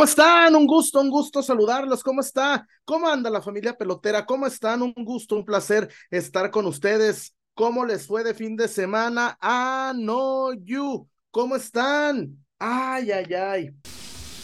¿Cómo 0.00 0.08
están? 0.08 0.56
Un 0.56 0.66
gusto, 0.66 0.98
un 0.98 1.10
gusto 1.10 1.42
saludarlos. 1.42 2.02
¿Cómo 2.02 2.22
está? 2.22 2.66
¿Cómo 2.86 3.06
anda 3.06 3.28
la 3.28 3.42
familia 3.42 3.76
pelotera? 3.76 4.24
¿Cómo 4.24 4.46
están? 4.46 4.80
Un 4.80 4.94
gusto, 4.96 5.36
un 5.36 5.44
placer 5.44 5.92
estar 6.10 6.50
con 6.50 6.64
ustedes. 6.64 7.34
¿Cómo 7.52 7.84
les 7.84 8.06
fue 8.06 8.24
de 8.24 8.32
fin 8.32 8.56
de 8.56 8.66
semana? 8.66 9.36
Ah, 9.42 9.92
no, 9.94 10.54
you. 10.54 11.06
¿Cómo 11.30 11.54
están? 11.54 12.34
Ay, 12.58 13.10
ay, 13.10 13.34
ay. 13.34 13.70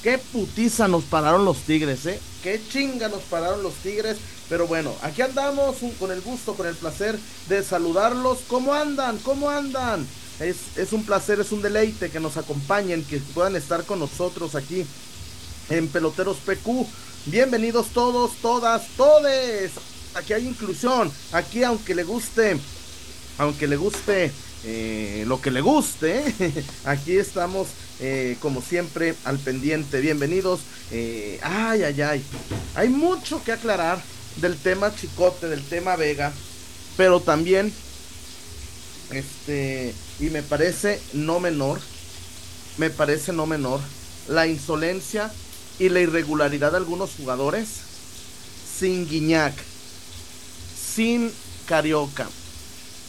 Qué 0.03 0.19
putiza 0.19 0.89
nos 0.89 1.05
pararon 1.05 1.47
los 1.47 1.63
tigres, 1.63 2.05
¿eh? 2.05 2.21
Qué 2.43 2.61
chinga 2.69 3.09
nos 3.09 3.23
pararon 3.23 3.63
los 3.63 3.77
tigres. 3.77 4.19
Pero 4.51 4.67
bueno, 4.67 4.93
aquí 5.01 5.23
andamos 5.23 5.77
con 5.99 6.13
el 6.13 6.21
gusto, 6.21 6.53
con 6.53 6.67
el 6.67 6.75
placer 6.75 7.19
de 7.49 7.63
saludarlos. 7.63 8.41
¿Cómo 8.47 8.75
andan? 8.75 9.17
¿Cómo 9.21 9.49
andan? 9.49 10.07
Es, 10.39 10.77
es 10.77 10.93
un 10.93 11.07
placer, 11.07 11.41
es 11.41 11.51
un 11.51 11.63
deleite 11.63 12.11
que 12.11 12.21
nos 12.21 12.37
acompañen, 12.37 13.03
que 13.07 13.21
puedan 13.33 13.57
estar 13.57 13.85
con 13.85 14.01
nosotros 14.01 14.55
aquí 14.55 14.85
en 15.69 15.89
Peloteros 15.89 16.39
PQ. 16.39 16.87
Bienvenidos 17.27 17.89
todos, 17.89 18.33
todas, 18.41 18.89
todes. 18.97 19.73
Aquí 20.15 20.33
hay 20.33 20.47
inclusión. 20.47 21.11
Aquí 21.33 21.65
aunque 21.65 21.95
le 21.95 22.05
guste, 22.05 22.57
aunque 23.39 23.67
le 23.67 23.77
guste 23.77 24.33
eh, 24.65 25.25
lo 25.27 25.41
que 25.41 25.51
le 25.51 25.61
guste, 25.61 26.25
aquí 26.85 27.17
estamos 27.17 27.69
eh, 28.01 28.37
como 28.41 28.63
siempre 28.63 29.15
al 29.25 29.39
pendiente. 29.39 30.01
Bienvenidos. 30.01 30.61
Eh, 30.91 31.41
ay, 31.43 31.83
ay, 31.83 32.03
ay. 32.03 32.25
Hay 32.75 32.89
mucho 32.89 33.43
que 33.43 33.53
aclarar 33.53 34.03
del 34.37 34.57
tema 34.57 34.95
Chicote, 34.95 35.49
del 35.49 35.63
tema 35.63 35.97
Vega, 35.97 36.33
pero 36.97 37.21
también, 37.21 37.73
este, 39.11 39.95
y 40.21 40.27
me 40.27 40.43
parece 40.43 41.01
no 41.13 41.41
menor, 41.41 41.81
me 42.77 42.91
parece 42.91 43.33
no 43.33 43.47
menor, 43.47 43.81
la 44.29 44.47
insolencia 44.47 45.33
y 45.79 45.89
la 45.89 46.01
irregularidad 46.01 46.73
de 46.73 46.79
algunos 46.79 47.11
jugadores 47.17 47.69
sin 48.79 49.09
Guiñac, 49.09 49.55
sin 50.95 51.33
Carioca. 51.67 52.29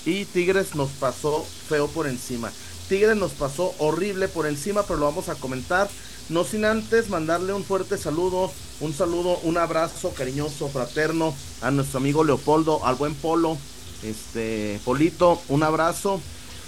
Y 0.05 0.25
Tigres 0.25 0.75
nos 0.75 0.89
pasó 0.91 1.45
feo 1.67 1.87
por 1.87 2.07
encima. 2.07 2.51
Tigres 2.87 3.17
nos 3.17 3.31
pasó 3.33 3.73
horrible 3.79 4.27
por 4.29 4.47
encima, 4.47 4.83
pero 4.83 4.99
lo 4.99 5.05
vamos 5.05 5.27
a 5.29 5.35
comentar. 5.35 5.89
No 6.29 6.43
sin 6.43 6.65
antes 6.65 7.09
mandarle 7.09 7.53
un 7.53 7.63
fuerte 7.63 7.97
saludo, 7.97 8.51
un 8.79 8.93
saludo, 8.93 9.39
un 9.43 9.57
abrazo 9.57 10.11
cariñoso, 10.11 10.69
fraterno 10.69 11.33
a 11.61 11.71
nuestro 11.71 11.99
amigo 11.99 12.23
Leopoldo, 12.23 12.85
al 12.85 12.95
buen 12.95 13.15
Polo, 13.15 13.57
este, 14.03 14.79
Polito, 14.85 15.41
un 15.49 15.63
abrazo. 15.63 16.21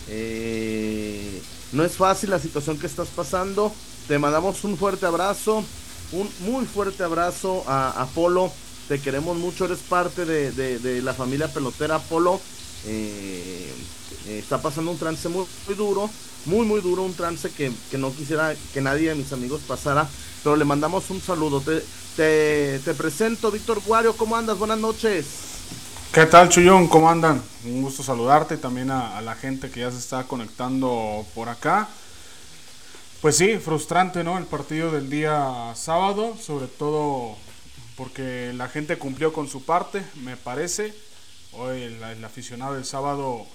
Eh, 0.07 1.41
no 1.71 1.83
es 1.83 1.93
fácil 1.93 2.29
la 2.31 2.39
situación 2.39 2.77
que 2.77 2.87
estás 2.87 3.09
pasando. 3.09 3.71
Te 4.07 4.17
mandamos 4.17 4.63
un 4.63 4.77
fuerte 4.77 5.05
abrazo 5.05 5.63
un 6.11 6.29
muy 6.41 6.65
fuerte 6.65 7.03
abrazo 7.03 7.63
a, 7.67 8.07
Polo. 8.13 8.51
Te 8.87 8.99
queremos 8.99 9.37
mucho, 9.37 9.65
eres 9.65 9.79
parte 9.79 10.25
de, 10.25 11.01
la 11.01 11.13
familia 11.13 11.47
pelotera 11.47 11.99
Polo. 11.99 12.39
Eh, 12.85 13.71
eh, 14.27 14.39
está 14.39 14.61
pasando 14.61 14.91
un 14.91 14.97
trance 14.97 15.27
muy, 15.29 15.45
duro, 15.75 16.09
muy 16.45 16.65
muy 16.65 16.81
duro, 16.81 17.03
un 17.03 17.13
trance 17.13 17.51
que, 17.51 17.71
no 17.97 18.13
quisiera 18.13 18.55
que 18.73 18.81
nadie 18.81 19.09
de 19.09 19.15
mis 19.15 19.33
amigos 19.33 19.61
pasara, 19.67 20.07
pero 20.43 20.55
le 20.55 20.65
mandamos 20.65 21.09
un 21.09 21.21
saludo. 21.21 21.61
Te, 21.61 22.79
te, 22.79 22.93
presento, 22.93 23.51
Víctor 23.51 23.81
Guario, 23.85 24.15
¿cómo 24.15 24.35
andas? 24.35 24.57
Buenas 24.57 24.79
noches. 24.79 25.25
¿Qué 26.11 26.25
tal, 26.25 26.49
Chuyón? 26.49 26.87
¿Cómo 26.87 27.09
andan? 27.09 27.41
Un 27.65 27.83
gusto 27.83 28.01
saludarte 28.01 28.55
y 28.55 28.57
también 28.57 28.89
a 28.89 29.21
la 29.21 29.35
gente 29.35 29.69
que 29.69 29.81
ya 29.81 29.91
se 29.91 29.99
está 29.99 30.23
conectando 30.23 31.23
por 31.35 31.49
acá. 31.49 31.87
Pues 33.21 33.35
sí, 33.35 33.57
frustrante, 33.57 34.23
¿no? 34.23 34.37
El 34.37 34.45
partido 34.45 34.93
del 34.93 35.09
día 35.09 35.73
sábado, 35.75 36.37
sobre 36.37 36.67
todo 36.67 37.35
porque 37.97 38.53
la 38.53 38.69
gente 38.69 38.97
cumplió 38.97 39.33
con 39.33 39.49
su 39.49 39.65
parte, 39.65 40.01
me 40.23 40.37
parece. 40.37 40.93
Hoy 41.51 41.81
el, 41.81 42.23
aficionado 42.23 42.75
del 42.75 42.85
sábado 42.85 43.45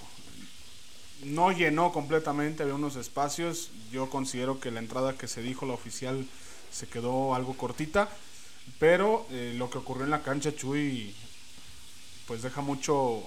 no 1.22 1.50
llenó 1.50 1.94
completamente, 1.94 2.62
había 2.62 2.74
unos 2.74 2.96
espacios. 2.96 3.70
Yo 3.90 4.10
considero 4.10 4.60
que 4.60 4.70
la 4.70 4.80
entrada 4.80 5.16
que 5.16 5.28
se 5.28 5.40
dijo, 5.40 5.64
la 5.64 5.72
oficial, 5.72 6.26
se 6.70 6.86
quedó 6.86 7.34
algo 7.34 7.56
cortita. 7.56 8.10
Pero 8.78 9.26
eh, 9.30 9.54
lo 9.56 9.70
que 9.70 9.78
ocurrió 9.78 10.04
en 10.04 10.10
la 10.10 10.22
cancha, 10.22 10.54
Chuy, 10.54 11.14
pues 12.26 12.42
deja 12.42 12.60
mucho, 12.60 13.22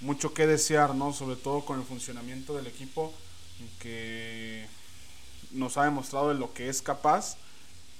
mucho 0.00 0.34
que 0.34 0.48
desear, 0.48 0.96
¿no? 0.96 1.12
Sobre 1.12 1.36
todo 1.36 1.64
con 1.64 1.78
el 1.78 1.86
funcionamiento 1.86 2.56
del 2.56 2.66
equipo, 2.66 3.14
que 3.78 4.66
nos 5.52 5.76
ha 5.76 5.84
demostrado 5.84 6.28
de 6.28 6.34
lo 6.34 6.52
que 6.52 6.68
es 6.68 6.82
capaz. 6.82 7.36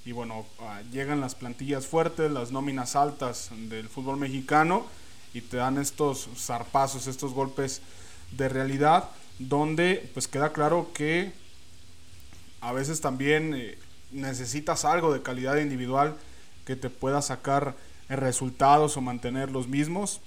Y 0.04 0.12
bueno, 0.12 0.46
ah, 0.60 0.82
llegan 0.90 1.20
las 1.20 1.34
plantillas 1.34 1.86
fuertes, 1.86 2.30
las 2.30 2.50
nóminas 2.50 2.96
altas 2.96 3.50
del 3.68 3.88
fútbol 3.88 4.16
mexicano 4.16 4.86
y 5.32 5.40
te 5.40 5.58
dan 5.58 5.78
estos 5.78 6.28
zarpazos, 6.36 7.06
estos 7.06 7.32
golpes 7.32 7.80
de 8.32 8.48
realidad, 8.48 9.08
donde 9.38 10.10
pues 10.12 10.28
queda 10.28 10.52
claro 10.52 10.90
que 10.92 11.32
a 12.60 12.72
veces 12.72 13.00
también 13.00 13.54
eh, 13.54 13.78
necesitas 14.10 14.84
algo 14.84 15.12
de 15.12 15.22
calidad 15.22 15.56
individual 15.56 16.16
que 16.64 16.76
te 16.76 16.90
pueda 16.90 17.22
sacar 17.22 17.76
resultados 18.08 18.96
o 18.96 19.00
mantener 19.00 19.50
los 19.50 19.68
mismos. 19.68 20.20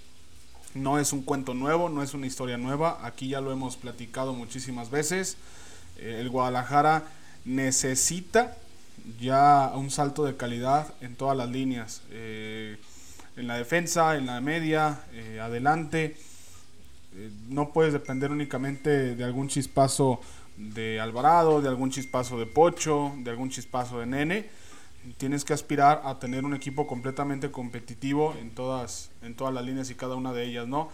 No 0.74 1.00
es 1.00 1.14
un 1.14 1.22
cuento 1.22 1.54
nuevo, 1.54 1.88
no 1.90 2.04
es 2.04 2.14
una 2.14 2.28
historia 2.28 2.58
nueva, 2.58 3.00
aquí 3.04 3.30
ya 3.30 3.42
lo 3.42 3.52
hemos 3.52 3.78
platicado 3.78 4.34
muchísimas 4.34 4.90
veces. 4.90 5.38
Eh, 5.98 6.18
el 6.20 6.30
Guadalajara 6.30 7.04
necesita 7.46 8.56
ya 9.20 9.72
un 9.76 9.92
salto 9.92 10.26
de 10.26 10.36
calidad 10.36 10.94
en 11.02 11.16
todas 11.16 11.38
las 11.38 11.50
líneas, 11.50 12.02
eh, 12.12 12.78
en 13.38 13.48
la 13.48 13.58
defensa, 13.58 14.16
en 14.18 14.26
la 14.26 14.42
media, 14.42 15.02
eh, 15.14 15.40
adelante. 15.40 16.18
no 17.48 17.72
puedes 17.72 17.94
depender 17.94 18.30
únicamente 18.30 19.16
de 19.16 19.24
algún 19.24 19.48
chispazo 19.48 20.20
de 20.58 21.00
Alvarado, 21.00 21.62
de 21.62 21.70
algún 21.70 21.90
chispazo 21.90 22.38
de 22.38 22.46
Pocho, 22.46 23.14
de 23.20 23.32
algún 23.32 23.50
chispazo 23.50 24.00
de 24.00 24.06
Nene. 24.06 24.50
Tienes 25.18 25.46
que 25.46 25.54
aspirar 25.54 26.02
a 26.04 26.20
tener 26.20 26.44
un 26.44 26.54
equipo 26.54 26.88
completamente 26.88 27.52
competitivo 27.52 28.36
en 28.42 28.52
todas, 28.52 29.12
en 29.22 29.36
todas 29.36 29.54
las 29.54 29.64
líneas 29.64 29.90
y 29.92 29.96
cada 29.96 30.16
una 30.16 30.34
de 30.34 30.44
ellas, 30.44 30.68
¿no? 30.68 30.90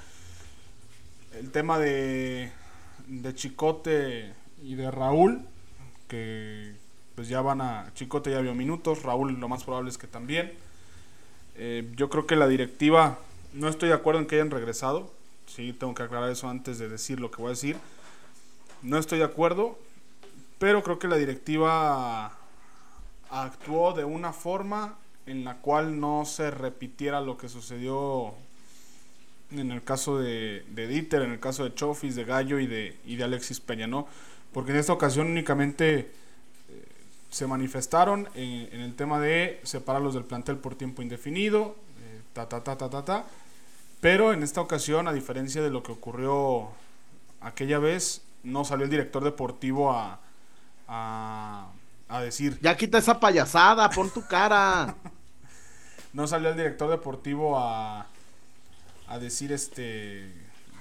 El 1.34 1.50
tema 1.50 1.80
de, 1.80 2.52
de 3.08 3.34
Chicote 3.34 4.34
y 4.62 4.76
de 4.76 4.92
Raúl, 4.92 5.42
que 6.08 6.74
pues 7.16 7.28
ya 7.28 7.42
van 7.42 7.62
a... 7.62 7.92
Chicote 7.94 8.32
ya 8.32 8.42
vio 8.42 8.54
minutos, 8.56 9.04
Raúl 9.04 9.40
lo 9.40 9.48
más 9.48 9.64
probable 9.64 9.90
es 9.90 9.98
que 9.98 10.08
también. 10.08 10.54
Eh, 11.56 11.92
yo 11.96 12.10
creo 12.10 12.26
que 12.28 12.36
la 12.36 12.48
directiva, 12.48 13.20
no 13.54 13.68
estoy 13.68 13.90
de 13.90 13.96
acuerdo 13.96 14.20
en 14.20 14.28
que 14.28 14.36
hayan 14.36 14.52
regresado, 14.52 15.12
sí, 15.46 15.74
tengo 15.74 15.94
que 15.94 16.04
aclarar 16.04 16.30
eso 16.30 16.50
antes 16.50 16.80
de 16.80 16.90
decir 16.90 17.20
lo 17.20 17.32
que 17.32 17.42
voy 17.42 17.48
a 17.48 17.50
decir. 17.52 17.78
No 18.82 18.98
estoy 18.98 19.20
de 19.20 19.26
acuerdo, 19.26 19.78
pero 20.60 20.84
creo 20.84 21.00
que 21.00 21.08
la 21.08 21.18
directiva 21.18 22.38
actuó 23.30 23.94
de 23.94 24.04
una 24.04 24.34
forma 24.34 24.96
en 25.26 25.44
la 25.44 25.58
cual 25.58 26.00
no 26.00 26.26
se 26.26 26.52
repitiera 26.52 27.22
lo 27.22 27.38
que 27.38 27.48
sucedió 27.48 28.34
en 29.52 29.72
el 29.72 29.84
caso 29.84 30.18
de, 30.18 30.66
de 30.70 30.88
Dieter, 30.88 31.22
en 31.22 31.32
el 31.32 31.40
caso 31.40 31.64
de 31.64 31.74
Chofis, 31.74 32.16
de 32.16 32.24
Gallo 32.24 32.60
y 32.60 32.68
de, 32.68 32.98
y 33.06 33.18
de 33.18 33.24
Alexis 33.24 33.60
Peña, 33.60 33.86
¿no? 33.86 34.08
Porque 34.54 34.72
en 34.72 34.78
esta 34.78 34.94
ocasión 34.94 35.28
únicamente 35.28 36.12
eh, 36.70 36.88
se 37.30 37.48
manifestaron 37.48 38.28
en, 38.36 38.82
el 38.82 38.96
tema 38.96 39.20
de 39.20 39.60
separarlos 39.64 40.14
del 40.14 40.26
plantel 40.26 40.58
por 40.58 40.76
tiempo 40.76 41.02
indefinido, 41.02 41.76
eh, 42.02 42.22
ta, 42.34 42.50
ta, 42.50 42.64
ta, 42.64 42.78
ta, 42.78 42.90
ta, 42.90 43.06
ta, 43.06 43.26
pero 44.00 44.34
en 44.34 44.44
esta 44.44 44.62
ocasión, 44.62 45.08
a 45.08 45.14
diferencia 45.14 45.62
de 45.62 45.70
lo 45.70 45.84
que 45.84 45.92
ocurrió 45.92 46.70
aquella 47.40 47.80
vez, 47.80 48.22
no 48.44 48.66
salió 48.66 48.86
el 48.86 48.92
director 48.92 49.24
deportivo 49.24 49.92
a, 49.92 50.20
a, 50.88 51.70
a 52.10 52.22
decir... 52.22 52.60
Ya 52.62 52.76
quita 52.76 52.98
esa 52.98 53.20
payasada, 53.20 53.90
pon 53.90 54.10
tu 54.10 54.26
cara. 54.26 54.96
no 56.14 56.28
salió 56.28 56.50
el 56.50 56.58
director 56.58 56.90
deportivo 56.90 57.58
a, 57.58 58.08
a 59.08 59.20
decir 59.20 59.52
este 59.52 60.34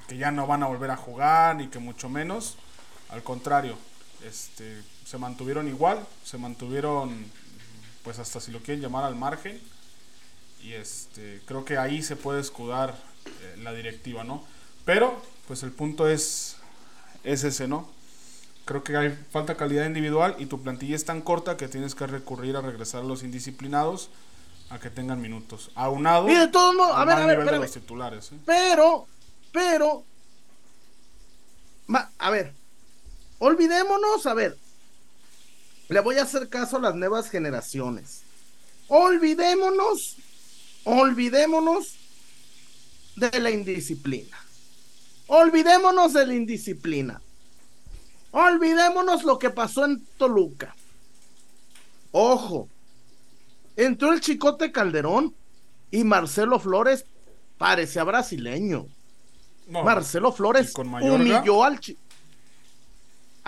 que 0.09 0.17
ya 0.17 0.33
no 0.33 0.47
van 0.47 0.63
a 0.63 0.67
volver 0.67 0.91
a 0.91 0.97
jugar 0.97 1.55
ni 1.55 1.69
que 1.69 1.79
mucho 1.79 2.09
menos 2.09 2.59
al 3.11 3.23
contrario, 3.23 3.77
este, 4.25 4.83
se 5.05 5.19
mantuvieron 5.19 5.69
igual, 5.69 6.07
se 6.25 6.39
mantuvieron, 6.39 7.25
pues 8.05 8.19
hasta 8.19 8.41
si 8.41 8.53
lo 8.53 8.61
quieren 8.61 8.81
llamar 8.81 9.05
al 9.05 9.17
margen. 9.17 9.61
Y 10.63 10.73
este, 10.73 11.41
creo 11.47 11.65
que 11.65 11.79
ahí 11.79 12.03
se 12.03 12.17
puede 12.17 12.41
escudar 12.41 12.97
eh, 13.27 13.57
la 13.63 13.73
directiva, 13.73 14.25
¿no? 14.25 14.45
Pero, 14.85 15.21
pues 15.49 15.63
el 15.63 15.73
punto 15.73 16.09
es, 16.09 16.57
es 17.25 17.45
ese, 17.45 17.67
¿no? 17.67 17.89
Creo 18.67 18.85
que 18.85 18.97
hay 18.97 19.19
falta 19.31 19.57
calidad 19.57 19.87
individual 19.87 20.37
y 20.39 20.47
tu 20.47 20.63
plantilla 20.63 20.95
es 20.95 21.05
tan 21.05 21.23
corta 21.23 21.57
que 21.57 21.67
tienes 21.67 21.95
que 21.95 22.07
recurrir 22.07 22.57
a 22.57 22.61
regresar 22.61 23.03
a 23.03 23.05
los 23.05 23.23
indisciplinados 23.23 24.11
a 24.69 24.79
que 24.79 24.91
tengan 24.91 25.21
minutos. 25.21 25.71
Aunado 25.75 26.29
y 26.29 26.35
de 26.35 26.49
todos 26.49 26.75
modos, 26.77 26.97
a 26.97 27.05
ver, 27.05 27.17
a 27.17 27.27
ver, 27.27 27.45
de 27.45 27.59
los 27.59 27.73
titulares. 27.73 28.31
¿eh? 28.33 28.39
Pero, 28.47 29.07
pero, 29.53 30.05
a 32.19 32.31
ver, 32.31 32.55
olvidémonos, 33.41 34.27
a 34.27 34.35
ver, 34.35 34.57
le 35.89 36.01
voy 36.01 36.19
a 36.19 36.23
hacer 36.23 36.49
caso 36.49 36.77
a 36.77 36.81
las 36.81 36.95
nuevas 36.95 37.29
generaciones. 37.29 38.23
Olvidémonos, 38.87 40.17
olvidémonos 40.85 41.97
de 43.17 43.41
la 43.41 43.51
indisciplina. 43.51 44.39
Olvidémonos 45.27 46.13
de 46.13 46.27
la 46.27 46.35
indisciplina. 46.35 47.21
Olvidémonos 48.31 49.25
lo 49.25 49.39
que 49.39 49.51
pasó 49.51 49.85
en 49.85 50.05
Toluca. 50.17 50.75
Ojo, 52.13 52.69
entró 53.77 54.13
el 54.13 54.21
Chicote 54.21 54.71
Calderón 54.71 55.35
y 55.91 56.05
Marcelo 56.05 56.61
Flores 56.61 57.05
parecía 57.59 58.05
brasileño. 58.05 58.87
Marcelo 59.69 60.33
Flores 60.33 60.73
humilló 60.77 61.65
al 61.65 61.81
Chicote. 61.81 62.10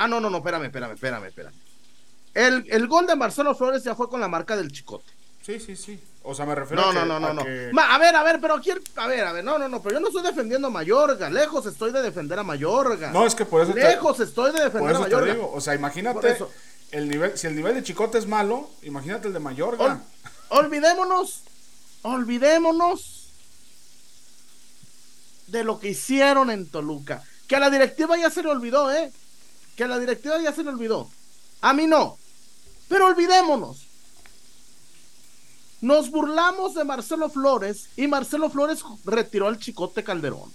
Ah, 0.02 0.08
no, 0.08 0.18
no, 0.20 0.28
no, 0.28 0.38
espérame, 0.38 0.64
espérame, 0.64 0.94
espérame, 0.94 1.26
espérame. 1.26 1.54
El, 2.34 2.66
el 2.68 2.88
gol 2.88 3.06
de 3.06 3.14
Marcelo 3.14 3.54
Flores 3.54 3.84
ya 3.84 3.94
fue 3.94 4.08
con 4.08 4.20
la 4.20 4.26
marca 4.26 4.56
del 4.56 4.72
Chicote. 4.72 5.12
Sí, 5.42 5.60
sí, 5.60 5.76
sí. 5.76 6.02
O 6.24 6.34
sea, 6.34 6.44
me 6.44 6.56
refiero 6.56 6.82
no, 6.82 6.88
a 6.88 6.92
que, 6.92 6.98
No, 7.00 7.20
no, 7.20 7.20
no, 7.20 7.32
no. 7.34 7.42
a 7.82 7.98
ver, 7.98 8.16
a 8.16 8.22
ver, 8.24 8.40
pero 8.40 8.60
quién. 8.60 8.80
A 8.96 9.06
ver, 9.06 9.24
a 9.24 9.32
ver, 9.32 9.44
no, 9.44 9.58
no, 9.58 9.68
no, 9.68 9.80
pero 9.80 9.94
yo 9.94 10.00
no 10.00 10.08
estoy 10.08 10.24
defendiendo 10.24 10.66
a 10.66 10.70
Mayorga. 10.70 11.30
Lejos 11.30 11.66
estoy 11.66 11.92
de 11.92 12.02
defender 12.02 12.36
a 12.36 12.42
Mayorga. 12.42 13.12
No, 13.12 13.24
es 13.24 13.36
que 13.36 13.44
por 13.44 13.62
eso. 13.62 13.72
Lejos 13.74 14.18
estoy 14.18 14.50
de 14.50 14.64
defender 14.64 14.96
a 14.96 14.98
Mayorga. 14.98 15.36
o 15.40 15.60
sea, 15.60 15.76
imagínate. 15.76 16.36
El 16.90 17.08
nivel, 17.08 17.38
si 17.38 17.46
el 17.46 17.54
nivel 17.54 17.74
de 17.76 17.84
Chicote 17.84 18.18
es 18.18 18.26
malo, 18.26 18.68
imagínate 18.82 19.28
el 19.28 19.34
de 19.34 19.38
Mayorga. 19.38 20.00
olvidémonos. 20.48 21.44
Olvidémonos 22.02 23.28
de 25.46 25.62
lo 25.62 25.78
que 25.78 25.90
hicieron 25.90 26.50
en 26.50 26.68
Toluca. 26.68 27.22
Que 27.46 27.54
a 27.54 27.60
la 27.60 27.70
directiva 27.70 28.16
ya 28.16 28.30
se 28.30 28.42
le 28.42 28.48
olvidó, 28.50 28.92
¿eh? 28.92 29.12
Que 29.76 29.84
a 29.84 29.88
la 29.88 29.98
directiva 29.98 30.40
ya 30.40 30.52
se 30.52 30.62
le 30.62 30.70
olvidó. 30.70 31.08
A 31.60 31.72
mí 31.72 31.86
no. 31.86 32.18
Pero 32.88 33.06
olvidémonos. 33.06 33.86
Nos 35.80 36.10
burlamos 36.10 36.74
de 36.74 36.84
Marcelo 36.84 37.28
Flores 37.28 37.88
y 37.96 38.06
Marcelo 38.06 38.50
Flores 38.50 38.84
retiró 39.04 39.48
al 39.48 39.58
Chicote 39.58 40.04
Calderón. 40.04 40.52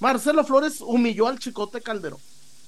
Marcelo 0.00 0.44
Flores 0.44 0.80
humilló 0.80 1.28
al 1.28 1.38
Chicote 1.38 1.80
Calderón. 1.80 2.20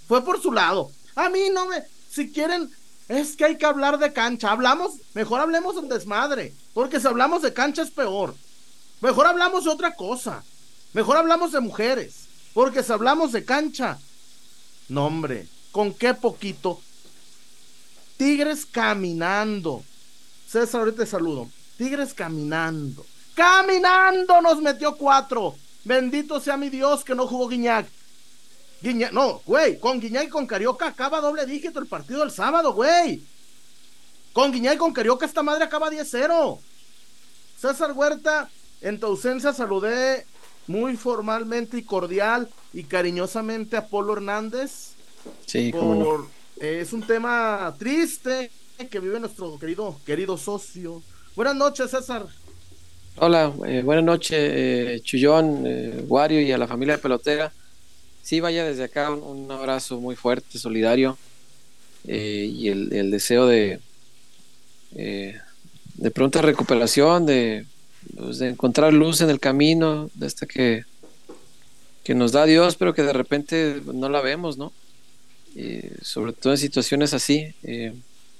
Fue 0.07 0.25
por 0.25 0.41
su 0.41 0.53
lado. 0.53 0.91
A 1.17 1.29
mí 1.29 1.49
no 1.53 1.67
me. 1.67 1.83
Si 2.11 2.31
quieren, 2.31 2.71
es 3.09 3.37
que 3.37 3.45
hay 3.45 3.59
que 3.59 3.67
hablar 3.67 3.99
de 3.99 4.13
cancha. 4.13 4.51
Hablamos, 4.51 4.95
mejor 5.15 5.41
hablemos 5.41 5.77
en 5.77 5.89
desmadre. 5.89 6.55
Porque 6.75 7.01
si 7.01 7.07
hablamos 7.09 7.43
de 7.43 7.53
cancha 7.53 7.83
es 7.83 7.91
peor. 7.91 8.35
Mejor 9.01 9.27
hablamos 9.27 9.65
de 9.65 9.71
otra 9.71 9.95
cosa. 9.95 10.45
Mejor 10.93 11.17
hablamos 11.17 11.53
de 11.53 11.61
mujeres. 11.61 12.27
Porque 12.55 12.83
si 12.83 12.93
hablamos 12.93 13.33
de 13.33 13.45
cancha. 13.45 13.99
No, 14.91 15.07
hombre, 15.07 15.47
con 15.71 15.95
qué 15.95 16.15
poquito. 16.15 16.81
Tigres 18.17 18.67
caminando. 18.67 19.85
César, 20.47 20.81
ahorita 20.81 21.05
te 21.05 21.11
saludo. 21.11 21.49
Tigres 21.79 22.13
caminando. 22.13 23.07
Caminando 23.35 24.43
nos 24.43 24.61
metió 24.61 24.97
cuatro. 24.97 25.55
Bendito 25.85 26.41
sea 26.41 26.57
mi 26.57 26.69
Dios 26.69 27.05
que 27.05 27.15
no 27.15 27.29
jugó 27.29 27.49
Guiñac. 27.49 27.87
Guiñac, 28.83 29.13
no, 29.13 29.41
güey, 29.47 29.79
con 29.79 30.01
Guiñac 30.01 30.25
y 30.25 30.29
con 30.29 30.47
Carioca 30.47 30.89
acaba 30.89 31.21
doble 31.21 31.47
dígito 31.47 31.79
el 31.79 31.87
partido 31.87 32.21
del 32.21 32.33
sábado, 32.33 32.73
güey. 32.73 33.23
Con 34.33 34.51
Guiñac 34.51 34.75
y 34.75 34.79
con 34.79 34.93
Carioca 34.93 35.25
esta 35.25 35.45
madre 35.45 35.63
acaba 35.65 35.89
10-0. 35.89 36.59
César 37.57 37.93
Huerta, 37.93 38.51
en 38.81 38.99
tu 38.99 39.07
ausencia 39.07 39.53
saludé 39.53 40.27
muy 40.71 40.97
formalmente 40.97 41.79
y 41.79 41.83
cordial 41.83 42.49
y 42.73 42.85
cariñosamente 42.85 43.77
a 43.77 43.87
Polo 43.89 44.13
Hernández. 44.13 44.93
Sí, 45.45 45.73
por, 45.73 46.29
Es 46.61 46.93
un 46.93 47.03
tema 47.03 47.75
triste, 47.77 48.51
que 48.89 49.01
vive 49.01 49.19
nuestro 49.19 49.59
querido, 49.59 49.99
querido 50.07 50.39
socio. 50.39 51.03
Buenas 51.35 51.57
noches, 51.57 51.91
César. 51.91 52.25
Hola, 53.17 53.53
eh, 53.67 53.83
buenas 53.85 54.05
noches, 54.05 54.39
eh, 54.39 55.01
Chullón, 55.03 55.65
eh, 55.67 56.05
Wario 56.07 56.41
y 56.41 56.53
a 56.53 56.59
la 56.59 56.69
familia 56.69 56.99
pelotera. 56.99 57.53
Sí, 58.23 58.39
vaya 58.39 58.65
desde 58.65 58.85
acá 58.85 59.11
un, 59.11 59.51
abrazo 59.51 59.99
muy 59.99 60.15
fuerte, 60.15 60.59
solidario 60.59 61.19
eh, 62.07 62.49
y 62.49 62.69
el, 62.69 63.11
deseo 63.11 63.47
de, 63.47 63.81
de 64.93 66.11
pronta 66.13 66.41
recuperación, 66.43 67.27
de, 67.27 67.67
pues, 68.17 68.39
de, 68.39 68.51
encontrar 68.51 68.93
luz 68.93 69.21
en 69.21 69.31
el 69.31 69.41
camino, 69.41 70.11
de 70.15 70.27
esta 70.27 70.47
que, 70.47 70.85
que 72.05 72.15
nos 72.15 72.33
da 72.33 72.45
Dios, 72.47 72.77
pero 72.77 72.95
que 72.95 73.03
de 73.03 73.13
repente 73.13 73.83
no 73.93 74.09
la 74.09 74.21
vemos, 74.21 74.59
¿no? 74.59 74.73
sobre 76.03 76.33
todo 76.33 76.53
en 76.53 76.59
situaciones 76.59 77.13
así 77.13 77.53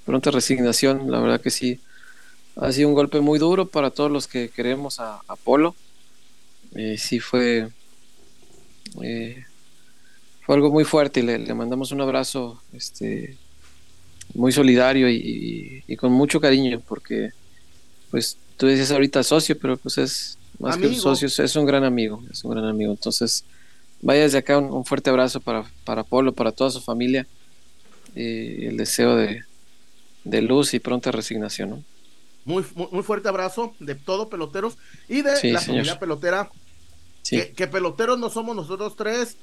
pronta 0.05 0.31
resignación, 0.31 1.11
la 1.11 1.21
verdad 1.21 1.41
que 1.41 1.51
sí, 1.51 1.79
ha 2.57 2.73
sido 2.73 2.89
un 2.89 2.95
golpe 2.95 3.21
muy 3.21 3.39
duro 3.39 3.67
para 3.67 3.91
todos 3.91 4.11
los 4.11 4.27
que 4.27 4.49
queremos 4.49 4.99
a, 4.99 5.21
Polo. 5.45 5.75
Eh, 6.75 6.97
sí 6.99 7.21
fue, 7.21 7.69
eh, 9.03 9.45
fue 10.43 10.55
algo 10.55 10.71
muy 10.71 10.85
fuerte 10.85 11.21
y 11.21 11.23
le, 11.23 11.55
mandamos 11.55 11.93
un 11.93 12.01
abrazo 12.01 12.61
este, 12.73 13.37
muy 14.35 14.53
solidario 14.53 15.09
y, 15.09 15.85
con 15.97 16.13
mucho 16.13 16.41
cariño 16.41 16.81
porque 16.89 17.31
pues 18.11 18.37
tú 18.61 18.67
dices 18.67 18.93
ahorita 18.93 19.23
socio, 19.23 19.59
pero 19.59 19.79
pues 19.79 19.97
es 19.97 20.39
más 20.59 20.77
que 20.77 20.87
un 20.87 20.95
socio, 20.95 21.29
es 21.29 21.57
un 21.57 21.65
gran 21.65 21.83
amigo, 21.83 22.23
es 22.31 22.45
un 22.45 22.51
gran 22.51 22.67
amigo. 22.67 22.93
Entonces, 22.93 23.43
vaya 24.03 24.21
desde 24.21 24.37
acá 24.37 24.59
un, 24.59 24.85
fuerte 24.85 25.09
abrazo 25.09 25.41
para, 25.41 25.65
para 25.85 26.05
Polo, 26.05 26.35
para 26.35 26.53
toda 26.53 26.71
su 26.71 26.83
familia. 26.83 27.27
y 28.15 28.67
el 28.67 28.77
deseo 28.77 29.17
de, 29.17 29.45
de 30.25 30.43
luz 30.43 30.75
y 30.75 30.79
pronta 30.79 31.11
resignación. 31.11 31.87
Muy, 32.45 32.63
muy, 32.75 33.03
fuerte 33.03 33.31
abrazo 33.31 33.75
de 33.81 33.95
todo 33.95 34.29
peloteros 34.29 34.77
y 35.09 35.23
de 35.23 35.53
la 35.53 35.61
familia 35.61 35.99
pelotera. 35.99 36.51
Que, 37.27 37.67
peloteros 37.67 38.19
no 38.19 38.29
somos 38.29 38.55
nosotros 38.55 38.95
tres, 38.95 39.39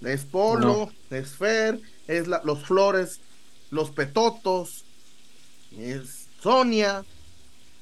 es 0.00 0.24
Polo, 0.24 0.92
es 1.10 1.30
Fer, 1.30 1.80
es 2.06 2.28
los 2.28 2.64
Flores, 2.64 3.18
los 3.72 3.90
Petotos, 3.90 4.84
es 5.76 6.28
Sonia, 6.40 7.04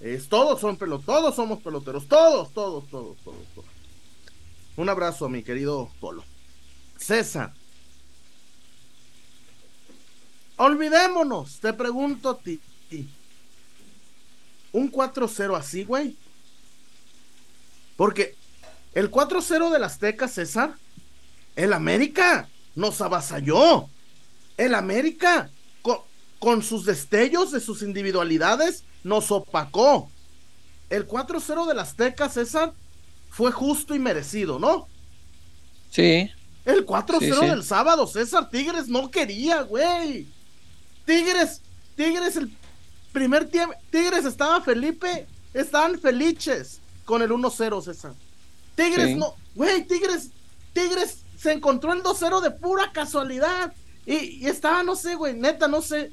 es 0.00 0.28
todos 0.28 0.60
son 0.60 0.76
peloteros, 0.76 1.06
todos 1.06 1.34
somos 1.34 1.62
peloteros, 1.62 2.06
todos, 2.06 2.52
todos, 2.52 2.86
todos, 2.88 3.16
todos, 3.24 3.46
todos. 3.54 3.68
Un 4.76 4.88
abrazo, 4.88 5.28
mi 5.28 5.42
querido 5.42 5.90
Polo. 6.00 6.24
César, 6.96 7.52
Olvidémonos, 10.58 11.60
te 11.60 11.72
pregunto 11.72 12.30
a 12.30 12.38
ti. 12.38 12.60
Un 14.72 14.90
4-0 14.90 15.56
así, 15.56 15.84
güey. 15.84 16.16
Porque 17.96 18.34
el 18.92 19.10
4-0 19.10 19.70
del 19.70 19.84
Azteca, 19.84 20.26
César, 20.26 20.74
el 21.54 21.72
América 21.72 22.48
nos 22.74 23.00
avasalló. 23.00 23.88
El 24.56 24.74
América, 24.74 25.48
con, 25.80 25.98
con 26.40 26.64
sus 26.64 26.84
destellos 26.84 27.52
de 27.52 27.60
sus 27.60 27.82
individualidades, 27.82 28.82
nos 29.04 29.30
opacó. 29.30 30.10
El 30.90 31.06
4-0 31.06 31.66
del 31.66 31.78
Azteca, 31.78 32.28
César, 32.28 32.72
fue 33.30 33.52
justo 33.52 33.94
y 33.94 33.98
merecido, 33.98 34.58
¿no? 34.58 34.88
Sí. 35.90 36.30
El 36.64 36.84
4-0 36.86 37.48
del 37.48 37.64
sábado, 37.64 38.06
César 38.06 38.50
Tigres 38.50 38.88
no 38.88 39.10
quería, 39.10 39.62
güey. 39.62 40.26
Tigres, 41.04 41.62
Tigres 41.96 42.36
el 42.36 42.54
primer 43.12 43.48
tiempo, 43.48 43.74
Tigres 43.90 44.24
estaba 44.24 44.60
Felipe, 44.60 45.26
estaban 45.54 45.98
felices 45.98 46.80
con 47.04 47.22
el 47.22 47.30
1-0, 47.30 47.82
César. 47.82 48.12
Tigres 48.74 49.16
no, 49.16 49.34
güey, 49.54 49.86
Tigres, 49.86 50.30
Tigres 50.72 51.22
se 51.38 51.52
encontró 51.52 51.92
el 51.92 52.02
2-0 52.02 52.40
de 52.40 52.50
pura 52.50 52.92
casualidad. 52.92 53.72
Y, 54.04 54.46
estaba, 54.46 54.82
no 54.82 54.96
sé, 54.96 55.14
güey, 55.14 55.34
neta, 55.34 55.68
no 55.68 55.80
sé. 55.80 56.12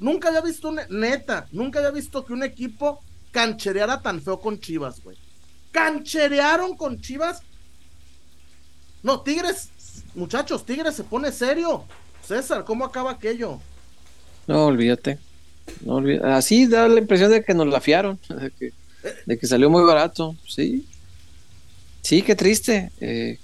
Nunca 0.00 0.28
había 0.28 0.40
visto, 0.40 0.70
un, 0.70 0.80
neta, 0.88 1.46
nunca 1.52 1.78
había 1.78 1.90
visto 1.90 2.24
que 2.24 2.32
un 2.32 2.42
equipo 2.42 3.00
canchereara 3.30 4.00
tan 4.00 4.20
feo 4.20 4.40
con 4.40 4.58
Chivas, 4.58 5.02
güey. 5.02 5.16
Cancherearon 5.70 6.76
con 6.76 7.00
Chivas. 7.00 7.42
No, 9.02 9.20
Tigres, 9.20 9.70
muchachos, 10.14 10.64
Tigres 10.64 10.94
se 10.96 11.04
pone 11.04 11.30
serio. 11.30 11.84
César, 12.26 12.64
¿cómo 12.64 12.84
acaba 12.84 13.12
aquello? 13.12 13.60
No, 14.46 14.66
olvídate. 14.66 15.18
No 15.82 16.02
Así 16.24 16.66
da 16.66 16.88
la 16.88 17.00
impresión 17.00 17.30
de 17.30 17.44
que 17.44 17.54
nos 17.54 17.68
la 17.68 17.80
fiaron, 17.80 18.18
de 19.26 19.38
que, 19.38 19.46
salió 19.46 19.68
muy 19.68 19.84
barato, 19.84 20.34
sí. 20.48 20.86
Sí, 22.02 22.22
qué 22.22 22.34
triste. 22.34 22.90
Eh, 23.00 23.38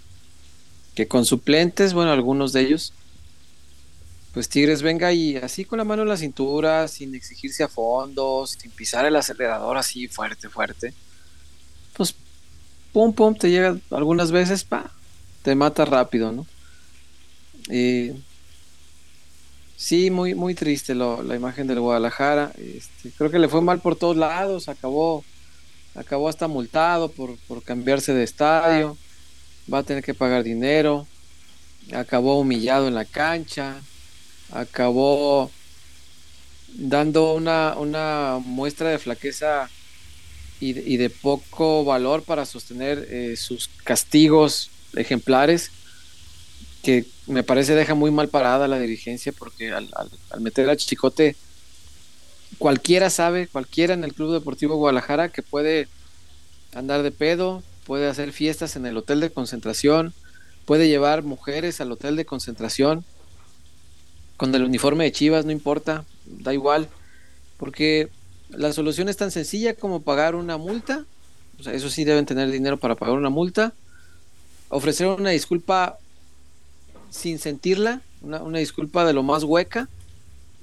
que 0.95 1.07
con 1.07 1.27
suplentes, 1.27 1.93
bueno, 1.93 2.11
algunos 2.11 2.55
de 2.55 2.63
ellos, 2.63 2.95
pues 4.37 4.51
Tigres 4.51 4.83
venga 4.83 5.15
y 5.15 5.39
así 5.39 5.65
con 5.65 5.79
la 5.79 5.85
mano 5.85 6.03
en 6.03 6.09
la 6.09 6.17
cintura, 6.19 6.89
sin 6.89 7.15
exigirse 7.15 7.65
a 7.65 7.69
fondo, 7.69 8.47
sin 8.47 8.71
pisar 8.71 9.07
el 9.07 9.17
acelerador 9.17 9.79
así 9.79 10.09
fuerte, 10.09 10.51
fuerte. 10.51 10.93
Pues 11.95 12.15
pum, 12.93 13.15
pum, 13.15 13.35
te 13.35 13.49
llega 13.49 13.79
algunas 13.91 14.33
veces, 14.33 14.63
pa, 14.63 14.93
te 15.43 15.55
mata 15.55 15.87
rápido, 15.87 16.33
¿no? 16.33 16.47
Sí, 19.77 20.11
muy, 20.11 20.35
muy 20.35 20.55
triste 20.55 20.95
la 20.95 21.35
imagen 21.35 21.67
del 21.67 21.81
Guadalajara. 21.81 22.53
Este, 22.59 23.13
creo 23.17 23.31
que 23.31 23.39
le 23.39 23.49
fue 23.49 23.63
mal 23.63 23.81
por 23.81 23.97
todos 23.97 24.19
lados, 24.19 24.69
acabó, 24.69 25.25
acabó 25.95 26.29
hasta 26.29 26.47
multado 26.47 27.11
por, 27.11 27.39
por 27.49 27.63
cambiarse 27.63 28.13
de 28.13 28.25
estadio, 28.25 28.99
va 29.73 29.79
a 29.79 29.83
tener 29.83 30.05
que 30.05 30.13
pagar 30.13 30.43
dinero, 30.43 31.07
acabó 31.95 32.39
humillado 32.39 32.87
en 32.87 32.95
la 32.95 33.07
cancha, 33.07 33.81
acabó 34.51 35.51
dando 36.69 37.35
una, 37.35 37.75
una 37.77 38.39
muestra 38.45 38.91
de 38.91 38.99
flaqueza 38.99 39.71
y 40.59 40.97
de, 40.97 41.11
poco 41.11 41.85
valor 41.85 42.23
para 42.23 42.47
sostener 42.47 43.07
eh, 43.11 43.37
sus 43.37 43.69
castigos 43.85 44.71
ejemplares, 44.95 45.71
que 46.83 47.05
me 47.27 47.43
parece 47.43 47.75
deja 47.75 47.95
muy 47.95 48.11
mal 48.11 48.29
parada 48.29 48.69
la 48.69 48.79
dirigencia, 48.79 49.33
porque 49.33 49.73
al, 49.73 49.91
meter 50.41 50.71
a 50.71 50.77
Chicote, 50.77 51.37
cualquiera 52.59 53.11
sabe, 53.11 53.49
cualquiera 53.49 53.93
en 53.93 54.05
el 54.05 54.15
Club 54.15 54.33
Deportivo 54.33 54.77
Guadalajara, 54.77 55.29
que 55.29 55.43
puede 55.43 55.89
andar 56.75 57.03
de 57.03 57.11
pedo, 57.11 57.63
puede 57.85 58.09
hacer 58.09 58.33
fiestas 58.33 58.77
en 58.77 58.87
el 58.87 58.97
hotel 58.97 59.21
de 59.21 59.31
concentración, 59.31 60.15
puede 60.65 60.89
llevar 60.89 61.23
mujeres 61.23 61.81
al 61.83 61.93
hotel 61.93 62.17
de 62.17 62.25
concentración, 62.25 63.05
con 64.37 64.55
el 64.55 64.65
uniforme 64.65 65.05
de 65.05 65.13
Chivas, 65.13 65.45
no 65.45 65.53
importa, 65.53 66.05
da 66.25 66.53
igual, 66.53 66.89
porque 67.57 68.09
la 68.51 68.73
solución 68.73 69.09
es 69.09 69.17
tan 69.17 69.31
sencilla 69.31 69.75
como 69.75 70.03
pagar 70.03 70.35
una 70.35 70.57
multa, 70.57 71.05
o 71.59 71.63
sea, 71.63 71.73
eso 71.73 71.89
sí 71.89 72.05
deben 72.05 72.27
tener 72.27 72.51
dinero 72.51 72.77
para 72.77 72.95
pagar 72.95 73.17
una 73.17 73.31
multa, 73.31 73.73
ofrecer 74.69 75.07
una 75.07 75.31
disculpa 75.31 75.99
sin 77.11 77.39
sentirla, 77.39 78.03
una, 78.21 78.59
disculpa 78.59 79.05
de 79.05 79.13
lo 79.13 79.23
más 79.23 79.45
hueca, 79.45 79.89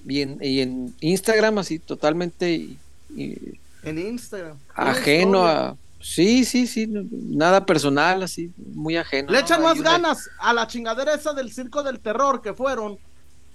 y 0.08 0.22
en, 0.22 0.94
Instagram 1.00 1.60
así 1.60 1.80
totalmente... 1.80 2.70
en 3.15 4.00
Instagram. 4.00 4.58
Ajeno 4.75 5.46
a... 5.46 5.77
Sí, 6.03 6.44
sí, 6.44 6.68
sí, 6.68 6.86
nada 6.86 7.65
personal, 7.65 8.24
así, 8.24 8.51
muy 8.58 8.98
ajeno. 8.98 9.32
Le 9.32 9.39
echan 9.39 9.63
más 9.63 9.82
ganas 9.82 10.30
a 10.38 10.53
la 10.53 10.68
chingadera 10.68 11.13
esa 11.13 11.32
del 11.32 11.53
circo 11.53 11.82
del 11.82 12.01
terror 12.01 12.42
que 12.42 12.53
fueron. 12.53 13.00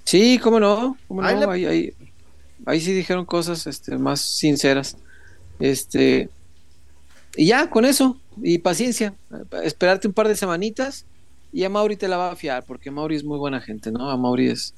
Sí, 0.09 0.38
cómo 0.38 0.59
no, 0.59 0.97
cómo 1.07 1.21
no, 1.21 1.50
ahí, 1.50 1.95
ahí 2.65 2.81
sí 2.81 2.95
dijeron 2.95 3.27
cosas 3.27 3.67
este, 3.67 3.99
más 3.99 4.23
sinceras. 4.23 4.97
Este, 5.61 6.31
y 7.37 7.49
ya, 7.49 7.69
con 7.69 7.85
eso, 7.85 8.19
y 8.43 8.57
paciencia, 8.57 9.12
esperarte 9.62 10.09
un 10.09 10.15
par 10.15 10.27
de 10.27 10.35
semanitas 10.35 11.05
y 11.53 11.62
a 11.65 11.69
Mauri 11.69 11.97
te 11.97 12.09
la 12.09 12.17
va 12.17 12.33
a 12.33 12.37
fiar, 12.37 12.65
porque 12.65 12.91
Mauri 12.91 13.17
es 13.17 13.25
muy 13.25 13.37
buena 13.37 13.61
gente, 13.61 13.93
¿no? 13.93 14.09
A 14.09 14.17
Mauri 14.17 14.49
es, 14.49 14.73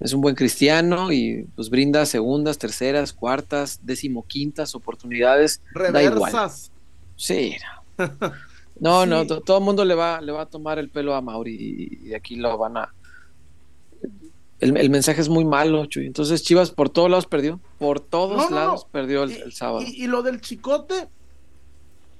es 0.00 0.14
un 0.14 0.22
buen 0.22 0.34
cristiano 0.34 1.12
y 1.12 1.46
pues 1.54 1.68
brinda 1.68 2.06
segundas, 2.06 2.56
terceras, 2.56 3.12
cuartas, 3.12 3.80
decimoquintas 3.82 4.74
oportunidades. 4.74 5.60
Reversas. 5.74 6.72
Sí. 7.16 7.56
No, 8.80 9.04
no, 9.06 9.26
todo 9.26 9.58
el 9.58 9.64
mundo 9.64 9.84
le 9.84 9.94
va, 9.94 10.22
le 10.22 10.32
va 10.32 10.44
a 10.44 10.46
tomar 10.46 10.78
el 10.78 10.88
pelo 10.88 11.14
a 11.14 11.20
Mauri 11.20 11.98
y 12.06 12.14
aquí 12.14 12.36
lo 12.36 12.56
van 12.56 12.78
a, 12.78 12.94
el, 14.60 14.90
mensaje 14.90 15.20
es 15.20 15.28
muy 15.28 15.44
malo, 15.44 15.84
Chuy. 15.86 16.06
Entonces 16.06 16.42
Chivas 16.42 16.70
por 16.70 16.88
todos 16.88 17.10
lados 17.10 17.26
perdió. 17.26 17.60
Por 17.78 18.00
todos 18.00 18.50
lados 18.50 18.86
perdió 18.90 19.24
el, 19.24 19.52
sábado. 19.52 19.84
Y, 19.86 20.06
lo 20.06 20.22
del 20.22 20.40
chicote. 20.40 21.08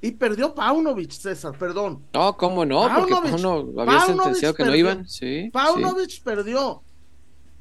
Y 0.03 0.13
perdió 0.13 0.55
Paunovic, 0.55 1.11
César, 1.11 1.57
perdón. 1.59 2.03
No, 2.13 2.37
¿cómo 2.37 2.67
no? 2.67 2.89
Porque 2.95 3.15
Pauno 3.15 3.73
había 3.79 4.01
sentenciado 4.03 4.55
que 4.55 4.65
no 4.65 4.75
iban. 4.75 5.09
Sí, 5.09 5.49
Paunovic 5.53 6.23
perdió. 6.23 6.83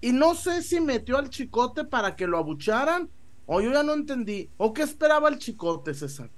Y 0.01 0.11
no 0.11 0.35
sé 0.35 0.61
si 0.61 0.81
metió 0.81 1.17
al 1.17 1.29
chicote 1.29 1.85
para 1.85 2.15
que 2.15 2.27
lo 2.27 2.37
abucharan. 2.37 3.09
O 3.45 3.61
yo 3.61 3.71
ya 3.71 3.83
no 3.83 3.93
entendí. 3.93 4.49
¿O 4.57 4.73
qué 4.73 4.81
esperaba 4.81 5.29
el 5.29 5.39
chicote, 5.39 5.93
César? 5.93 6.29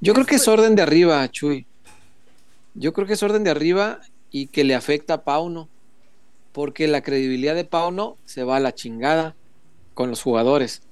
Yo 0.00 0.14
creo 0.14 0.26
que 0.26 0.36
es 0.36 0.46
orden 0.46 0.76
de 0.76 0.82
arriba, 0.82 1.28
Chuy. 1.28 1.66
Yo 2.74 2.92
creo 2.92 3.06
que 3.06 3.14
es 3.14 3.22
orden 3.22 3.44
de 3.44 3.50
arriba 3.50 4.00
y 4.30 4.46
que 4.46 4.64
le 4.64 4.74
afecta 4.74 5.14
a 5.14 5.24
Pauno 5.24 5.68
porque 6.54 6.86
la 6.86 7.02
credibilidad 7.02 7.56
de 7.56 7.64
Pauno 7.64 8.16
se 8.26 8.44
va 8.44 8.56
a 8.56 8.60
la 8.60 8.72
chingada 8.72 9.34
con 9.92 10.08
los 10.08 10.22
jugadores. 10.22 10.82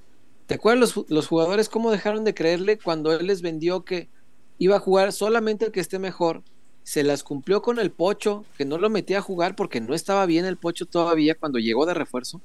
¿Te 0.45 0.55
acuerdas 0.55 0.93
los, 1.07 1.27
jugadores 1.27 1.69
cómo 1.69 1.89
dejaron 1.89 2.25
de 2.25 2.33
creerle 2.33 2.77
cuando 2.77 3.13
él 3.13 3.27
les 3.27 3.41
vendió 3.41 3.85
que 3.85 4.09
iba 4.57 4.75
a 4.75 4.81
jugar 4.81 5.13
solamente 5.13 5.63
el 5.63 5.71
que 5.71 5.79
esté 5.79 5.99
mejor? 5.99 6.43
Se 6.83 7.01
las 7.01 7.23
cumplió 7.23 7.61
con 7.61 7.79
el 7.79 7.91
Pocho, 7.91 8.43
que 8.57 8.65
no 8.65 8.77
lo 8.77 8.89
metía 8.89 9.19
a 9.19 9.21
jugar 9.21 9.55
porque 9.55 9.79
no 9.79 9.93
estaba 9.93 10.25
bien 10.25 10.43
el 10.43 10.57
Pocho 10.57 10.85
todavía 10.85 11.33
cuando 11.33 11.59
llegó 11.59 11.85
de 11.85 11.93
refuerzo. 11.93 12.41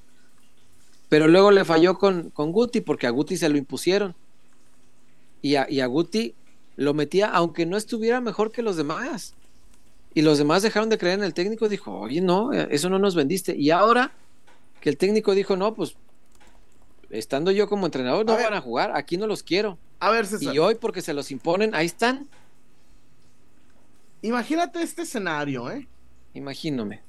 Pero 1.08 1.26
luego 1.26 1.50
le 1.50 1.64
falló 1.64 1.98
con, 1.98 2.30
con 2.30 2.52
Guti 2.52 2.82
porque 2.82 3.08
a 3.08 3.10
Guti 3.10 3.37
se 3.37 3.48
lo 3.48 3.58
impusieron. 3.58 4.14
Y 5.42 5.56
a, 5.56 5.66
y 5.68 5.80
a 5.80 5.87
Guti 5.87 6.37
lo 6.76 6.94
metía 6.94 7.26
aunque 7.26 7.66
no 7.66 7.76
estuviera 7.76 8.20
mejor 8.20 8.52
que 8.52 8.62
los 8.62 8.76
demás. 8.76 9.34
Y 10.18 10.22
los 10.22 10.37
demás 10.37 10.64
dejaron 10.64 10.88
de 10.88 10.98
creer 10.98 11.20
en 11.20 11.25
el 11.25 11.32
técnico, 11.32 11.68
dijo, 11.68 11.96
oye, 11.96 12.20
no, 12.20 12.52
eso 12.52 12.90
no 12.90 12.98
nos 12.98 13.14
vendiste. 13.14 13.54
Y 13.54 13.70
ahora 13.70 14.10
que 14.80 14.90
el 14.90 14.96
técnico 14.96 15.32
dijo, 15.32 15.56
no, 15.56 15.75
pues 15.75 15.94
estando 17.08 17.52
yo 17.52 17.68
como 17.68 17.87
entrenador, 17.87 18.26
no 18.26 18.34
van 18.34 18.52
a 18.52 18.60
jugar, 18.60 18.90
aquí 18.96 19.16
no 19.16 19.28
los 19.28 19.44
quiero. 19.44 19.78
A 20.00 20.10
ver, 20.10 20.26
César. 20.26 20.52
Y 20.52 20.58
hoy, 20.58 20.75
porque 20.75 21.02
se 21.02 21.14
los 21.14 21.30
imponen, 21.30 21.72
ahí 21.72 21.87
están. 21.87 22.28
Imagínate 24.20 24.82
este 24.82 25.02
escenario, 25.02 25.70
¿eh? 25.70 25.87
Imagínome. 26.34 27.00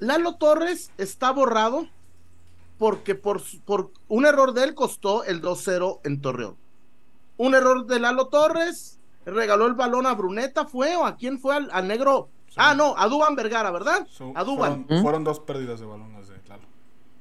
Lalo 0.00 0.34
Torres 0.34 0.90
está 0.98 1.30
borrado 1.30 1.88
porque 2.78 3.14
por, 3.14 3.40
por 3.64 3.92
un 4.08 4.26
error 4.26 4.54
de 4.54 4.64
él 4.64 4.74
costó 4.74 5.22
el 5.22 5.40
2-0 5.40 6.00
en 6.02 6.20
Torreón. 6.20 6.56
Un 7.36 7.54
error 7.54 7.86
de 7.86 8.00
Lalo 8.00 8.26
Torres 8.26 8.98
regaló 9.24 9.66
el 9.66 9.74
balón 9.74 10.06
a 10.06 10.14
Bruneta, 10.14 10.66
¿fue? 10.66 10.96
¿O 10.96 11.04
a 11.04 11.16
quién 11.16 11.38
fue? 11.38 11.56
Al, 11.56 11.88
negro. 11.88 12.28
Ah, 12.56 12.74
no, 12.74 12.94
a 12.96 13.08
Duban 13.08 13.34
Vergara, 13.34 13.70
¿verdad? 13.70 14.06
a 14.34 14.44
Duban. 14.44 14.86
Fueron, 15.02 15.24
dos 15.24 15.40
pérdidas 15.40 15.80
de 15.80 15.86
balones 15.86 16.28
de 16.28 16.40
claro. 16.40 16.62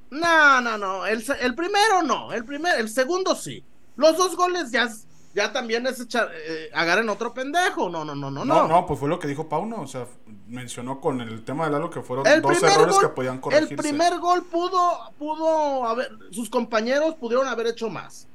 No, 0.09 0.61
no, 0.61 0.77
no. 0.77 1.05
El, 1.05 1.23
el, 1.39 1.55
primero 1.55 2.03
no. 2.03 2.33
El, 2.33 2.43
primer, 2.43 2.79
el 2.79 2.89
segundo 2.89 3.35
sí. 3.35 3.63
Los 3.95 4.17
dos 4.17 4.35
goles 4.35 4.71
ya, 4.71 4.89
ya 5.33 5.53
también 5.53 5.87
es 5.87 5.99
echar, 6.01 6.29
eh, 6.33 6.69
agarren 6.73 7.07
otro 7.07 7.33
pendejo. 7.33 7.89
No, 7.89 8.03
no, 8.03 8.13
no, 8.13 8.29
no, 8.29 8.43
no. 8.43 8.67
No, 8.67 8.85
pues 8.85 8.99
fue 8.99 9.07
lo 9.07 9.19
que 9.19 9.27
dijo 9.27 9.47
Pauno. 9.47 9.81
O 9.81 9.87
sea, 9.87 10.05
mencionó 10.47 10.99
con 10.99 11.21
el 11.21 11.43
tema 11.43 11.65
de 11.65 11.71
Lalo 11.71 11.89
que 11.89 12.01
fueron 12.01 12.25
dos 12.41 12.63
errores 12.63 12.97
que 12.97 13.07
podían 13.09 13.39
corregirse. 13.39 13.73
El 13.73 13.79
primer 13.79 14.19
gol 14.19 14.43
pudo, 14.43 15.11
pudo 15.17 15.85
haber, 15.85 16.09
sus 16.31 16.49
compañeros 16.49 17.15
pudieron 17.15 17.47
haber 17.47 17.67
hecho 17.67 17.89
más. 17.89 18.27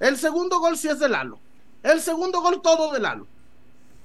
El 0.00 0.16
segundo 0.16 0.58
gol 0.60 0.78
sí 0.78 0.88
es 0.88 1.00
de 1.00 1.08
Lalo. 1.08 1.38
El 1.88 2.02
segundo 2.02 2.42
gol, 2.42 2.60
todo 2.60 2.92
de 2.92 3.00
Lalo. 3.00 3.26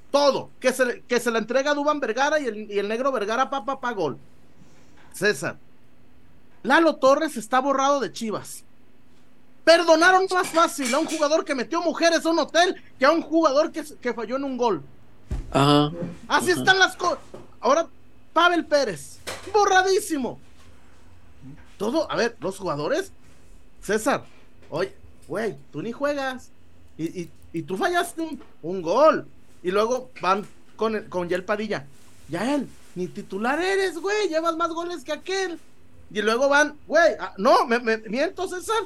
Todo. 0.10 0.52
Que 0.62 0.72
se, 0.72 1.02
que 1.02 1.20
se 1.20 1.30
la 1.32 1.40
entrega 1.40 1.72
a 1.72 1.74
Duban 1.74 2.00
Vergara 2.00 2.40
y 2.40 2.46
el, 2.48 2.88
negro 2.88 3.12
Vergara, 3.12 3.50
papá, 3.50 3.82
pa, 3.82 3.92
gol. 3.92 4.18
César. 5.12 5.58
Lalo 6.64 6.96
Torres 6.96 7.36
está 7.36 7.60
borrado 7.60 8.00
de 8.00 8.14
Chivas. 8.14 8.64
Perdonaron 9.66 10.28
más 10.34 10.48
fácil 10.48 10.94
a 10.96 11.00
un 11.00 11.08
jugador 11.08 11.44
que 11.44 11.56
metió 11.56 11.82
mujeres 11.82 12.26
a 12.26 12.30
un 12.30 12.40
hotel 12.40 12.82
que 12.98 13.06
a 13.06 13.12
un 13.12 13.22
jugador 13.22 13.74
que, 13.74 13.84
que 13.98 14.14
falló 14.14 14.38
en 14.38 14.46
un 14.46 14.56
gol. 14.56 14.82
Ajá. 15.52 15.92
Así 16.30 16.52
están 16.52 16.80
las 16.80 16.96
cosas. 16.96 17.20
Ahora, 17.60 17.88
Pavel 18.32 18.66
Pérez, 18.66 19.20
borradísimo. 19.54 20.40
Todo, 21.78 22.10
a 22.10 22.16
ver, 22.16 22.38
los 22.40 22.58
jugadores. 22.58 23.12
César, 23.82 24.24
oye, 24.70 24.96
güey, 25.28 25.58
tú 25.74 25.82
ni 25.82 25.92
juegas. 25.92 26.50
y, 26.98 27.24
y 27.24 27.32
tú 27.62 27.78
fallaste 27.78 28.28
un, 28.64 28.82
gol. 28.82 29.28
Y 29.62 29.72
luego 29.72 30.10
van 30.22 30.46
con, 30.76 31.04
con 31.04 31.30
Yel 31.30 31.46
Padilla. 31.46 31.86
Ya 32.28 32.56
él, 32.56 32.68
ni 32.96 33.08
titular 33.08 33.62
eres, 33.62 33.98
güey, 34.00 34.28
llevas 34.28 34.58
más 34.58 34.70
goles 34.70 35.04
que 35.04 35.14
aquel. 35.14 35.60
Y 36.12 36.22
luego 36.22 36.50
van, 36.50 36.76
güey, 36.88 37.14
ah, 37.20 37.34
no, 37.38 37.66
me, 37.66 37.80
me, 37.80 37.98
miento, 37.98 38.48
César. 38.48 38.84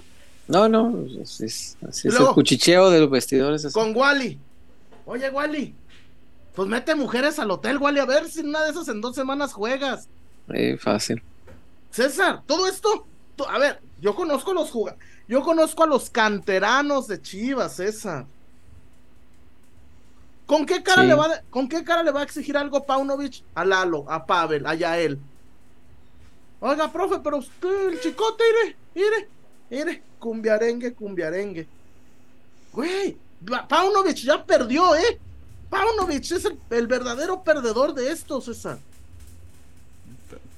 No, 0.48 0.70
no, 0.70 1.06
así 1.22 1.46
es, 1.46 1.78
así 1.88 2.08
es 2.08 2.16
el 2.16 2.28
cuchicheo 2.28 2.90
de 2.90 3.02
los 3.02 3.10
vestidores. 3.10 3.72
Con 3.74 3.96
Wally. 3.96 4.40
Oye, 5.06 5.30
Wally, 5.30 5.74
pues 6.56 6.68
mete 6.68 6.96
mujeres 6.96 7.38
al 7.40 7.52
hotel, 7.52 7.78
Wally, 7.78 8.00
a 8.00 8.06
ver 8.06 8.30
si 8.30 8.42
una 8.42 8.64
de 8.64 8.72
esas 8.72 8.88
en 8.88 9.02
dos 9.02 9.16
semanas 9.16 9.54
juegas. 9.54 10.08
Eh, 10.54 10.78
fácil. 10.78 11.22
César, 11.92 12.44
todo 12.46 12.68
esto, 12.68 13.06
a 13.48 13.58
ver, 13.58 13.80
yo 14.02 14.16
conozco 14.16 14.54
los 14.54 14.70
jugadores, 14.72 15.06
yo 15.28 15.42
conozco 15.42 15.84
a 15.84 15.88
los 15.88 16.10
canteranos 16.10 17.08
de 17.08 17.22
Chivas, 17.22 17.76
César. 17.76 18.26
¿Con 20.48 20.66
qué 20.66 20.82
cara, 20.82 21.04
le, 21.04 21.14
va, 21.14 21.42
¿con 21.50 21.68
qué 21.68 21.84
cara 21.84 22.02
le 22.02 22.12
va 22.12 22.22
a 22.22 22.24
exigir 22.24 22.56
algo 22.56 22.86
Paunovic 22.86 23.44
a 23.54 23.66
Lalo, 23.66 24.06
a 24.10 24.26
Pavel, 24.26 24.66
a 24.66 24.74
Yael? 24.74 25.20
Oiga, 26.62 26.92
profe, 26.92 27.20
pero 27.22 27.38
usted, 27.38 27.90
el 27.90 28.00
chicote, 28.00 28.44
ire, 28.50 28.76
ire, 28.96 29.30
ire, 29.70 30.04
cumbiarengue, 30.18 30.94
cumbiarengue. 30.94 31.68
Güey, 32.72 33.18
Paunovic 33.68 34.18
ya 34.18 34.44
perdió, 34.44 34.96
¿eh? 34.96 35.20
Paunovic 35.70 36.32
es 36.32 36.48
el, 36.70 36.88
verdadero 36.88 37.44
perdedor 37.44 37.94
de 37.94 38.12
esto, 38.12 38.40
César. 38.40 38.80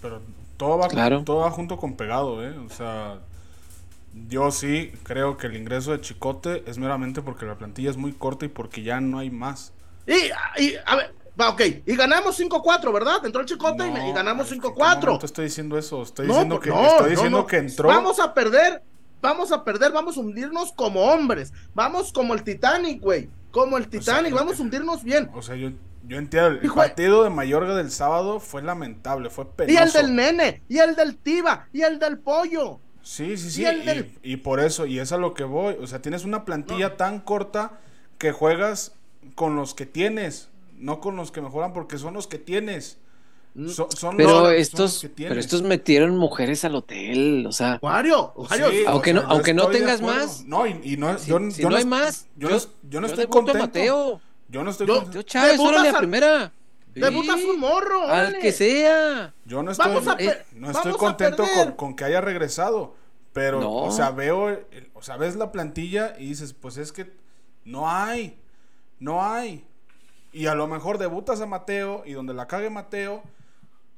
Pero 0.02 0.22
todo 0.56 0.78
va, 0.78 0.88
Claro. 0.88 1.24
todo 1.24 1.38
va 1.38 1.52
junto 1.52 1.78
con 1.78 1.96
pegado, 1.96 2.46
¿eh? 2.46 2.56
O 2.60 2.70
sea, 2.70 3.18
yo 4.30 4.52
sí 4.52 4.92
creo 5.04 5.38
que 5.38 5.48
el 5.48 5.56
ingreso 5.56 5.92
de 5.92 6.02
Chicote 6.02 6.64
es 6.68 6.78
meramente 6.78 7.22
porque 7.24 7.46
la 7.46 7.56
plantilla 7.56 7.90
es 7.90 7.98
muy 7.98 8.14
corta 8.14 8.46
y 8.46 8.50
porque 8.50 8.84
ya 8.84 9.02
no 9.02 9.18
hay 9.18 9.32
más. 9.32 9.74
Y, 10.10 10.64
y, 10.64 10.76
a 10.86 10.96
ver, 10.96 11.14
va, 11.40 11.50
ok, 11.50 11.62
y 11.86 11.96
ganamos 11.96 12.40
5-4, 12.40 12.92
¿verdad? 12.94 13.26
Entró 13.26 13.42
el 13.42 13.48
chicote 13.48 13.88
y, 13.88 13.92
No, 13.92 14.10
y 14.10 14.14
ganamos 14.14 14.52
es 14.52 14.60
que 14.60 14.68
5-4. 14.68 15.06
No 15.06 15.20
te 15.20 15.26
estoy 15.28 15.46
diciendo 15.46 15.78
eso, 15.78 16.02
estoy 16.04 16.28
No, 16.28 16.34
diciendo, 16.34 16.60
pues 16.60 16.70
que, 16.74 16.86
estoy 16.88 17.10
diciendo 17.12 17.48
entró. 17.50 17.88
Vamos 17.88 18.20
a 18.20 18.34
perder, 18.34 18.82
vamos 19.22 19.52
a 19.52 19.64
perder, 19.64 19.92
vamos 19.92 20.18
a 20.18 20.20
hundirnos 20.22 20.72
como 20.74 21.02
hombres. 21.02 21.54
Vamos 21.74 22.12
como 22.12 22.34
el 22.34 22.44
Titanic, 22.44 23.02
güey. 23.02 23.30
Como 23.52 23.78
el 23.78 23.88
Titanic, 23.88 24.34
vamos 24.34 24.60
a 24.60 24.64
hundirnos 24.64 25.04
bien. 25.04 25.30
O 25.34 25.42
sea, 25.42 25.56
yo, 25.56 25.70
yo 26.08 26.18
entiendo, 26.18 26.50
el 26.50 26.66
Hijo 26.66 26.76
partido 26.76 27.24
de 27.24 27.30
Mayorga 27.30 27.76
del 27.76 27.92
sábado 27.92 28.40
fue 28.40 28.62
lamentable, 28.62 29.30
fue 29.30 29.46
penoso. 29.52 29.74
Y 29.74 29.78
el 29.82 29.92
del 29.92 30.16
nene, 30.16 30.62
y 30.68 30.78
el 30.80 30.96
del 30.96 31.18
tiba, 31.18 31.68
y 31.74 31.82
el 31.82 32.00
del 32.00 32.20
pollo. 32.20 32.80
Sí, 33.02 33.38
sí, 33.38 33.50
sí. 33.50 33.62
Y 33.62 33.66
el 33.66 33.82
Y, 33.82 33.86
del- 33.86 34.20
y 34.22 34.38
por 34.38 34.60
eso, 34.60 34.86
y 34.86 35.00
es 35.00 35.12
a 35.12 35.18
lo 35.18 35.34
que 35.34 35.44
voy. 35.44 35.76
O 35.82 35.88
sea, 35.88 36.02
tienes 36.02 36.26
una 36.26 36.46
plantilla 36.46 36.96
tan 36.98 37.20
corta 37.22 37.80
que 38.20 38.32
juegas 38.32 38.94
con 39.40 39.56
los 39.56 39.74
que 39.74 39.86
tienes, 39.86 40.50
no 40.78 41.00
con 41.00 41.16
los 41.16 41.32
que 41.32 41.40
mejoran, 41.40 41.72
porque 41.72 41.98
son 41.98 42.14
los 42.14 42.28
que 42.28 42.40
tienes. 42.40 42.98
So- 43.70 43.88
son 43.96 44.18
Pero 44.18 44.30
los- 44.32 44.38
son 44.40 44.44
los 44.52 44.54
estos, 44.62 45.00
que 45.00 45.08
tienes. 45.08 45.30
pero 45.32 45.40
estos 45.40 45.62
metieron 45.62 46.18
mujeres 46.18 46.66
al 46.66 46.76
hotel, 46.76 47.46
o 47.48 47.54
sea, 47.54 47.80
Wario, 47.82 48.34
Wario, 48.36 48.70
Sí, 48.70 48.84
Aunque 48.86 49.12
o 49.12 49.14
no- 49.14 49.22
aunque 49.30 49.54
no 49.54 49.68
tengas 49.68 50.02
más. 50.02 50.44
No, 50.44 50.68
y, 50.68 50.78
y 50.84 50.98
no, 50.98 51.18
si, 51.18 51.30
yo, 51.30 51.40
si 51.52 51.62
yo 51.62 51.70
no 51.70 51.78
hay 51.78 51.86
más, 51.86 52.28
Yo, 52.36 52.50
no, 52.50 52.58
yo 52.90 53.00
no 53.00 53.08
estoy 53.08 53.28
contento. 53.28 53.60
Mateo. 53.62 54.20
Yo 54.50 54.62
no 54.66 54.72
estoy 54.72 54.88
Yo- 54.88 54.96
contento. 54.96 55.18
Yo 55.20 55.22
Chávez, 55.24 55.52
Debutas 55.54 55.74
órale 55.74 55.88
a 55.88 55.92
al- 55.94 55.98
primera. 56.00 56.52
debutas 56.94 57.40
Sí, 57.40 57.46
un 57.46 57.60
morro. 57.62 58.08
Al 58.10 58.40
que 58.40 58.52
sea. 58.52 59.34
Yo 59.46 59.64
no 59.64 59.72
estoy, 59.72 59.88
Vamos 59.88 60.08
a 60.10 60.18
pe- 60.18 60.44
no 60.54 60.70
estoy 60.70 60.92
contento 60.94 61.46
con, 61.56 61.72
con 61.78 61.96
que 61.96 62.04
haya 62.04 62.20
regresado. 62.20 62.94
Pero, 63.32 63.62
No. 63.62 63.72
o 63.84 63.92
sea, 63.92 64.12
veo, 64.12 64.60
o 64.94 65.02
sea, 65.02 65.16
ves 65.16 65.38
la 65.38 65.54
plantilla 65.54 66.16
y 66.20 66.26
dices, 66.28 66.52
pues 66.54 66.76
es 66.76 66.92
que 66.92 67.10
no 67.64 67.90
hay, 67.90 68.38
no 69.00 69.24
hay. 69.26 69.66
Y 70.32 70.46
a 70.48 70.56
lo 70.56 70.68
mejor 70.68 70.98
debutas 70.98 71.42
a 71.42 71.46
Mateo 71.46 72.04
y 72.06 72.14
donde 72.14 72.34
la 72.34 72.48
cague 72.48 72.70
Mateo, 72.70 73.24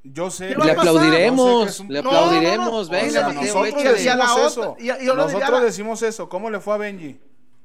yo 0.03 0.31
sé. 0.31 0.50
¿Qué 0.50 0.55
va 0.55 0.65
Le 0.65 0.72
a 0.72 0.75
pasar? 0.75 0.89
aplaudiremos, 0.96 1.65
yo 1.65 1.72
sé 1.72 1.81
un- 1.84 1.93
le 1.93 2.01
No, 2.01 2.10
aplaudiremos. 2.10 2.65
no, 2.65 2.84
no. 2.84 2.89
Venga, 2.89 3.08
O 3.08 3.12
sea, 3.12 3.27
Mateo, 3.27 3.41
nosotros 3.63 3.84
decimos 3.84 4.38
eso. 4.51 4.75
y 4.79 4.89
y 4.89 5.05
nosotros 5.08 5.50
la- 5.51 5.60
decimos 5.62 6.01
eso. 6.03 6.29
¿Cómo 6.29 6.50
le 6.50 6.60
fue 6.60 6.74
a 6.74 6.77
Benji 6.77 7.20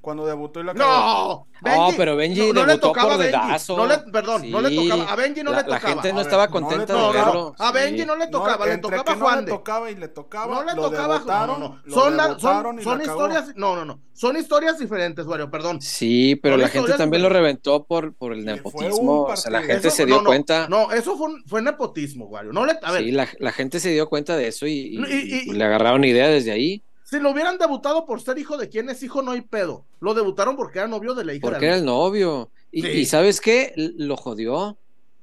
cuando 0.06 0.24
debutó 0.24 0.60
y 0.60 0.62
la? 0.62 0.72
No, 0.74 1.48
No, 1.64 1.88
pero 1.96 2.14
Benji 2.14 2.46
no, 2.48 2.52
no 2.52 2.60
le 2.66 2.74
debutó 2.76 2.92
por 2.92 3.08
Benji. 3.18 3.24
dedazo. 3.24 3.76
No 3.76 3.86
le, 3.86 3.98
perdón, 3.98 4.48
no 4.52 4.60
le 4.60 4.70
tocaba. 4.76 5.12
A 5.12 5.16
Benji 5.16 5.42
no 5.42 5.50
la, 5.50 5.56
le 5.62 5.68
la 5.68 5.76
tocaba. 5.80 5.92
gente 5.94 6.12
no 6.12 6.18
A 6.20 6.22
estaba 6.22 6.46
ver, 6.46 6.50
no 6.54 6.60
le 6.60 6.66
contenta 6.68 6.92
de 6.94 7.00
No, 7.00 7.12
verlo. 7.12 7.54
no, 7.58 7.64
a 7.64 7.72
Benji 7.72 8.00
Sí. 8.00 8.06
no 8.06 8.16
le 8.16 8.26
tocaba, 8.28 8.66
le 8.66 8.72
entre 8.74 8.82
tocaba 8.98 9.04
que 9.04 9.10
a 9.10 9.14
no 9.16 9.20
Juan 9.24 9.38
le 9.40 9.44
de. 9.44 9.50
tocaba 9.50 9.90
y 9.90 9.94
le 9.96 10.08
tocaba, 10.08 10.54
No 10.54 10.62
le 10.64 10.74
lo 10.74 10.82
tocaba. 10.90 11.14
debutaron, 11.14 11.60
no, 11.60 11.68
no, 11.68 11.80
no. 11.84 11.92
Son, 11.94 12.16
la- 12.16 12.38
son, 12.38 12.82
son 12.84 12.98
la 12.98 13.04
historias. 13.04 13.52
No, 13.56 13.74
no, 13.74 13.84
no. 13.84 14.00
Son 14.12 14.36
historias 14.36 14.78
diferentes, 14.78 15.26
Wario, 15.26 15.50
perdón. 15.50 15.82
Sí, 15.82 16.36
pero 16.36 16.54
Son 16.54 16.60
la 16.62 16.68
gente 16.68 16.92
también 16.94 17.22
lo 17.22 17.28
reventó 17.28 17.84
por, 17.84 18.14
por 18.14 18.32
el 18.32 18.44
nepotismo. 18.44 19.24
un 19.24 19.32
O 19.32 19.36
sea, 19.36 19.50
la 19.50 19.60
gente 19.62 19.88
Eso- 19.88 19.96
se 19.96 20.06
dio 20.06 20.16
no, 20.16 20.22
no, 20.22 20.26
cuenta. 20.28 20.68
No, 20.68 20.92
eso 20.92 21.18
fue, 21.18 21.26
un- 21.26 21.42
fue 21.46 21.60
nepotismo, 21.62 22.26
Wario. 22.26 22.52
No 22.52 22.64
le, 22.64 22.78
a 22.82 22.92
ver, 22.92 23.02
sí, 23.02 23.10
la, 23.10 23.28
la 23.40 23.52
gente 23.52 23.80
se 23.80 23.90
dio 23.90 24.08
cuenta 24.08 24.36
de 24.36 24.46
eso 24.48 24.66
y, 24.66 24.72
y- 24.72 24.96
Y- 24.96 25.34
y- 25.46 25.50
y 25.50 25.52
le 25.52 25.64
agarraron 25.64 26.04
idea 26.04 26.28
desde 26.28 26.52
ahí. 26.52 26.82
Si 27.08 27.20
lo 27.20 27.30
hubieran 27.30 27.56
debutado 27.56 28.04
por 28.04 28.20
ser 28.20 28.36
hijo 28.36 28.56
de 28.58 28.68
quién 28.68 28.90
es 28.90 29.00
hijo, 29.02 29.22
no 29.22 29.30
hay 29.30 29.40
pedo. 29.42 29.84
Lo 30.00 30.12
debutaron 30.12 30.56
porque 30.56 30.80
era 30.80 30.88
novio 30.88 31.14
de 31.14 31.24
la 31.24 31.34
hija 31.34 31.42
Porque 31.42 31.60
de 31.60 31.66
era 31.66 31.74
alguien. 31.76 31.88
el 31.88 31.94
novio. 31.94 32.50
Y, 32.72 32.82
Sí. 32.82 32.88
y 32.88 33.06
¿sabes 33.06 33.40
qué? 33.40 33.72
Lo 33.76 34.16
jodió. 34.16 34.76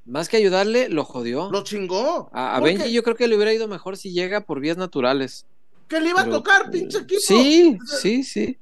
Más 0.06 0.30
que 0.30 0.38
ayudarle, 0.38 0.88
lo 0.89 1.04
jodió. 1.04 1.50
Lo 1.52 1.63
chingó. 1.63 2.30
A, 2.34 2.60
Benji 2.62 2.91
yo 2.93 3.04
creo 3.04 3.15
que 3.17 3.28
le 3.28 3.36
hubiera 3.36 3.54
ido 3.54 3.67
mejor 3.67 3.98
si 3.98 4.12
llega 4.13 4.41
por 4.41 4.60
vías 4.62 4.78
naturales. 4.78 5.46
Que 5.89 6.00
le 6.00 6.10
iba 6.10 6.22
a 6.22 6.30
tocar, 6.30 6.72
pinche 6.72 7.00
equipo. 7.00 7.22
Sí, 7.22 7.78
sí, 8.02 8.24
sí. 8.24 8.58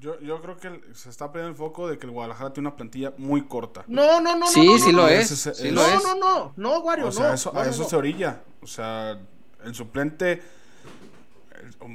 Yo, 0.00 0.18
yo 0.20 0.40
creo 0.40 0.56
que 0.56 0.80
se 0.94 1.10
está 1.10 1.30
perdiendo 1.32 1.50
el 1.50 1.56
foco 1.56 1.88
de 1.88 1.98
que 1.98 2.06
el 2.06 2.12
Guadalajara 2.12 2.52
tiene 2.52 2.68
una 2.68 2.76
plantilla 2.76 3.12
muy 3.18 3.46
corta. 3.46 3.84
No, 3.88 4.20
no, 4.20 4.36
no, 4.36 4.46
Sí, 4.46 4.64
no. 4.64 4.72
no, 4.72 4.78
sí 4.78 4.92
no, 4.92 4.96
lo 4.98 5.02
no. 5.04 5.08
es. 5.08 5.30
Es- 5.46 5.56
Sí 5.58 5.70
lo 5.70 5.82
No, 5.82 5.86
es. 5.88 6.04
no, 6.04 6.14
no, 6.14 6.52
no, 6.56 6.78
Wario, 6.80 7.08
O 7.08 7.12
sea, 7.12 7.28
no. 7.28 7.34
eso, 7.34 7.50
no, 7.52 7.60
a 7.60 7.64
no, 7.64 7.70
eso 7.70 7.82
no. 7.82 7.88
se 7.88 7.96
orilla. 7.96 8.42
O 8.62 8.66
sea, 8.66 9.18
el 9.64 9.74
suplente, 9.74 10.40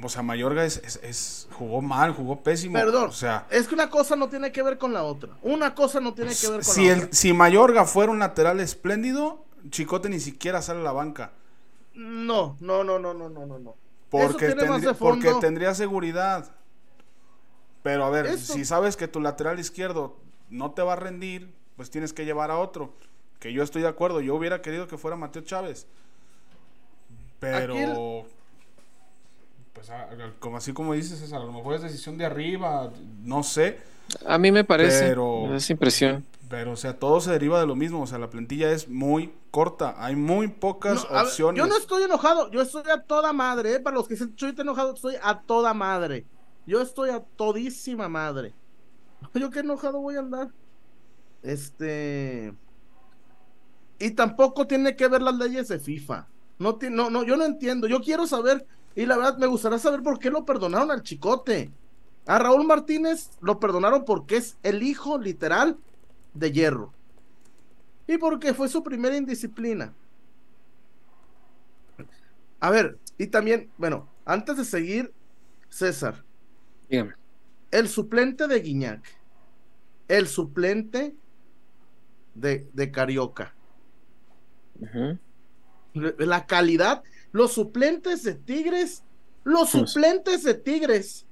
o 0.02 0.08
sea, 0.08 0.22
Mayorga 0.22 0.64
es, 0.64 0.78
es- 0.84 1.00
es- 1.02 1.48
jugó 1.52 1.80
mal, 1.82 2.12
jugó 2.12 2.42
pésimo. 2.42 2.74
Perdón. 2.74 3.08
O 3.08 3.12
sea, 3.12 3.46
Es 3.50 3.66
que 3.68 3.74
una 3.74 3.90
cosa 3.90 4.16
no 4.16 4.28
tiene 4.28 4.52
que 4.52 4.62
ver 4.62 4.78
con 4.78 4.92
la 4.92 5.02
otra. 5.04 5.30
Una 5.42 5.74
cosa 5.74 6.00
no 6.00 6.14
tiene 6.14 6.32
que 6.34 6.46
ver 6.48 6.56
con 6.64 6.74
si, 6.74 6.86
la 6.86 6.92
el, 6.92 6.98
otra. 7.00 7.12
si 7.12 7.32
Mayorga 7.32 7.84
fuera 7.84 8.12
un 8.12 8.18
lateral 8.18 8.60
espléndido, 8.60 9.44
Chicote 9.70 10.08
ni 10.08 10.20
siquiera 10.20 10.60
sale 10.62 10.80
a 10.80 10.84
la 10.84 10.92
banca. 10.92 11.32
No, 11.94 12.56
no, 12.60 12.84
no, 12.84 12.98
no, 12.98 13.14
no, 13.14 13.28
no, 13.28 13.46
no. 13.46 13.76
Porque, 14.10 14.54
tendría, 14.54 14.94
porque 14.94 15.32
tendría 15.40 15.74
seguridad. 15.74 16.52
Pero 17.82 18.04
a 18.04 18.10
ver, 18.10 18.26
Eso- 18.26 18.52
si 18.54 18.64
sabes 18.64 18.96
que 18.96 19.08
tu 19.08 19.20
lateral 19.20 19.58
izquierdo 19.60 20.16
no 20.50 20.72
te 20.72 20.82
va 20.82 20.94
a 20.94 20.96
rendir, 20.96 21.52
pues 21.76 21.90
tienes 21.90 22.12
que 22.12 22.24
llevar 22.24 22.50
a 22.50 22.58
otro. 22.58 22.94
Que 23.40 23.52
yo 23.52 23.62
estoy 23.62 23.82
de 23.82 23.88
acuerdo, 23.88 24.20
yo 24.20 24.34
hubiera 24.36 24.62
querido 24.62 24.86
que 24.88 24.96
fuera 24.98 25.16
Mateo 25.16 25.42
Chávez. 25.42 25.86
Pero, 27.40 28.24
Aquí 29.90 30.12
el- 30.14 30.18
pues 30.18 30.22
a- 30.22 30.26
a- 30.26 30.40
como 30.40 30.56
así 30.56 30.72
como 30.72 30.94
dices, 30.94 31.18
César, 31.18 31.40
a 31.42 31.44
lo 31.44 31.52
mejor 31.52 31.74
es 31.74 31.82
decisión 31.82 32.16
de 32.18 32.24
arriba, 32.24 32.90
no 33.22 33.42
sé. 33.42 33.78
A 34.26 34.38
mí 34.38 34.52
me 34.52 34.64
parece. 34.64 35.08
Pero- 35.08 35.54
Esa 35.54 35.72
impresión. 35.72 36.24
Pero, 36.48 36.72
o 36.72 36.76
sea, 36.76 36.98
todo 36.98 37.20
se 37.20 37.30
deriva 37.32 37.58
de 37.58 37.66
lo 37.66 37.74
mismo. 37.74 38.02
O 38.02 38.06
sea, 38.06 38.18
la 38.18 38.28
plantilla 38.30 38.70
es 38.70 38.88
muy 38.88 39.32
corta. 39.50 39.94
Hay 39.98 40.14
muy 40.14 40.48
pocas 40.48 41.04
No, 41.04 41.10
a 41.10 41.22
ver, 41.22 41.22
opciones. 41.24 41.58
yo 41.58 41.66
no 41.66 41.76
estoy 41.76 42.02
enojado, 42.02 42.50
yo 42.50 42.60
estoy 42.60 42.82
a 42.90 43.02
toda 43.02 43.32
madre, 43.32 43.74
¿eh? 43.74 43.80
Para 43.80 43.96
los 43.96 44.06
que 44.06 44.14
dicen, 44.14 44.28
estoy 44.30 44.54
enojado, 44.58 44.94
estoy 44.94 45.16
a 45.22 45.40
toda 45.40 45.72
madre. 45.74 46.26
Yo 46.66 46.80
estoy 46.82 47.10
a 47.10 47.20
todísima 47.20 48.08
madre. 48.08 48.52
Yo 49.34 49.50
qué 49.50 49.60
enojado 49.60 50.00
voy 50.00 50.16
a 50.16 50.20
andar. 50.20 50.48
Este. 51.42 52.52
Y 53.98 54.10
tampoco 54.10 54.66
tiene 54.66 54.96
que 54.96 55.08
ver 55.08 55.22
las 55.22 55.34
leyes 55.36 55.68
de 55.68 55.78
FIFA. 55.78 56.26
No, 56.58 56.78
no, 56.90 57.10
no, 57.10 57.22
yo 57.24 57.36
no 57.36 57.44
entiendo. 57.44 57.86
Yo 57.86 58.00
quiero 58.00 58.26
saber, 58.26 58.66
y 58.94 59.06
la 59.06 59.16
verdad 59.16 59.38
me 59.38 59.46
gustaría 59.46 59.78
saber 59.78 60.02
por 60.02 60.18
qué 60.18 60.30
lo 60.30 60.44
perdonaron 60.44 60.90
al 60.90 61.02
chicote. 61.02 61.74
A 62.26 62.38
Raúl 62.38 62.66
Martínez 62.66 63.32
lo 63.40 63.60
perdonaron 63.60 64.04
porque 64.04 64.36
es 64.36 64.58
el 64.62 64.82
hijo 64.82 65.18
literal 65.18 65.78
de 66.32 66.52
hierro. 66.52 66.92
Y 68.06 68.18
porque 68.18 68.54
fue 68.54 68.68
su 68.68 68.82
primera 68.82 69.16
indisciplina. 69.16 69.94
A 72.60 72.70
ver, 72.70 72.98
y 73.18 73.26
también, 73.28 73.70
bueno, 73.76 74.08
antes 74.24 74.56
de 74.56 74.64
seguir, 74.64 75.14
César, 75.68 76.24
Dígame. 76.88 77.14
el 77.70 77.88
suplente 77.88 78.46
de 78.48 78.60
Guiñac, 78.60 79.20
el 80.08 80.28
suplente 80.28 81.18
de, 82.34 82.68
de 82.72 82.90
Carioca, 82.90 83.54
la 85.94 86.46
calidad, 86.46 87.02
los 87.34 87.52
suplentes 87.52 88.22
de 88.22 88.34
Tigres, 88.36 89.02
los 89.42 89.72
Pues- 89.72 89.90
suplentes 89.90 90.44
de 90.44 90.54
Tigres, 90.54 91.26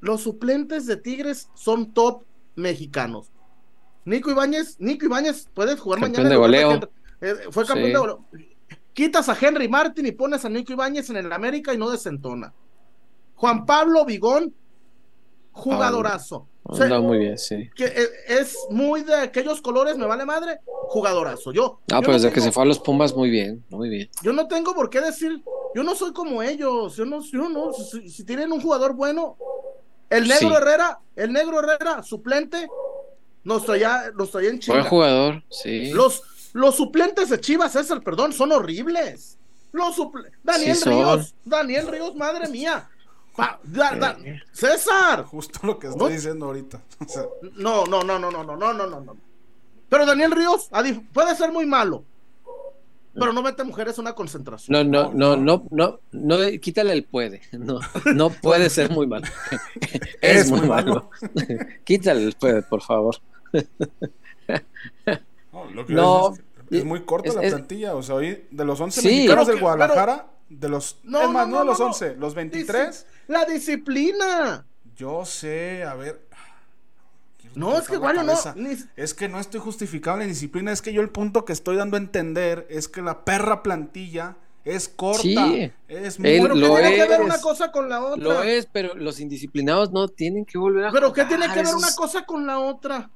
los 0.00 0.20
suplentes 0.22 0.86
de 0.86 0.96
Tigres 0.96 1.50
son 1.54 1.92
top 1.92 2.22
mexicanos. 2.54 3.32
Nico 4.04 4.30
Ibáñez, 4.30 4.76
Nico 4.78 5.06
Ibáñez 5.06 5.48
puede 5.52 5.76
jugar 5.76 5.98
Campeón 5.98 6.28
mañana. 6.28 6.30
de 6.30 6.36
goleo. 6.36 6.90
Eh, 7.20 7.34
fue 7.50 7.66
campeón 7.66 7.86
Sí. 7.88 7.92
de 7.92 7.98
goleo. 7.98 8.24
Quitas 8.92 9.28
a 9.28 9.36
Henry 9.38 9.68
Martin 9.68 10.06
y 10.06 10.12
pones 10.12 10.44
a 10.44 10.48
Nico 10.48 10.72
Ibáñez 10.72 11.10
en 11.10 11.16
el 11.16 11.32
América 11.32 11.74
y 11.74 11.76
no 11.78 11.90
desentona. 11.90 12.54
Juan 13.34 13.66
Pablo 13.66 14.04
Vigón, 14.04 14.54
jugadorazo. 15.50 16.46
O 16.70 16.76
sea, 16.76 16.84
Anda 16.84 17.00
muy 17.00 17.16
bien, 17.18 17.38
sí. 17.38 17.70
que 17.74 17.86
eh, 17.86 18.08
es 18.28 18.54
muy 18.70 19.02
de 19.02 19.14
aquellos 19.14 19.60
colores, 19.62 19.96
me 19.96 20.04
vale 20.06 20.24
madre, 20.26 20.60
jugadorazo. 20.88 21.50
Yo, 21.50 21.80
Ah, 21.90 21.96
yo 21.96 22.00
pero 22.02 22.12
desde 22.12 22.30
que 22.30 22.40
se 22.42 22.52
fue 22.52 22.62
a 22.62 22.66
los 22.66 22.78
Pumas, 22.78 23.14
muy 23.16 23.30
bien, 23.30 23.64
muy 23.70 23.88
bien. 23.88 24.10
yo 24.22 24.32
no 24.34 24.46
tengo 24.48 24.74
por 24.74 24.90
qué 24.90 25.00
decir, 25.00 25.42
yo 25.74 25.82
no 25.82 25.94
soy 25.94 26.12
como 26.12 26.42
ellos, 26.42 26.94
yo 26.96 27.04
no, 27.06 27.22
yo 27.22 27.48
no, 27.48 27.72
si, 27.72 28.10
si 28.10 28.22
tienen 28.24 28.52
un 28.52 28.60
jugador 28.60 28.92
bueno, 28.94 29.36
el 30.10 30.28
negro 30.28 30.48
Sí. 30.50 30.54
Herrera, 30.54 31.00
el 31.16 31.32
negro 31.32 31.58
Herrera, 31.60 32.02
suplente, 32.02 32.68
nos 33.44 33.64
traía, 33.64 34.12
nos 34.14 34.30
traía 34.30 34.48
en 34.50 34.56
Buen 34.56 34.60
Chivas. 34.60 34.88
jugador, 34.88 35.42
sí. 35.50 35.90
Los, 35.92 36.22
los 36.52 36.76
suplentes 36.76 37.30
de 37.30 37.40
Chivas, 37.40 37.72
César, 37.72 38.02
perdón, 38.02 38.32
son 38.34 38.52
horribles. 38.52 39.38
Los 39.72 39.96
suple- 39.98 40.30
Daniel 40.42 40.76
Sí. 40.76 40.88
Ríos, 40.88 41.34
Daniel 41.44 41.88
Ríos, 41.88 42.14
madre 42.14 42.48
mía. 42.48 42.88
Pa- 43.38 43.60
da- 43.62 43.94
da- 43.94 44.16
César, 44.52 45.22
Justo 45.24 45.60
lo 45.64 45.78
que 45.78 45.86
estoy 45.86 46.08
¿No? 46.08 46.08
diciendo 46.08 46.46
ahorita. 46.46 46.82
O 47.00 47.08
sea, 47.08 47.22
no, 47.56 47.86
no, 47.86 48.02
no, 48.02 48.18
no, 48.18 48.30
no, 48.32 48.42
no, 48.42 48.56
no, 48.56 48.72
no, 48.72 48.86
no, 48.88 49.00
no. 49.00 49.16
Pero 49.88 50.04
Daniel 50.04 50.32
Ríos 50.32 50.68
puede 51.12 51.36
ser 51.36 51.52
muy 51.52 51.64
malo, 51.64 52.02
pero 53.14 53.32
no 53.32 53.40
mete 53.40 53.62
mujeres 53.62 53.96
a 53.96 54.00
una 54.00 54.12
concentración. 54.14 54.72
No, 54.72 54.82
no, 54.82 55.12
no, 55.14 55.36
no, 55.36 55.64
no, 55.70 56.00
no, 56.10 56.36
quítale 56.60 56.92
el 56.92 57.04
puede. 57.04 57.40
No, 57.52 57.78
no 58.14 58.30
puede 58.30 58.68
ser 58.70 58.90
muy 58.90 59.06
malo. 59.06 59.26
es, 60.20 60.36
Es 60.38 60.50
muy 60.50 60.58
muy 60.60 60.68
malo. 60.68 61.08
quítale 61.84 62.24
el 62.24 62.32
puede, 62.34 62.62
por 62.62 62.82
favor. 62.82 63.16
no, 65.52 65.64
lo 65.72 65.86
que 65.86 65.92
No, 65.94 66.32
es- 66.34 66.40
es 66.80 66.84
muy 66.84 67.04
corta 67.04 67.28
Es- 67.28 67.34
la 67.36 67.40
plantilla. 67.42 67.94
O 67.94 68.02
sea, 68.02 68.16
hoy 68.16 68.46
de 68.50 68.64
los 68.64 68.80
11 68.80 69.00
Sí. 69.00 69.08
mexicanos 69.08 69.46
del 69.46 69.60
Guadalajara, 69.60 70.26
de 70.48 70.68
los. 70.68 70.98
No, 71.04 71.22
es 71.22 71.28
más, 71.30 71.48
no, 71.48 71.54
no, 71.56 71.58
de 71.60 71.64
no, 71.66 71.70
los 71.72 71.80
no, 71.80 71.86
11, 71.86 72.16
los 72.16 72.34
23. 72.34 73.06
La 73.28 73.44
disciplina. 73.44 74.64
Yo 74.96 75.24
sé, 75.24 75.84
a 75.84 75.94
ver. 75.94 76.26
quiero 77.38 77.54
No, 77.56 77.78
es 77.78 77.86
que 77.88 77.96
Wario 77.98 78.22
no. 78.22 78.34
ni- 78.56 78.76
Es 78.96 79.14
que 79.14 79.28
no 79.28 79.38
estoy 79.38 79.60
justificando 79.60 80.18
la 80.18 80.24
indisciplina, 80.24 80.72
es 80.72 80.82
que 80.82 80.92
yo 80.92 81.02
el 81.02 81.10
punto 81.10 81.44
que 81.44 81.52
estoy 81.52 81.76
dando 81.76 81.96
a 81.96 82.00
entender 82.00 82.66
es 82.70 82.88
que 82.88 83.02
la 83.02 83.24
perra 83.24 83.62
plantilla 83.62 84.36
es 84.64 84.88
corta. 84.88 85.22
Sí. 85.22 85.72
Es 85.86 86.16
Él 86.18 86.42
Pero 86.42 86.54
¿qué 86.54 86.60
lo 86.60 86.74
tiene 86.74 86.94
que 86.96 87.04
ver 87.08 87.20
es. 87.20 87.26
una 87.26 87.40
cosa 87.40 87.70
con 87.72 87.88
la 87.88 88.02
otra? 88.02 88.22
Lo 88.22 88.42
es, 88.42 88.66
pero 88.66 88.94
los 88.94 89.20
indisciplinados 89.20 89.92
no 89.92 90.08
tienen 90.08 90.44
que 90.44 90.58
volver 90.58 90.86
a 90.86 90.90
Pero 90.90 91.12
¿qué 91.12 91.22
jugar, 91.24 91.38
tiene 91.38 91.54
que 91.54 91.62
ver 91.62 91.74
una 91.74 91.88
es- 91.88 91.96
cosa 91.96 92.26
con 92.26 92.46
la 92.46 92.58
otra? 92.58 93.10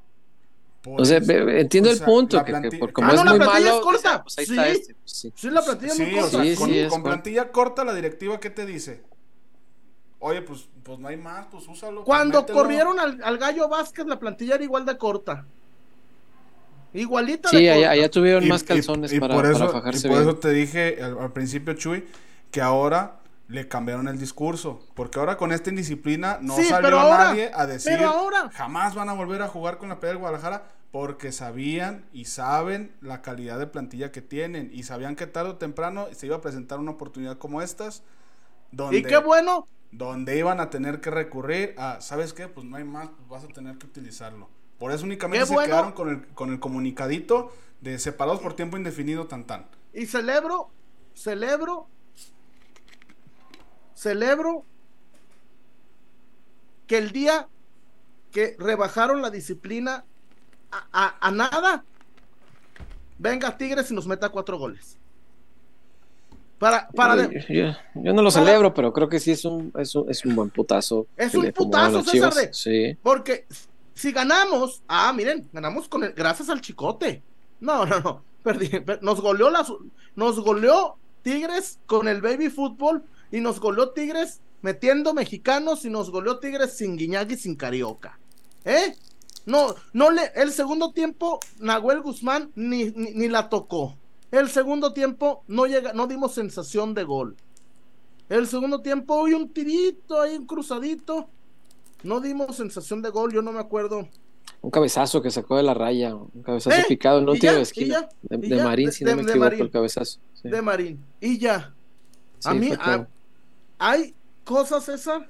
Por 0.83 1.01
O 1.01 1.05
sea, 1.05 1.19
eso. 1.19 1.33
entiendo 1.33 1.91
O 1.91 1.93
el 1.93 2.01
punto, 2.01 2.45
que, 2.45 2.53
por 2.79 2.93
como 2.93 3.09
Ah, 3.09 3.11
es 3.13 3.17
no, 3.19 3.25
la 3.25 3.31
muy 3.31 3.39
plantilla 3.41 3.65
malo, 3.71 3.77
es 3.79 3.85
corta. 3.85 4.23
pues, 4.25 4.35
pues 4.35 4.39
ahí 4.51 4.57
está 4.57 4.65
Sí. 4.75 4.81
este. 4.81 4.95
pues 4.95 5.11
sí. 5.13 5.33
Sí, 5.37 5.51
la 5.51 5.63
plantilla 5.63 5.93
es 5.93 5.97
Sí, 5.97 6.03
muy 6.03 6.13
o 6.13 6.17
corta. 6.23 6.31
sea, 6.31 6.43
Sí, 6.45 6.55
con, 6.57 6.69
sí, 6.71 6.79
es 6.79 6.89
con 6.91 7.03
corta. 7.03 7.15
plantilla 7.15 7.53
corta, 7.53 7.85
la 7.85 7.95
directiva, 7.95 8.41
¿qué 8.41 8.51
te 8.51 8.67
dice? 8.67 9.03
Oye, 10.19 10.43
pues, 10.43 10.69
pues 10.83 10.99
no 10.99 11.07
hay 11.09 11.17
más, 11.17 11.47
pues 11.51 11.69
úsalo. 11.69 12.03
Cuando 12.05 12.41
mételo. 12.41 12.59
corrieron 12.59 12.99
al, 13.01 13.21
al 13.23 13.39
Gallo 13.39 13.69
Vázquez, 13.69 14.07
la 14.07 14.19
plantilla 14.19 14.57
era 14.57 14.65
igual 14.65 14.85
de 14.85 14.97
corta. 14.99 15.45
Igualita 16.95 17.49
Sí, 17.49 17.57
de 17.57 17.71
allá, 17.71 17.75
corta. 17.81 17.91
allá 17.93 18.11
tuvieron 18.11 18.45
Y- 18.45 18.49
más 18.49 18.63
calzones 18.65 19.13
y 19.13 19.21
para, 19.21 19.35
por 19.35 19.45
para 19.45 19.55
eso, 19.57 19.69
fajarse 19.71 20.07
y 20.07 20.11
por 20.11 20.19
bien. 20.19 20.29
eso 20.31 20.39
te 20.39 20.51
dije 20.51 20.99
al, 21.03 21.19
al 21.19 21.33
principio, 21.33 21.73
Chuy, 21.75 22.05
que 22.51 22.61
ahora 22.61 23.21
le 23.53 23.69
cambiaron 23.69 24.09
el 24.09 24.19
discurso. 24.19 24.81
Porque 24.95 25.19
ahora 25.19 25.37
con 25.37 25.53
esta 25.53 25.71
indisciplina 25.71 26.39
no 26.41 26.57
Sí, 26.57 26.65
salió 26.65 26.99
ahora- 26.99 27.25
nadie 27.27 27.51
a 27.55 27.67
decir 27.67 27.93
pero 27.97 28.09
ahora- 28.11 28.51
jamás 28.53 28.95
van 28.95 29.09
a 29.09 29.13
volver 29.13 29.43
a 29.43 29.49
jugar 29.49 29.79
con 29.79 29.89
la 29.91 30.01
P 30.01 30.07
del 30.07 30.17
Guadalajara 30.19 30.65
porque 30.91 31.33
sabían 31.33 32.05
y 32.13 32.25
saben 32.27 32.95
la 33.01 33.23
calidad 33.23 33.59
de 33.59 33.67
plantilla 33.67 34.11
que 34.13 34.21
tienen 34.23 34.71
y 34.73 34.83
sabían 34.83 35.17
que 35.17 35.27
tarde 35.27 35.51
o 35.51 35.57
temprano 35.57 36.07
se 36.13 36.27
iba 36.27 36.37
a 36.37 36.41
presentar 36.41 36.79
una 36.79 36.91
oportunidad 36.93 37.39
como 37.39 37.63
estas 37.63 38.03
donde, 38.71 38.99
Y 38.99 39.03
qué 39.03 39.19
bueno. 39.19 39.67
donde 39.91 40.39
iban 40.39 40.59
a 40.61 40.71
tener 40.71 41.01
que 41.01 41.11
recurrir 41.11 41.75
a, 41.79 42.01
¿sabes 42.01 42.33
qué? 42.33 42.49
Pues 42.49 42.67
no 42.67 42.77
hay 42.77 42.85
más, 42.85 43.09
pues 43.09 43.29
vas 43.29 43.45
a 43.45 43.49
tener 43.49 43.77
que 43.79 43.87
utilizarlo. 43.87 44.49
Por 44.79 44.93
eso 44.93 45.05
únicamente 45.05 45.41
Qué 45.43 45.47
se 45.47 45.55
bueno. 45.55 45.69
quedaron 45.69 45.93
con 45.93 46.09
el, 46.09 46.27
con 46.29 46.51
el 46.51 46.59
comunicadito 46.59 47.53
de 47.83 47.99
separados 47.99 48.41
por 48.41 48.55
tiempo 48.55 48.77
indefinido 48.79 49.27
tan 49.27 49.45
tan. 49.47 49.67
Y 49.93 50.07
celebro, 50.07 50.71
celebro, 51.15 51.87
celebro 54.03 54.65
que 56.87 56.99
el 56.99 57.13
día 57.13 57.49
que 58.33 58.57
rebajaron 58.59 59.23
la 59.23 59.31
disciplina 59.31 60.05
a, 60.71 60.87
a- 60.93 61.29
a 61.29 61.31
nada, 61.31 61.85
venga 63.19 63.57
Tigres 63.57 63.91
y 63.91 63.95
nos 63.95 64.07
meta 64.07 64.29
cuatro 64.31 64.59
goles. 64.59 64.97
Para, 66.59 66.89
para 66.91 67.29
yo, 67.49 67.73
yo 67.95 68.13
no 68.13 68.23
lo 68.23 68.31
para- 68.31 68.45
celebro, 68.45 68.73
pero 68.75 68.93
creo 68.93 69.09
que 69.09 69.19
sí 69.21 69.33
es 69.33 69.45
un, 69.45 69.73
es 69.79 69.95
un, 69.95 70.09
es 70.11 70.25
un 70.25 70.35
buen 70.35 70.51
putazo. 70.51 71.07
Es 71.17 71.35
un 71.35 71.51
putazo, 71.53 72.03
César, 72.05 72.33
de- 72.35 72.53
Sí. 72.53 72.97
Porque 73.03 73.47
si 73.95 74.13
ganamos, 74.13 74.83
ah, 74.89 75.13
miren, 75.13 75.49
ganamos 75.53 75.89
con 75.89 76.05
el, 76.05 76.13
gracias 76.13 76.49
al 76.49 76.61
chicote. 76.61 77.23
No, 77.61 77.85
no, 77.87 78.01
no. 78.01 78.23
Perdí, 78.43 78.81
per- 78.81 79.03
nos 79.03 79.21
goleó 79.21 79.51
las, 79.51 79.73
nos 80.17 80.41
goleó 80.41 80.97
Tigres 81.23 81.79
con 81.87 82.09
el 82.09 82.21
baby 82.21 82.49
fútbol 82.49 83.05
y 83.33 83.41
nos 83.41 83.59
goleó 83.59 83.91
Tigres 83.91 84.41
metiendo 84.61 85.13
mexicanos 85.15 85.85
y 85.85 85.91
nos 85.91 86.11
goleó 86.11 86.39
Tigres 86.39 86.77
sin 86.77 86.97
Guiñac 86.97 87.31
y 87.33 87.37
sin 87.37 87.57
Carioca. 87.57 88.19
¿Eh? 88.65 88.95
No, 89.47 89.75
no 89.93 90.11
le, 90.13 90.31
el 90.37 90.53
segundo 90.53 90.93
tiempo, 90.93 91.41
Nahuel 91.59 92.01
Guzmán 92.01 92.53
ni, 92.55 92.85
ni, 92.93 93.11
ni 93.13 93.29
la 93.29 93.49
tocó. 93.49 93.97
El 94.31 94.49
segundo 94.49 94.93
tiempo 94.93 95.43
no 95.49 95.67
llega, 95.67 95.93
no 95.93 96.07
dimos 96.07 96.33
sensación 96.35 96.95
de 96.95 97.03
gol. 97.03 97.37
El 98.29 98.47
segundo 98.47 98.81
tiempo, 98.81 99.15
hoy 99.15 99.35
un 99.35 99.49
tirito, 99.49 100.21
ahí 100.21 100.37
un 100.37 100.47
cruzadito. 100.47 101.29
No 102.05 102.21
dimos 102.21 102.57
sensación 102.57 103.03
de 103.03 103.11
gol, 103.11 103.33
yo 103.33 103.43
no 103.43 103.53
me 103.53 103.59
acuerdo. 103.61 104.09
Un 104.61 104.71
cabezazo 104.71 105.21
que 105.23 105.31
sacó 105.31 105.57
de 105.57 105.65
la 105.65 105.75
raya, 105.75 106.15
un 106.15 106.43
cabezazo 106.43 106.77
¿Eh? 106.77 106.85
picado 106.89 107.21
¿Y 107.35 107.39
tiro 107.41 107.53
ya? 107.53 107.53
de 107.55 107.59
¿Y 107.59 107.63
esquina. 107.63 108.09
ya? 108.29 108.37
De. 108.37 108.63
Marín, 108.63 108.87
De- 108.87 108.93
si 108.93 109.05
no 109.05 109.17
me 109.17 109.23
equivoco, 109.23 109.39
Marín. 109.41 109.61
el 109.61 109.71
cabezazo. 109.71 110.21
Sí. 110.41 110.49
De 110.49 110.63
Marín. 110.63 111.05
Y 111.21 111.39
ya. 111.39 111.75
Sí, 112.39 112.49
a 112.49 112.55
mí, 112.55 112.71
a- 112.79 113.07
hay 113.83 114.15
cosas, 114.45 114.85
César, 114.85 115.29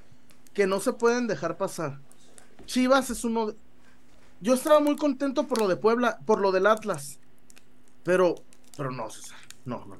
que 0.53 0.67
no 0.67 0.79
se 0.81 0.93
pueden 0.93 1.27
dejar 1.27 1.57
pasar. 1.57 2.01
Chivas 2.67 3.09
es 3.11 3.25
uno. 3.25 3.47
de- 3.47 3.57
Yo 4.41 4.55
estaba 4.55 4.81
muy 4.81 4.97
contento 4.97 5.47
por 5.47 5.59
lo 5.59 5.69
de 5.69 5.77
Puebla, 5.77 6.19
por 6.27 6.41
lo 6.41 6.53
del 6.53 6.67
Atlas. 6.67 7.19
Pero, 8.05 8.35
pero 8.77 8.91
no, 8.91 9.09
César. 9.09 9.39
No, 9.65 9.87
no. 9.87 9.97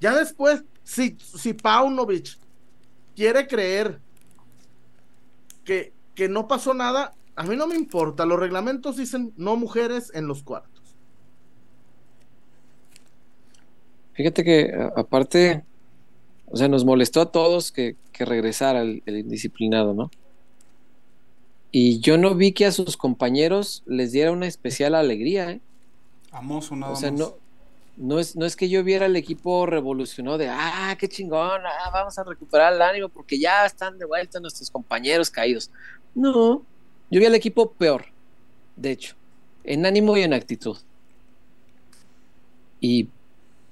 Ya 0.00 0.14
después, 0.14 0.64
si, 0.84 1.16
si 1.18 1.56
quiere 3.14 3.46
creer 3.46 4.00
que, 5.64 5.94
que 6.14 6.28
no 6.28 6.48
pasó 6.48 6.74
nada, 6.74 7.14
a 7.34 7.44
mí 7.44 7.56
no 7.56 7.66
me 7.66 7.76
importa. 7.76 8.26
Los 8.26 8.38
reglamentos 8.40 8.96
dicen 8.98 9.32
no 9.36 9.56
mujeres 9.56 10.10
en 10.14 10.26
los 10.26 10.42
cuartos. 10.42 10.82
Fíjate 14.12 14.44
que 14.44 14.70
aparte, 14.96 15.64
o 16.52 16.56
sea, 16.56 16.68
nos 16.68 16.84
molestó 16.84 17.22
a 17.22 17.32
todos 17.32 17.72
que, 17.72 17.96
que 18.12 18.26
regresara 18.26 18.82
el, 18.82 19.02
el 19.06 19.18
indisciplinado, 19.18 19.94
¿no? 19.94 20.10
Y 21.70 22.00
yo 22.00 22.18
no 22.18 22.34
vi 22.34 22.52
que 22.52 22.66
a 22.66 22.72
sus 22.72 22.98
compañeros 22.98 23.82
les 23.86 24.12
diera 24.12 24.30
una 24.30 24.46
especial 24.46 24.94
alegría, 24.94 25.50
¿eh? 25.50 25.60
Amoso 26.30 26.76
nada 26.76 26.92
O 26.92 26.96
sea, 26.96 27.10
más. 27.10 27.20
no, 27.20 27.34
no, 27.96 28.18
es, 28.18 28.36
no 28.36 28.44
es 28.44 28.54
que 28.54 28.68
yo 28.68 28.84
viera 28.84 29.06
el 29.06 29.16
equipo 29.16 29.64
revolucionado 29.64 30.36
de, 30.36 30.50
ah, 30.50 30.94
qué 30.98 31.08
chingón, 31.08 31.62
ah, 31.64 31.90
vamos 31.90 32.18
a 32.18 32.24
recuperar 32.24 32.74
el 32.74 32.82
ánimo 32.82 33.08
porque 33.08 33.38
ya 33.38 33.64
están 33.64 33.98
de 33.98 34.04
vuelta 34.04 34.38
nuestros 34.38 34.70
compañeros 34.70 35.30
caídos. 35.30 35.70
No, 36.14 36.66
yo 37.10 37.20
vi 37.20 37.24
al 37.24 37.34
equipo 37.34 37.72
peor, 37.72 38.04
de 38.76 38.90
hecho, 38.90 39.14
en 39.64 39.86
ánimo 39.86 40.14
y 40.18 40.22
en 40.22 40.34
actitud. 40.34 40.76
Y 42.78 43.08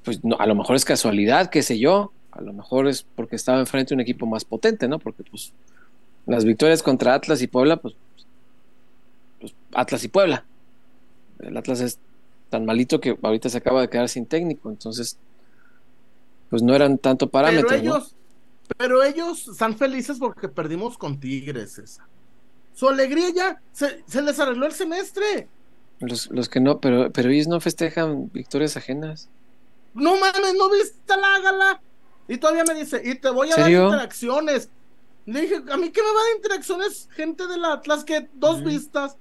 pues 0.03 0.25
no, 0.25 0.37
a 0.38 0.47
lo 0.47 0.55
mejor 0.55 0.77
es 0.77 0.87
casualidad, 0.87 1.51
qué 1.51 1.62
sé 1.62 1.79
yo, 1.79 2.12
a 2.40 2.42
lo 2.42 2.53
mejor 2.53 2.88
es 2.88 3.07
porque 3.14 3.37
estaba 3.37 3.61
enfrente 3.61 3.90
de 3.90 3.96
un 3.96 4.00
equipo 4.00 4.26
más 4.26 4.44
potente, 4.44 4.88
¿no? 4.88 4.98
Porque 4.98 5.22
pues 5.24 5.53
las 6.26 6.44
victorias 6.44 6.83
contra 6.83 7.14
Atlas 7.14 7.42
y 7.42 7.46
Puebla, 7.46 7.76
pues, 7.76 7.94
pues 9.40 9.55
Atlas 9.74 10.03
y 10.05 10.09
Puebla. 10.09 10.44
El 11.38 11.57
Atlas 11.57 11.81
es 11.81 11.98
tan 12.48 12.64
malito 12.64 13.00
que 13.00 13.16
ahorita 13.22 13.48
se 13.48 13.59
acaba 13.59 13.83
de 13.83 13.88
quedar 13.88 14.09
sin 14.09 14.26
técnico, 14.26 14.70
entonces 14.70 15.18
pues 16.48 16.62
no 16.62 16.74
eran 16.74 16.98
tanto 16.98 17.29
parámetros. 17.29 17.70
Pero 17.70 17.83
¿no? 17.83 17.96
ellos, 17.96 18.14
pero 18.76 19.03
ellos 19.03 19.48
están 19.48 19.76
felices 19.76 20.18
porque 20.18 20.48
perdimos 20.48 20.98
con 20.98 21.20
Tigres, 21.20 21.79
esa. 21.79 22.07
Su 22.74 22.88
alegría 22.88 23.31
ya 23.35 23.62
se, 23.72 24.03
se 24.07 24.22
les 24.22 24.38
arregló 24.40 24.66
el 24.66 24.72
semestre. 24.72 25.46
Los, 26.00 26.31
los 26.31 26.48
que 26.48 26.61
no, 26.61 26.81
pero, 26.81 27.11
pero 27.12 27.29
ellos 27.29 27.46
no 27.46 27.61
festejan 27.61 28.31
victorias 28.33 28.76
ajenas. 28.76 29.29
No 29.92 30.18
mames, 30.18 30.55
no 30.57 30.70
viste 30.70 31.16
la 31.16 31.40
gala. 31.40 31.81
Y 32.33 32.38
todavía 32.38 32.64
me 32.64 32.75
dice, 32.75 33.03
y 33.05 33.16
te 33.16 33.29
voy 33.29 33.51
a 33.51 33.57
¿Serio? 33.57 33.81
dar 33.83 33.87
interacciones. 33.93 34.69
Le 35.27 35.40
dije, 35.43 35.57
a 35.71 35.77
mí 35.77 35.90
que 35.90 36.01
me 36.01 36.07
va 36.09 36.12
a 36.21 36.25
dar 36.25 36.37
interacciones 36.37 37.09
gente 37.14 37.47
del 37.47 37.64
Atlas 37.64 38.05
que 38.05 38.29
dos 38.35 38.62
vistas. 38.64 39.16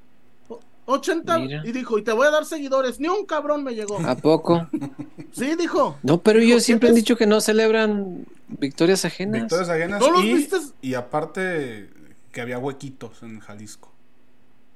o- 0.48 0.60
80 0.86 1.40
Mira. 1.40 1.62
y 1.66 1.72
dijo, 1.72 1.98
y 2.00 2.04
te 2.04 2.12
voy 2.12 2.28
a 2.28 2.32
dar 2.32 2.46
seguidores. 2.46 3.00
Ni 3.00 3.08
un 3.08 3.26
cabrón 3.26 3.64
me 3.64 3.74
llegó. 3.76 4.00
¿A 4.00 4.16
poco? 4.16 4.68
Sí, 5.32 5.56
dijo. 5.56 5.96
No, 6.02 6.18
pero 6.22 6.40
ellos 6.40 6.64
siempre 6.64 6.90
han 6.90 6.96
¿qué 6.96 7.02
dicho 7.02 7.16
que 7.16 7.28
no 7.28 7.40
celebran 7.40 8.26
victorias 8.48 9.06
ajenas. 9.06 9.42
Victorias 9.42 9.70
ajenas 9.70 10.00
¿No 10.02 10.10
los 10.12 10.24
y, 10.24 10.34
viste? 10.34 10.58
y 10.82 10.96
aparte 10.96 11.90
que 12.32 12.42
había 12.42 12.58
huequitos 12.58 13.22
en 13.22 13.40
Jalisco. 13.40 13.92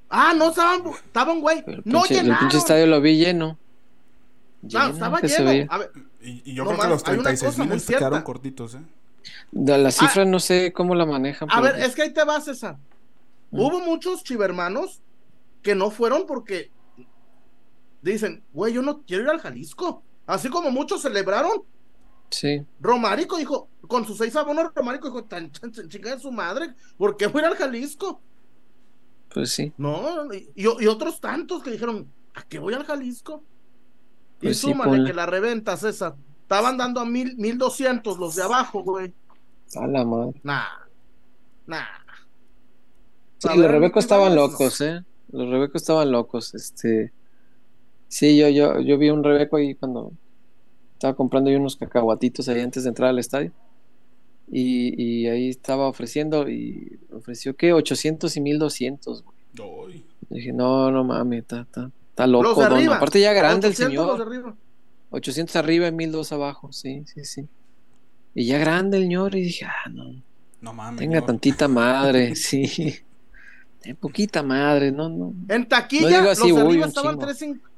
Ah, 0.09 0.33
no, 0.37 0.49
estaban, 0.49 0.83
estaban 1.05 1.39
güey. 1.41 1.63
Pero 1.65 1.81
No 1.85 2.03
pinche, 2.03 2.19
el 2.19 2.37
pinche 2.37 2.57
estadio 2.57 2.85
lo 2.85 3.01
vi 3.01 3.17
lleno. 3.17 3.57
No, 4.63 4.69
Lleno, 4.69 4.93
estaba 4.93 5.19
lleno. 5.21 5.45
veía. 5.45 5.67
A 5.69 5.77
ver, 5.77 5.91
Y, 6.21 6.51
y 6.51 6.55
yo 6.55 6.63
No 6.63 6.71
creo 6.71 6.81
que 6.81 6.87
los 6.87 7.03
hay 7.05 7.13
una 7.15 7.23
36 7.23 7.51
cosa 7.55 7.65
mil 7.65 7.79
se 7.79 7.93
quedaron 7.95 8.21
cortitos, 8.23 8.75
¿eh? 8.75 8.81
De 9.51 9.77
la 9.77 9.91
cifra 9.91 10.25
no 10.25 10.39
sé 10.39 10.73
cómo 10.73 10.95
la 10.95 11.05
manejan. 11.05 11.49
Ah, 11.51 11.59
A 11.59 11.61
pero 11.61 11.73
ver, 11.75 11.83
es 11.85 11.93
que 11.95 12.01
ahí 12.03 12.13
te 12.13 12.23
vas, 12.23 12.45
César. 12.45 12.77
Mm. 13.51 13.59
Hubo 13.59 13.79
muchos 13.81 14.23
chivermanos 14.23 15.01
que 15.61 15.75
no 15.75 15.91
fueron 15.91 16.25
porque 16.25 16.71
dicen, 18.01 18.43
güey, 18.53 18.73
yo 18.73 18.81
no 18.81 19.01
quiero 19.03 19.23
ir 19.23 19.29
al 19.29 19.39
Jalisco. 19.39 20.03
Así 20.25 20.49
como 20.49 20.71
muchos 20.71 21.01
celebraron. 21.01 21.63
Sí, 22.29 22.65
Romarico 22.79 23.37
dijo, 23.37 23.69
con 23.87 24.05
sus 24.05 24.17
seis 24.17 24.35
abonos, 24.35 24.71
Romarico 24.73 25.07
dijo, 25.07 25.23
tan 25.25 25.51
tan- 25.51 25.71
tan 25.71 25.87
chingada 25.87 26.15
de 26.15 26.21
su 26.21 26.31
madre, 26.31 26.73
¿por 26.97 27.15
qué 27.15 27.25
ir 27.25 27.45
al 27.45 27.55
Jalisco? 27.55 28.21
pues 29.33 29.51
sí. 29.51 29.73
No, 29.77 30.31
y, 30.33 30.47
y 30.55 30.87
otros 30.87 31.19
tantos 31.19 31.61
que 31.63 31.71
dijeron, 31.71 32.07
¿a 32.35 32.43
qué 32.43 32.59
voy 32.59 32.73
al 32.75 32.85
Jalisco? 32.85 33.43
Y 34.43 34.49
Pues 34.49 34.59
sí, 34.59 34.67
súmale 34.67 34.89
ponle. 34.91 35.09
que 35.09 35.13
la 35.13 35.25
reventa, 35.25 35.77
César. 35.77 36.15
Estaban 36.43 36.77
dando 36.77 36.99
a 36.99 37.05
mil, 37.05 37.35
mil 37.37 37.57
doscientos 37.57 38.17
los 38.19 38.35
de 38.35 38.43
abajo, 38.43 38.83
güey. 38.83 39.13
A 39.75 39.87
la 39.87 40.05
madre. 40.05 40.33
Nah, 40.43 40.63
nah. 41.65 41.85
Sí, 43.39 43.49
los 43.57 43.69
rebecos 43.71 44.03
estaban 44.03 44.35
locos, 44.35 44.79
¿eh? 44.81 45.03
Los 45.31 45.49
rebecos 45.49 45.81
estaban 45.81 46.11
locos. 46.11 46.53
Este. 46.55 47.11
Sí, 48.07 48.37
yo, 48.37 48.47
yo, 48.49 48.79
yo 48.79 48.97
vi 48.97 49.09
un 49.09 49.23
Rebeco 49.23 49.57
ahí 49.57 49.73
cuando 49.75 50.11
estaba 50.93 51.15
comprando 51.15 51.49
yo 51.49 51.57
unos 51.57 51.75
cacahuatitos 51.75 52.47
ahí 52.47 52.61
antes 52.61 52.83
de 52.83 52.89
entrar 52.89 53.09
al 53.09 53.19
estadio. 53.19 53.51
Y, 54.51 55.01
y 55.01 55.27
ahí 55.27 55.49
estaba 55.49 55.87
ofreciendo 55.87 56.47
y 56.49 56.99
ofreció 57.11 57.55
que 57.55 57.73
800 57.73 58.37
y 58.37 58.41
1200. 58.41 59.23
güey. 59.23 60.03
Dije, 60.29 60.53
no, 60.53 60.91
no 60.91 61.03
mames, 61.03 61.41
está, 61.41 61.61
está, 61.61 61.91
está 62.13 62.27
loco, 62.27 62.43
Los 62.43 62.57
de 62.57 62.63
don. 62.63 62.73
arriba. 62.73 62.95
Aparte 62.97 63.19
ya 63.19 63.33
grande 63.33 63.67
el 63.67 63.73
800 63.73 63.95
los 63.95 64.17
de 64.19 64.23
señor. 64.23 64.27
arriba. 64.33 64.55
800 65.09 65.55
arriba 65.55 65.87
y 65.87 65.91
1002 65.91 66.31
abajo, 66.31 66.71
sí, 66.71 67.03
sí, 67.05 67.25
sí. 67.25 67.47
Y 68.35 68.45
ya 68.45 68.57
grande 68.59 68.97
el 68.97 69.03
señor 69.03 69.35
y 69.35 69.41
dije, 69.41 69.65
ah, 69.65 69.89
no, 69.89 70.15
no 70.61 70.73
mames. 70.73 70.99
tenga 70.99 71.19
no. 71.19 71.25
tantita 71.25 71.67
madre, 71.67 72.35
sí. 72.35 72.95
Ten 73.81 73.95
poquita 73.95 74.41
madre, 74.43 74.91
no, 74.91 75.09
no. 75.09 75.33
En 75.49 75.67
taquilla, 75.67 76.09
No 76.09 76.17
digo 76.17 76.29
así, 76.31 76.49
los 76.49 76.57
de 76.57 76.61
arriba 76.63 76.85
estaban 76.87 77.15
chingo. 77.15 77.25
350. 77.25 77.69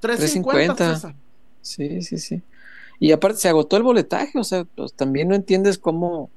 350. 0.00 0.74
350. 0.74 0.94
César. 0.96 1.14
Sí, 1.62 2.02
sí, 2.02 2.18
sí. 2.18 2.42
Y 3.00 3.12
aparte 3.12 3.38
se 3.38 3.48
agotó 3.48 3.76
el 3.76 3.82
boletaje, 3.82 4.38
o 4.38 4.44
sea, 4.44 4.64
pues, 4.64 4.92
también 4.94 5.28
no 5.28 5.34
entiendes 5.34 5.78
cómo, 5.78 6.28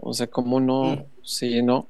o 0.00 0.12
sea, 0.14 0.26
cómo 0.26 0.60
no 0.60 0.96
Mm. 0.96 1.04
se 1.22 1.48
llenó. 1.48 1.86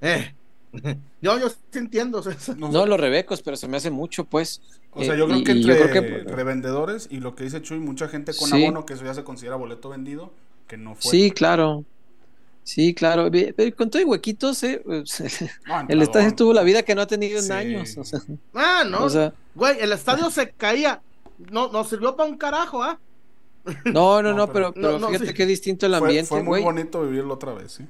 Eh. 0.00 0.34
Yo, 1.22 1.38
yo 1.38 1.48
sí 1.48 1.56
entiendo. 1.74 2.22
No, 2.56 2.68
No 2.70 2.86
los 2.86 3.00
rebecos, 3.00 3.42
pero 3.42 3.56
se 3.56 3.66
me 3.68 3.76
hace 3.78 3.90
mucho, 3.90 4.24
pues. 4.24 4.60
O 4.92 5.02
sea, 5.02 5.14
Eh, 5.14 5.18
yo 5.18 5.26
creo 5.26 5.38
y- 5.38 5.44
que 5.44 5.52
entre 5.52 5.76
creo 5.76 5.90
que- 5.92 6.24
revendedores 6.32 7.08
y 7.10 7.18
lo 7.20 7.34
que 7.34 7.44
dice 7.44 7.60
Chuy, 7.62 7.78
mucha 7.78 8.08
gente 8.08 8.32
con 8.34 8.48
Sí. 8.48 8.62
abono, 8.62 8.86
que 8.86 8.94
eso 8.94 9.04
ya 9.04 9.12
se 9.14 9.24
considera 9.24 9.56
boleto 9.56 9.88
vendido, 9.90 10.32
que 10.68 10.76
no 10.76 10.94
fue. 10.94 11.10
Sí, 11.10 11.30
claro. 11.30 11.84
Sí, 12.64 12.94
claro. 12.94 13.30
Con 13.76 13.90
todo 13.90 14.02
y 14.02 14.04
huequitos, 14.04 14.62
eh, 14.64 14.82
pues, 14.84 15.20
No, 15.66 15.84
el 15.88 16.02
estadio 16.02 16.34
tuvo 16.34 16.52
la 16.52 16.62
vida 16.62 16.82
que 16.82 16.94
no 16.94 17.02
ha 17.02 17.06
tenido 17.06 17.38
en 17.38 17.44
Sí. 17.44 17.52
años. 17.52 17.96
O 17.96 18.04
sea, 18.04 18.20
Ah, 18.54 18.84
no. 18.88 19.04
o 19.04 19.10
sea, 19.10 19.32
Güey, 19.54 19.78
el 19.80 19.92
estadio 19.92 20.30
se 20.30 20.50
caía. 20.50 21.00
No, 21.50 21.70
nos 21.70 21.88
sirvió 21.88 22.16
para 22.16 22.28
un 22.30 22.36
carajo, 22.38 22.82
¿ah? 22.82 22.98
no, 23.84 24.22
no, 24.22 24.30
No, 24.30 24.34
no, 24.34 24.46
pero, 24.52 24.72
pero- 24.72 24.72
pero 24.74 24.92
No, 24.92 24.98
no, 24.98 25.08
fíjate 25.08 25.28
sí. 25.28 25.34
qué 25.34 25.44
distinto 25.46 25.86
el 25.86 25.94
ambiente, 25.94 26.28
fue 26.28 26.38
muy 26.42 26.60
güey. 26.60 26.62
bonito 26.64 27.02
vivirlo 27.02 27.34
otra 27.34 27.52
vez, 27.52 27.72
¿sí? 27.72 27.84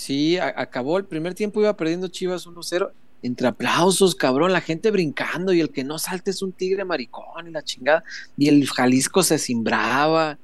Sí, 0.00 0.38
acabó 0.38 0.96
el 0.96 1.04
primer 1.04 1.34
tiempo, 1.34 1.60
iba 1.60 1.76
perdiendo 1.76 2.08
Chivas 2.08 2.46
1-0. 2.46 2.90
Entre 3.22 3.46
aplausos, 3.46 4.14
cabrón, 4.14 4.50
la 4.50 4.62
gente 4.62 4.90
brincando 4.90 5.52
y 5.52 5.60
el 5.60 5.68
que 5.68 5.84
no 5.84 5.98
salte 5.98 6.30
es 6.30 6.40
un 6.40 6.52
tigre 6.52 6.86
maricón 6.86 7.46
y 7.46 7.50
la 7.50 7.62
chingada. 7.62 8.02
Y 8.38 8.48
el 8.48 8.66
Jalisco 8.66 9.22
se 9.22 9.38
cimbraba. 9.38 10.38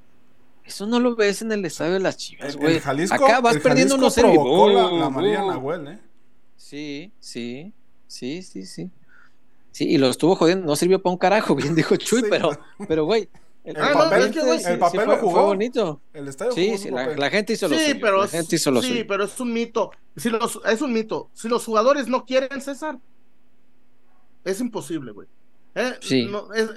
Eso 0.63 0.87
no 0.87 1.01
lo 1.01 1.17
ves 1.17 1.41
en 1.41 1.53
el 1.53 1.65
estadio 1.65 1.95
de 1.95 2.01
las 2.01 2.19
Chivas, 2.19 2.55
güey. 2.55 2.77
Acá 3.11 3.41
vas 3.41 3.57
el 3.57 3.63
perdiendo 3.63 3.97
Jalisco 3.97 4.21
1-0 4.21 4.29
y 4.29 4.35
provocó 4.35 4.69
la, 4.69 4.91
la 4.93 5.09
María. 5.09 5.39
Nahuel, 5.39 5.89
¿eh? 5.89 5.99
Sí, 6.59 7.11
sí, 7.19 7.73
sí, 8.07 8.43
sí, 8.43 8.67
sí. 8.67 8.91
Sí, 9.73 9.89
y 9.89 9.97
lo 9.97 10.09
estuvo 10.11 10.37
jodiendo, 10.37 10.67
no 10.67 10.77
sirvió 10.77 11.01
para 11.01 11.13
un 11.13 11.19
carajo, 11.19 11.55
bien 11.57 11.75
dijo 11.75 11.97
Chuy, 11.97 12.21
Sí. 12.21 12.27
pero, 12.29 12.51
pero 12.87 13.07
güey, 13.07 13.31
el, 13.67 13.77
Ah, 13.83 13.91
no, 13.93 13.99
papel- 14.01 14.21
es 14.27 14.31
que, 14.33 14.41
güey, 14.43 14.59
sí- 14.61 14.65
el 14.71 14.79
papel 14.79 15.01
fue, 15.01 15.07
lo 15.15 15.17
jugó. 15.21 15.33
fue 15.33 15.43
bonito. 15.43 16.01
El 16.15 16.29
estadio 16.29 16.53
Sí, 16.53 16.67
jugó 16.69 16.79
sí, 16.79 16.91
la, 17.19 17.31
gente 17.31 17.53
hizo 17.53 17.69
lo 17.69 17.77
Sí, 17.77 17.85
suyo. 17.87 17.99
pero 18.01 18.19
la 18.19 18.25
es, 18.25 18.31
gente 18.31 18.57
hizo 18.57 18.71
lo 18.71 18.83
sí, 18.83 18.89
suyo. 18.89 19.05
pero 19.09 19.25
es 19.25 19.41
un 19.41 19.53
mito. 19.53 19.91
Si 20.17 20.31
los, 20.31 20.61
es 20.65 20.81
un 20.83 20.93
mito. 20.93 21.31
Si 21.35 21.49
los 21.49 21.65
jugadores 21.65 22.07
no 22.09 22.25
quieren, 22.25 22.61
César, 22.61 22.99
es 24.45 24.61
imposible, 24.61 25.13
güey. 25.13 25.29
Eh, 25.75 25.95
Sí. 26.01 26.27
no, 26.27 26.53
es- 26.55 26.71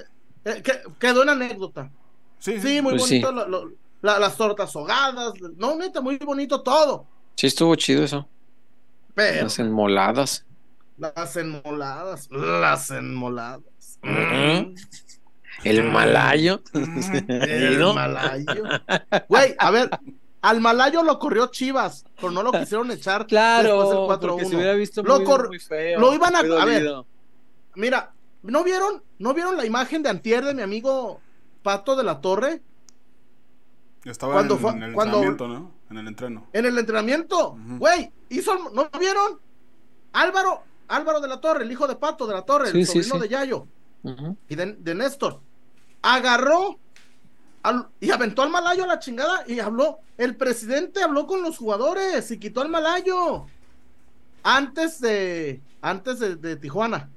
eh, 0.46 0.62
que- 0.64 0.82
quedó 1.00 1.24
en 1.24 1.30
anécdota. 1.30 1.92
Sí, 2.40 2.60
Sí, 2.60 2.82
muy 2.82 2.94
Pues 2.94 3.06
sí. 3.06 3.22
bonito. 3.22 3.32
lo- 3.32 3.48
lo- 3.66 3.72
la- 4.02 4.18
las 4.20 4.36
tortas 4.38 4.76
ahogadas. 4.76 5.34
No, 5.58 5.76
neta, 5.76 6.02
muy 6.02 6.18
bonito 6.18 6.62
todo. 6.62 7.06
Sí, 7.36 7.48
estuvo 7.48 7.76
chido 7.76 8.04
eso. 8.04 8.28
Pero 9.14 9.44
Las 9.44 9.60
enmoladas. 9.60 10.46
las 10.98 11.36
enmoladas, 11.36 12.28
las 12.32 12.90
enmoladas. 12.92 14.00
El 15.64 15.84
malayo. 15.92 16.62
El 16.74 17.80
¿No? 17.80 17.94
malayo. 17.94 18.64
Güey, 19.30 19.56
a 19.58 19.72
ver, 19.72 19.90
al 20.42 20.62
malayo 20.62 21.04
lo 21.04 21.20
corrió 21.20 21.48
Chivas, 21.48 22.06
pero 22.16 22.32
no 22.32 22.44
lo 22.44 22.52
quisieron 22.52 22.90
echar 22.92 23.22
después 23.22 23.30
Claro, 23.30 24.08
del 24.10 24.20
porque 24.20 24.46
se 24.46 24.52
4-1. 24.52 24.56
hubiera 24.56 24.74
visto 24.74 25.04
Lo 25.04 25.18
muy, 25.18 25.26
cor- 25.26 25.48
muy 25.50 25.60
feo. 25.60 26.00
lo 26.00 26.14
iban 26.14 26.36
a- 26.36 26.44
muy 26.44 26.58
a 26.58 26.66
ver. 26.66 26.90
Mira, 27.76 28.14
¿no 28.44 28.64
vieron, 28.64 29.04
¿no 29.18 29.34
vieron 29.34 29.58
la 29.58 29.66
imagen 29.66 30.02
de 30.04 30.10
antier 30.10 30.46
de 30.46 30.54
mi 30.54 30.62
amigo 30.62 31.20
Pato 31.62 31.96
de 31.96 32.04
la 32.04 32.22
Torre 32.22 32.62
Estaba 34.06 34.34
Cuando 34.34 34.54
en, 34.56 34.60
fue- 34.62 34.72
en 34.72 34.84
el 34.84 34.94
cuando- 34.94 35.18
entrenamiento, 35.24 35.48
¿no? 35.48 35.72
En 35.90 35.98
el 35.98 36.08
entreno. 36.08 36.48
en 36.54 36.66
el 36.66 36.78
entrenamiento? 36.78 37.58
Güey, 37.78 38.12
hizo, 38.30 38.54
el- 38.54 38.74
¿no 38.74 38.90
vieron? 38.98 39.40
Álvaro, 40.14 40.64
Álvaro 40.88 41.20
de 41.20 41.28
la 41.28 41.42
Torre, 41.42 41.64
el 41.66 41.72
hijo 41.72 41.86
de 41.88 41.96
Pato 41.98 42.26
de 42.28 42.34
la 42.34 42.44
Torre, 42.44 42.72
Sí, 42.72 42.80
el 42.80 42.86
sí, 42.88 43.04
sobrino 43.04 43.16
sí. 43.16 43.22
de 43.22 43.28
Yayo 43.30 43.68
Y 44.48 44.56
de, 44.56 44.74
de 44.80 44.96
Néstor, 44.96 45.42
agarró 46.02 46.80
al- 47.64 47.88
y 48.00 48.12
aventó 48.12 48.42
al 48.42 48.50
malayo 48.50 48.86
a 48.86 48.88
la 48.88 49.00
chingada 49.00 49.44
y 49.48 49.60
habló, 49.60 50.00
el 50.18 50.36
presidente 50.36 51.04
habló 51.04 51.28
con 51.28 51.42
los 51.44 51.58
jugadores 51.58 52.32
y 52.32 52.38
quitó 52.40 52.62
al 52.62 52.70
malayo 52.70 53.46
antes 54.44 55.02
de, 55.02 55.62
antes 55.82 56.20
de, 56.20 56.36
de 56.36 56.56
Tijuana. 56.56 57.10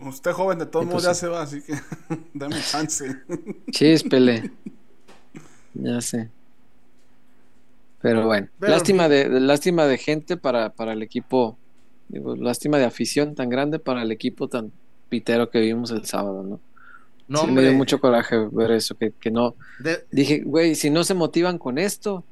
Usted 0.00 0.32
joven 0.32 0.58
de 0.58 0.66
todos 0.66 0.86
modos 0.86 1.02
pues 1.02 1.04
ya 1.04 1.14
se 1.14 1.26
va, 1.28 1.42
así 1.42 1.62
que 1.62 1.74
dame 2.34 2.56
chance. 2.62 3.06
Chíspele. 3.70 4.50
Ya 5.74 6.00
sé. 6.00 6.30
Pero 8.00 8.24
bueno, 8.26 8.48
Pero, 8.58 8.72
lástima 8.72 9.08
de, 9.08 9.28
de- 9.28 9.40
lástima 9.40 9.84
de 9.86 9.98
gente 9.98 10.36
para, 10.38 10.70
para 10.70 10.92
el 10.94 11.02
equipo, 11.02 11.58
digo, 12.08 12.34
lástima 12.34 12.78
de 12.78 12.86
afición 12.86 13.34
tan 13.34 13.50
grande 13.50 13.78
para 13.78 14.02
el 14.02 14.10
equipo 14.10 14.48
tan 14.48 14.72
pitero 15.10 15.50
que 15.50 15.60
vimos 15.60 15.90
el 15.90 16.06
sábado, 16.06 16.42
¿no? 16.42 16.60
No, 17.28 17.44
Sí, 17.44 17.50
me 17.52 17.60
dio 17.62 17.74
mucho 17.74 18.00
coraje 18.00 18.36
ver 18.50 18.70
eso, 18.72 18.96
que, 18.96 19.12
que 19.12 19.30
no, 19.30 19.54
de- 19.78 20.04
dije, 20.10 20.40
güey, 20.44 20.74
si 20.74 20.88
no 20.90 21.04
se 21.04 21.12
motivan 21.14 21.58
con 21.58 21.76
esto, 21.78 22.24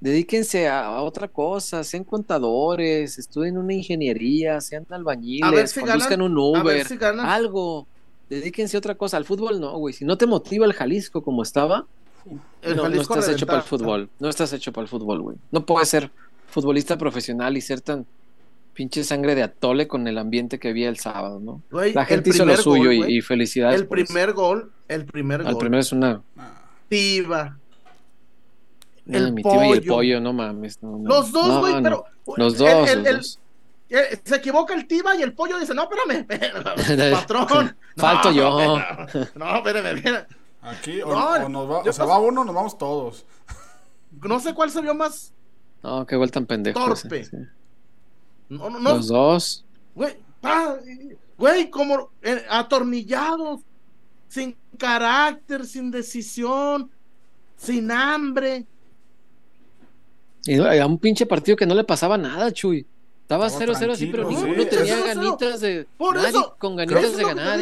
dedíquense 0.00 0.68
a, 0.68 0.84
a 0.86 1.02
otra 1.02 1.28
cosa, 1.28 1.82
sean 1.84 2.04
contadores, 2.04 3.18
estudien 3.18 3.56
una 3.58 3.72
ingeniería, 3.72 4.60
sean 4.60 4.84
albañiles, 4.90 5.70
si 5.70 5.80
conduzcan 5.80 6.18
ganan, 6.20 6.32
un 6.32 6.38
Uber, 6.38 6.86
si 6.86 6.98
algo, 7.02 7.86
dedíquense 8.28 8.76
a 8.76 8.78
otra 8.78 8.94
cosa, 8.94 9.16
al 9.16 9.24
fútbol 9.24 9.60
no, 9.60 9.76
güey, 9.78 9.94
si 9.94 10.04
no 10.04 10.18
te 10.18 10.26
motiva 10.26 10.66
el 10.66 10.72
Jalisco 10.74 11.22
como 11.22 11.42
estaba, 11.42 11.86
El 12.60 12.76
no, 12.76 12.86
estás 12.88 13.28
hecho 13.28 13.46
para 13.46 13.58
el 13.58 13.64
fútbol, 13.64 14.10
no 14.18 14.28
estás 14.28 14.52
hecho 14.52 14.72
para 14.72 14.82
el 14.82 14.88
fútbol, 14.88 15.22
güey, 15.22 15.36
no 15.50 15.64
puedes 15.64 15.88
ser 15.88 16.10
futbolista 16.48 16.98
profesional 16.98 17.56
y 17.56 17.60
ser 17.60 17.80
tan 17.80 18.04
pinche 18.76 19.02
sangre 19.02 19.34
de 19.34 19.42
atole 19.42 19.88
con 19.88 20.06
el 20.06 20.18
ambiente 20.18 20.58
que 20.58 20.68
había 20.68 20.88
el 20.88 20.98
sábado, 20.98 21.40
¿no? 21.40 21.62
Güey, 21.70 21.94
La 21.94 22.02
el 22.02 22.06
gente 22.08 22.30
hizo 22.30 22.44
lo 22.44 22.56
suyo 22.58 22.84
gol, 23.00 23.10
y- 23.10 23.22
felicidades. 23.22 23.80
El 23.80 23.86
por 23.88 23.98
eso. 23.98 24.06
primer 24.12 24.32
gol, 24.34 24.70
el 24.88 25.06
primer 25.06 25.40
Al 25.40 25.54
gol. 25.54 25.58
primero 25.58 25.80
es 25.80 25.92
una 25.92 26.22
Ah, 26.36 26.62
Tiva. 26.88 27.58
No, 29.06 29.18
El 29.18 29.32
mi 29.32 29.42
tío 29.42 29.52
y 29.64 29.70
el 29.72 29.78
pollo. 29.80 29.94
pollo, 29.94 30.20
no 30.20 30.32
mames. 30.32 30.82
no, 30.82 30.98
no. 30.98 31.08
Los 31.08 31.32
dos, 31.32 31.48
No, 31.48 31.60
güey, 31.60 31.74
no. 31.74 31.82
pero. 31.82 32.04
Los 32.36 32.52
el- 32.54 32.58
dos, 32.58 32.90
el- 32.90 32.98
los 32.98 33.06
el- 33.08 33.16
dos. 33.16 33.40
eh, 33.88 34.20
se 34.24 34.36
equivoca 34.36 34.74
el 34.74 34.86
Tiva 34.86 35.16
y 35.16 35.22
el 35.22 35.32
pollo 35.32 35.58
dice: 35.58 35.74
No, 35.74 35.84
espérame, 35.84 36.26
espérame, 36.30 37.12
patrón. 37.12 37.76
Falto 37.96 38.30
no, 38.30 38.36
yo. 38.36 38.78
No, 39.36 39.56
espérame, 39.56 39.96
espérame. 39.96 40.26
aquí 40.62 41.00
o, 41.02 41.08
No, 41.08 41.30
o 41.46 41.48
nos 41.48 41.70
va, 41.70 41.84
yo 41.84 41.90
o 41.90 41.94
se 41.94 42.02
va 42.04 42.18
uno, 42.18 42.44
nos 42.44 42.54
vamos 42.54 42.76
todos. 42.76 43.24
No 44.22 44.40
sé 44.40 44.54
cuál 44.54 44.70
se 44.70 44.80
vio 44.82 44.94
más. 44.94 45.32
No, 45.82 46.04
qué 46.04 46.16
vuelta 46.16 46.34
tan 46.40 46.46
pendejo. 46.46 46.78
Torpe. 46.84 47.20
ese, 47.20 47.30
sí. 47.30 47.36
No, 48.48 48.70
no, 48.70 48.78
no. 48.78 48.94
Los 48.96 49.08
dos. 49.08 49.64
Güey, 49.94 50.16
pa- 50.40 50.76
güey, 51.36 51.70
como 51.70 52.10
eh, 52.22 52.44
atornillados, 52.48 53.60
sin 54.28 54.56
carácter, 54.78 55.64
sin 55.66 55.90
decisión, 55.90 56.90
sin 57.56 57.90
hambre. 57.90 58.66
Y 60.44 60.60
a 60.60 60.86
un 60.86 60.98
pinche 60.98 61.26
partido 61.26 61.56
que 61.56 61.66
no 61.66 61.74
le 61.74 61.84
pasaba 61.84 62.16
nada, 62.16 62.52
Chuy. 62.52 62.86
Estaba 63.22 63.48
Estaba 63.48 63.72
0-0 63.72 63.90
así, 63.90 64.06
pero 64.06 64.28
tranquilo, 64.28 64.46
ninguno 64.46 64.62
sí. 64.62 64.76
tenía 64.76 64.98
Eso, 64.98 65.20
ganitas 65.20 65.60
de. 65.60 65.88
Por 65.98 66.14
nadie 66.14 66.28
eso, 66.28 66.54
con 66.60 66.76
ganitas 66.76 67.16
de 67.16 67.24
que 67.24 67.24
ganar. 67.34 67.60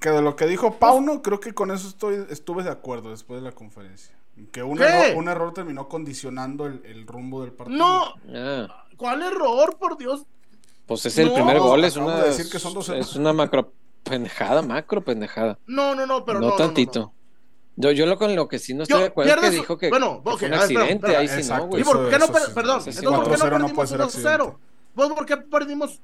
Que 0.00 0.08
de 0.08 0.22
lo 0.22 0.34
que 0.36 0.46
dijo 0.46 0.78
Pauno, 0.78 1.20
creo 1.20 1.38
que 1.38 1.52
con 1.52 1.70
eso 1.70 1.86
estoy, 1.88 2.24
estuve 2.30 2.62
de 2.62 2.70
acuerdo 2.70 3.10
después 3.10 3.42
de 3.42 3.44
la 3.44 3.52
conferencia. 3.54 4.14
Que 4.50 4.62
un, 4.62 4.80
error, 4.80 5.18
un 5.18 5.28
error 5.28 5.52
terminó 5.52 5.86
condicionando 5.90 6.64
el, 6.64 6.80
el 6.86 7.06
rumbo 7.06 7.42
del 7.42 7.52
partido. 7.52 7.76
No, 7.76 8.14
Ah, 8.34 8.81
¿cuál 8.96 9.22
error, 9.22 9.76
por 9.78 9.96
Dios? 9.98 10.22
pues 10.86 11.06
es 11.06 11.16
el 11.18 11.28
No, 11.28 11.34
primer 11.34 11.58
gol, 11.60 11.84
es 11.84 11.96
una, 11.96 12.16
de 12.20 12.28
decir 12.28 12.50
que 12.50 12.58
son 12.58 12.74
dos 12.74 12.88
es 12.90 13.14
una 13.16 13.32
macro 13.32 13.72
pendejada, 14.02 14.60
macro 14.62 15.02
pendejada. 15.02 15.58
No, 15.66 15.94
no, 15.94 16.06
no, 16.06 16.24
pero 16.24 16.40
no, 16.40 16.50
no. 16.50 16.56
tantito. 16.56 17.00
no, 17.00 17.06
no. 17.06 17.14
Yo, 17.76 17.90
yo 17.92 18.04
lo 18.04 18.18
con 18.18 18.34
lo 18.36 18.48
que 18.48 18.58
sí 18.58 18.74
no 18.74 18.82
estoy 18.82 18.96
Yo- 18.96 19.00
de 19.00 19.06
acuerdo 19.06 19.32
es 19.32 19.40
que 19.40 19.50
dijo 19.50 19.78
que, 19.78 19.88
bueno, 19.88 20.22
que 20.22 20.30
ok, 20.30 20.38
fue 20.40 20.48
un 20.48 20.54
a 20.54 20.56
ver, 20.58 20.64
espera, 20.64 20.80
accidente, 20.82 21.06
espera. 21.06 21.18
ahí 21.20 21.42
sí 21.42 21.48
no, 21.48 21.66
güey. 21.68 21.80
¿Y 21.80 21.84
por 21.84 22.10
qué 22.10 22.18
no? 22.18 22.24
Eso 22.24 22.32
per- 22.34 22.42
es- 22.42 22.48
perdón, 22.50 22.82
sí, 22.82 22.90
entonces, 22.90 23.04
¿por 23.04 23.24
qué 23.24 23.30
4-0 23.30 23.50
no 23.50 23.58
no 23.68 23.74
puede 23.74 23.88
perdimos 23.88 24.12
ser 24.12 24.40
1-0? 24.40 24.58
Pues, 24.94 25.08
¿por 25.08 25.26
qué 25.26 25.36
perdimos? 25.38 26.00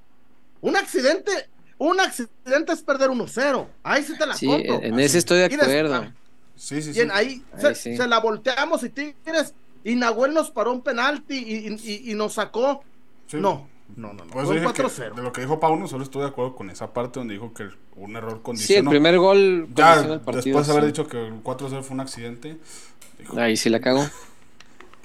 Un 0.63 0.77
accidente, 0.77 1.31
un 1.77 2.01
accidente 2.01 2.73
es 2.73 2.83
perder 2.83 3.11
1-0. 3.11 3.67
Ahí 3.83 4.03
sí 4.03 4.17
te 4.17 4.27
la 4.27 4.35
Sí, 4.35 4.47
compro. 4.47 4.81
en, 4.81 4.99
ese 5.01 5.19
estoy 5.19 5.39
de 5.41 5.45
acuerdo. 5.45 5.95
ah, 5.95 6.13
Sí, 6.57 6.81
sí, 6.83 6.91
Y 6.91 6.95
sí. 6.95 7.01
en- 7.01 7.11
ahí, 7.11 7.45
Ahí 7.53 7.61
se, 7.61 7.75
sí. 7.75 7.97
se 7.97 8.07
la 8.09 8.19
volteamos 8.21 8.83
y 8.85 8.89
Tigres 8.89 9.53
y 9.93 9.97
Nahuel 9.97 10.35
nos 10.35 10.51
paró 10.51 10.73
un 10.73 10.83
penalti 10.83 11.35
y, 11.37 11.69
y- 11.69 11.81
y- 11.83 12.11
y 12.13 12.15
nos 12.15 12.35
sacó. 12.35 12.83
Sí. 13.27 13.37
No, 13.39 13.69
No, 13.97 14.13
no, 14.13 14.25
no. 14.25 14.53
Dije 14.53 14.61
que 14.75 14.83
4-0. 14.85 15.15
de 15.15 15.23
lo 15.23 15.33
que 15.33 15.41
dijo 15.41 15.59
Pauno, 15.59 15.89
solo 15.89 16.05
estoy 16.05 16.23
de 16.23 16.29
acuerdo 16.29 16.55
con 16.55 16.69
esa 16.71 16.93
parte 16.93 17.21
donde 17.21 17.35
dijo 17.35 17.55
que 17.55 17.69
un 17.97 18.17
error 18.17 18.33
Sí, 18.33 18.37
el 18.37 18.43
condicionó. 18.43 18.91
primer 18.91 19.19
gol 19.19 19.69
ya, 19.75 19.87
condiciona 19.95 20.15
el 20.15 20.21
partido. 20.21 20.43
después 20.59 20.67
de 20.67 20.73
haber 20.73 20.85
sí. 20.85 20.89
dicho 20.89 21.07
que 21.09 21.27
el 21.27 21.43
4-0 21.43 21.83
fue 21.83 21.95
un 21.95 22.01
accidente, 22.01 22.59
dijo, 23.19 23.39
Ahí 23.41 23.57
sí 23.57 23.71
la 23.71 23.81
cagó. 23.81 24.07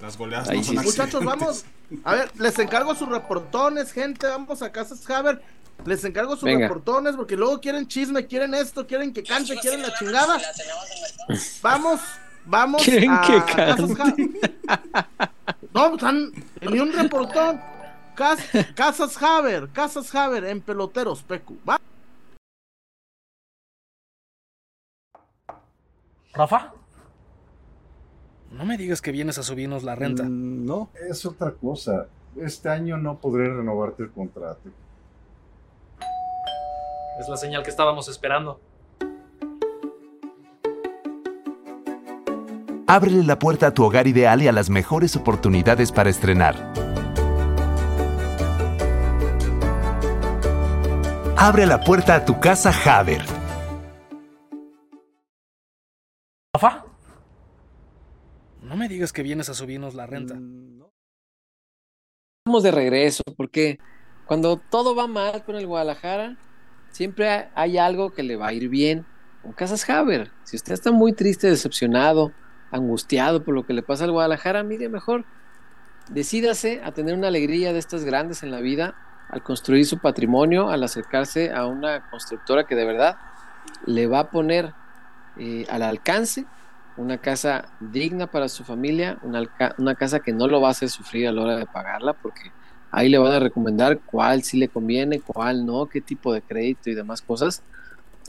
las 0.02 0.18
goleadas 0.18 0.50
Ahí 0.50 0.58
no 0.58 0.64
son 0.66 0.78
sí. 0.80 0.84
Muchachos, 0.86 1.16
accidentes. 1.26 1.40
vamos. 1.40 1.66
A 2.04 2.14
ver, 2.16 2.32
les 2.40 2.60
encargo 2.60 2.94
sus 2.96 3.08
reportones, 3.08 3.92
gente. 3.94 4.28
Vamos 4.28 4.62
a 4.62 4.72
Casas 4.72 5.10
Haber. 5.10 5.42
Les 5.86 6.04
encargo 6.06 6.36
sus 6.36 6.44
Venga. 6.44 6.68
reportones 6.68 7.16
porque 7.16 7.36
luego 7.38 7.60
quieren 7.62 7.88
chisme, 7.88 8.26
quieren 8.28 8.54
esto, 8.54 8.86
quieren 8.86 9.12
que 9.14 9.24
cante, 9.24 9.56
quieren 9.60 9.82
la 9.82 9.94
chingada. 9.98 10.40
Vamos, 11.62 12.00
vamos 12.46 12.84
Quieren 12.84 13.12
a 13.12 13.22
que 13.22 13.42
Casas. 13.54 13.90
No, 15.74 15.90
pues 15.92 16.04
han, 16.04 16.32
ni 16.62 16.80
un 16.80 16.94
reportón. 16.94 17.60
Cas- 18.16 18.46
Casas 18.76 19.22
Haber, 19.22 19.70
Casas 19.70 20.14
Haber 20.14 20.46
en 20.46 20.62
peloteros, 20.62 21.24
Pecu. 21.24 21.58
Va. 21.68 21.80
¿Rafa? 26.34 26.74
No 28.52 28.66
me 28.66 28.78
digas 28.78 29.02
que 29.02 29.12
vienes 29.12 29.38
a 29.38 29.44
subirnos 29.44 29.84
la 29.84 29.96
renta. 29.96 30.24
Mm, 30.24 30.66
No, 30.66 30.90
es 31.10 31.26
otra 31.26 31.52
cosa. 31.52 32.08
Este 32.36 32.70
año 32.70 32.98
no 32.98 33.18
podré 33.18 33.48
renovarte 33.54 34.04
el 34.04 34.12
contrato. 34.12 34.70
Es 37.20 37.28
la 37.30 37.38
señal 37.38 37.64
que 37.64 37.70
estábamos 37.70 38.08
esperando. 38.08 38.60
Ábrele 42.86 43.24
la 43.24 43.40
puerta 43.40 43.68
a 43.68 43.74
tu 43.74 43.86
hogar 43.86 44.08
ideal 44.08 44.42
y 44.42 44.50
a 44.50 44.52
las 44.52 44.70
mejores 44.70 45.16
oportunidades 45.16 45.94
para 45.94 46.10
estrenar. 46.10 46.56
Abre 51.38 51.66
la 51.66 51.82
puerta 51.82 52.16
a 52.16 52.26
tu 52.26 52.42
casa 52.42 52.72
Haber. 52.72 53.22
¿Rafa? 56.54 56.86
No 58.62 58.76
me 58.76 58.90
digas 58.90 59.14
que 59.14 59.24
vienes 59.24 59.48
a 59.48 59.54
subirnos 59.54 59.94
la 59.94 60.06
renta. 60.06 60.36
No. 60.36 60.92
Estamos 62.46 62.64
de 62.64 62.72
regreso, 62.72 63.24
porque 63.38 63.80
cuando 64.26 64.58
todo 64.58 64.94
va 64.94 65.08
mal 65.08 65.46
con 65.46 65.56
el 65.56 65.68
Guadalajara, 65.68 66.38
siempre 66.92 67.48
hay 67.56 67.78
algo 67.78 68.12
que 68.12 68.24
le 68.24 68.36
va 68.36 68.48
a 68.48 68.54
ir 68.54 68.68
bien. 68.68 69.06
Con 69.42 69.54
Casas 69.54 69.90
Haber, 69.90 70.32
si 70.44 70.58
usted 70.58 70.74
está 70.74 70.92
muy 70.92 71.14
triste, 71.14 71.50
decepcionado, 71.50 72.34
angustiado 72.74 73.44
por 73.44 73.54
lo 73.54 73.66
que 73.66 73.74
le 73.74 73.84
pasa 73.84 74.04
al 74.04 74.12
Guadalajara, 74.12 74.64
mire 74.64 74.90
mejor, 74.90 75.26
decídase 76.10 76.82
a 76.84 76.92
tener 76.92 77.14
una 77.14 77.28
alegría 77.28 77.72
de 77.72 77.80
estas 77.80 78.04
grandes 78.04 78.44
en 78.44 78.52
la 78.52 78.60
vida, 78.60 78.96
al 79.30 79.42
construir 79.42 79.86
su 79.86 80.00
patrimonio, 80.00 80.70
al 80.70 80.84
acercarse 80.84 81.52
a 81.52 81.66
una 81.66 82.10
constructora 82.10 82.66
que 82.66 82.76
de 82.76 82.86
verdad 82.86 83.18
le 83.86 84.08
va 84.08 84.20
a 84.20 84.30
poner 84.30 84.74
eh, 85.38 85.66
al 85.70 85.84
alcance 85.84 86.46
una 86.98 87.18
casa 87.18 87.70
digna 87.80 88.28
para 88.28 88.50
su 88.50 88.64
familia, 88.64 89.18
una, 89.24 89.44
una 89.78 89.96
casa 89.96 90.20
que 90.20 90.34
no 90.34 90.48
lo 90.48 90.62
va 90.62 90.68
a 90.68 90.72
hacer 90.72 90.90
sufrir 90.90 91.28
a 91.28 91.32
la 91.32 91.42
hora 91.42 91.56
de 91.56 91.66
pagarla, 91.66 92.14
porque 92.14 92.52
ahí 92.92 93.10
le 93.10 93.18
van 93.18 93.34
a 93.34 93.40
recomendar 93.40 94.00
cuál 94.00 94.44
sí 94.44 94.58
le 94.58 94.68
conviene, 94.68 95.20
cuál 95.20 95.66
no, 95.66 95.88
qué 95.88 96.02
tipo 96.02 96.34
de 96.34 96.42
crédito 96.42 96.90
y 96.90 96.96
demás 96.96 97.22
cosas. 97.22 97.64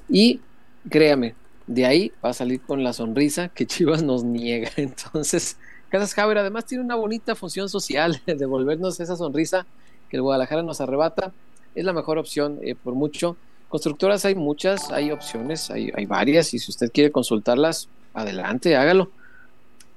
Y 0.08 0.40
créame, 0.88 1.34
de 1.66 1.86
ahí 1.86 2.12
va 2.24 2.30
a 2.30 2.34
salir 2.34 2.60
con 2.60 2.84
la 2.84 2.92
sonrisa 2.92 3.48
que 3.48 3.66
Chivas 3.66 4.02
nos 4.02 4.24
niega. 4.24 4.70
Entonces, 4.76 5.56
Casas 5.88 6.16
Haber 6.18 6.38
además 6.38 6.66
tiene 6.66 6.84
una 6.84 6.96
bonita 6.96 7.34
función 7.34 7.68
social, 7.68 8.20
devolvernos 8.26 9.00
esa 9.00 9.16
sonrisa 9.16 9.66
que 10.08 10.16
el 10.16 10.22
Guadalajara 10.22 10.62
nos 10.62 10.80
arrebata. 10.80 11.32
Es 11.74 11.84
la 11.84 11.92
mejor 11.92 12.18
opción 12.18 12.58
eh, 12.62 12.74
por 12.74 12.94
mucho. 12.94 13.36
Constructoras 13.68 14.24
hay 14.24 14.34
muchas, 14.34 14.90
hay 14.90 15.10
opciones, 15.10 15.70
hay, 15.70 15.90
hay 15.96 16.06
varias, 16.06 16.54
y 16.54 16.60
si 16.60 16.70
usted 16.70 16.92
quiere 16.92 17.10
consultarlas, 17.10 17.88
adelante, 18.12 18.76
hágalo. 18.76 19.10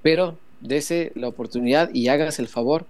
Pero 0.02 0.38
dese 0.62 1.12
la 1.16 1.28
oportunidad 1.28 1.94
y 1.94 2.08
hágase 2.08 2.42
el 2.42 2.48
favor 2.48 2.86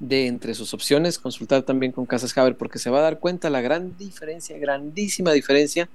de 0.00 0.26
entre 0.26 0.54
sus 0.54 0.74
opciones 0.74 1.18
consultar 1.18 1.62
también 1.62 1.92
con 1.92 2.06
Casas 2.06 2.36
Haber, 2.36 2.56
porque 2.56 2.78
se 2.78 2.90
va 2.90 2.98
a 2.98 3.02
dar 3.02 3.18
cuenta 3.18 3.50
la 3.50 3.60
gran 3.60 3.96
diferencia, 3.96 4.58
grandísima 4.58 5.32
diferencia 5.32 5.88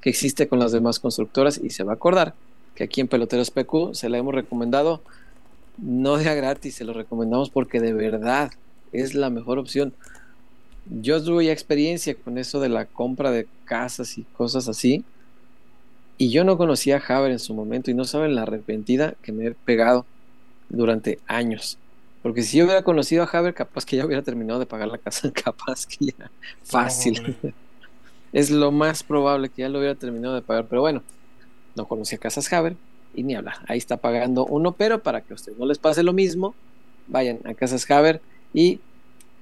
que 0.00 0.10
existe 0.10 0.48
con 0.48 0.58
las 0.58 0.72
demás 0.72 0.98
constructoras 0.98 1.58
y 1.62 1.70
se 1.70 1.84
va 1.84 1.92
a 1.92 1.96
acordar 1.96 2.34
que 2.74 2.84
aquí 2.84 3.00
en 3.00 3.08
Peloteros 3.08 3.50
PQ 3.50 3.94
se 3.94 4.08
la 4.08 4.18
hemos 4.18 4.34
recomendado 4.34 5.02
no 5.78 6.16
de 6.16 6.28
a 6.28 6.34
gratis, 6.34 6.76
se 6.76 6.84
lo 6.84 6.92
recomendamos 6.92 7.50
porque 7.50 7.80
de 7.80 7.92
verdad 7.92 8.52
es 8.92 9.14
la 9.14 9.30
mejor 9.30 9.58
opción. 9.58 9.92
Yo 10.86 11.22
tuve 11.22 11.46
ya 11.46 11.52
experiencia 11.52 12.14
con 12.14 12.38
eso 12.38 12.60
de 12.60 12.68
la 12.68 12.86
compra 12.86 13.30
de 13.30 13.46
casas 13.64 14.16
y 14.18 14.22
cosas 14.22 14.68
así. 14.68 15.04
Y 16.16 16.30
yo 16.30 16.44
no 16.44 16.56
conocía 16.56 16.96
a 16.96 17.16
Haber 17.16 17.32
en 17.32 17.38
su 17.38 17.54
momento 17.54 17.90
y 17.90 17.94
no 17.94 18.04
saben 18.04 18.34
la 18.34 18.42
arrepentida 18.42 19.14
que 19.22 19.32
me 19.32 19.46
he 19.46 19.50
pegado 19.52 20.06
durante 20.68 21.18
años. 21.26 21.78
Porque 22.22 22.42
si 22.42 22.58
yo 22.58 22.64
hubiera 22.64 22.82
conocido 22.82 23.22
a 23.22 23.26
Haber, 23.26 23.54
capaz 23.54 23.84
que 23.84 23.96
ya 23.96 24.06
hubiera 24.06 24.22
terminado 24.22 24.58
de 24.58 24.66
pagar 24.66 24.88
la 24.88 24.98
casa, 24.98 25.30
capaz 25.44 25.86
que 25.86 26.06
ya 26.06 26.30
fácil. 26.64 27.36
Es 28.38 28.50
lo 28.50 28.70
más 28.70 29.02
probable 29.02 29.48
que 29.48 29.62
ya 29.62 29.68
lo 29.68 29.80
hubiera 29.80 29.96
terminado 29.96 30.36
de 30.36 30.42
pagar. 30.42 30.66
Pero 30.68 30.80
bueno, 30.80 31.02
no 31.74 31.86
conocía 31.86 32.18
Casas 32.18 32.52
Haber 32.52 32.76
y 33.12 33.24
ni 33.24 33.34
hablar. 33.34 33.56
Ahí 33.66 33.78
está 33.78 33.96
pagando 33.96 34.46
uno, 34.46 34.72
pero 34.72 35.02
para 35.02 35.22
que 35.22 35.32
a 35.32 35.34
ustedes 35.34 35.58
no 35.58 35.66
les 35.66 35.78
pase 35.78 36.04
lo 36.04 36.12
mismo, 36.12 36.54
vayan 37.08 37.40
a 37.44 37.54
Casas 37.54 37.90
Haber 37.90 38.20
y 38.54 38.78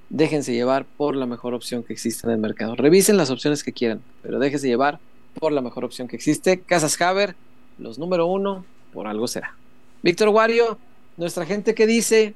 déjense 0.09 0.51
llevar 0.51 0.85
por 0.97 1.15
la 1.15 1.27
mejor 1.27 1.53
opción 1.53 1.83
que 1.83 1.93
existe 1.93 2.25
en 2.25 2.33
el 2.33 2.39
mercado. 2.39 2.75
Revisen 2.75 3.17
las 3.17 3.29
opciones 3.29 3.63
que 3.63 3.71
quieran, 3.71 4.01
pero 4.23 4.39
déjense 4.39 4.67
llevar 4.67 4.97
por 5.39 5.51
la 5.51 5.61
mejor 5.61 5.85
opción 5.85 6.07
que 6.07 6.15
existe. 6.15 6.59
Casas 6.61 6.99
Haber, 6.99 7.35
los 7.77 7.99
número 7.99 8.25
uno, 8.25 8.65
por 8.93 9.05
algo 9.05 9.27
será. 9.27 9.55
Víctor 10.01 10.29
Wario, 10.29 10.79
nuestra 11.17 11.45
gente 11.45 11.75
que 11.75 11.85
dice, 11.85 12.33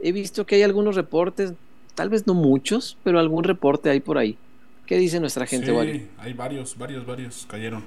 he 0.00 0.12
visto 0.12 0.46
que 0.46 0.54
hay 0.54 0.62
algunos 0.62 0.96
reportes, 0.96 1.52
tal 1.94 2.08
vez 2.08 2.26
no 2.26 2.32
muchos, 2.32 2.96
pero 3.04 3.18
algún 3.18 3.44
reporte 3.44 3.90
hay 3.90 4.00
por 4.00 4.16
ahí. 4.16 4.38
¿Qué 4.86 4.96
dice 4.96 5.20
nuestra 5.20 5.46
gente, 5.46 5.66
Sí, 5.66 6.08
hay 6.18 6.32
varios, 6.32 6.76
varios, 6.76 7.06
varios 7.06 7.46
cayeron. 7.48 7.84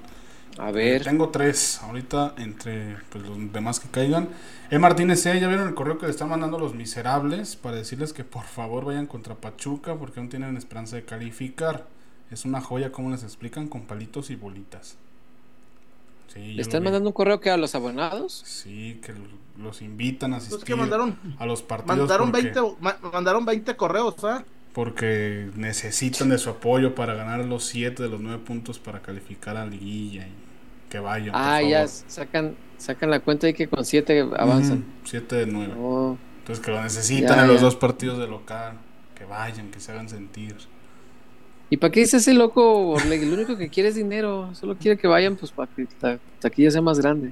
A 0.58 0.72
ver, 0.72 1.04
Tengo 1.04 1.30
tres 1.30 1.82
ahorita 1.84 2.34
entre 2.38 2.96
pues, 3.10 3.26
los 3.26 3.52
demás 3.52 3.80
que 3.82 3.90
caigan. 3.90 4.30
E 4.72 4.80
Martínez 4.80 5.22
C, 5.22 5.38
ya 5.40 5.48
vieron 5.50 5.68
el 5.68 5.76
correo 5.76 5.98
que 5.98 6.06
le 6.06 6.12
están 6.12 6.30
mandando 6.30 6.58
los 6.58 6.74
miserables 6.74 7.58
para 7.58 7.76
decirles 7.76 8.14
que 8.14 8.24
por 8.24 8.46
favor 8.46 8.86
vayan 8.86 9.06
contra 9.06 9.36
Pachuca 9.36 9.96
porque 9.96 10.20
aún 10.22 10.30
tienen 10.30 10.56
esperanza 10.56 10.96
de 10.96 11.04
calificar. 11.04 11.86
Es 12.32 12.46
una 12.46 12.62
joya 12.62 12.92
como 12.92 13.12
les 13.12 13.24
explican 13.24 13.68
con 13.68 13.82
palitos 13.82 14.30
y 14.30 14.36
bolitas. 14.36 14.96
Sí, 16.34 16.54
¿le 16.54 16.62
están 16.62 16.84
mandando 16.84 17.10
un 17.10 17.14
correo 17.14 17.40
que 17.42 17.50
a 17.50 17.58
los 17.58 17.76
abonados? 17.76 18.42
Sí, 18.46 19.00
que 19.04 19.14
los 19.62 19.82
invitan 19.82 20.34
a 20.34 20.38
asistir 20.38 20.64
que 20.66 20.76
mandaron, 20.76 21.18
a 21.38 21.46
los 21.46 21.62
partidos 21.62 21.98
mandaron, 21.98 22.32
porque, 22.32 22.52
20, 22.52 22.76
ma- 22.80 22.98
mandaron 23.14 23.46
20 23.46 23.76
correos, 23.76 24.16
¿ah? 24.24 24.44
Porque 24.76 25.50
necesitan 25.56 26.28
de 26.28 26.38
su 26.38 26.50
apoyo 26.50 26.96
para 26.96 27.14
ganar 27.14 27.40
los 27.46 27.64
7 27.64 28.04
de 28.04 28.10
los 28.10 28.20
9 28.20 28.44
puntos 28.44 28.78
para 28.78 29.02
calificar 29.02 29.56
a 29.56 29.66
liguilla 29.66 30.28
y 30.28 30.34
que 30.90 31.00
vayan. 31.00 31.32
por 31.32 31.42
Ah, 31.42 31.62
ya 31.62 31.88
favor. 31.88 32.04
sacan, 32.08 32.56
sacan 32.78 33.10
la 33.10 33.22
cuenta 33.22 33.48
y 33.48 33.54
que 33.54 33.70
con 33.70 33.86
siete 33.86 34.20
avanzan. 34.38 34.84
7 35.06 35.34
de 35.38 35.46
9. 35.46 35.74
Oh, 35.80 36.18
Entonces 36.40 36.64
que 36.66 36.72
lo 36.72 36.82
necesitan 36.84 37.38
Ya, 37.38 37.42
en 37.44 37.48
los 37.48 37.62
ya. 37.62 37.64
dos 37.68 37.78
partidos 37.78 38.20
de 38.20 38.28
local. 38.28 38.74
Que 39.16 39.24
vayan, 39.24 39.72
que 39.72 39.80
se 39.80 39.94
hagan 39.94 40.10
sentir. 40.10 40.58
¿Y 41.70 41.78
para 41.78 41.92
qué 41.92 42.02
dice 42.02 42.18
ese 42.18 42.34
loco 42.34 42.90
Orlegui? 42.90 43.26
Lo 43.28 43.36
único 43.36 43.56
que 43.58 43.70
quiere 43.70 43.88
es 43.90 43.96
dinero. 43.96 44.54
Solo 44.56 44.76
quiere 44.78 44.98
que 44.98 45.08
vayan 45.08 45.38
pues 45.38 45.54
para 45.54 45.72
que 45.74 45.88
la 46.02 46.20
taquilla 46.40 46.70
sea 46.70 46.82
más 46.82 47.00
grande. 47.00 47.32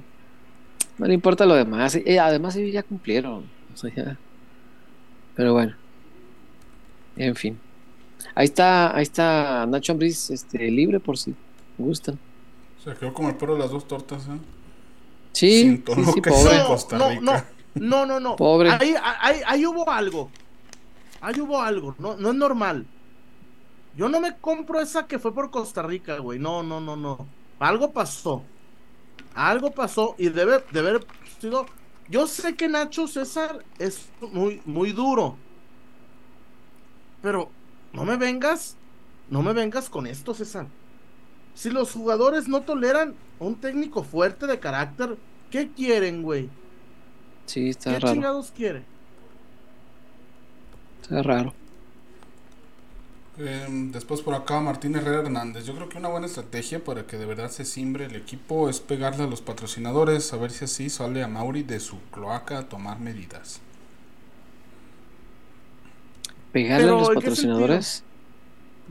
No 0.96 1.06
le 1.06 1.12
importa 1.14 1.44
lo 1.44 1.54
demás. 1.54 1.94
Eh, 1.96 2.18
además 2.18 2.56
ellos 2.56 2.72
ya 2.72 2.82
cumplieron. 2.82 3.44
O 3.74 3.76
sea, 3.76 3.92
ya. 3.94 4.16
Pero 5.34 5.52
bueno. 5.52 5.74
En 7.16 7.34
fin. 7.36 7.58
Ahí 8.34 8.46
está, 8.46 8.94
ahí 8.94 9.02
está 9.02 9.66
Nacho 9.66 9.92
Ambriz 9.92 10.30
este, 10.30 10.70
libre 10.70 11.00
por 11.00 11.16
si 11.18 11.34
gustan. 11.78 12.18
Se 12.82 12.94
quedó 12.94 13.12
como 13.12 13.28
el 13.28 13.36
perro 13.36 13.54
de 13.54 13.60
las 13.60 13.70
dos 13.70 13.86
tortas, 13.86 14.26
¿eh? 14.26 14.38
Sí, 15.32 15.62
Siento 15.62 15.94
sí, 15.94 16.04
sí, 16.04 16.20
que 16.20 16.30
pobre. 16.30 16.50
sea. 16.50 16.66
Costa 16.66 16.98
no, 16.98 17.08
Rica. 17.10 17.22
no, 17.22 17.44
no, 17.74 18.06
no, 18.06 18.20
no. 18.20 18.36
Pobre. 18.36 18.70
Ahí, 18.70 18.94
ahí, 19.20 19.40
ahí 19.46 19.66
hubo 19.66 19.90
algo. 19.90 20.30
Ahí 21.20 21.40
hubo 21.40 21.60
algo. 21.60 21.94
No, 21.98 22.16
no 22.16 22.30
es 22.30 22.34
normal. 22.36 22.86
Yo 23.96 24.08
no 24.08 24.20
me 24.20 24.36
compro 24.36 24.80
esa 24.80 25.06
que 25.06 25.18
fue 25.18 25.32
por 25.34 25.50
Costa 25.50 25.82
Rica, 25.82 26.18
güey. 26.18 26.38
No, 26.38 26.62
no, 26.62 26.80
no, 26.80 26.96
no. 26.96 27.26
Algo 27.58 27.92
pasó. 27.92 28.42
Algo 29.34 29.70
pasó 29.72 30.14
y 30.18 30.28
debe, 30.28 30.64
debe 30.72 30.90
haber 30.90 31.06
sido. 31.40 31.66
Yo 32.08 32.26
sé 32.26 32.54
que 32.54 32.68
Nacho 32.68 33.06
César 33.08 33.64
es 33.78 34.08
muy, 34.20 34.60
muy 34.64 34.92
duro. 34.92 35.36
Pero 37.24 37.40
no 37.92 38.04
me 38.04 38.16
vengas, 38.18 38.78
no 39.28 39.42
me 39.42 39.54
vengas 39.54 39.88
con 39.90 40.06
esto, 40.06 40.34
César. 40.34 40.68
Si 41.54 41.70
los 41.70 41.92
jugadores 41.92 42.48
no 42.48 42.64
toleran 42.64 43.20
a 43.40 43.44
un 43.44 43.60
técnico 43.60 44.04
fuerte 44.04 44.46
de 44.46 44.60
carácter, 44.60 45.18
¿qué 45.50 45.72
quieren, 45.74 46.22
güey? 46.22 46.54
Sí, 47.46 47.70
está 47.70 47.90
¿Qué 47.90 47.98
raro. 47.98 48.14
chingados 48.14 48.52
quiere? 48.52 48.90
Está 51.02 51.22
raro. 51.22 51.56
Eh, 53.36 53.66
después 53.92 54.22
por 54.22 54.34
acá 54.34 54.60
Martín 54.60 54.94
Herrera 54.96 55.20
Hernández. 55.20 55.64
Yo 55.64 55.74
creo 55.74 55.88
que 55.88 55.98
una 55.98 56.08
buena 56.08 56.26
estrategia 56.26 56.82
para 56.84 57.06
que 57.06 57.16
de 57.18 57.26
verdad 57.26 57.50
se 57.50 57.64
simbre 57.64 58.06
el 58.06 58.14
equipo 58.16 58.68
es 58.68 58.80
pegarle 58.80 59.24
a 59.24 59.26
los 59.26 59.42
patrocinadores, 59.42 60.32
a 60.32 60.36
ver 60.36 60.50
si 60.52 60.64
así 60.64 60.88
sale 60.90 61.22
a 61.22 61.28
Mauri 61.28 61.62
de 61.64 61.80
su 61.80 62.00
cloaca 62.10 62.58
a 62.58 62.68
tomar 62.68 63.00
medidas. 63.00 63.60
Pegarle 66.54 66.86
Pero, 66.86 66.96
a 66.96 67.00
los 67.00 67.08
¿en 67.08 67.14
qué 67.14 67.20
patrocinadores. 67.20 68.04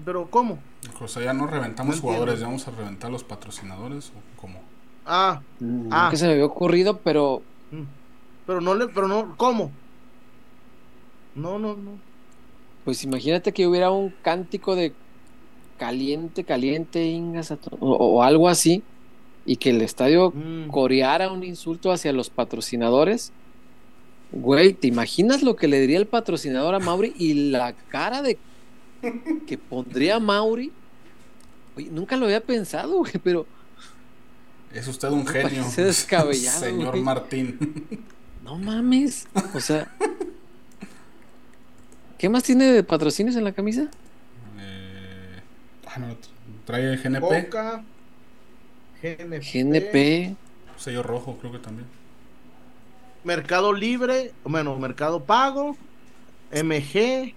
Pero 0.06 0.30
¿cómo? 0.30 0.60
O 1.02 1.08
sea, 1.08 1.24
ya 1.24 1.34
no 1.34 1.48
reventamos 1.48 1.96
No 1.96 2.02
jugadores, 2.04 2.40
ya 2.42 2.46
vamos 2.46 2.68
a 2.68 2.72
reventar 2.72 3.10
los 3.10 3.24
patrocinadores 3.24 4.10
o 4.10 4.40
cómo. 4.40 4.60
Ah, 5.06 5.42
Mm, 5.60 5.88
Ah. 5.92 6.10
que 6.12 6.18
se 6.18 6.28
me 6.28 6.34
había 6.34 6.46
ocurrido, 6.46 6.98
pero 7.00 7.42
mm. 7.72 7.84
pero 8.46 8.62
no 8.62 8.76
le, 8.76 8.88
pero 8.90 9.08
no, 9.08 9.34
¿cómo? 9.38 9.72
No, 11.36 11.58
no, 11.58 11.76
no. 11.76 11.92
pues 12.86 13.04
imagínate 13.06 13.54
que 13.54 13.66
hubiera 13.66 13.90
un 13.92 14.14
cántico 14.22 14.76
de 14.76 14.94
caliente, 15.78 16.44
caliente, 16.44 17.06
ingas, 17.06 17.54
o 17.80 18.22
algo 18.24 18.50
así, 18.50 18.84
y 19.46 19.56
que 19.56 19.70
el 19.72 19.82
estadio 19.82 20.32
Mm. 20.32 20.68
coreara 20.70 21.32
un 21.32 21.44
insulto 21.44 21.92
hacia 21.94 22.12
los 22.14 22.30
patrocinadores. 22.30 23.32
Güey, 24.34 24.74
¿te 24.74 24.88
imaginas 24.88 25.44
lo 25.44 25.56
que 25.56 25.68
le 25.68 25.80
diría 25.80 26.00
el 26.00 26.08
patrocinador 26.08 26.74
a 26.74 26.80
Mauri 26.80 27.14
y 27.18 27.52
la 27.52 27.74
cara 27.90 28.22
de 28.24 28.38
que 29.46 29.58
pondría 29.58 30.20
Mauri? 30.20 30.72
Oye, 31.78 31.90
nunca 31.92 32.18
lo 32.18 32.26
había 32.26 32.42
pensado, 32.42 32.98
güey, 33.00 33.14
pero 33.24 33.46
Es 34.74 34.88
usted 34.88 35.10
un 35.10 35.26
genio. 35.28 35.64
descabellado, 35.78 36.60
Señor 36.60 36.92
güey. 36.92 37.04
Martín. 37.04 37.60
no 38.44 38.58
mames. 38.58 39.28
O 39.54 39.60
sea, 39.60 39.92
¿qué 42.18 42.28
más 42.28 42.42
tiene 42.44 42.66
de 42.72 42.84
patrocinios 42.84 43.36
en 43.36 43.44
la 43.44 43.52
camisa? 43.52 43.84
Eh, 44.60 45.40
ah, 45.86 46.00
no, 46.00 46.18
trae 46.66 46.98
GNP. 46.98 47.46
Coca, 47.50 47.84
GNP, 49.02 49.40
GNP. 49.42 50.36
Sello 50.78 51.04
rojo, 51.04 51.38
creo 51.40 51.52
que 51.52 51.60
también. 51.60 51.88
Mercado 53.24 53.74
Libre, 53.74 54.34
bueno, 54.44 54.78
Mercado 54.78 55.24
Pago, 55.26 55.78
MG. 56.52 57.36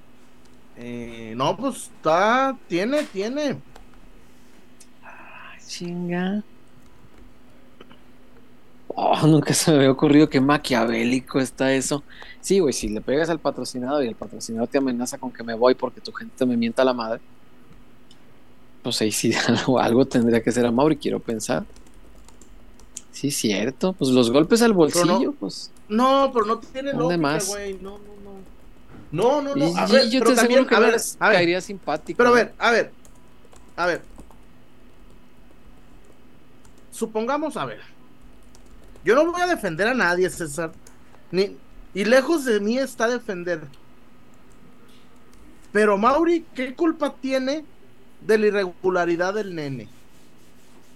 eh, 0.77 1.35
no, 1.37 1.57
pues 1.57 1.85
está, 1.85 2.59
tiene, 2.69 3.05
tiene. 3.05 3.63
Ay, 5.03 5.61
chinga. 5.67 6.45
Oh, 8.89 9.27
nunca 9.27 9.53
se 9.53 9.71
me 9.73 9.79
había 9.79 9.91
ocurrido 9.91 10.29
que 10.31 10.41
maquiavélico 10.41 11.39
está 11.41 11.73
eso. 11.75 12.05
Sí, 12.41 12.61
güey, 12.61 12.73
si 12.73 12.89
le 12.89 13.01
pegas 13.03 13.29
al 13.29 13.41
patrocinador 13.41 14.05
y 14.05 14.09
el 14.09 14.17
patrocinador 14.17 14.69
te 14.69 14.79
amenaza 14.79 15.19
con 15.19 15.33
que 15.33 15.43
me 15.45 15.55
voy 15.55 15.75
porque 15.75 16.01
tu 16.01 16.13
gente 16.13 16.47
me 16.47 16.57
mienta 16.57 16.85
la 16.85 16.95
madre, 16.95 17.21
pues 18.83 19.01
ahí 19.01 19.13
sí 19.13 19.33
algo, 19.49 19.79
algo 19.81 20.07
tendría 20.07 20.43
que 20.43 20.53
ser 20.53 20.67
a 20.67 20.73
Mauri, 20.73 20.97
quiero 20.97 21.21
pensar. 21.21 21.67
Sí, 23.11 23.31
cierto. 23.31 23.95
Pues 23.95 24.11
los 24.11 24.31
golpes 24.31 24.63
al 24.63 24.73
bolsillo, 24.73 25.33
pues. 25.33 25.73
No, 25.89 26.31
pero 26.33 26.45
no 26.47 26.59
tiene 26.59 26.91
¿Dónde 26.93 27.17
lógica, 27.17 27.19
más? 27.19 27.47
güey. 27.49 27.75
No, 27.75 27.99
no, 27.99 28.15
no. 28.25 28.37
No, 29.13 29.41
no, 29.43 29.55
no. 29.55 29.67
y, 29.69 29.75
A 29.77 29.87
y 29.89 29.93
ver, 29.93 30.11
yo 30.11 30.19
pero 30.21 30.31
te 30.31 30.37
también, 30.37 30.67
que 30.67 30.75
a 30.75 30.81
no 30.81 30.87
ver, 30.87 31.01
a 31.21 31.29
ver, 31.29 31.37
caería 31.37 31.61
simpático. 31.61 32.17
Pero 32.19 32.31
a 32.31 32.33
ver, 32.33 32.55
a 32.59 32.71
ver, 32.71 32.93
a 33.77 33.87
ver. 33.87 34.03
Supongamos, 36.91 37.57
a 37.57 37.65
ver. 37.67 37.81
Yo 39.05 39.15
no 39.15 39.31
voy 39.31 39.41
a 39.41 39.47
defender 39.47 39.87
a 39.89 39.95
nadie, 39.95 40.29
César. 40.31 40.73
Ni, 41.31 41.57
y 41.95 42.05
lejos 42.05 42.45
de 42.45 42.59
mí 42.61 42.79
está 42.79 43.07
defender. 43.09 43.61
Pero 45.73 45.99
Mauri, 45.99 46.45
¿qué 46.55 46.75
culpa 46.75 47.15
tiene 47.21 47.65
de 48.23 48.39
la 48.39 48.47
irregularidad 48.47 49.35
del 49.35 49.55
nene? 49.55 49.89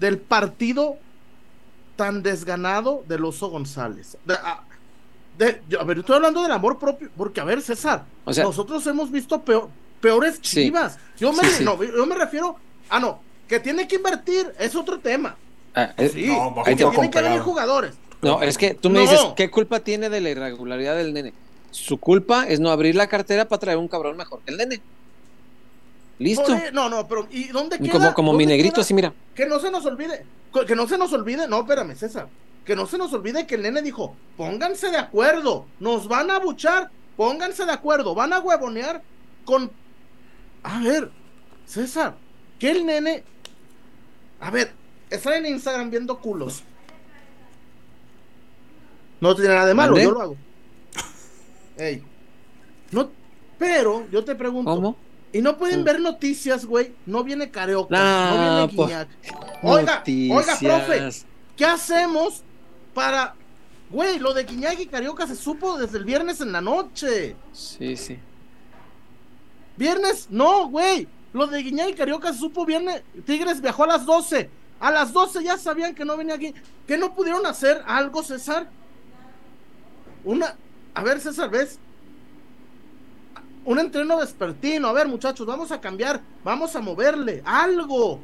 Del 0.01 0.19
partido 0.19 0.97
tan 1.97 2.23
desganado 2.23 3.05
del 3.07 3.25
Oso 3.27 3.49
González. 3.49 4.17
De- 4.25 4.35
a- 4.35 4.65
de- 5.47 5.63
yo- 5.69 5.81
a 5.81 5.85
ver, 5.85 5.99
estoy 5.99 6.17
hablando 6.17 6.43
del 6.43 6.53
amor 6.53 6.79
propio, 6.79 7.09
porque 7.17 7.41
a 7.41 7.45
ver, 7.45 7.61
César, 7.63 8.05
O 8.25 8.33
sea- 8.33 8.45
nosotros 8.45 8.87
hemos 8.87 9.11
visto 9.11 9.41
peor, 9.43 9.69
peores 10.01 10.39
Sí. 10.43 10.65
chivas. 10.65 10.99
Yo 11.19 11.33
me, 11.33 11.43
Sí, 11.49 11.57
sí. 11.59 11.65
no, 11.65 11.83
yo 11.83 12.07
me 12.07 12.15
refiero, 12.15 12.57
ah, 12.89 13.01
no, 13.01 13.21
que 13.49 13.59
tiene 13.59 13.89
que 13.89 13.97
invertir, 13.97 14.53
es 14.59 14.75
otro 14.77 15.01
tema. 15.01 15.37
Ah, 15.75 15.93
es- 15.97 16.13
Sí, 16.13 16.27
No, 16.27 16.63
que 16.65 16.77
tienen 16.77 17.11
pegado. 17.11 17.43
jugadores. 17.43 17.95
No, 18.23 18.43
es 18.43 18.59
que 18.59 18.75
tú 18.75 18.91
me 18.91 18.97
No. 19.03 19.11
dices, 19.11 19.21
¿qué 19.37 19.51
culpa 19.51 19.81
tiene 19.81 20.11
de 20.11 20.21
la 20.21 20.31
irregularidad 20.31 20.95
del 20.97 21.13
nene? 21.15 21.33
Su 21.71 21.99
culpa 21.99 22.47
es 22.47 22.61
no 22.61 22.71
abrir 22.71 22.95
la 22.95 23.07
cartera 23.07 23.47
para 23.49 23.61
traer 23.61 23.79
un 23.79 23.89
cabrón 23.89 24.17
mejor 24.17 24.41
que 24.45 24.51
el 24.53 24.59
nene. 24.59 24.81
Listo. 26.19 26.53
E- 26.55 26.71
No, 26.73 26.89
no, 26.91 27.09
pero 27.09 27.27
¿y 27.31 27.49
dónde 27.49 27.77
Y 27.77 27.85
queda? 27.85 27.93
como, 27.93 28.15
como 28.15 28.33
mi 28.33 28.45
¿Dónde 28.45 28.57
negrito, 28.57 28.75
queda? 28.75 28.83
así 28.83 28.93
mira. 28.95 29.13
Que 29.35 29.47
no 29.47 29.59
se 29.59 29.71
nos 29.71 29.87
olvide, 29.87 30.25
que 30.67 30.77
no 30.77 30.87
se 30.87 30.99
nos 30.99 31.13
olvide, 31.15 31.49
no, 31.49 31.61
espérame, 31.61 31.95
César, 31.97 32.29
que 32.65 32.77
no 32.77 32.87
se 32.87 32.99
nos 32.99 33.13
olvide 33.13 33.47
que 33.47 33.55
el 33.57 33.63
nene 33.63 33.83
dijo, 33.83 34.15
pónganse 34.37 34.91
de 34.91 34.99
acuerdo, 34.99 35.67
nos 35.81 36.07
van 36.09 36.31
a 36.31 36.39
buchar, 36.39 36.91
pónganse 37.17 37.65
de 37.67 37.73
acuerdo, 37.73 38.15
van 38.15 38.33
a 38.33 38.41
huevonear 38.41 39.03
con... 39.45 39.71
A 40.63 40.81
ver, 40.81 41.11
César, 41.67 42.17
que 42.59 42.71
el 42.71 42.87
nene... 42.87 43.25
A 44.41 44.51
ver, 44.51 44.73
está 45.11 45.37
en 45.37 45.47
Instagram 45.47 45.91
viendo 45.91 46.19
culos. 46.19 46.63
No 49.21 49.35
tiene 49.35 49.51
nada 49.55 49.67
de 49.67 49.75
malo, 49.75 49.99
yo 49.99 50.11
lo 50.13 50.21
hago. 50.23 50.37
Ey. 51.77 52.03
No, 52.91 53.11
pero 53.59 54.07
yo 54.11 54.25
te 54.25 54.35
pregunto, 54.35 54.75
¿Cómo? 54.75 54.97
y 55.33 55.43
no 55.43 55.59
pueden 55.59 55.85
ver 55.85 56.01
noticias, 56.01 56.65
güey. 56.65 56.95
No 57.07 57.23
viene 57.23 57.51
Careoca, 57.51 57.95
Nah, 57.97 58.31
no 58.31 58.67
viene 58.69 58.77
po- 58.77 58.87
Guiñac. 58.87 59.09
Oiga, 59.63 60.03
oiga, 60.07 60.59
profe. 60.59 61.09
¿qué 61.57 61.65
hacemos 61.67 62.43
para. 62.95 63.35
Güey, 63.91 64.21
lo 64.21 64.33
de 64.33 64.45
Guiñac 64.45 64.79
y 64.79 64.87
Carioca 64.87 65.27
se 65.27 65.35
supo 65.35 65.77
desde 65.77 65.99
el 65.99 66.05
viernes 66.05 66.41
en 66.41 66.53
la 66.53 66.61
noche. 66.61 67.35
Sí, 67.53 67.97
sí. 67.97 68.19
Viernes, 69.77 70.29
no, 70.31 70.69
güey. 70.69 71.09
Lo 71.33 71.47
de 71.47 71.63
Guiñac 71.63 71.91
y 71.91 71.95
Carioca 71.95 72.33
se 72.33 72.39
supo 72.39 72.65
viernes. 72.65 73.03
Tigres 73.25 73.61
viajó 73.61 73.85
a 73.85 73.89
las 73.89 74.07
12. 74.07 74.49
A 74.79 74.91
las 74.91 75.13
12 75.13 75.43
ya 75.43 75.59
sabían 75.59 75.95
que 75.95 76.05
no 76.05 76.17
venía 76.17 76.35
aquí. 76.35 76.55
¿Que 76.87 76.97
no 76.99 77.15
pudieron 77.15 77.45
hacer 77.47 77.83
algo, 77.87 78.23
César? 78.23 78.69
Una. 80.25 80.57
A 80.95 81.03
ver, 81.03 81.21
César, 81.21 81.51
¿ves? 81.51 81.79
Un 83.65 83.79
entreno 83.79 84.17
vespertino. 84.17 84.89
A 84.89 84.93
ver, 84.93 85.09
muchachos, 85.09 85.47
vamos 85.47 85.73
a 85.73 85.81
cambiar. 85.81 86.21
Vamos 86.45 86.77
a 86.77 86.81
moverle. 86.81 87.43
Algo. 87.45 88.21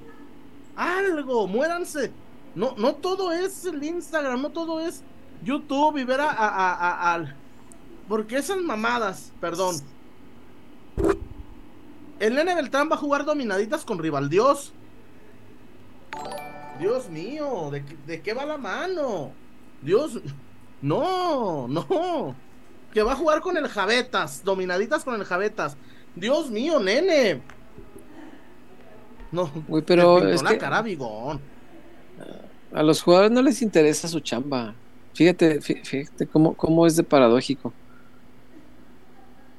Algo. 0.76 1.46
Muéranse. 1.46 2.12
No, 2.56 2.74
no 2.76 2.94
todo 2.94 3.30
es 3.32 3.64
el 3.66 3.84
Instagram. 3.84 4.42
No 4.42 4.50
todo 4.50 4.80
es 4.80 5.02
YouTube 5.44 5.98
y 5.98 6.04
ver 6.04 6.20
a. 6.22 6.30
a, 6.30 6.48
a- 6.48 6.74
a- 6.74 7.14
al- 7.14 7.36
Porque 8.08 8.36
esas 8.38 8.56
mamadas, 8.58 9.32
perdón. 9.40 9.76
El 12.18 12.34
nene 12.34 12.54
Beltrán 12.54 12.88
va 12.90 12.94
a 12.94 12.98
jugar 12.98 13.24
dominaditas 13.24 13.84
con 13.84 13.98
Rival 13.98 14.28
Dios. 14.28 14.72
Dios 16.80 17.08
mío, 17.10 17.68
¿de, 17.70 17.84
qué- 17.84 17.96
de 18.06 18.20
qué 18.22 18.34
va 18.34 18.44
la 18.46 18.56
mano? 18.58 19.32
Dios, 19.82 20.18
no, 20.82 21.66
no. 21.68 22.34
Que 22.92 23.02
va 23.02 23.12
a 23.12 23.16
jugar 23.16 23.40
con 23.40 23.56
el 23.58 23.68
Javetas, 23.68 24.42
dominaditas 24.44 25.04
con 25.04 25.14
el 25.14 25.24
Javetas. 25.24 25.76
Dios 26.14 26.50
mío, 26.50 26.80
nene. 26.80 27.42
No, 29.32 29.50
Güey, 29.68 29.82
pero 29.82 30.18
es 30.26 30.42
la 30.42 30.50
que- 30.50 30.58
cara 30.58 30.80
bigón. 30.80 31.40
A 32.76 32.82
los 32.82 33.00
jugadores 33.00 33.32
no 33.32 33.40
les 33.40 33.62
interesa 33.62 34.06
su 34.06 34.20
chamba. 34.20 34.74
Fíjate, 35.14 35.60
fí- 35.60 35.82
fíjate 35.82 36.26
cómo, 36.26 36.54
cómo 36.54 36.86
es 36.86 36.94
de 36.94 37.02
paradójico. 37.02 37.72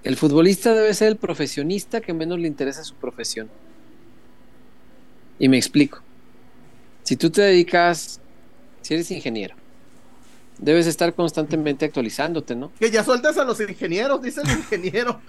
El 0.04 0.16
futbolista 0.16 0.74
debe 0.74 0.94
ser 0.94 1.08
el 1.10 1.18
profesionista 1.18 2.00
que 2.00 2.14
menos 2.14 2.40
le 2.40 2.48
interesa 2.48 2.84
su 2.84 2.94
profesión. 2.94 3.50
Y 5.40 5.50
me 5.50 5.58
explico. 5.58 6.00
Si 7.04 7.16
tú 7.16 7.30
te 7.32 7.42
dedicas, 7.42 8.20
si 8.82 8.94
eres 8.94 9.10
ingeniero, 9.10 9.56
debes 10.60 10.86
estar 10.86 11.14
constantemente 11.16 11.86
actualizándote, 11.86 12.56
¿no? 12.56 12.72
Que 12.80 12.92
ya 12.92 13.04
sueltas 13.04 13.38
a 13.38 13.44
los 13.44 13.60
ingenieros, 13.60 14.22
dice 14.22 14.42
el 14.44 14.52
ingeniero. 14.52 15.20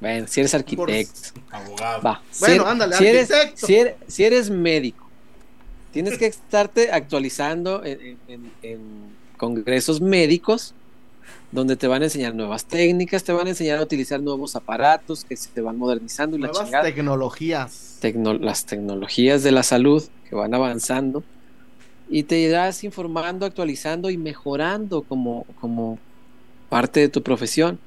Bueno, 0.00 0.26
si 0.28 0.40
eres 0.40 0.54
arquitecto, 0.54 1.40
Abogado. 1.50 2.02
va. 2.02 2.22
Bueno, 2.40 2.54
eres- 2.62 2.66
ándale, 2.66 2.96
si 2.96 3.06
eres, 3.06 3.30
arquitecto. 3.30 3.66
si 3.66 3.74
eres- 3.76 3.94
si 4.08 4.24
eres 4.24 4.50
médico, 4.50 5.03
tienes 5.94 6.18
que 6.18 6.26
estarte 6.26 6.90
actualizando 6.92 7.82
en, 7.84 8.00
en- 8.00 8.18
en- 8.28 8.52
en 8.62 8.80
congresos 9.38 10.00
médicos 10.02 10.74
donde 11.52 11.76
te 11.76 11.86
van 11.86 12.02
a 12.02 12.06
enseñar 12.06 12.34
nuevas 12.34 12.66
técnicas, 12.66 13.24
te 13.24 13.32
van 13.32 13.46
a 13.46 13.50
enseñar 13.50 13.78
a 13.78 13.82
utilizar 13.82 14.20
nuevos 14.20 14.56
aparatos 14.56 15.24
que 15.24 15.36
se 15.36 15.48
te 15.50 15.60
van 15.60 15.78
modernizando 15.78 16.36
y 16.36 16.40
la 16.40 16.48
Nuevas 16.48 16.66
chingada. 16.66 16.84
tecnologías. 16.84 17.98
Tecno- 18.02 18.38
las 18.38 18.66
tecnologías 18.66 19.42
de 19.42 19.52
la 19.52 19.62
salud 19.62 20.02
que 20.28 20.34
van 20.34 20.52
avanzando 20.52 21.22
y 22.10 22.24
te 22.24 22.38
irás 22.38 22.84
informando, 22.84 23.46
actualizando 23.46 24.10
y 24.10 24.18
mejorando 24.18 25.02
como, 25.02 25.46
como 25.60 25.98
parte 26.68 27.00
de 27.00 27.08
tu 27.08 27.22
profesión. 27.22 27.78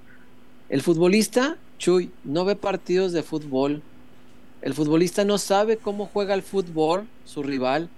El 0.70 0.82
futbolista 0.82 1.58
Chuy, 1.78 2.10
no 2.24 2.44
ve 2.46 2.56
partidos 2.56 3.12
de 3.12 3.22
fútbol. 3.22 3.84
El 4.64 4.74
futbolista 4.74 5.24
no 5.24 5.38
sabe 5.38 5.78
cómo 5.78 6.10
juega 6.12 6.34
el 6.34 6.42
fútbol, 6.42 7.06
su 7.26 7.44
rival. 7.44 7.90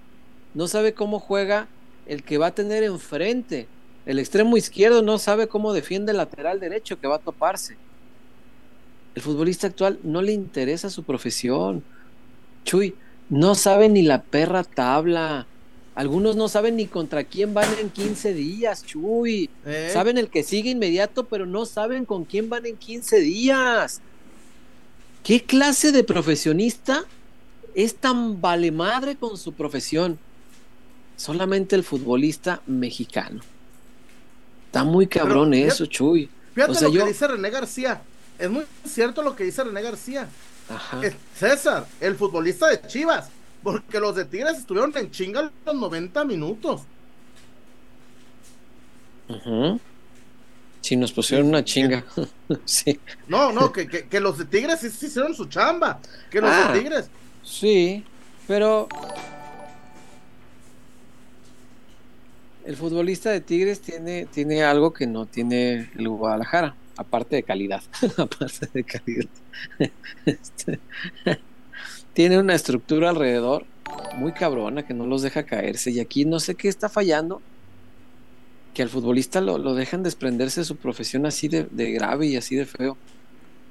No 0.59 0.67
sabe 0.67 0.93
cómo 0.93 1.21
juega 1.21 1.69
el 2.05 2.21
que 2.21 2.37
va 2.37 2.47
a 2.47 2.53
tener 2.53 2.83
enfrente. 2.83 3.69
El 4.05 4.19
extremo 4.19 4.57
izquierdo 4.57 5.01
no 5.01 5.17
sabe 5.17 5.47
cómo 5.47 5.71
defiende 5.71 6.11
el 6.11 6.17
lateral 6.17 6.59
derecho 6.59 6.99
que 6.99 7.07
va 7.07 7.15
a 7.15 7.19
toparse. 7.19 7.77
El 9.15 9.21
futbolista 9.21 9.67
actual 9.67 9.99
no 10.03 10.21
le 10.21 10.33
interesa 10.33 10.89
su 10.89 11.03
profesión. 11.03 11.81
Chuy, 12.65 12.93
no 13.29 13.55
sabe 13.55 13.87
ni 13.87 14.01
la 14.01 14.21
perra 14.21 14.65
tabla. 14.65 15.47
Algunos 15.95 16.35
no 16.35 16.49
saben 16.49 16.75
ni 16.75 16.87
contra 16.87 17.23
quién 17.23 17.53
van 17.53 17.73
en 17.79 17.89
15 17.89 18.33
días, 18.33 18.85
Chuy. 18.85 19.49
¿Eh? 19.65 19.91
Saben 19.93 20.17
el 20.17 20.29
que 20.29 20.43
sigue 20.43 20.71
inmediato, 20.71 21.23
pero 21.23 21.45
no 21.45 21.65
saben 21.65 22.03
con 22.03 22.25
quién 22.25 22.49
van 22.49 22.65
en 22.65 22.75
15 22.75 23.21
días. 23.21 24.01
¿Qué 25.23 25.41
clase 25.41 25.93
de 25.93 26.03
profesionista 26.03 27.05
es 27.75 27.95
tan 27.95 28.41
vale 28.41 28.73
madre 28.73 29.15
con 29.15 29.37
su 29.37 29.53
profesión? 29.53 30.19
Solamente 31.19 31.75
el 31.75 31.83
futbolista 31.83 32.61
mexicano. 32.65 33.41
Está 34.67 34.85
muy 34.85 35.05
cabrón 35.07 35.51
Pero, 35.51 35.67
eso, 35.67 35.85
Chuy. 35.85 36.29
Fíjate 36.55 36.71
O 36.71 36.75
sea, 36.75 36.87
lo 36.87 36.93
yo- 36.93 37.01
que 37.03 37.09
dice 37.09 37.27
René 37.27 37.49
García. 37.49 38.01
Es 38.37 38.49
muy 38.49 38.63
cierto 38.85 39.21
lo 39.21 39.35
que 39.35 39.43
dice 39.43 39.63
René 39.65 39.81
García. 39.81 40.29
Ajá. 40.69 41.05
Es 41.05 41.15
César, 41.35 41.85
el 41.99 42.15
futbolista 42.15 42.67
de 42.69 42.81
Chivas. 42.87 43.29
Porque 43.61 43.99
los 43.99 44.15
de 44.15 44.23
Tigres 44.23 44.57
estuvieron 44.59 44.93
en 44.95 45.11
chinga 45.11 45.51
los 45.65 45.75
90 45.75 46.23
minutos. 46.23 46.81
Ujú. 49.27 49.79
Sí, 50.81 50.95
nos 50.95 51.11
pusieron 51.11 51.47
una 51.47 51.65
chinga. 51.65 52.05
sí. 52.65 52.97
No, 53.27 53.51
no, 53.51 53.71
que, 53.73 53.87
que, 53.87 54.07
que 54.07 54.19
los 54.21 54.37
de 54.37 54.45
Tigres 54.45 54.79
sí, 54.79 54.89
sí 54.89 55.07
hicieron 55.07 55.35
su 55.35 55.45
chamba. 55.47 55.99
Que 56.31 56.39
los 56.39 56.49
Ah. 56.49 56.71
de 56.71 56.79
Tigres. 56.79 57.09
Sí, 57.43 58.05
pero 58.47 58.87
el 62.69 62.75
futbolista 62.75 63.31
de 63.31 63.41
Tigres 63.41 63.81
tiene, 63.81 64.27
tiene 64.27 64.61
algo 64.61 64.93
que 64.93 65.07
no 65.07 65.25
tiene 65.25 65.89
el 65.97 66.07
Guadalajara, 66.07 66.75
aparte 66.97 67.35
de 67.35 67.41
calidad. 67.41 67.81
aparte 68.17 68.69
de 68.71 68.83
calidad. 68.83 69.29
Este, 70.27 70.79
tiene 72.13 72.37
una 72.37 72.53
estructura 72.53 73.09
alrededor 73.09 73.65
muy 74.17 74.33
cabrona 74.33 74.85
que 74.85 74.93
no 74.93 75.07
los 75.07 75.23
deja 75.23 75.47
caerse. 75.47 75.89
Y 75.89 75.99
aquí 75.99 76.25
no 76.25 76.39
sé 76.39 76.53
qué 76.53 76.67
está 76.67 76.89
fallando. 76.89 77.41
Que 78.75 78.83
al 78.83 78.89
futbolista 78.89 79.41
lo, 79.41 79.57
lo 79.57 79.73
dejan 79.73 80.03
desprenderse 80.03 80.61
de 80.61 80.65
su 80.65 80.75
profesión 80.75 81.25
así 81.25 81.47
de, 81.47 81.63
de 81.63 81.91
grave 81.91 82.27
y 82.27 82.35
así 82.35 82.55
de 82.55 82.67
feo. 82.67 82.97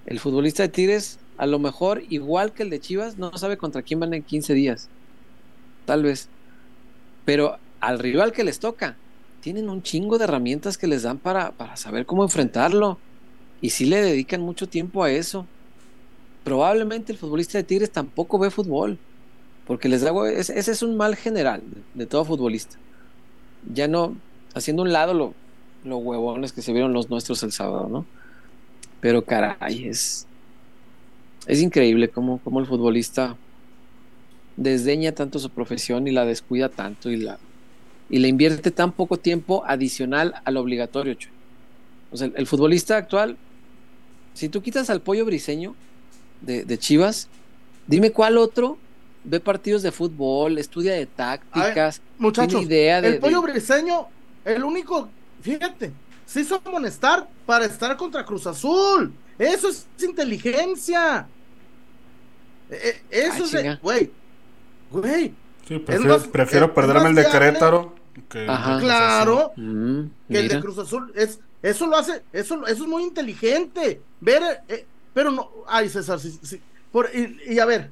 El 0.07 0.19
futbolista 0.19 0.65
de 0.65 0.71
Tigres, 0.71 1.21
a 1.37 1.47
lo 1.47 1.61
mejor, 1.61 2.03
igual 2.09 2.53
que 2.53 2.65
el 2.65 2.71
de 2.71 2.81
Chivas, 2.81 3.17
no 3.17 3.39
sabe 3.39 3.59
contra 3.59 3.83
quién 3.83 4.01
van 4.01 4.13
en 4.13 4.25
15 4.25 4.55
días. 4.55 4.89
Tal 5.87 6.03
vez. 6.03 6.29
Pero 7.25 7.61
al 7.81 7.99
rival 7.99 8.33
que 8.33 8.45
les 8.45 8.59
toca, 8.61 9.01
tienen 9.41 9.69
un 9.71 9.83
chingo 9.83 10.19
de 10.19 10.25
herramientas 10.25 10.79
que 10.79 10.87
les 10.89 11.03
dan 11.03 11.21
para, 11.21 11.57
para 11.57 11.77
saber 11.77 12.07
cómo 12.07 12.25
enfrentarlo. 12.25 13.05
Y 13.61 13.71
sí 13.71 13.87
le 13.87 14.03
dedican 14.03 14.43
mucho 14.43 14.69
tiempo 14.69 15.05
a 15.05 15.11
eso. 15.13 15.51
Probablemente 16.43 17.13
el 17.13 17.19
futbolista 17.19 17.59
de 17.59 17.65
Tigres 17.65 17.93
tampoco 17.93 18.39
ve 18.39 18.51
fútbol. 18.51 19.05
Porque 19.65 19.89
les 19.89 20.05
hue- 20.05 20.33
ese, 20.39 20.59
ese 20.59 20.73
es 20.73 20.83
un 20.83 20.97
mal 20.97 21.17
general 21.17 21.63
de, 21.71 21.87
de 21.93 22.07
todo 22.07 22.25
futbolista. 22.25 22.79
Ya 23.63 23.89
no, 23.89 24.23
haciendo 24.55 24.83
un 24.83 24.93
lado 24.93 25.15
lo, 25.15 25.41
los 25.83 26.01
huevones 26.03 26.53
que 26.53 26.63
se 26.63 26.73
vieron 26.73 26.93
los 26.95 27.11
nuestros 27.11 27.43
el 27.45 27.53
sábado, 27.53 27.89
¿no? 27.91 28.11
Pero 29.01 29.27
caray, 29.27 29.87
es, 29.89 30.29
es 31.47 31.61
increíble 31.61 32.11
cómo, 32.13 32.41
cómo 32.43 32.61
el 32.61 32.67
futbolista 32.67 33.41
desdeña 34.57 35.13
tanto 35.13 35.39
su 35.39 35.53
profesión 35.55 36.07
y 36.07 36.13
la 36.13 36.25
descuida 36.27 36.69
tanto 36.75 37.11
y 37.11 37.17
la 37.17 37.41
y 38.11 38.19
le 38.19 38.29
invierte 38.29 38.71
tan 38.71 38.93
poco 38.93 39.17
tiempo 39.19 39.65
adicional 39.67 40.35
al 40.45 40.57
obligatorio. 40.57 41.15
Chuy. 41.15 41.31
O 42.11 42.17
sea, 42.17 42.27
el, 42.29 42.33
el 42.37 42.47
futbolista 42.47 42.97
actual, 42.97 43.37
si 44.35 44.49
tú 44.49 44.63
quitas 44.63 44.89
al 44.91 45.01
pollo 45.03 45.25
briseño 45.25 45.75
de, 46.41 46.65
de 46.65 46.79
Chivas, 46.79 47.29
dime 47.87 48.13
cuál 48.13 48.39
otro 48.39 48.79
ve 49.25 49.41
partidos 49.41 49.83
de 49.83 49.93
fútbol, 49.93 50.57
estudia 50.59 50.95
de 50.95 51.05
tácticas, 51.07 52.01
Muchachos, 52.19 52.61
tiene 52.61 52.67
idea 52.67 53.01
de, 53.03 53.09
el 53.09 53.19
pollo 53.19 53.43
de- 53.43 53.53
briseño, 53.53 54.07
el 54.45 54.65
único, 54.65 55.09
fíjate, 55.43 55.93
se 56.25 56.41
hizo 56.43 56.63
amonestar 56.65 57.29
para 57.45 57.65
estar 57.67 57.97
contra 57.97 58.25
Cruz 58.25 58.47
Azul. 58.47 59.13
Eso 59.39 59.69
es 59.69 59.87
inteligencia. 60.03 61.27
Eh, 62.71 63.03
eh, 63.11 63.29
Eso 63.35 63.45
Ah, 63.57 63.61
es 63.61 63.81
güey, 63.81 64.11
güey, 64.91 65.35
Sí, 65.67 65.79
prefiero, 65.79 66.19
más- 66.19 66.27
prefiero 66.29 66.67
es- 66.67 66.71
es 66.71 66.75
perderme 66.75 67.09
el 67.11 67.15
de. 67.15 67.27
Querétaro 67.29 67.95
que 68.29 68.45
el 68.45 68.51
Ajá. 68.51 68.79
Claro, 68.81 69.53
Mm, 69.57 70.03
que 70.31 70.39
el 70.39 70.49
de. 70.49 70.61
Cruz 70.61 70.79
Azul 70.79 71.13
es, 71.15 71.41
eso 71.63 71.87
lo 71.87 71.97
hace, 71.97 72.23
eso, 72.33 72.67
eso 72.67 72.83
es 72.85 72.89
muy 72.89 73.03
inteligente. 73.05 74.01
Ver, 74.21 74.61
eh, 74.69 74.87
pero 75.15 75.31
no, 75.31 75.51
ay 75.67 75.89
César, 75.89 76.19
sí, 76.21 76.39
sí, 76.43 76.61
por, 76.93 77.11
y, 77.15 77.37
y 77.55 77.59
a 77.59 77.65
ver, 77.67 77.91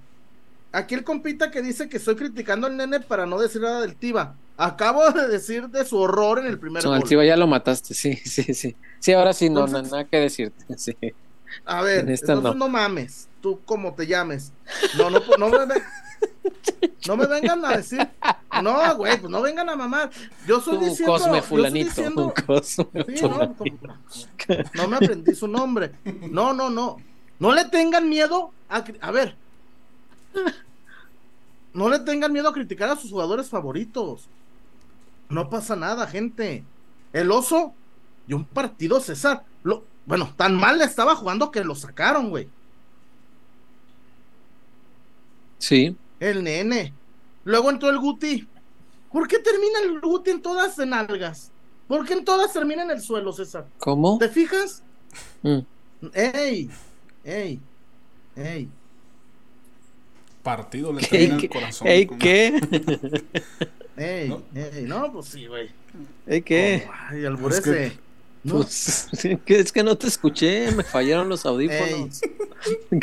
aquí 0.72 0.94
el 0.94 1.04
compita 1.04 1.50
que 1.50 1.62
dice 1.62 1.88
que 1.88 1.96
estoy 1.98 2.16
criticando 2.16 2.66
al 2.66 2.76
nene 2.76 3.00
para 3.00 3.26
no 3.26 3.38
decir 3.38 3.60
nada 3.62 3.80
del 3.80 3.96
Tiva. 3.96 4.34
Acabo 4.58 5.10
de 5.10 5.28
decir 5.28 5.68
de 5.68 5.84
su 5.84 5.98
horror 5.98 6.38
en 6.38 6.46
el 6.46 6.58
primer 6.58 6.82
Son 6.82 6.92
gol. 6.92 7.02
Altiva 7.02 7.24
ya 7.26 7.36
lo 7.36 7.46
mataste, 7.46 7.92
sí, 7.92 8.16
sí, 8.16 8.54
sí. 8.54 8.74
Sí, 9.00 9.12
ahora 9.12 9.32
sí, 9.34 9.50
no, 9.50 9.66
Entonces- 9.66 9.90
no, 9.90 9.98
nada 9.98 10.08
que 10.08 10.18
decirte. 10.20 10.64
Sí. 10.78 10.96
A 11.64 11.80
ver, 11.82 12.00
En 12.00 12.08
esta 12.10 12.32
entonces 12.32 12.58
no. 12.58 12.66
no. 12.66 12.68
mames, 12.70 13.28
tú 13.40 13.60
como 13.64 13.94
te 13.94 14.06
llames. 14.06 14.52
No, 14.98 15.08
no, 15.10 15.20
no 15.38 15.48
me, 15.48 15.74
no 17.06 17.16
me 17.16 17.26
vengan 17.26 17.64
a 17.64 17.76
decir. 17.76 18.06
No, 18.62 18.96
güey, 18.96 19.18
pues 19.18 19.30
no 19.30 19.42
vengan 19.42 19.68
a 19.68 19.76
mamar. 19.76 20.10
Yo 20.46 20.60
soy 20.60 20.78
diciendo. 20.78 21.16
yo 21.18 21.24
Cosme 21.24 21.42
Fulanito. 21.42 21.88
diciendo- 21.88 22.34
Cosme 22.46 22.86
Sí, 23.16 23.22
no, 23.22 23.30
Fulanito. 23.54 23.58
como- 23.58 24.62
no 24.74 24.88
me 24.88 24.96
aprendí 24.96 25.34
su 25.34 25.48
nombre. 25.48 25.92
No, 26.30 26.52
no, 26.52 26.70
no. 26.70 26.96
No 27.38 27.52
le 27.54 27.64
tengan 27.66 28.08
miedo 28.08 28.50
a. 28.68 28.84
A 29.00 29.10
ver. 29.10 29.36
No 31.72 31.88
le 31.90 31.98
tengan 32.00 32.32
miedo 32.32 32.48
a 32.48 32.52
criticar 32.54 32.88
a 32.88 32.96
sus 32.96 33.10
jugadores 33.10 33.50
favoritos. 33.50 34.26
No 35.28 35.50
pasa 35.50 35.76
nada, 35.76 36.06
gente. 36.06 36.64
El 37.12 37.30
oso 37.30 37.74
y 38.26 38.32
un 38.34 38.44
partido 38.44 39.00
César. 39.00 39.44
Lo, 39.62 39.84
bueno, 40.06 40.32
tan 40.36 40.54
mal 40.54 40.78
le 40.78 40.84
estaba 40.84 41.14
jugando 41.16 41.50
que 41.50 41.64
lo 41.64 41.74
sacaron, 41.74 42.30
güey. 42.30 42.48
Sí, 45.58 45.96
El 46.20 46.44
nene. 46.44 46.92
Luego 47.46 47.70
entró 47.70 47.88
el 47.90 47.98
Guti. 48.00 48.46
¿Por 49.12 49.28
qué 49.28 49.38
termina 49.38 49.78
el 49.84 50.00
Guti 50.00 50.30
en 50.32 50.42
todas 50.42 50.76
en 50.80 50.92
algas? 50.92 51.52
¿Por 51.86 52.04
qué 52.04 52.14
en 52.14 52.24
todas 52.24 52.52
termina 52.52 52.82
en 52.82 52.90
el 52.90 53.00
suelo, 53.00 53.32
César? 53.32 53.66
¿cómo? 53.78 54.18
¿Te 54.18 54.28
fijas? 54.28 54.82
Mm. 55.42 55.58
¡Ey! 56.12 56.68
¡Ey! 57.24 57.60
¡Ey! 58.34 58.68
Partido 60.42 60.92
le 60.92 61.00
¿Qué? 61.02 61.06
termina 61.06 61.36
el 61.36 61.48
corazón. 61.48 61.86
¿Ey, 61.88 62.06
como- 62.06 62.18
qué? 62.18 62.60
¡Ey! 63.96 64.28
¿No? 64.28 64.42
¡Ey! 64.54 64.82
No, 64.84 65.12
pues 65.12 65.26
sí, 65.26 65.46
güey. 65.46 65.70
¿Ey, 66.26 66.42
qué? 66.42 66.88
Oh, 66.88 66.92
ay, 67.10 67.24
alburece. 67.24 67.60
Es 67.60 67.64
que- 67.92 67.98
No, 68.42 68.54
Pues, 68.56 69.08
es 69.46 69.72
que 69.72 69.82
no 69.84 69.96
te 69.96 70.08
escuché, 70.08 70.72
me 70.72 70.82
fallaron 70.82 71.28
los 71.28 71.46
audífonos. 71.46 72.20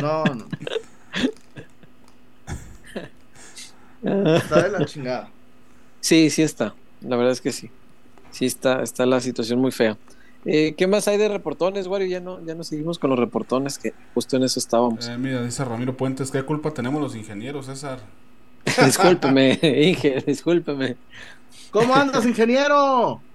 no, 0.00 0.24
no. 0.24 0.46
Está 4.02 4.62
de 4.62 4.70
la 4.70 4.84
chingada. 4.84 5.34
Sí, 6.02 6.30
sí 6.30 6.42
está. 6.42 6.78
La 7.00 7.16
verdad 7.16 7.32
es 7.32 7.40
que 7.42 7.52
sí. 7.52 7.74
Sí 8.30 8.46
está, 8.46 8.82
está 8.82 9.04
la 9.06 9.20
situación 9.20 9.60
muy 9.60 9.70
fea. 9.70 9.98
Eh, 10.44 10.74
¿Qué 10.76 10.86
más 10.86 11.06
hay 11.08 11.18
de 11.18 11.28
reportones, 11.28 11.86
Wario? 11.86 12.06
Ya 12.08 12.20
no, 12.20 12.42
ya 12.44 12.54
no 12.54 12.64
seguimos 12.64 12.98
con 12.98 13.10
los 13.10 13.18
reportones, 13.18 13.78
que 13.78 13.92
justo 14.14 14.36
en 14.38 14.44
eso 14.44 14.58
estábamos. 14.58 15.06
Eh, 15.08 15.18
mira, 15.18 15.42
dice 15.42 15.64
Ramiro 15.64 15.96
Puentes, 15.96 16.30
¿qué 16.30 16.42
culpa 16.44 16.72
tenemos 16.72 17.02
los 17.02 17.14
ingenieros, 17.14 17.66
César? 17.66 18.00
discúlpeme, 18.86 19.58
Inge, 19.62 20.22
discúlpeme. 20.26 20.96
¿Cómo 21.70 21.94
andas, 21.94 22.24
ingeniero? 22.24 23.26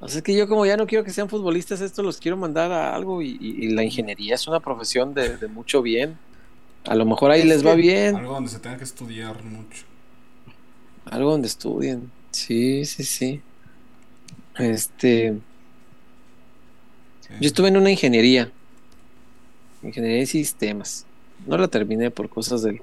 O 0.00 0.08
sea, 0.08 0.18
es 0.18 0.22
que 0.22 0.36
yo 0.36 0.48
como 0.48 0.66
ya 0.66 0.76
no 0.76 0.86
quiero 0.86 1.04
que 1.04 1.12
sean 1.12 1.28
futbolistas, 1.28 1.80
esto 1.80 2.02
los 2.02 2.18
quiero 2.18 2.36
mandar 2.36 2.72
a 2.72 2.94
algo 2.94 3.22
y, 3.22 3.36
y- 3.40 3.66
y 3.66 3.70
la 3.70 3.84
ingeniería 3.84 4.34
es 4.34 4.46
una 4.48 4.60
profesión 4.60 5.14
de, 5.14 5.36
de 5.36 5.48
mucho 5.48 5.82
bien. 5.82 6.20
A 6.84 6.94
lo 6.94 7.04
mejor 7.04 7.30
ahí 7.30 7.40
Es 7.42 7.46
les 7.46 7.66
va 7.66 7.74
bien, 7.74 8.16
Algo 8.16 8.34
donde 8.34 8.50
se 8.50 8.60
tenga 8.60 8.78
que 8.78 8.84
estudiar 8.84 9.44
mucho. 9.44 9.84
Algo 11.10 11.30
donde 11.32 11.48
estudien. 11.48 12.10
Sí, 12.30 12.84
sí, 12.84 13.04
sí. 13.04 13.40
Este, 14.58 15.34
Sí. 17.20 17.34
yo 17.40 17.46
estuve 17.46 17.68
en 17.68 17.76
una 17.76 17.90
ingeniería, 17.90 18.50
ingeniería 19.82 20.20
de 20.20 20.26
sistemas. 20.26 21.04
No 21.46 21.56
la 21.58 21.68
terminé 21.68 22.10
por 22.10 22.28
cosas 22.28 22.62
del, 22.62 22.80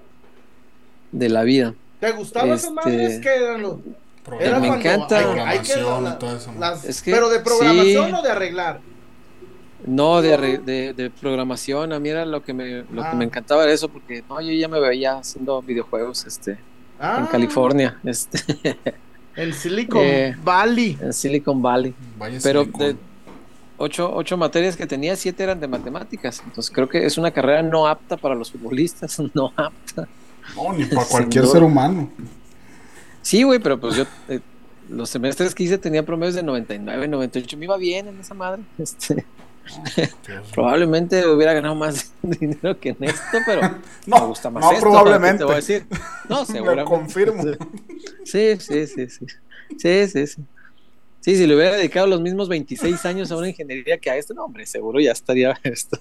de 1.11 1.29
la 1.29 1.43
vida. 1.43 1.73
¿Te 1.99 2.11
gustaban 2.11 2.49
esas 2.51 2.69
Este- 2.69 2.73
madres 2.73 3.19
que 3.21 3.29
eran 3.35 3.61
los 3.61 3.77
Programa- 4.23 4.59
me 4.59 4.67
encanta. 4.67 5.17
hay 5.19 5.23
que- 5.25 5.41
hay 5.41 5.59
que- 5.59 5.73
programación 5.73 6.03
la- 6.03 6.09
y 6.15 6.19
todo 6.19 6.37
eso. 6.37 6.53
las- 6.59 6.85
Es 6.85 7.01
que 7.01 7.11
pero 7.11 7.29
de 7.29 7.39
programación 7.41 8.09
sí. 8.09 8.15
o 8.17 8.21
de 8.21 8.31
arreglar. 8.31 8.79
No, 9.85 10.21
de, 10.21 10.57
de, 10.59 10.93
de 10.93 11.09
programación, 11.11 11.93
a 11.93 11.99
mí 11.99 12.09
era 12.09 12.25
lo 12.25 12.41
que 12.43 12.53
me, 12.53 12.77
lo 12.91 13.01
que 13.03 13.07
Ah. 13.07 13.13
me 13.13 13.25
encantaba 13.25 13.63
era 13.63 13.71
eso, 13.73 13.87
porque 13.89 14.23
no, 14.27 14.41
yo 14.41 14.51
ya 14.51 14.67
me 14.67 14.79
veía 14.79 15.17
haciendo 15.19 15.61
videojuegos 15.61 16.25
este, 16.25 16.57
Ah, 16.99 17.17
en 17.19 17.25
California, 17.27 17.97
este, 18.03 18.39
En 19.35 19.53
Silicon 19.53 20.01
Eh, 20.01 20.35
Valley. 20.43 20.97
en 21.01 21.11
Silicon 21.13 21.61
Valley. 21.61 21.93
Vaya 22.17 22.39
Pero 22.41 22.63
de 22.63 22.95
ocho, 23.77 24.13
ocho 24.15 24.37
materias 24.37 24.77
que 24.77 24.87
tenía, 24.87 25.15
siete 25.17 25.43
eran 25.43 25.59
de 25.59 25.67
matemáticas. 25.67 26.41
Entonces 26.45 26.73
creo 26.73 26.87
que 26.87 27.05
es 27.05 27.17
una 27.17 27.31
carrera 27.31 27.61
no 27.61 27.85
apta 27.87 28.15
para 28.15 28.33
los 28.35 28.51
futbolistas, 28.51 29.19
no 29.33 29.51
apta. 29.57 30.07
No, 30.55 30.71
ni 30.73 30.85
para 30.85 31.05
cualquier 31.07 31.45
ser 31.47 31.63
humano. 31.63 32.09
Sí, 33.21 33.43
güey, 33.43 33.59
pero 33.59 33.79
pues 33.79 33.95
yo 33.95 34.05
eh, 34.29 34.39
los 34.89 35.09
semestres 35.09 35.53
que 35.55 35.63
hice 35.63 35.77
tenía 35.79 36.05
promedios 36.05 36.35
de 36.35 36.43
99, 36.43 37.07
98, 37.07 37.57
me 37.57 37.65
iba 37.65 37.75
bien 37.77 38.07
en 38.07 38.19
esa 38.19 38.33
madre. 38.35 38.61
Este. 38.77 39.25
Probablemente 40.53 41.27
hubiera 41.27 41.53
ganado 41.53 41.75
más 41.75 42.11
dinero 42.21 42.79
que 42.79 42.89
en 42.89 43.03
esto, 43.03 43.37
pero 43.45 43.61
No, 44.05 44.19
me 44.19 44.25
gusta 44.27 44.49
más 44.49 44.63
no, 44.63 44.71
esto, 44.71 44.81
probablemente. 44.81 45.39
Te 45.39 45.43
voy 45.45 45.53
a 45.53 45.55
decir. 45.57 45.85
No, 46.29 46.39
Lo 46.39 46.45
seguramente. 46.45 46.89
confirmo. 46.89 47.43
Sí, 48.23 48.57
sí, 48.59 48.87
sí, 48.87 49.09
sí. 49.09 49.25
Sí, 49.77 50.07
sí, 50.07 50.27
sí. 50.27 50.43
Sí, 51.21 51.35
si 51.35 51.47
le 51.47 51.55
hubiera 51.55 51.75
dedicado 51.75 52.05
los 52.05 52.21
mismos 52.21 52.47
26 52.49 53.03
años 53.07 53.31
a 53.31 53.37
una 53.37 53.49
ingeniería 53.49 53.97
que 53.97 54.11
a 54.11 54.15
esto, 54.15 54.35
no, 54.35 54.45
hombre, 54.45 54.65
seguro 54.67 54.99
ya 54.99 55.11
estaría 55.11 55.59
esto 55.63 55.97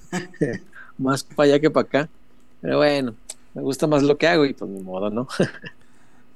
más 0.98 1.24
para 1.24 1.48
allá 1.48 1.60
que 1.60 1.70
para 1.70 1.86
acá. 1.86 2.08
Pero 2.60 2.76
bueno, 2.76 3.14
me 3.54 3.62
gusta 3.62 3.86
más 3.86 4.02
lo 4.02 4.18
que 4.18 4.26
hago 4.28 4.44
y 4.44 4.52
pues 4.52 4.70
ni 4.70 4.80
modo, 4.80 5.08
¿no? 5.08 5.26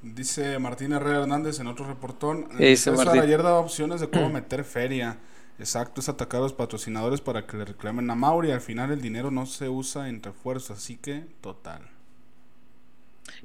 Dice 0.00 0.58
Martín 0.58 0.92
Herrera 0.92 1.20
Hernández 1.20 1.60
en 1.60 1.66
otro 1.66 1.86
reportón. 1.86 2.46
Sí, 2.56 2.76
César 2.76 3.06
Martín. 3.06 3.20
ayer 3.22 3.42
daba 3.42 3.58
opciones 3.58 4.00
de 4.00 4.08
cómo 4.08 4.30
meter 4.30 4.64
feria. 4.64 5.18
Exacto, 5.58 6.00
es 6.00 6.08
atacar 6.08 6.40
a 6.40 6.44
los 6.44 6.54
patrocinadores 6.54 7.20
para 7.20 7.46
que 7.46 7.58
le 7.58 7.66
reclamen 7.66 8.10
a 8.10 8.14
Mauri. 8.14 8.50
Al 8.50 8.62
final 8.62 8.90
el 8.92 9.02
dinero 9.02 9.30
no 9.30 9.44
se 9.44 9.68
usa 9.68 10.08
en 10.08 10.22
refuerzos, 10.22 10.78
así 10.78 10.96
que 10.96 11.26
total. 11.42 11.90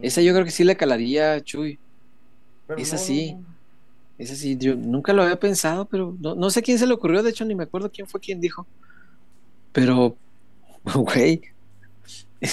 Esa 0.02 0.22
yo 0.22 0.34
creo 0.34 0.46
que 0.46 0.52
sí 0.52 0.64
le 0.64 0.78
calaría, 0.78 1.42
Chuy. 1.44 1.82
Pero 2.68 2.84
Es 2.84 2.94
no, 2.94 3.08
no. 3.08 3.56
Esa 4.18 4.36
sí, 4.36 4.58
yo 4.60 4.76
nunca 4.76 5.14
lo 5.14 5.24
había 5.24 5.40
pensado, 5.40 5.88
pero 5.90 6.16
no, 6.20 6.36
no 6.36 6.50
sé 6.52 6.62
quién 6.64 6.80
se 6.80 6.88
le 6.88 6.94
ocurrió, 6.94 7.24
de 7.24 7.32
hecho 7.32 7.46
ni 7.46 7.56
me 7.56 7.64
acuerdo 7.66 7.92
quién 7.92 8.08
fue 8.08 8.22
quien 8.22 8.42
dijo. 8.42 8.68
Pero, 9.72 10.18
güey, 10.96 11.42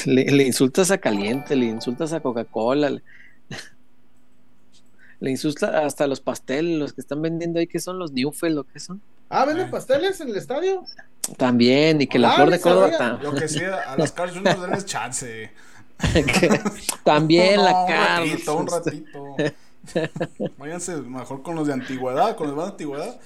le, 0.06 0.24
le 0.30 0.44
insultas 0.46 0.90
a 0.90 0.98
Caliente, 0.98 1.56
le 1.56 1.66
insultas 1.66 2.12
a 2.12 2.20
Coca-Cola, 2.20 2.90
le, 2.90 3.02
le 5.20 5.30
insulta 5.30 5.84
hasta 5.86 6.06
los 6.06 6.20
pasteles, 6.20 6.78
los 6.78 6.92
que 6.92 7.00
están 7.00 7.22
vendiendo 7.22 7.58
ahí, 7.60 7.66
que 7.66 7.80
son 7.80 7.98
los 7.98 8.12
Newfell 8.12 8.58
o 8.58 8.64
qué 8.64 8.80
son. 8.80 9.02
Ah, 9.30 9.44
¿venden 9.46 9.70
pasteles 9.70 10.20
en 10.20 10.28
el 10.28 10.36
estadio? 10.36 10.84
También, 11.36 12.00
y 12.02 12.06
que 12.08 12.18
la 12.18 12.32
Ah, 12.32 12.34
flor 12.34 12.50
de 12.50 12.60
Córdoba 12.60 12.90
tam- 12.98 13.20
Lo 13.22 13.32
que 13.34 13.48
sí, 13.48 13.60
a 13.64 13.96
las 13.96 14.10
Carl 14.12 14.30
Juniors 14.34 14.60
denles 14.60 14.84
chance. 14.84 15.52
también 17.04 17.56
No, 17.56 17.62
la 17.64 17.80
un 17.82 17.86
Carlos. 17.88 18.30
ratito, 18.32 18.54
un 18.56 18.66
ratito. 20.26 20.52
Váyanse 20.58 20.96
mejor 20.96 21.42
con 21.42 21.54
los 21.54 21.66
de 21.66 21.72
antigüedad, 21.74 22.36
con 22.36 22.48
los 22.48 22.56
de 22.56 22.62
antigüedad. 22.72 23.20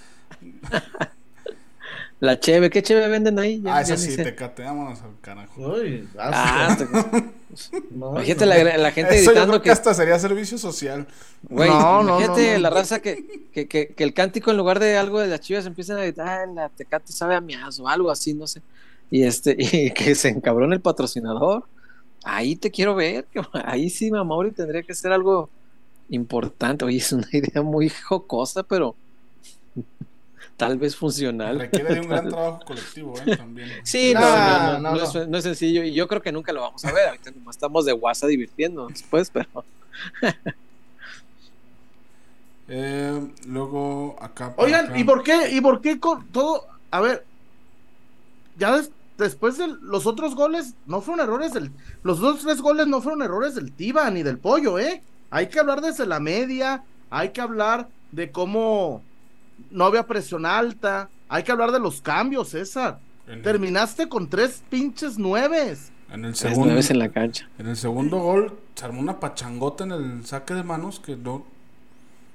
La 2.20 2.40
cheve, 2.40 2.70
¿qué 2.70 2.82
cheve 2.82 3.06
venden 3.08 3.38
ahí? 3.38 3.60
Ya- 3.60 3.76
Ah, 3.76 3.80
esa 3.82 3.96
sí, 3.96 4.16
te 4.16 4.34
cateamos 4.34 5.00
al 5.02 5.20
carajo. 5.20 5.60
Uy, 5.74 6.08
Ah, 6.18 6.74
te- 6.78 6.86
No, 7.90 8.10
Imagínate 8.12 8.46
no. 8.46 8.54
la, 8.64 8.78
la 8.78 8.90
gente 8.92 9.14
Eso 9.16 9.24
yo 9.26 9.30
gritando 9.32 9.52
creo 9.52 9.62
que 9.62 9.64
que, 9.64 9.70
hasta 9.72 9.94
sería 9.94 10.18
servicio 10.18 10.56
social. 10.58 11.06
Güey, 11.42 11.68
No, 11.68 12.02
no, 12.02 12.18
imagínate 12.20 12.46
no, 12.48 12.52
no. 12.54 12.58
la 12.60 12.70
raza 12.70 13.00
que, 13.00 13.48
que, 13.52 13.68
que, 13.68 13.88
que 13.88 14.04
el 14.04 14.14
cántico 14.14 14.50
en 14.50 14.56
lugar 14.56 14.78
de 14.80 14.96
algo 14.96 15.20
de 15.20 15.28
las 15.28 15.40
chivas 15.40 15.66
empiezan 15.66 15.98
a 15.98 16.02
gritar, 16.02 16.26
"Ah, 16.28 16.46
la 16.52 16.68
tecate 16.70 17.12
sabe 17.12 17.34
a 17.34 17.40
miazo, 17.40 17.84
o 17.84 17.88
algo 17.88 18.10
así, 18.10 18.32
no 18.34 18.46
sé. 18.46 18.62
Y 19.10 19.22
este, 19.24 19.54
y 19.58 19.90
que 19.92 20.14
se 20.14 20.28
encabrone 20.28 20.74
el 20.76 20.80
patrocinador. 20.80 21.64
Ahí 22.24 22.56
te 22.56 22.70
quiero 22.70 22.94
ver, 22.94 23.26
ahí 23.66 23.90
sí, 23.90 24.10
Mauri 24.10 24.50
tendría 24.52 24.82
que 24.82 24.94
ser 24.94 25.12
algo 25.12 25.50
importante. 26.08 26.84
Oye, 26.84 26.96
es 26.98 27.12
una 27.12 27.26
idea 27.32 27.60
muy 27.62 27.90
jocosa, 27.90 28.62
pero 28.62 28.94
tal 30.56 30.78
vez 30.78 30.94
funcional. 30.96 31.58
Requiere 31.58 31.94
de 31.94 32.00
un 32.00 32.08
gran 32.08 32.28
trabajo 32.30 32.60
colectivo, 32.64 33.14
¿eh? 33.26 33.36
También. 33.36 33.70
Sí, 33.84 34.12
no, 34.14 34.20
Ah, 34.22 34.78
no, 34.80 34.90
no, 34.90 34.90
no, 34.90 34.90
no 34.90 34.96
no. 35.12 35.20
Es, 35.20 35.28
no 35.28 35.38
es 35.38 35.44
sencillo 35.44 35.82
y 35.84 35.92
yo 35.92 36.06
creo 36.08 36.22
que 36.22 36.32
nunca 36.32 36.52
lo 36.52 36.60
vamos 36.62 36.84
a 36.84 36.92
ver. 36.92 37.08
Ahorita 37.08 37.30
nomás 37.32 37.56
estamos 37.56 37.84
de 37.84 37.92
guasa 37.92 38.26
divirtiéndonos, 38.26 39.02
pues, 39.10 39.30
pero 39.30 39.48
Eh, 42.68 43.28
luego 43.46 44.16
acá. 44.20 44.54
Oigan, 44.56 44.86
acá. 44.86 44.98
¿y 44.98 45.04
por 45.04 45.22
qué? 45.22 45.50
¿Y 45.50 45.60
por 45.60 45.80
qué 45.80 46.00
con 46.00 46.26
todo? 46.28 46.64
A 46.90 47.00
ver, 47.00 47.24
ya 48.56 48.76
des- 48.76 48.90
después 49.18 49.58
de 49.58 49.66
los 49.82 50.06
otros 50.06 50.34
goles, 50.34 50.74
no 50.86 51.00
fueron 51.02 51.24
errores 51.24 51.52
del. 51.52 51.70
Los 52.02 52.20
dos, 52.20 52.40
tres 52.40 52.60
goles 52.62 52.86
no 52.86 53.02
fueron 53.02 53.22
errores 53.22 53.54
del 53.54 53.70
Tiba 53.72 54.08
ni 54.10 54.22
del 54.22 54.38
Pollo, 54.38 54.78
¿eh? 54.78 55.02
Hay 55.30 55.48
que 55.48 55.58
hablar 55.60 55.80
desde 55.82 56.06
la 56.06 56.20
media, 56.20 56.84
hay 57.10 57.30
que 57.30 57.40
hablar 57.42 57.88
de 58.12 58.30
cómo 58.30 59.02
no 59.74 59.84
había 59.84 60.06
presión 60.06 60.46
alta, 60.46 61.10
hay 61.28 61.42
que 61.42 61.52
hablar 61.52 61.72
de 61.72 61.80
los 61.80 62.00
cambios, 62.00 62.48
César. 62.50 62.98
En, 63.26 63.42
Terminaste 63.42 64.08
con 64.08 64.28
tres 64.28 64.62
pinches 64.70 65.18
nueves. 65.18 65.90
en 66.10 66.24
el 66.24 66.32
tres 66.34 66.38
segundo, 66.52 66.66
nueves 66.66 66.90
en 66.90 66.98
la 66.98 67.08
cancha. 67.10 67.48
en 67.58 67.66
el 67.66 67.76
segundo 67.76 68.18
gol 68.18 68.58
se 68.74 68.84
armó 68.84 69.00
una 69.00 69.18
pachangota 69.20 69.84
en 69.84 69.92
el 69.92 70.26
saque 70.26 70.54
de 70.54 70.62
manos 70.62 71.00
que 71.00 71.16
no 71.16 71.44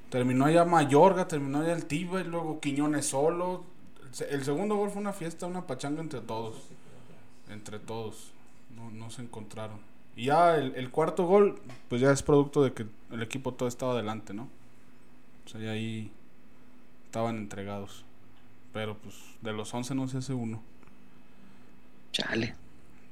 terminó 0.09 0.45
allá 0.45 0.65
Mayorga, 0.65 1.27
terminó 1.27 1.61
allá 1.61 1.73
el 1.73 1.85
Tiba 1.85 2.21
y 2.21 2.23
luego 2.23 2.59
Quiñones 2.59 3.05
solo. 3.05 3.63
El, 4.03 4.15
se- 4.15 4.33
el 4.33 4.43
segundo 4.43 4.75
gol 4.75 4.89
fue 4.89 5.01
una 5.01 5.13
fiesta, 5.13 5.45
una 5.45 5.67
pachanga 5.67 6.01
entre 6.01 6.21
todos. 6.21 6.55
Entre 7.49 7.79
todos. 7.79 8.31
No, 8.75 8.89
no 8.91 9.11
se 9.11 9.21
encontraron. 9.21 9.77
Y 10.15 10.25
ya 10.25 10.55
el, 10.55 10.73
el 10.75 10.89
cuarto 10.89 11.25
gol, 11.25 11.59
pues 11.87 12.01
ya 12.01 12.11
es 12.11 12.23
producto 12.23 12.63
de 12.63 12.73
que 12.73 12.85
el 13.11 13.21
equipo 13.21 13.53
todo 13.53 13.69
estaba 13.69 13.93
adelante, 13.93 14.33
¿no? 14.33 14.49
O 15.45 15.49
sea, 15.49 15.61
ya 15.61 15.71
ahí 15.71 16.11
estaban 17.09 17.37
entregados. 17.37 18.05
Pero 18.71 18.95
pues 18.99 19.15
de 19.41 19.51
los 19.51 19.73
11 19.73 19.95
no 19.95 20.07
se 20.07 20.19
hace 20.19 20.33
uno. 20.33 20.61
Chale. 22.11 22.53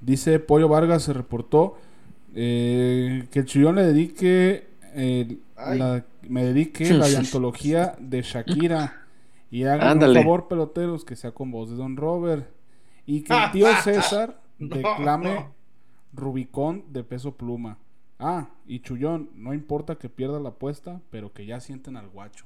Dice 0.01 0.39
Pollo 0.39 0.67
Vargas, 0.67 1.01
se 1.03 1.13
reportó 1.13 1.77
eh, 2.35 3.27
que 3.31 3.39
el 3.39 3.45
Chuyón 3.45 3.75
le 3.75 3.83
dedique, 3.83 4.67
eh, 4.93 5.37
la- 5.57 6.05
me 6.29 6.43
dedique 6.43 6.93
la 6.93 7.07
antología 7.17 7.95
de 7.99 8.21
Shakira 8.21 9.05
y 9.49 9.63
hagan 9.63 10.03
un 10.03 10.13
favor, 10.13 10.47
peloteros, 10.47 11.03
que 11.03 11.15
sea 11.15 11.31
con 11.31 11.49
voz 11.49 11.69
de 11.71 11.75
Don 11.75 11.97
Robert. 11.97 12.47
Y 13.07 13.21
que 13.21 13.33
el 13.33 13.51
tío 13.51 13.67
César 13.83 14.39
No, 14.59 14.75
declame 14.75 15.33
no. 15.33 15.51
Rubicón 16.13 16.83
de 16.89 17.03
peso 17.03 17.35
pluma. 17.35 17.77
Ah, 18.19 18.49
y 18.67 18.81
Chullón, 18.81 19.29
no 19.35 19.53
importa 19.53 19.95
que 19.95 20.09
pierda 20.09 20.39
la 20.39 20.49
apuesta, 20.49 21.01
pero 21.09 21.33
que 21.33 21.45
ya 21.47 21.59
sienten 21.59 21.97
al 21.97 22.09
guacho. 22.09 22.45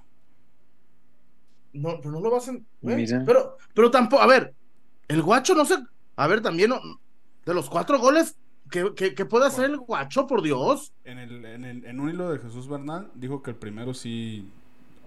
No, 1.74 1.98
pero 2.00 2.12
no 2.12 2.20
lo 2.22 2.32
vas 2.32 2.50
a. 2.50 2.54
Mira. 2.82 3.24
Pero, 3.26 3.58
pero 3.74 3.92
tampoco, 3.92 4.22
a 4.22 4.28
ver, 4.28 4.54
el 5.08 5.22
guacho 5.22 5.56
no 5.56 5.66
sé. 5.66 5.76
A 6.16 6.28
ver, 6.28 6.42
también, 6.42 6.70
no- 6.70 6.82
de 7.46 7.54
los 7.54 7.70
cuatro 7.70 7.98
goles, 8.00 8.36
¿qué, 8.70 8.92
qué- 8.96 9.16
qué 9.16 9.26
puede 9.26 9.48
hacer 9.48 9.66
el 9.66 9.78
guacho, 9.78 10.28
por 10.28 10.42
Dios? 10.42 10.92
En, 11.06 11.18
el, 11.18 11.46
en, 11.46 11.66
el- 11.66 11.86
en 11.86 12.00
un 12.00 12.10
hilo 12.10 12.30
de 12.32 12.40
Jesús 12.40 12.68
Bernal 12.68 13.10
dijo 13.16 13.42
que 13.42 13.52
el 13.52 13.56
primero 13.58 13.94
sí, 13.94 14.48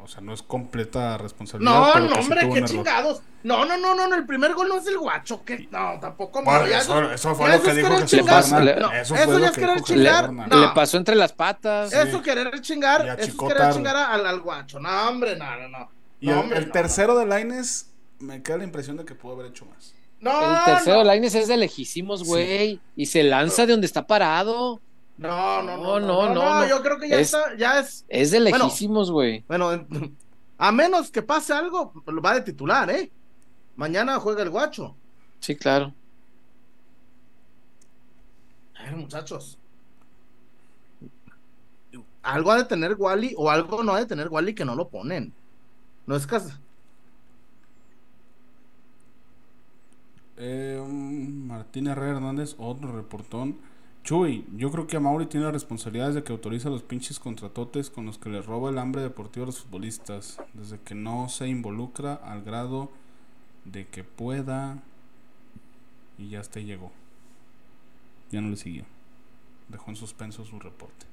o 0.02 0.08
sea, 0.08 0.20
no 0.20 0.32
es 0.34 0.42
completa 0.42 1.16
responsabilidad. 1.18 1.72
No, 1.72 1.90
pero 1.92 2.06
no, 2.06 2.12
que 2.14 2.20
hombre, 2.20 2.50
qué 2.52 2.64
chingados. 2.64 3.22
No, 3.42 3.64
no, 3.66 3.76
no, 3.76 3.94
no, 3.94 4.08
no, 4.08 4.14
el 4.14 4.26
primer 4.26 4.54
gol 4.54 4.68
no 4.68 4.76
es 4.78 4.86
el 4.86 4.98
guacho, 4.98 5.44
que 5.44 5.68
no, 5.70 5.98
tampoco. 6.00 6.42
Bueno, 6.42 6.66
ya 6.66 6.78
eso, 6.78 7.10
eso 7.12 7.34
fue 7.34 7.50
lo 7.56 7.62
que 7.62 7.74
dijo 7.74 7.88
Jesús 7.90 8.10
chingar. 8.10 8.42
Bernal. 8.42 8.80
No, 8.80 8.92
eso 8.92 9.14
eso 9.14 9.24
fue 9.24 9.34
ya 9.34 9.38
lo 9.38 9.44
es 9.46 9.50
que 9.52 9.60
querer 9.60 9.74
dijo 9.76 9.86
chingar. 9.86 10.32
No. 10.32 10.60
Le 10.60 10.68
pasó 10.74 10.96
entre 10.96 11.14
las 11.14 11.32
patas. 11.32 11.92
Eso 11.92 12.22
querer 12.22 12.60
chingar, 12.62 13.06
eso 13.18 13.30
es 13.30 13.36
querer 13.36 13.72
chingar 13.72 13.96
al, 13.96 14.26
al 14.26 14.40
guacho. 14.40 14.80
No, 14.80 15.08
hombre, 15.08 15.36
no, 15.36 15.44
no, 15.60 15.68
no. 15.68 15.90
Y 16.24 16.28
No, 16.28 16.32
el, 16.32 16.38
hombre, 16.38 16.58
el 16.58 16.66
no, 16.68 16.72
tercero 16.72 17.18
de 17.18 17.26
Laines 17.26 17.90
me 18.18 18.42
queda 18.42 18.56
la 18.56 18.64
impresión 18.64 18.96
de 18.96 19.04
que 19.04 19.14
pudo 19.14 19.34
haber 19.34 19.44
hecho 19.46 19.66
más. 19.66 19.94
No, 20.20 20.56
El 20.56 20.64
tercero 20.64 20.94
no, 20.96 20.98
de 21.00 21.04
Lainez 21.04 21.34
es 21.34 21.48
de 21.48 21.56
lejísimos, 21.58 22.24
güey. 22.24 22.80
Y 22.96 23.04
se 23.04 23.22
lanza 23.24 23.66
de 23.66 23.72
donde 23.72 23.86
está 23.86 24.06
parado. 24.06 24.80
no, 25.18 25.62
no, 25.62 25.76
No, 25.76 26.00
no, 26.00 26.00
no, 26.00 26.28
no, 26.28 26.34
no, 26.34 26.60
no. 26.60 26.66
yo 26.66 26.80
creo 26.82 26.98
que 26.98 27.10
ya 27.10 27.16
Es- 27.20 27.34
está, 27.34 27.54
ya 27.58 27.78
es. 27.80 28.06
Es 28.08 28.30
de 28.30 28.40
Bueno. 28.40 28.56
lejísimos, 28.64 29.10
güey. 29.10 29.44
Bueno, 29.46 29.74
en- 29.74 30.16
a 30.56 30.72
menos 30.72 31.10
que 31.10 31.20
pase 31.20 31.52
algo, 31.52 31.92
lo 32.06 32.22
va 32.22 32.32
de 32.36 32.40
titular, 32.40 32.88
¿eh? 32.88 33.10
Mañana 33.76 34.18
juega 34.18 34.42
el 34.42 34.48
guacho. 34.48 34.96
Sí, 35.40 35.56
claro. 35.56 35.92
A 38.78 38.84
ver, 38.84 38.96
muchachos. 38.96 39.58
Algo 42.22 42.50
ha 42.50 42.56
de 42.56 42.64
tener 42.64 42.94
Wally 42.98 43.34
o 43.36 43.50
algo 43.50 43.82
no 43.84 43.92
ha 43.94 43.98
de 44.00 44.06
tener 44.06 44.28
Wally 44.28 44.54
que 44.54 44.64
no 44.64 44.74
lo 44.74 44.88
ponen. 44.88 45.34
No 46.06 46.16
es 46.16 46.26
casa. 46.26 46.60
Eh, 50.36 50.82
Martín 50.86 51.86
Herrera 51.86 52.16
Hernández, 52.16 52.56
otro 52.58 52.92
reportón. 52.92 53.58
Chuy, 54.02 54.44
yo 54.56 54.70
creo 54.70 54.86
que 54.86 55.00
Mauri 55.00 55.26
tiene 55.26 55.50
responsabilidades 55.50 56.14
de 56.14 56.22
que 56.22 56.32
autoriza 56.32 56.68
los 56.68 56.82
pinches 56.82 57.18
contratotes 57.18 57.88
con 57.88 58.04
los 58.04 58.18
que 58.18 58.28
le 58.28 58.42
roba 58.42 58.68
el 58.68 58.78
hambre 58.78 59.00
deportivo 59.00 59.44
a 59.44 59.46
los 59.46 59.60
futbolistas. 59.60 60.38
Desde 60.52 60.78
que 60.78 60.94
no 60.94 61.28
se 61.30 61.48
involucra 61.48 62.14
al 62.14 62.42
grado 62.42 62.90
de 63.64 63.86
que 63.86 64.04
pueda 64.04 64.82
y 66.18 66.28
ya 66.28 66.40
hasta 66.40 66.60
llegó. 66.60 66.92
Ya 68.30 68.42
no 68.42 68.50
le 68.50 68.56
siguió. 68.56 68.84
Dejó 69.68 69.90
en 69.90 69.96
suspenso 69.96 70.44
su 70.44 70.60
reporte. 70.60 71.06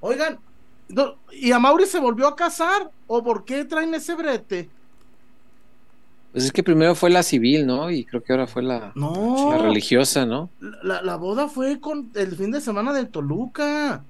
Oigan, 0.00 0.38
¿y 1.32 1.52
a 1.52 1.58
Mauri 1.58 1.86
se 1.86 2.00
volvió 2.00 2.26
a 2.26 2.36
casar? 2.36 2.90
¿O 3.06 3.22
por 3.22 3.44
qué 3.44 3.64
traen 3.64 3.94
ese 3.94 4.14
brete? 4.14 4.68
Pues 6.32 6.44
es 6.44 6.52
que 6.52 6.62
primero 6.62 6.94
fue 6.94 7.10
la 7.10 7.22
civil, 7.22 7.66
¿no? 7.66 7.90
Y 7.90 8.04
creo 8.04 8.22
que 8.22 8.32
ahora 8.32 8.46
fue 8.46 8.62
la, 8.62 8.92
No. 8.94 9.50
la 9.50 9.58
religiosa, 9.58 10.26
¿no? 10.26 10.50
La, 10.82 11.02
la 11.02 11.16
boda 11.16 11.48
fue 11.48 11.80
con 11.80 12.10
el 12.14 12.36
fin 12.36 12.50
de 12.50 12.60
semana 12.60 12.92
del 12.92 13.08
Toluca. 13.08 14.02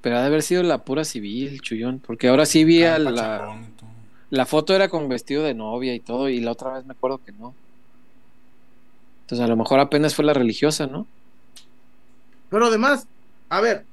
Pero 0.00 0.16
ha 0.16 0.20
de 0.20 0.26
haber 0.26 0.42
sido 0.42 0.62
la 0.62 0.84
pura 0.84 1.04
civil, 1.04 1.60
Chuyón. 1.60 1.98
Porque 1.98 2.28
ahora 2.28 2.46
sí 2.46 2.64
vi 2.64 2.84
a 2.84 2.98
la, 2.98 3.58
la 4.30 4.46
foto 4.46 4.74
era 4.74 4.88
con 4.88 5.08
vestido 5.08 5.42
de 5.42 5.54
novia 5.54 5.94
y 5.94 6.00
todo, 6.00 6.28
y 6.28 6.40
la 6.40 6.52
otra 6.52 6.74
vez 6.74 6.84
me 6.84 6.92
acuerdo 6.92 7.20
que 7.24 7.32
no. 7.32 7.54
Entonces 9.22 9.44
a 9.44 9.48
lo 9.48 9.56
mejor 9.56 9.80
apenas 9.80 10.14
fue 10.14 10.24
la 10.24 10.34
religiosa, 10.34 10.86
¿no? 10.86 11.06
Pero 12.50 12.66
además, 12.66 13.06
a 13.48 13.60
ver, 13.60 13.84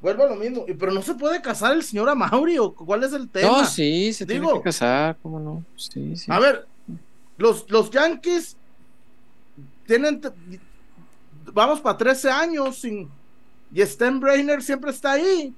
vuelvo 0.00 0.24
a 0.24 0.28
lo 0.28 0.36
mismo. 0.36 0.64
Pero 0.78 0.92
no 0.92 1.02
se 1.02 1.14
puede 1.14 1.40
casar 1.42 1.72
el 1.74 1.82
señor 1.82 2.08
Amauri 2.08 2.58
o 2.58 2.72
cuál 2.74 3.04
es 3.04 3.12
el 3.12 3.28
tema. 3.28 3.48
No, 3.48 3.64
sí, 3.66 4.12
se 4.12 4.26
tiene 4.26 4.40
Digo- 4.46 4.54
que 4.58 4.64
casar, 4.64 5.16
¿cómo 5.22 5.38
no? 5.40 5.64
Sí, 5.76 6.16
sí. 6.16 6.26
A 6.30 6.38
ver, 6.38 6.66
los, 7.38 7.70
los 7.70 7.90
Yankees 7.90 8.56
tienen. 9.86 10.20
Vamos 11.52 11.80
para 11.80 11.96
13 11.98 12.30
años 12.30 12.78
sin. 12.78 13.08
Y 13.72 13.82
Steinbrenner 13.86 14.62
siempre 14.62 14.90
está 14.90 15.12
ahí. 15.12 15.54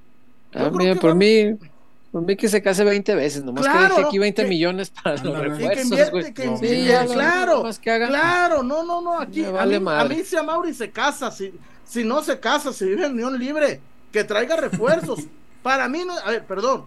Ah, 0.54 0.70
mira, 0.72 0.94
que 0.94 1.00
por 1.00 1.10
vamos- 1.10 1.18
mí, 1.24 1.56
por 2.10 2.22
mí 2.22 2.36
que 2.36 2.46
se 2.48 2.62
case 2.62 2.84
20 2.84 3.14
veces, 3.14 3.42
nomás 3.42 3.64
Claro, 3.64 3.80
que 3.80 3.94
deje 3.96 4.08
aquí 4.08 4.18
20 4.18 4.42
Que- 4.42 4.48
millones 4.48 4.90
para 4.90 5.16
los 5.16 5.22
que 5.22 5.48
refuerzos, 5.48 5.84
invierte, 5.84 6.10
güey. 6.10 6.34
que 6.34 6.44
No, 6.46 6.54
invierte, 6.56 6.76
Sí, 6.82 6.88
ya, 6.88 7.06
claro. 7.06 7.64
que 7.80 7.90
haga. 7.90 8.08
Claro, 8.08 8.62
no, 8.62 8.84
no, 8.84 9.00
no. 9.00 9.18
Aquí 9.18 9.40
Me 9.40 9.46
a, 9.46 9.50
vale 9.52 9.80
mí, 9.80 9.86
a 9.90 10.04
mí 10.04 10.22
si 10.24 10.36
a 10.36 10.42
Mauri 10.42 10.74
se 10.74 10.90
casa, 10.90 11.30
si, 11.30 11.54
si 11.86 12.04
no 12.04 12.22
se 12.22 12.38
casa, 12.38 12.70
si 12.72 12.84
vive 12.84 13.06
en 13.06 13.12
unión 13.12 13.38
libre, 13.38 13.80
que 14.12 14.24
traiga 14.24 14.56
refuerzos. 14.56 15.20
para 15.62 15.88
mí 15.88 16.02
no, 16.06 16.16
a 16.18 16.30
ver, 16.30 16.44
perdón. 16.44 16.84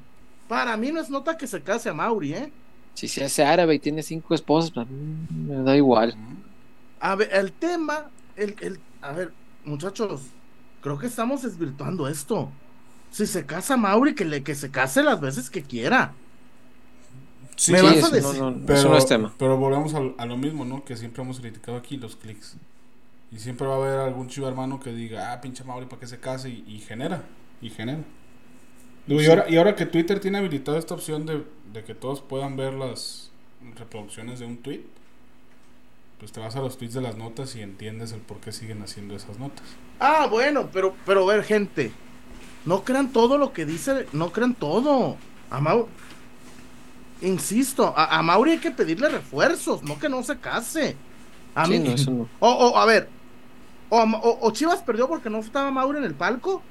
Para 0.47 0.77
mí 0.77 0.91
no 0.91 1.01
es 1.01 1.09
nota 1.09 1.37
que 1.37 1.47
se 1.47 1.61
case 1.61 1.89
a 1.89 1.93
Mauri, 1.93 2.33
¿eh? 2.33 2.51
Si 2.93 3.07
se 3.07 3.23
hace 3.25 3.43
árabe 3.43 3.75
y 3.75 3.79
tiene 3.79 4.03
cinco 4.03 4.33
esposas, 4.35 4.71
pues, 4.71 4.87
me 4.89 5.55
da 5.63 5.75
igual. 5.75 6.15
A 6.99 7.15
ver, 7.15 7.29
el 7.33 7.51
tema, 7.51 8.09
el, 8.35 8.55
el, 8.61 8.79
a 9.01 9.11
ver, 9.11 9.33
muchachos, 9.65 10.21
creo 10.81 10.97
que 10.97 11.07
estamos 11.07 11.41
desvirtuando 11.41 12.07
esto. 12.07 12.49
Si 13.11 13.25
se 13.25 13.45
casa 13.45 13.75
Mauri, 13.75 14.13
que, 14.15 14.23
le, 14.25 14.43
que 14.43 14.55
se 14.55 14.71
case 14.71 15.03
las 15.03 15.19
veces 15.19 15.49
que 15.49 15.63
quiera. 15.63 16.13
Sí, 17.55 17.71
Me 17.71 17.79
Sí, 17.79 17.85
vas 17.85 17.95
a 17.95 17.97
eso 17.99 18.09
decir- 18.11 18.39
no, 18.41 18.51
no, 18.51 18.65
pero, 18.65 18.79
eso 18.79 18.89
no 18.89 18.97
es 18.97 19.05
tema. 19.07 19.33
pero 19.37 19.57
volvemos 19.57 19.93
a, 19.93 20.01
a 20.17 20.25
lo 20.25 20.37
mismo, 20.37 20.65
¿no? 20.65 20.83
Que 20.83 20.95
siempre 20.97 21.23
hemos 21.23 21.39
criticado 21.39 21.77
aquí 21.77 21.97
los 21.97 22.15
clics. 22.15 22.57
Y 23.35 23.39
siempre 23.39 23.67
va 23.67 23.75
a 23.75 23.77
haber 23.77 23.99
algún 23.99 24.29
chivo 24.29 24.47
hermano 24.47 24.79
que 24.79 24.91
diga, 24.93 25.33
ah, 25.33 25.41
pinche 25.41 25.63
Mauri, 25.65 25.87
¿para 25.87 25.99
qué 25.99 26.07
se 26.07 26.19
case? 26.21 26.49
Y, 26.49 26.63
y 26.67 26.79
genera, 26.79 27.23
y 27.61 27.69
genera. 27.69 28.03
Digo, 29.07 29.21
y, 29.21 29.27
ahora, 29.27 29.45
y 29.49 29.57
ahora 29.57 29.75
que 29.75 29.85
Twitter 29.85 30.19
tiene 30.19 30.39
habilitada 30.39 30.79
esta 30.79 30.95
opción 30.95 31.25
de, 31.25 31.45
de 31.73 31.83
que 31.83 31.93
todos 31.95 32.21
puedan 32.21 32.55
ver 32.57 32.73
las 32.73 33.31
reproducciones 33.77 34.39
de 34.39 34.45
un 34.45 34.57
tweet, 34.63 34.83
pues 36.17 36.31
te 36.33 36.39
vas 36.41 36.55
a 36.57 36.61
los 36.61 36.77
tweets 36.77 36.93
de 36.95 37.01
las 37.01 37.15
notas 37.17 37.55
y 37.55 37.61
entiendes 37.61 38.11
el 38.11 38.21
por 38.21 38.39
qué 38.41 38.51
siguen 38.51 38.81
haciendo 38.83 39.15
esas 39.15 39.39
notas. 39.39 39.77
Ah, 39.99 40.27
bueno, 40.29 40.69
pero, 40.71 41.01
pero 41.05 41.25
ver, 41.25 41.43
gente, 41.43 42.01
no 42.65 42.83
crean 42.83 43.13
todo 43.13 43.37
lo 43.37 43.53
que 43.53 43.65
dice, 43.65 44.07
no 44.13 44.31
crean 44.31 44.55
todo. 44.55 45.23
A 45.49 45.61
Mau- 45.61 45.89
insisto, 47.21 47.93
a, 47.95 48.17
a 48.17 48.23
Mauri 48.23 48.51
hay 48.51 48.59
que 48.59 48.71
pedirle 48.71 49.09
refuerzos, 49.09 49.83
no 49.83 49.97
que 49.99 50.09
no 50.09 50.23
se 50.23 50.39
case. 50.39 51.03
A 51.53 51.67
Sí, 51.67 51.79
mí, 51.79 51.79
no, 51.79 51.93
eso 51.93 52.11
no. 52.11 52.31
o, 52.39 52.49
o, 52.49 52.77
a 52.77 52.85
ver, 52.85 53.14
o, 53.89 53.99
o- 54.01 54.39
o 54.47 54.51
Chivas 54.51 54.81
perdió 54.81 55.07
porque 55.07 55.29
no 55.29 55.39
estaba 55.39 55.71
Mauri 55.71 55.99
en 55.99 56.03
el 56.05 56.13
palco. 56.15 56.61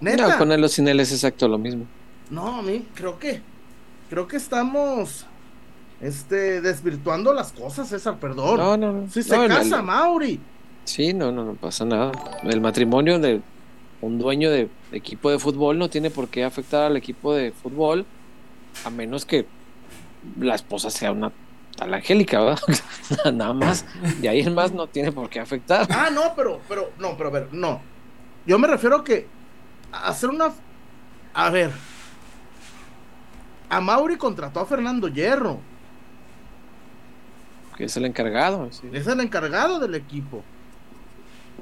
Neta. 0.00 0.28
No, 0.28 0.38
con 0.38 0.50
él 0.52 0.62
o 0.64 0.68
sin 0.68 0.88
él 0.88 1.00
es 1.00 1.12
exacto 1.12 1.46
lo 1.48 1.58
mismo. 1.58 1.86
No, 2.30 2.58
a 2.58 2.62
mí 2.62 2.84
creo 2.94 3.18
que 3.18 3.40
creo 4.10 4.26
que 4.26 4.36
estamos 4.36 5.26
este 6.00 6.60
desvirtuando 6.60 7.32
las 7.32 7.52
cosas, 7.52 7.88
César, 7.88 8.16
perdón. 8.18 8.58
No, 8.58 8.76
no, 8.76 8.92
no. 8.92 9.08
si 9.10 9.22
se 9.22 9.36
No, 9.36 9.46
casa 9.46 9.76
el- 9.78 9.82
Mauri. 9.84 10.40
Sí, 10.84 11.14
no, 11.14 11.30
no, 11.30 11.44
no 11.44 11.54
pasa 11.54 11.84
nada. 11.84 12.10
El 12.42 12.60
matrimonio 12.60 13.20
de 13.20 13.40
un 14.00 14.18
dueño 14.18 14.50
de 14.50 14.68
equipo 14.90 15.30
de 15.30 15.38
fútbol 15.38 15.78
no 15.78 15.88
tiene 15.88 16.10
por 16.10 16.26
qué 16.28 16.42
afectar 16.42 16.82
al 16.82 16.96
equipo 16.96 17.32
de 17.34 17.52
fútbol 17.52 18.04
a 18.84 18.90
menos 18.90 19.24
que 19.24 19.46
la 20.40 20.56
esposa 20.56 20.90
sea 20.90 21.12
una 21.12 21.30
tal 21.76 21.94
Angélica, 21.94 22.40
¿verdad? 22.40 22.60
nada 23.32 23.52
más. 23.52 23.84
De 24.20 24.28
ahí 24.28 24.40
en 24.40 24.54
más 24.54 24.72
no 24.72 24.86
tiene 24.86 25.12
por 25.12 25.28
qué 25.28 25.40
afectar. 25.40 25.86
Ah, 25.90 26.08
no, 26.12 26.34
pero 26.36 26.60
pero 26.68 26.90
no, 26.98 27.16
pero 27.16 27.28
a 27.28 27.32
ver, 27.32 27.48
no. 27.52 27.80
Yo 28.46 28.58
me 28.58 28.66
refiero 28.68 28.96
a 28.96 29.04
que 29.04 29.26
a 29.92 30.08
hacer 30.08 30.30
una 30.30 30.52
a 31.34 31.50
ver. 31.50 31.70
A 33.68 33.80
Mauri 33.80 34.16
contrató 34.16 34.60
a 34.60 34.66
Fernando 34.66 35.08
Hierro, 35.08 35.58
Que 37.76 37.84
es 37.84 37.96
el 37.96 38.04
encargado. 38.04 38.68
sí. 38.70 38.82
es 38.92 39.06
el 39.06 39.20
encargado 39.20 39.78
del 39.78 39.94
equipo. 39.94 40.42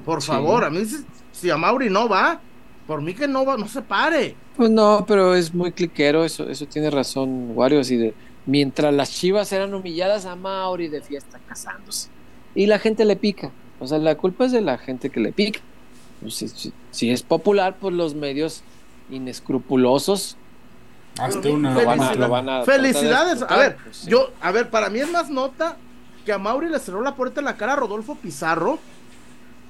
Por 0.05 0.21
Sí. 0.21 0.27
favor, 0.27 0.65
a 0.65 0.69
mí 0.69 0.83
si, 0.85 1.05
si 1.31 1.49
a 1.49 1.57
Mauri 1.57 1.89
no 1.89 2.09
va, 2.09 2.39
por 2.87 3.01
mí 3.01 3.13
que 3.13 3.27
no 3.27 3.45
va, 3.45 3.55
no 3.55 3.67
se 3.67 3.81
pare. 3.81 4.35
Pues 4.57 4.69
no, 4.69 5.05
pero 5.07 5.35
es 5.35 5.53
muy 5.53 5.71
cliquero, 5.71 6.25
eso, 6.25 6.49
eso 6.49 6.65
tiene 6.65 6.89
razón, 6.89 7.51
Wario, 7.55 7.79
así 7.79 7.95
de 7.95 8.13
mientras 8.45 8.93
las 8.93 9.11
chivas 9.11 9.51
eran 9.51 9.73
humilladas 9.73 10.25
a 10.25 10.35
Mauri 10.35 10.87
de 10.87 11.01
fiesta 11.01 11.39
casándose. 11.47 12.09
Y 12.55 12.65
la 12.67 12.79
gente 12.79 13.05
le 13.05 13.15
pica. 13.15 13.51
O 13.79 13.87
sea, 13.87 13.97
la 13.97 14.15
culpa 14.15 14.45
es 14.45 14.51
de 14.51 14.61
la 14.61 14.77
gente 14.77 15.09
que 15.09 15.19
le 15.19 15.31
pica. 15.31 15.59
Pues, 16.21 16.35
si, 16.35 16.47
si- 16.49 16.73
si 16.91 17.09
es 17.11 17.23
popular, 17.23 17.75
pues 17.79 17.93
los 17.95 18.13
medios 18.15 18.63
inescrupulosos 19.09 20.37
Hazte 21.19 21.51
una. 21.51 21.73
lo 21.73 21.85
van 21.85 21.99
a, 21.99 22.03
Felicidades. 22.03 22.19
lo 22.19 22.29
van 22.29 22.49
a 22.49 22.63
Felicidades. 22.63 23.41
A 23.47 23.57
ver, 23.57 23.77
pues, 23.83 23.97
sí. 23.97 24.09
yo, 24.09 24.29
a 24.41 24.51
ver, 24.51 24.69
para 24.69 24.89
mí 24.89 24.99
es 24.99 25.11
más 25.11 25.29
nota 25.29 25.77
que 26.25 26.31
a 26.31 26.37
Mauri 26.37 26.69
le 26.69 26.79
cerró 26.79 27.01
la 27.01 27.15
puerta 27.15 27.41
en 27.41 27.45
la 27.45 27.57
cara 27.57 27.73
a 27.73 27.75
Rodolfo 27.75 28.15
Pizarro. 28.15 28.79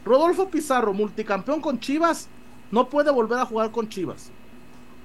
Rodolfo 0.06 0.50
Pizarro, 0.50 0.94
multicampeón 0.94 1.62
con 1.62 1.80
Chivas, 1.80 2.28
no 2.72 2.90
puede 2.90 3.12
volver 3.12 3.40
a 3.40 3.46
jugar 3.46 3.72
con 3.72 3.88
Chivas. 3.90 4.30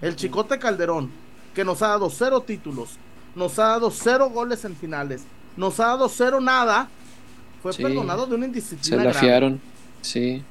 El 0.01 0.17
Chicote 0.17 0.59
Calderón, 0.59 1.11
que 1.55 1.65
nos 1.65 1.81
ha 1.83 1.89
dado 1.89 2.11
cero 2.11 2.41
títulos, 2.41 2.99
nos 3.37 3.57
ha 3.61 3.69
dado 3.69 3.91
cero 3.93 4.31
goles 4.31 4.65
en 4.65 4.75
finales, 4.75 5.23
nos 5.57 5.79
ha 5.79 5.87
dado 5.87 6.09
cero 6.09 6.41
nada, 6.41 6.89
fue 7.63 7.73
Sí. 7.73 7.83
perdonado 7.83 8.27
de 8.27 8.35
una 8.35 8.45
Se 8.45 8.49
indisciplina 8.49 8.97
la 8.97 9.03
grave. 9.11 9.21
fiaron. 9.21 9.61
Sí. 10.03 10.43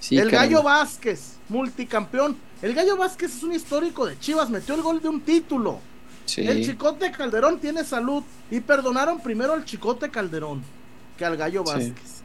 Sí, 0.00 0.18
el 0.18 0.30
caramba. 0.30 0.44
Gallo 0.46 0.62
Vázquez, 0.62 1.36
multicampeón. 1.48 2.36
El 2.62 2.74
Gallo 2.74 2.96
Vázquez 2.96 3.34
es 3.36 3.42
un 3.42 3.52
histórico 3.52 4.04
de 4.06 4.18
Chivas, 4.18 4.50
metió 4.50 4.74
el 4.74 4.82
gol 4.82 5.00
de 5.00 5.08
un 5.08 5.20
título. 5.20 5.80
Sí. 6.26 6.42
El 6.42 6.64
Chicote 6.64 7.10
Calderón 7.10 7.58
tiene 7.58 7.84
salud 7.84 8.22
y 8.50 8.60
perdonaron 8.60 9.20
primero 9.20 9.54
al 9.54 9.64
Chicote 9.64 10.10
Calderón 10.10 10.62
que 11.16 11.24
al 11.24 11.36
Gallo. 11.36 11.64
Vázquez. 11.64 12.22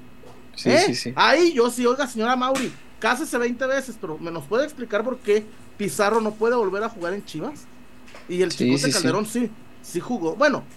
Sí, 0.56 0.70
¿Eh? 0.70 0.84
sí, 0.88 0.96
sí. 0.96 1.14
Ahí 1.16 1.54
yo 1.54 1.70
sí, 1.70 1.86
oiga, 1.86 2.06
señora 2.06 2.36
Mauri, 2.36 2.72
cásese 3.00 3.38
20 3.38 3.66
veces, 3.66 3.96
pero 4.00 4.18
¿me 4.20 4.30
nos 4.30 4.44
puede 4.46 4.66
explicar 4.66 5.04
por 5.04 5.18
qué 5.18 5.46
Pizarro 5.78 6.22
no 6.22 6.32
puede 6.34 6.56
volver 6.56 6.84
a 6.84 6.90
jugar 6.90 7.14
en 7.14 7.26
Chivas? 7.26 7.66
Y 8.28 8.42
el 8.42 8.54
Sí, 8.56 8.58
Chicote 8.58 8.90
sí. 8.90 8.92
Calderón 8.92 9.26
sí, 9.26 9.52
sí 9.82 10.00
jugó. 10.00 10.36
Bueno, 10.36 10.70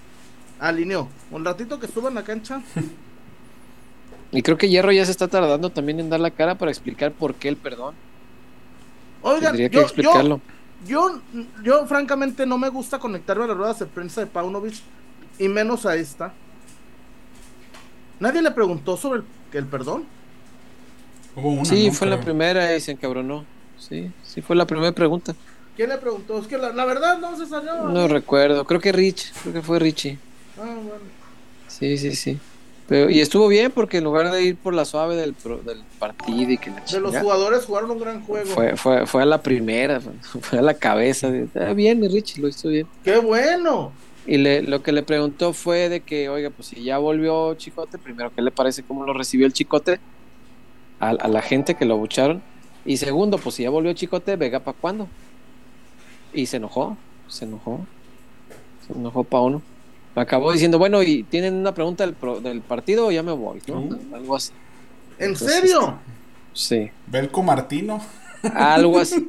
alineó. 0.58 1.16
Un 1.30 1.44
ratito 1.44 1.78
que 1.80 1.86
estuvo 1.86 2.08
en 2.08 2.14
la 2.14 2.24
cancha. 2.24 2.62
Y 4.30 4.42
creo 4.42 4.58
que 4.58 4.68
Hierro 4.68 4.92
ya 4.92 5.04
se 5.04 5.10
está 5.12 5.28
tardando 5.28 5.72
también 5.72 6.00
en 6.00 6.08
dar 6.10 6.20
la 6.20 6.30
cara 6.32 6.58
para 6.58 6.70
explicar 6.70 7.14
por 7.16 7.36
qué 7.36 7.48
el 7.48 7.58
perdón. 7.58 7.98
Oigan, 9.20 9.52
Tendría 9.52 9.70
que 9.70 9.80
yo, 9.80 9.82
yo, 9.94 10.24
explicarlo. 10.24 10.42
yo, 10.78 11.22
yo 11.62 11.86
francamente 11.86 12.46
no 12.46 12.58
me 12.58 12.68
gusta 12.68 12.98
conectarme 12.98 13.44
a 13.44 13.48
las 13.48 13.56
ruedas 13.56 13.78
de 13.80 13.86
prensa 13.86 14.20
de 14.20 14.26
Paunovic 14.28 14.84
y 15.38 15.48
menos 15.48 15.86
a 15.86 15.96
esta. 15.96 16.38
Nadie 18.18 18.42
le 18.42 18.50
preguntó 18.50 18.96
sobre 18.96 19.20
el, 19.20 19.26
el 19.52 19.68
perdón. 19.68 20.10
Hubo 21.34 21.50
una, 21.50 21.64
sí, 21.64 21.84
¿no? 21.84 21.92
fue 21.92 22.06
la 22.06 22.20
primera 22.20 22.74
y 22.76 22.80
se 22.80 22.92
encabronó. 22.92 23.48
Sí, 23.76 24.14
sí 24.22 24.42
fue 24.42 24.56
la 24.56 24.66
primera 24.66 24.92
pregunta. 24.92 25.36
¿Quién 25.76 25.90
le 25.90 25.98
preguntó? 25.98 26.38
Es 26.38 26.46
que 26.46 26.56
la, 26.58 26.72
la 26.72 26.84
verdad 26.84 27.18
no 27.18 27.36
se 27.36 27.46
salió. 27.46 27.74
No 27.84 28.08
recuerdo, 28.08 28.64
creo 28.64 28.80
que 28.80 28.92
Rich, 28.92 29.32
creo 29.42 29.54
que 29.54 29.62
fue 29.62 29.78
Richie. 29.78 30.18
Ah, 30.58 30.64
bueno. 30.76 31.04
Sí, 31.68 31.98
sí, 31.98 32.14
sí. 32.16 32.38
Pero, 32.88 33.10
y 33.10 33.20
estuvo 33.20 33.48
bien 33.48 33.72
porque 33.72 33.98
en 33.98 34.04
lugar 34.04 34.30
de 34.30 34.42
ir 34.44 34.56
por 34.56 34.72
la 34.72 34.84
suave 34.84 35.16
del, 35.16 35.34
pro- 35.34 35.58
del 35.58 35.82
partido 35.98 36.52
y 36.52 36.56
que 36.56 36.70
la 36.70 36.80
De 36.90 37.00
los 37.00 37.16
jugadores 37.16 37.64
jugaron 37.64 37.90
un 37.90 37.98
gran 37.98 38.22
juego. 38.22 38.46
fue, 38.46 38.76
fue, 38.76 39.06
fue 39.06 39.22
a 39.22 39.26
la 39.26 39.42
primera, 39.42 40.00
fue, 40.00 40.58
a 40.60 40.62
la 40.62 40.74
cabeza. 40.74 41.28
"Ah, 41.56 41.72
bien, 41.72 41.98
mi 41.98 42.06
Richie, 42.08 42.40
lo 42.40 42.48
hizo 42.48 42.68
bien. 42.68 42.86
¡Qué 43.02 43.18
bueno! 43.18 43.92
Y 44.24 44.38
le, 44.38 44.62
lo 44.62 44.82
que 44.82 44.92
le 44.92 45.02
preguntó 45.02 45.52
fue 45.52 45.88
de 45.88 46.00
que, 46.00 46.28
oiga, 46.28 46.50
pues 46.50 46.68
si 46.68 46.82
ya 46.84 46.98
volvió 46.98 47.54
Chicote, 47.54 47.98
primero, 47.98 48.30
¿qué 48.34 48.40
le 48.42 48.50
parece 48.52 48.82
cómo 48.84 49.04
lo 49.04 49.12
recibió 49.12 49.46
el 49.46 49.52
Chicote? 49.52 49.98
A, 51.00 51.10
a 51.10 51.28
la 51.28 51.42
gente 51.42 51.74
que 51.74 51.84
lo 51.84 51.94
abucharon. 51.94 52.40
Y 52.84 52.96
segundo, 52.98 53.36
pues 53.38 53.56
si 53.56 53.64
ya 53.64 53.70
volvió 53.70 53.92
Chicote, 53.92 54.36
Vega, 54.36 54.60
¿para 54.60 54.76
cuándo? 54.80 55.08
Y 56.36 56.46
se 56.46 56.58
enojó, 56.58 56.96
se 57.28 57.44
enojó. 57.46 57.80
Se 58.86 58.92
enojó 58.92 59.24
pa' 59.24 59.40
uno. 59.40 59.62
acabó 60.14 60.52
diciendo, 60.52 60.78
bueno, 60.78 61.02
y 61.02 61.22
tienen 61.24 61.54
una 61.54 61.74
pregunta 61.74 62.04
del, 62.04 62.14
pro- 62.14 62.40
del 62.40 62.60
partido 62.60 63.06
o 63.06 63.10
ya 63.10 63.22
me 63.22 63.32
voy, 63.32 63.60
¿no? 63.66 63.80
Uh. 63.80 63.98
Algo 64.14 64.36
así. 64.36 64.52
¿En 65.18 65.30
Entonces, 65.30 65.56
serio? 65.60 65.98
Sí, 66.52 66.90
Belco 67.06 67.42
Martino. 67.42 68.00
algo 68.54 68.98
así. 68.98 69.26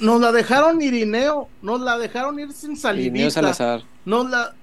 Nos 0.00 0.20
la 0.20 0.30
dejaron 0.32 0.80
Irineo, 0.80 1.48
nos 1.62 1.80
la 1.80 1.98
dejaron 1.98 2.38
ir 2.38 2.52
sin 2.52 2.72
Y 2.72 2.76
salivita. 2.76 3.18
Neo 3.18 3.30
Salazar. 3.30 3.82
Nos 4.04 4.30
la 4.30 4.54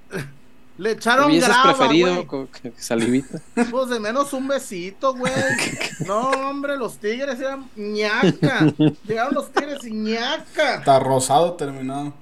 le 0.77 0.91
echaron 0.91 1.27
¿Hubieses 1.27 1.47
grava, 1.47 1.75
preferido 1.75 2.47
salivita? 2.77 3.41
Pues 3.71 3.89
de 3.89 3.99
menos 3.99 4.33
un 4.33 4.47
besito, 4.47 5.15
güey. 5.15 5.33
No, 6.05 6.29
hombre, 6.31 6.77
los 6.77 6.97
tigres 6.97 7.39
eran 7.39 7.69
ñaca. 7.75 8.73
Llegaron 9.07 9.33
los 9.33 9.51
tigres 9.51 9.85
y 9.85 9.91
ñaca. 9.91 10.75
Está 10.75 10.99
rosado 10.99 11.53
terminado. 11.53 12.13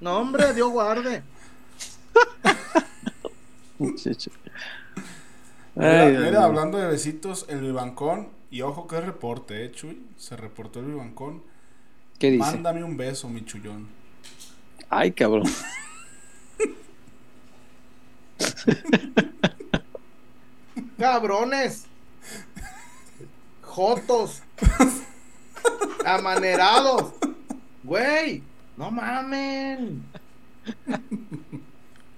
No, 0.00 0.18
hombre, 0.18 0.52
Dios 0.52 0.70
guarde. 0.70 1.22
Mira, 5.76 6.06
mira, 6.06 6.44
hablando 6.44 6.78
de 6.78 6.86
besitos, 6.88 7.46
el 7.48 7.60
Vivancón. 7.60 8.28
Y 8.50 8.62
ojo 8.62 8.86
que 8.86 9.00
reporte, 9.00 9.64
eh, 9.64 9.70
Chuy. 9.72 10.04
Se 10.16 10.36
reportó 10.36 10.80
el 10.80 10.86
Vivancón. 10.86 11.42
¿Qué 12.18 12.30
dice? 12.30 12.44
Mándame 12.44 12.82
un 12.82 12.96
beso, 12.96 13.28
mi 13.28 13.44
chullón. 13.44 13.88
Ay, 14.90 15.12
cabrón. 15.12 15.44
Cabrones. 20.98 21.86
Jotos. 23.62 24.42
Amanerados. 26.04 27.12
Güey, 27.82 28.42
no 28.76 28.90
mamen. 28.90 30.04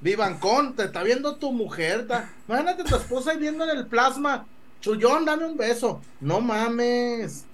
Vivancón, 0.00 0.74
te 0.76 0.84
está 0.84 1.02
viendo 1.02 1.36
tu 1.36 1.52
mujer. 1.52 2.06
ta- 2.06 2.30
Imagínate 2.48 2.84
tu 2.84 2.96
esposa 2.96 3.32
ahí 3.32 3.38
viendo 3.38 3.64
en 3.64 3.76
el 3.76 3.86
plasma. 3.86 4.46
Chullón, 4.80 5.24
dame 5.24 5.46
un 5.46 5.56
beso. 5.56 6.00
No 6.20 6.40
mames. 6.40 7.44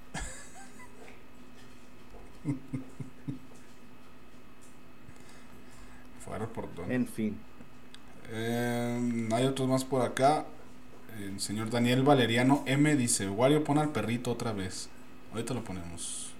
Fue 6.24 6.38
reportón. 6.38 6.90
En 6.90 7.06
fin. 7.06 7.38
Eh, 8.30 9.28
hay 9.32 9.44
otros 9.46 9.68
más 9.68 9.84
por 9.84 10.02
acá. 10.02 10.44
El 11.18 11.40
señor 11.40 11.70
Daniel 11.70 12.02
Valeriano 12.02 12.62
M 12.66 12.96
dice: 12.96 13.28
Wario, 13.28 13.64
pon 13.64 13.78
al 13.78 13.90
perrito 13.90 14.30
otra 14.30 14.52
vez. 14.52 14.88
Ahorita 15.32 15.54
lo 15.54 15.64
ponemos. 15.64 16.32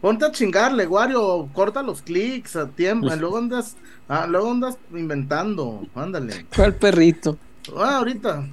Ponte 0.00 0.26
a 0.26 0.32
chingarle, 0.32 0.86
Wario. 0.86 1.48
Corta 1.52 1.82
los 1.82 2.02
clics 2.02 2.56
a 2.56 2.68
tiempo. 2.68 3.14
Luego 3.16 3.38
andas, 3.38 3.76
ah, 4.08 4.26
luego 4.26 4.50
andas 4.50 4.76
inventando. 4.92 5.86
Ándale. 5.94 6.46
¿Cuál 6.54 6.74
perrito? 6.74 7.38
Ah, 7.76 7.96
ahorita. 7.98 8.46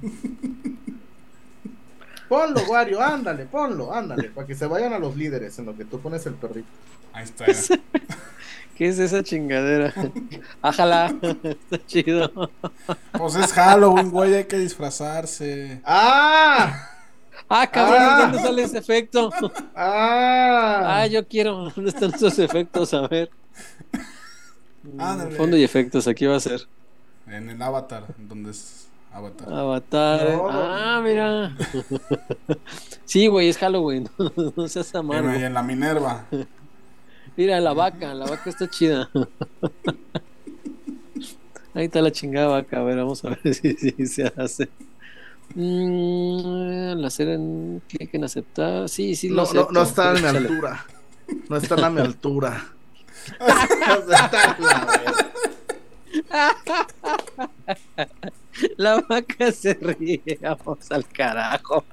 Ponlo, 2.32 2.62
Wario, 2.62 3.02
ándale, 3.02 3.44
ponlo, 3.44 3.92
ándale, 3.92 4.30
para 4.30 4.46
que 4.46 4.54
se 4.54 4.64
vayan 4.64 4.94
a 4.94 4.98
los 4.98 5.14
líderes 5.14 5.58
en 5.58 5.66
lo 5.66 5.76
que 5.76 5.84
tú 5.84 6.00
pones 6.00 6.24
el 6.24 6.32
perrito. 6.32 6.66
Ahí 7.12 7.24
está. 7.24 7.44
¿Qué 8.76 8.88
es 8.88 8.98
esa 8.98 9.22
chingadera? 9.22 9.92
Ájala. 10.62 11.14
Está 11.42 11.86
chido. 11.86 12.50
pues 13.12 13.34
es 13.36 13.52
Halloween, 13.52 14.10
güey. 14.10 14.34
Hay 14.34 14.44
que 14.44 14.58
disfrazarse. 14.58 15.80
¡Ah! 15.84 16.88
Ah, 17.48 17.66
cabrón, 17.70 17.98
Ah. 18.00 18.18
¿dónde 18.22 18.38
sale 18.38 18.62
ese 18.62 18.78
efecto? 18.78 19.30
¡Ah! 19.74 21.00
Ah, 21.02 21.06
yo 21.06 21.26
quiero. 21.26 21.70
¿Dónde 21.76 21.90
están 21.90 22.14
esos 22.14 22.38
efectos? 22.38 22.94
A 22.94 23.06
ver. 23.08 23.30
Ándale. 24.98 25.36
Fondo 25.36 25.56
y 25.56 25.62
efectos, 25.64 26.08
aquí 26.08 26.26
va 26.26 26.36
a 26.36 26.40
ser. 26.40 26.62
En 27.26 27.50
el 27.50 27.60
avatar, 27.62 28.04
donde 28.18 28.50
es 28.50 28.88
avatar. 29.12 29.52
Avatar. 29.52 30.28
No. 30.34 30.48
Ah, 30.50 31.00
mira. 31.04 31.54
Sí, 33.04 33.26
güey, 33.26 33.48
es 33.48 33.58
Halloween. 33.58 34.08
No 34.56 34.66
seas 34.68 34.92
amargo. 34.94 35.28
Mira, 35.28 35.40
y 35.40 35.44
en 35.44 35.54
la 35.54 35.62
Minerva. 35.62 36.24
Mira, 37.36 37.60
la 37.60 37.72
vaca, 37.72 38.14
la 38.14 38.26
vaca 38.26 38.50
está 38.50 38.68
chida. 38.68 39.08
Ahí 41.74 41.86
está 41.86 42.02
la 42.02 42.12
chingada 42.12 42.48
vaca. 42.48 42.80
A 42.80 42.82
ver, 42.82 42.96
vamos 42.98 43.24
a 43.24 43.30
ver 43.30 43.54
si, 43.54 43.72
si 43.74 44.06
se 44.06 44.32
hace. 44.36 44.68
Mm, 45.54 46.94
la 47.00 47.06
hacer 47.08 47.28
en 47.28 47.82
clic 47.88 48.14
en 48.14 48.24
aceptar. 48.24 48.88
Sí, 48.88 49.14
sí, 49.16 49.28
lo 49.28 49.36
No, 49.36 49.42
no, 49.42 49.48
acepto. 49.48 49.72
no 49.72 49.82
está 49.82 50.10
a 50.10 50.14
mi 50.14 50.26
altura. 50.26 50.86
No 51.48 51.56
está 51.56 51.86
a 51.86 51.90
mi 51.90 52.00
altura. 52.02 52.64
Está. 53.40 54.56
La 58.76 59.00
vaca 59.00 59.50
se 59.52 59.74
ríe. 59.74 60.38
Vamos 60.42 60.90
al 60.90 61.06
carajo. 61.08 61.84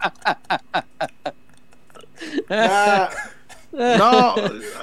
Ya. 2.49 3.09
No, 3.71 4.35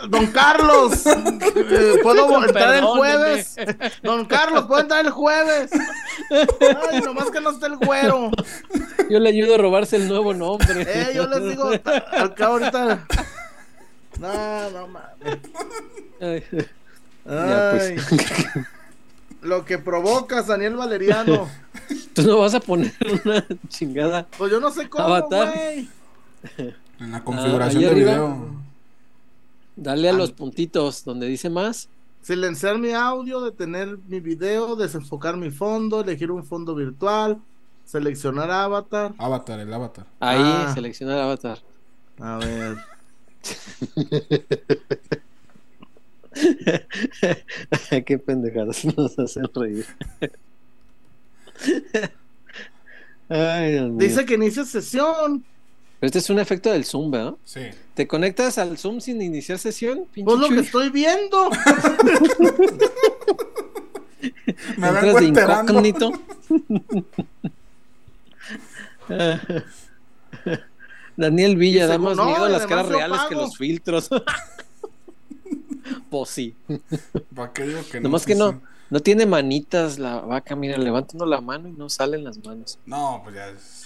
don 0.09 0.26
Carlos, 0.28 1.05
eh, 1.07 1.95
¿puedo 2.03 2.45
entrar 2.45 2.74
el 2.76 2.84
jueves? 2.84 3.57
Don 4.03 4.24
Carlos, 4.26 4.66
¿puedo 4.66 4.80
entrar 4.82 5.05
el 5.05 5.11
jueves? 5.11 5.70
Ay, 6.91 7.01
nomás 7.01 7.30
que 7.30 7.41
no 7.41 7.51
esté 7.51 7.66
el 7.66 7.76
güero. 7.76 8.30
Yo 9.11 9.18
le 9.18 9.28
ayudo 9.30 9.57
a 9.57 9.59
robarse 9.59 9.97
el 9.97 10.09
nuevo 10.09 10.32
nombre. 10.34 10.82
Eh, 10.89 11.12
yo 11.14 11.26
les 11.26 11.43
digo, 11.43 11.70
al 12.12 12.34
cabo 12.34 12.55
ahorita. 12.55 13.07
No, 14.20 14.70
no 14.70 14.87
mames. 14.89 15.39
Ay, 16.20 16.45
ya, 17.26 17.70
Ay, 17.72 17.97
pues. 17.97 18.37
lo 19.43 19.64
que 19.64 19.78
provocas, 19.78 20.47
Daniel 20.47 20.76
Valeriano. 20.76 21.49
Tú 22.14 22.22
no 22.22 22.39
vas 22.39 22.55
a 22.55 22.61
poner 22.61 22.93
una 23.24 23.45
chingada. 23.68 24.26
Pues 24.39 24.51
yo 24.53 24.61
no 24.61 24.70
sé 24.70 24.89
cómo, 24.89 25.05
Avatar. 25.05 25.53
güey. 25.53 25.89
En 27.01 27.12
la 27.12 27.22
configuración 27.22 27.82
ahí 27.82 27.89
del 27.89 27.93
arriba. 27.95 28.12
video. 28.12 28.65
Dale 29.76 30.08
a 30.08 30.12
los 30.12 30.32
puntitos 30.32 31.04
donde 31.04 31.26
dice 31.26 31.50
más. 31.50 31.88
Silenciar 32.22 32.78
mi 32.78 32.92
audio, 32.92 33.40
detener 33.42 33.98
mi 34.08 34.20
video, 34.20 34.74
desenfocar 34.74 35.36
mi 35.36 35.50
fondo, 35.50 36.00
elegir 36.00 36.30
un 36.30 36.44
fondo 36.44 36.74
virtual, 36.74 37.38
seleccionar 37.84 38.50
avatar. 38.50 39.14
Avatar, 39.18 39.60
el 39.60 39.72
avatar. 39.72 40.06
Ahí, 40.18 40.40
Ah. 40.42 40.72
selecciona 40.74 41.14
el 41.14 41.20
avatar. 41.20 41.58
A 42.18 42.38
ver. 42.38 42.76
Qué 48.04 48.18
pendejadas 48.18 48.84
nos 48.96 49.18
hacen 49.18 49.48
reír. 49.54 49.86
Ay, 53.28 53.72
Dios 53.72 53.90
mío. 53.90 53.98
Dice 53.98 54.24
que 54.24 54.34
inicia 54.34 54.64
sesión. 54.64 55.44
Pero 55.99 56.09
este 56.09 56.18
es 56.18 56.28
un 56.28 56.38
efecto 56.38 56.70
del 56.70 56.84
Zoom, 56.84 57.11
¿verdad? 57.11 57.36
Sí. 57.44 57.62
¿Te 57.94 58.07
conectas 58.07 58.59
al 58.59 58.76
Zoom 58.76 59.01
sin 59.01 59.22
iniciar 59.22 59.59
sesión? 59.59 60.05
Pinche 60.12 60.24
Pues 60.24 60.38
lo 60.38 60.49
que 60.49 60.61
estoy 60.61 60.90
viendo. 60.90 61.49
Me 64.76 64.88
Entras 64.88 65.03
vengo 65.03 65.20
de 65.20 65.26
incógnito. 65.26 66.12
Daniel 71.16 71.57
Villa 71.57 71.86
da 71.86 71.99
más 71.99 72.16
no, 72.16 72.26
miedo 72.26 72.49
y 72.49 72.53
las 72.53 72.66
caras 72.66 72.88
reales 72.88 73.20
que 73.28 73.34
los 73.34 73.57
filtros. 73.57 74.11
pues 76.11 76.28
sí. 76.28 76.55
¿Para 77.34 77.53
qué 77.53 77.62
digo 77.64 77.80
que 77.90 78.01
no? 78.01 78.05
Nomás 78.05 78.26
que 78.26 78.34
no, 78.34 78.53
sí. 78.53 78.59
no 78.90 79.01
tiene 79.01 79.24
manitas 79.24 79.99
la 79.99 80.20
vaca. 80.20 80.55
Mira, 80.57 80.76
levanta 80.76 81.12
uno 81.14 81.26
la 81.26 81.40
mano 81.40 81.68
y 81.68 81.72
no 81.72 81.88
salen 81.88 82.24
las 82.24 82.42
manos. 82.44 82.78
No, 82.84 83.20
pues 83.24 83.34
ya 83.34 83.49
es. 83.49 83.86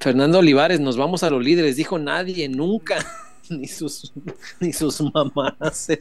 Fernando 0.00 0.38
Olivares, 0.38 0.80
nos 0.80 0.96
vamos 0.96 1.22
a 1.22 1.30
los 1.30 1.42
líderes. 1.42 1.76
Dijo 1.76 1.98
nadie, 1.98 2.48
nunca. 2.48 3.04
ni 3.50 3.66
sus 3.66 4.12
ni 4.60 4.72
sus 4.72 5.00
mamás. 5.00 5.88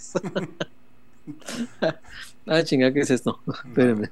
Ah, 2.50 2.64
chinga, 2.64 2.94
¿qué 2.94 3.02
es 3.02 3.12
esto? 3.12 3.42
Espérenme. 3.66 4.10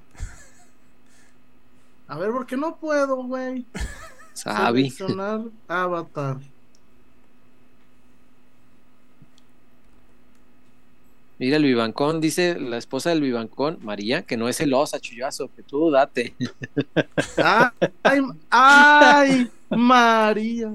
A 2.10 2.18
ver, 2.18 2.32
¿por 2.32 2.46
qué 2.46 2.58
no 2.58 2.76
puedo, 2.76 3.24
güey? 3.24 3.66
Sabi. 4.34 4.90
Seleccionar 4.90 5.44
avatar. 5.70 6.40
Mira, 11.38 11.58
el 11.58 11.64
Vivancón, 11.64 12.22
dice 12.22 12.58
la 12.60 12.78
esposa 12.78 13.10
del 13.10 13.22
Vivancón, 13.22 13.78
María, 13.82 14.22
que 14.22 14.38
no 14.38 14.48
es 14.48 14.58
celosa, 14.58 15.00
chullazo, 15.00 15.50
que 15.54 15.64
tú 15.64 15.92
date. 15.92 16.34
Ah, 17.38 17.74
Ay, 18.04 18.22
ay, 18.50 19.52
María. 19.70 20.74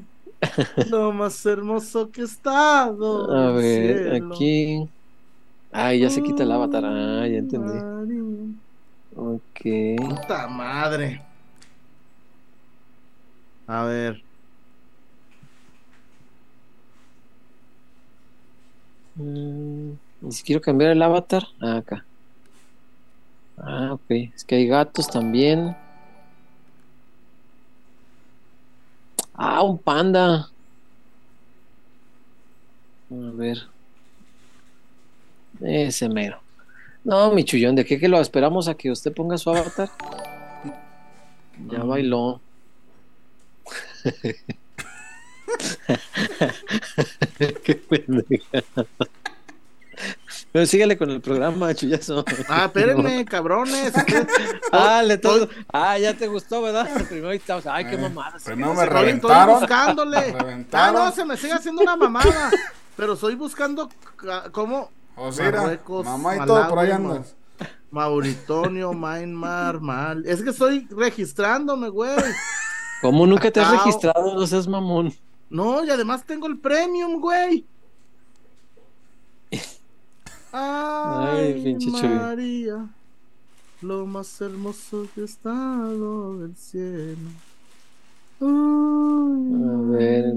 Lo 0.91 1.13
más 1.13 1.45
hermoso 1.47 2.11
que 2.11 2.23
he 2.23 2.25
estado. 2.25 3.31
A 3.35 3.53
ver, 3.53 4.11
cielo. 4.11 4.35
aquí. 4.35 4.89
Ay, 5.73 6.01
ya 6.01 6.11
se 6.11 6.23
quita 6.23 6.43
el 6.43 6.53
avatar. 6.53 6.85
Ah, 6.85 7.27
ya 7.27 7.39
entendí. 7.39 7.73
María. 7.73 8.55
Ok. 9.17 9.61
Puta 10.09 10.47
madre. 10.49 11.23
A 13.67 13.85
ver. 13.85 14.23
Mm, 19.17 19.50
y 20.31 20.33
si 20.33 20.45
quiero 20.45 20.61
cambiar 20.61 20.93
el 20.93 21.03
avatar, 21.03 21.45
ah, 21.61 21.79
acá. 21.79 22.05
Ah, 23.59 23.95
ok. 23.95 24.11
Es 24.33 24.45
que 24.45 24.55
hay 24.55 24.69
gatos 24.69 25.09
también. 25.09 25.77
Ah, 29.35 29.63
un 29.63 29.77
panda. 29.77 30.49
A 33.11 33.11
ver. 33.11 33.59
Ese 35.61 36.09
mero. 36.09 36.41
No, 37.03 37.33
mi 37.33 37.45
chullón, 37.45 37.75
¿de 37.75 37.85
qué 37.85 37.99
que 37.99 38.07
lo 38.07 38.21
esperamos 38.21 38.69
a 38.69 38.75
que 38.75 38.93
usted 38.93 39.13
ponga 39.13 39.37
su 39.37 39.51
avatar? 39.51 39.91
Ya 41.69 41.83
bailó. 41.83 42.41
qué 47.65 47.75
pendeja. 47.75 48.63
Pero 50.53 50.67
síguele 50.67 50.99
con 50.99 51.11
el 51.11 51.21
programa, 51.21 51.73
chullazo. 51.75 52.25
Ah, 52.49 52.65
espérenme, 52.67 53.25
cabrones. 53.29 53.93
Ah, 54.73 55.03
le 55.05 55.19
todo- 55.19 55.49
ah, 55.73 55.99
ya 55.99 56.15
te 56.15 56.27
gustó, 56.29 56.63
¿verdad? 56.63 56.89
Primero 57.09 57.33
estamos, 57.33 57.67
ay, 57.67 57.87
qué 57.87 57.97
mamada. 57.97 58.37
Primero 58.45 58.73
Estoy- 58.73 58.77
me 58.77 58.85
estoy 58.85 59.03
reventaron. 59.05 59.61
buscándole. 59.61 60.33
Me 60.33 60.67
Ah, 60.73 60.91
no, 60.93 61.11
se 61.13 61.25
me 61.25 61.37
sigue 61.37 61.53
haciendo 61.53 61.83
una 61.83 61.97
mamada. 61.97 62.51
Pero 62.97 63.15
estoy 63.15 63.35
buscando 63.35 63.89
ca- 64.17 64.51
cómo. 64.53 64.91
O 65.17 65.31
sea, 65.33 65.49
era, 65.49 65.61
Marruecos, 65.63 66.05
mamá 66.05 66.37
y 66.37 66.47
todo 66.47 66.69
por 66.69 66.79
ahí 66.79 66.91
andas. 66.91 67.35
Mauritonio, 67.91 68.93
Myanmar, 68.93 69.81
Mal. 69.81 70.25
Es 70.27 70.43
que 70.43 70.51
estoy 70.51 70.87
registrándome, 70.91 71.89
güey. 71.89 72.15
¿Cómo 73.03 73.27
nunca 73.27 73.51
te 73.51 73.61
has 73.61 73.71
registrado? 73.73 74.35
No 74.35 74.47
seas 74.47 74.67
mamón. 74.69 75.13
No, 75.49 75.85
y 75.85 75.91
además 75.91 76.25
tengo 76.25 76.47
el 76.47 76.59
premium, 76.59 77.21
güey. 77.21 77.67
Ay, 80.53 81.55
Ay, 81.55 81.63
pinche 81.65 81.91
Chuy. 81.93 82.09
María, 82.09 82.87
lo 83.83 84.07
más 84.07 84.41
hermoso 84.41 85.07
que 85.15 85.21
he 85.23 85.25
estado 85.25 86.39
del 86.39 86.57
cielo. 86.57 87.29
A 88.41 89.97
ver. 89.97 90.35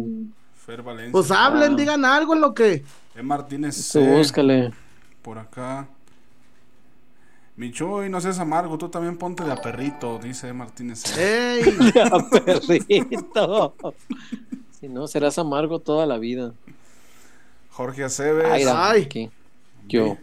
Fer 0.66 0.82
Valencia. 0.82 1.11
Pues 1.11 1.32
hablen, 1.32 1.74
Ah. 1.74 1.76
digan 1.76 2.05
algo 2.05 2.34
en 2.36 2.41
lo 2.41 2.53
que. 2.53 2.84
E. 3.16 3.22
Martínez 3.24 3.91
Tú 3.91 3.99
búscale. 4.05 4.72
por 5.22 5.38
acá. 5.38 5.88
Michuy, 7.55 8.09
no 8.09 8.20
seas 8.20 8.39
amargo, 8.39 8.78
tú 8.80 8.89
también 8.89 9.16
ponte 9.18 9.43
de 9.43 9.51
a 9.51 9.55
perrito, 9.61 10.18
dice 10.20 10.47
E. 10.49 10.53
Martínez 10.53 10.99
C. 11.01 11.59
¡Ey! 11.59 11.64
A 12.11 12.30
perrito. 12.30 13.76
Si 14.80 14.88
no, 14.89 15.07
serás 15.07 15.38
amargo 15.38 15.80
toda 15.80 16.05
la 16.05 16.18
vida. 16.18 16.53
Jorge 17.72 18.03
Aceves. 18.03 18.45
Ay, 18.45 18.66
Ay. 18.68 19.32
Yo. 19.88 20.17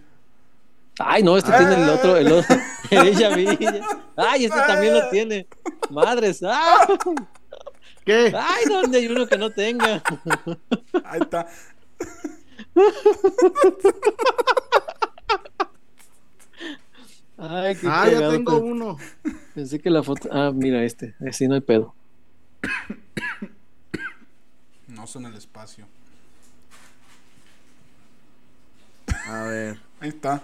Ay, 0.98 1.22
no, 1.22 1.36
este 1.36 1.50
tiene 1.52 1.74
el 1.82 1.88
otro, 1.88 2.16
el 2.16 2.30
otro. 2.32 2.56
Ella 2.90 3.34
Villa. 3.34 3.80
Ay, 4.16 4.44
este 4.44 4.58
también 4.66 4.94
lo 4.94 5.08
tiene. 5.08 5.46
Madres. 5.90 6.42
Ay, 6.42 6.96
¿Qué? 8.04 8.32
ay, 8.36 8.64
¿dónde 8.68 8.98
hay 8.98 9.06
uno 9.06 9.26
que 9.26 9.38
no 9.38 9.50
tenga? 9.50 10.02
Ahí 11.04 11.20
está. 11.20 11.46
Ay, 17.38 17.74
qué 17.76 17.86
Ah, 17.88 18.08
ya 18.10 18.30
tengo 18.30 18.52
pero 18.52 18.64
uno. 18.66 18.96
Pensé 19.54 19.78
que 19.80 19.88
la 19.90 20.02
foto. 20.02 20.28
Ah, 20.30 20.50
mira 20.54 20.84
este. 20.84 21.14
Así 21.26 21.48
no 21.48 21.54
hay 21.54 21.60
pedo. 21.62 21.94
No 24.88 25.06
son 25.06 25.24
el 25.26 25.34
espacio. 25.34 25.86
A 29.26 29.42
ver. 29.44 29.80
Ahí 30.00 30.08
está. 30.10 30.42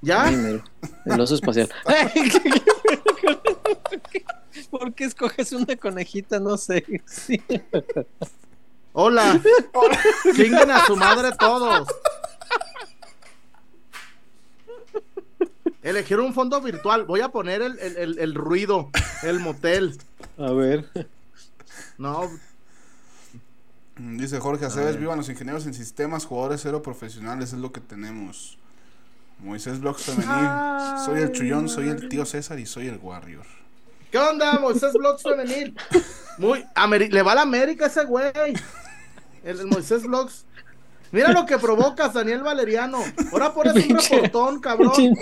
¿Ya? 0.00 0.28
El 0.30 1.20
oso 1.20 1.34
espacial. 1.34 1.68
¿Por 4.70 4.92
qué 4.94 5.04
escoges 5.04 5.52
una 5.52 5.76
conejita? 5.76 6.40
No 6.40 6.56
sé. 6.56 6.84
Sí. 7.06 7.40
Hola. 8.92 9.40
Chinguen 10.34 10.70
a 10.70 10.84
su 10.86 10.96
madre 10.96 11.30
todos. 11.38 11.86
Elegir 15.82 16.20
un 16.20 16.34
fondo 16.34 16.60
virtual. 16.60 17.04
Voy 17.04 17.20
a 17.20 17.28
poner 17.30 17.62
el, 17.62 17.78
el- 17.78 17.96
el- 17.96 18.18
el 18.18 18.34
ruido, 18.34 18.90
el 19.22 19.38
motel. 19.40 19.96
A 20.36 20.50
ver. 20.52 20.88
No, 21.96 22.28
Dice 23.98 24.38
Jorge 24.38 24.64
Aceves, 24.66 24.98
vivan 24.98 25.18
los 25.18 25.28
ingenieros 25.28 25.66
en 25.66 25.74
sistemas, 25.74 26.24
jugadores 26.24 26.60
cero 26.62 26.82
profesionales, 26.82 27.52
es 27.52 27.58
lo 27.58 27.72
que 27.72 27.80
tenemos. 27.80 28.56
Moisés 29.40 29.80
Blogs 29.80 30.02
Femenil, 30.02 30.50
soy 31.04 31.20
el 31.20 31.32
chullón, 31.32 31.68
soy 31.68 31.88
el 31.88 32.08
tío 32.08 32.24
César 32.24 32.58
y 32.58 32.66
soy 32.66 32.88
el 32.88 32.98
Warrior. 32.98 33.44
¿Qué 34.10 34.18
onda, 34.18 34.58
Moisés 34.58 34.92
Vlogs 34.94 35.22
femenil? 35.22 35.76
Muy, 36.38 36.64
Ameri- 36.74 37.10
le 37.10 37.22
va 37.22 37.32
a 37.32 37.34
la 37.34 37.42
América 37.42 37.86
ese 37.86 38.04
güey. 38.04 38.32
El, 39.44 39.60
el 39.60 39.66
Moisés 39.66 40.02
Vlogs. 40.04 40.46
Mira 41.12 41.32
lo 41.32 41.44
que 41.44 41.58
provocas, 41.58 42.14
Daniel 42.14 42.42
Valeriano. 42.42 43.02
Ahora 43.32 43.52
pones 43.52 43.74
un 43.86 43.98
reportón, 43.98 44.60
cabrón. 44.60 45.14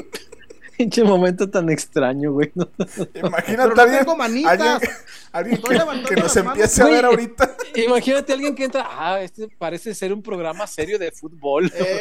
Pinche, 0.76 1.02
momento 1.04 1.48
tan 1.48 1.70
extraño, 1.70 2.32
güey. 2.32 2.52
¿no? 2.54 2.68
Imagínate 3.14 3.74
no 3.74 3.82
alguien, 3.82 3.98
tengo 4.00 4.16
manitas. 4.16 4.52
alguien, 4.60 4.90
alguien 5.32 5.54
Estoy 5.56 5.78
que, 6.04 6.16
nos 6.16 6.36
manos. 6.36 6.36
empiece 6.36 6.82
a 6.82 6.84
ver 6.86 7.04
Güey. 7.04 7.04
ahorita. 7.14 7.56
Imagínate 7.86 8.32
a 8.32 8.34
alguien 8.34 8.54
que 8.54 8.64
entra. 8.64 8.86
Ah, 8.88 9.20
este 9.20 9.48
parece 9.58 9.94
ser 9.94 10.12
un 10.12 10.22
programa 10.22 10.66
serio 10.66 10.98
de 10.98 11.10
fútbol. 11.12 11.72
Ey, 11.78 12.00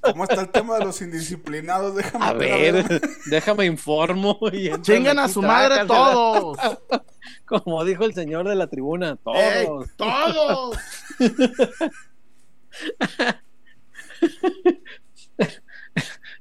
¿Cómo 0.00 0.24
está 0.24 0.40
el 0.42 0.48
tema 0.50 0.78
de 0.78 0.84
los 0.86 1.00
indisciplinados? 1.02 1.94
Déjame 1.96 2.24
A 2.24 2.32
ver, 2.32 2.84
ver, 2.88 3.00
déjame 3.26 3.66
informo. 3.66 4.38
Y 4.52 4.70
chinguen 4.82 5.18
a 5.18 5.28
su 5.28 5.42
madre 5.42 5.86
todos. 5.86 6.58
Como 7.44 7.84
dijo 7.84 8.04
el 8.04 8.14
señor 8.14 8.46
de 8.48 8.54
la 8.56 8.66
tribuna, 8.68 9.16
todos. 9.16 9.36
Ey, 9.38 9.66
todos. 9.96 10.76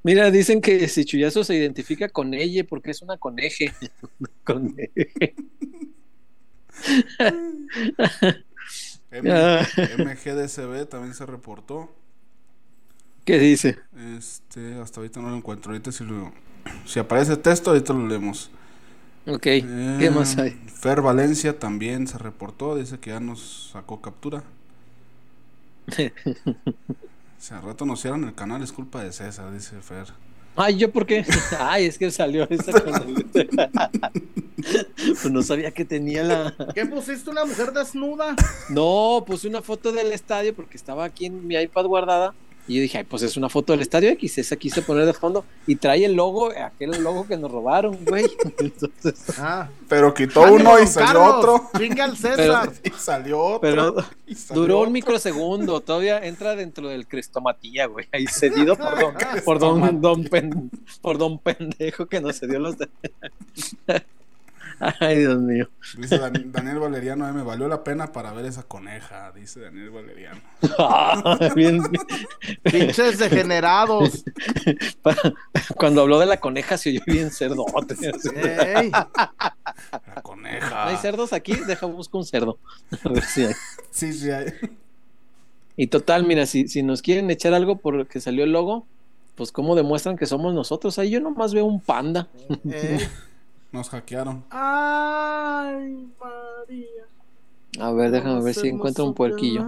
Mira, 0.07 0.31
dicen 0.31 0.61
que 0.61 0.87
si 0.87 1.05
Chuyazo 1.05 1.43
se 1.43 1.55
identifica 1.55 2.07
con 2.09 2.33
ella 2.33 2.63
porque 2.67 2.91
es 2.91 3.01
una 3.01 3.17
coneje. 3.17 3.73
Coneje. 4.43 5.35
M- 9.11 9.27
Ah. 9.29 9.65
MGDCB 9.97 10.85
también 10.87 11.13
se 11.13 11.25
reportó. 11.25 11.89
¿Qué 13.25 13.37
dice? 13.39 13.77
Este, 14.17 14.75
hasta 14.79 14.99
ahorita 14.99 15.21
no 15.21 15.29
lo 15.29 15.37
encuentro. 15.37 15.71
Ahorita 15.71 15.91
si 15.91 16.03
lo, 16.03 16.31
si 16.85 16.99
aparece 16.99 17.37
texto, 17.37 17.71
ahorita 17.71 17.93
lo 17.93 18.07
leemos. 18.07 18.51
Ok, 19.27 19.47
¿qué 19.97 20.07
Eh, 20.07 20.09
más 20.09 20.37
hay? 20.37 20.57
Fer 20.67 21.01
Valencia 21.01 21.59
también 21.59 22.07
se 22.07 22.17
reportó, 22.17 22.75
dice 22.75 22.99
que 22.99 23.11
ya 23.11 23.19
nos 23.19 23.71
sacó 23.73 24.01
captura. 24.01 24.43
Si 27.37 27.53
al 27.53 27.61
rato 27.61 27.85
nos 27.85 28.01
cierran 28.01 28.23
el 28.23 28.33
canal, 28.33 28.63
es 28.63 28.71
culpa 28.71 29.03
de 29.03 29.11
César, 29.11 29.51
dice 29.53 29.79
Fer. 29.81 30.07
Ay, 30.55 30.77
¿yo 30.77 30.91
por 30.91 31.05
qué? 31.05 31.23
Ay, 31.59 31.85
es 31.85 31.97
que 31.97 32.09
salió 32.11 32.47
esa. 32.49 32.71
Pues 34.97 35.31
no 35.31 35.43
sabía 35.43 35.71
que 35.71 35.85
tenía 35.85 36.23
la... 36.23 36.53
¿Qué 36.73 36.85
pusiste 36.87 37.29
una 37.29 37.45
mujer 37.45 37.71
desnuda? 37.71 38.35
No, 38.69 39.23
puse 39.25 39.47
una 39.47 39.61
foto 39.61 39.91
del 39.91 40.11
estadio 40.11 40.53
porque 40.53 40.75
estaba 40.75 41.05
aquí 41.05 41.27
en 41.27 41.45
mi 41.47 41.55
iPad 41.55 41.85
guardada. 41.85 42.33
Y 42.67 42.75
yo 42.75 42.81
dije, 42.81 42.97
ay, 42.97 43.03
pues 43.05 43.23
es 43.23 43.37
una 43.37 43.47
foto 43.47 43.71
del 43.71 43.81
estadio 43.81 44.09
X, 44.09 44.37
esa 44.39 44.55
quise 44.57 44.81
poner 44.81 45.05
de 45.05 45.13
fondo. 45.13 45.45
Y 45.67 45.77
trae 45.77 46.03
el 46.03 46.13
logo, 46.15 46.51
aquel 46.51 47.01
logo 47.01 47.25
que 47.25 47.37
nos 47.37 47.49
robaron, 47.49 47.97
güey. 48.05 48.25
Entonces, 48.59 49.15
Ah. 49.39 49.69
Pero 49.87 50.13
quitó 50.13 50.43
Ándale, 50.43 50.61
uno 50.63 50.79
y 50.83 50.85
salió 50.87 51.07
Carlos, 51.21 51.35
otro. 51.37 51.69
Chinga 51.79 52.03
al 52.03 52.17
César. 52.17 52.73
Y 52.83 52.89
salió 52.89 53.39
otro. 53.41 53.61
pero 53.61 53.95
y 54.25 54.35
salió 54.35 54.61
duró 54.61 54.75
un 54.77 54.81
otro. 54.81 54.91
microsegundo. 54.91 55.79
Todavía 55.79 56.19
entra 56.25 56.55
dentro 56.57 56.89
del 56.89 57.07
crestomatía, 57.07 57.85
güey. 57.85 58.05
Ahí 58.11 58.25
cedido 58.27 58.75
por 58.75 58.99
don, 58.99 59.13
por 59.45 59.59
don, 59.59 60.01
don 60.01 60.23
pen- 60.25 60.69
por 61.01 61.17
don 61.17 61.39
pendejo 61.39 62.05
que 62.07 62.19
nos 62.19 62.37
cedió 62.39 62.59
los 62.59 62.77
de... 62.77 62.89
Ay, 64.99 65.19
Dios 65.19 65.39
mío. 65.39 65.69
Dice 65.97 66.17
Dan- 66.19 66.51
Daniel 66.51 66.79
Valeriano, 66.79 67.25
"Ay, 67.25 67.33
me 67.33 67.43
valió 67.43 67.67
la 67.67 67.83
pena 67.83 68.11
para 68.11 68.31
ver 68.33 68.45
esa 68.45 68.63
coneja, 68.63 69.31
dice 69.31 69.59
Daniel 69.61 69.89
Valeriano. 69.89 70.41
Bien- 71.55 71.81
Pinches 72.63 73.17
degenerados. 73.19 74.23
Cuando 75.77 76.01
habló 76.01 76.19
de 76.19 76.25
la 76.25 76.37
coneja 76.39 76.77
se 76.77 76.89
oyó 76.89 77.01
bien 77.07 77.31
cerdote. 77.31 77.93
así. 77.93 78.29
Ey, 78.35 78.91
La 78.91 80.21
coneja. 80.21 80.69
¿No 80.85 80.89
hay 80.91 80.97
cerdos 80.97 81.33
aquí? 81.33 81.55
Deja 81.55 81.85
busco 81.85 82.17
un 82.17 82.25
cerdo. 82.25 82.57
A 83.03 83.09
ver 83.09 83.23
si 83.23 83.43
hay. 83.45 83.53
Sí, 83.91 84.13
sí 84.13 84.29
hay. 84.31 84.53
Y 85.75 85.87
total, 85.87 86.25
mira, 86.25 86.45
si, 86.45 86.67
si 86.67 86.81
nos 86.83 87.01
quieren 87.01 87.29
echar 87.29 87.53
algo 87.53 87.77
porque 87.77 88.19
salió 88.19 88.43
el 88.43 88.51
logo, 88.51 88.85
pues 89.35 89.51
cómo 89.51 89.75
demuestran 89.75 90.17
que 90.17 90.25
somos 90.25 90.53
nosotros. 90.55 90.97
Ahí 90.97 91.11
yo 91.11 91.19
nomás 91.19 91.53
veo 91.53 91.65
un 91.65 91.79
panda. 91.79 92.27
ey. 92.69 92.99
Nos 93.77 93.89
hackearon. 93.89 94.43
Ay, 94.49 96.09
María. 96.19 97.05
A 97.79 97.91
ver, 97.91 98.09
déjame 98.09 98.41
ver 98.41 98.55
si 98.55 98.69
encuentro 98.69 99.05
un 99.05 99.13
puerquillo. 99.13 99.61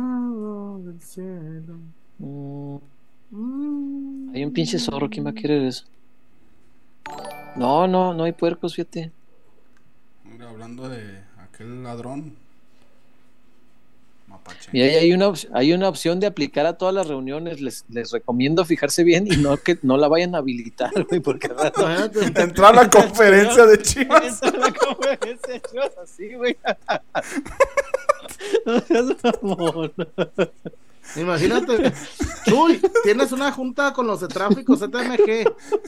Mm, 2.17 2.79
Mm. 3.31 4.31
hay 4.33 4.43
un 4.43 4.51
pinche 4.51 4.79
zorro, 4.79 5.07
¿quién 5.11 5.23
va 5.27 5.29
a 5.29 5.33
querer 5.35 5.61
eso? 5.63 5.85
No, 7.55 7.87
no, 7.87 8.15
no 8.15 8.23
hay 8.23 8.31
puercos, 8.31 8.73
fíjate. 8.73 9.11
Mira, 10.23 10.49
hablando 10.49 10.89
de 10.89 11.21
aquel 11.37 11.83
ladrón. 11.83 12.33
Mapache. 14.39 14.69
Y 14.71 14.81
ahí 14.81 14.95
hay 14.95 15.13
una, 15.13 15.31
hay 15.53 15.73
una 15.73 15.89
opción 15.89 16.19
de 16.19 16.27
aplicar 16.27 16.65
a 16.65 16.77
todas 16.77 16.93
las 16.93 17.07
reuniones. 17.07 17.61
Les, 17.61 17.85
les 17.89 18.11
recomiendo 18.11 18.65
fijarse 18.65 19.03
bien 19.03 19.27
y 19.27 19.37
no 19.37 19.57
que 19.57 19.77
no 19.81 19.97
la 19.97 20.07
vayan 20.07 20.35
a 20.35 20.39
habilitar, 20.39 20.91
güey, 21.09 21.21
porque 21.21 21.47
al 21.47 21.57
rato 21.57 21.81
Imagínate, 21.81 22.41
Entrar 22.41 22.73
a 22.73 22.83
la 22.83 22.89
conferencia 22.89 23.65
de 23.65 23.81
Chivas. 23.81 24.41
Entra 24.43 24.59
la 24.59 24.73
conferencia 24.73 25.53
de 25.53 25.61
Chivas 25.61 25.91
así, 26.01 26.33
güey. 26.33 26.57
No 28.65 28.79
seas 28.79 29.05
mamón. 29.41 29.91
Imagínate, 31.15 31.91
Chuy, 32.45 32.81
tienes 33.03 33.31
una 33.31 33.51
junta 33.51 33.93
con 33.93 34.07
los 34.07 34.21
de 34.21 34.27
tráfico 34.27 34.75
ZMG 34.75 35.45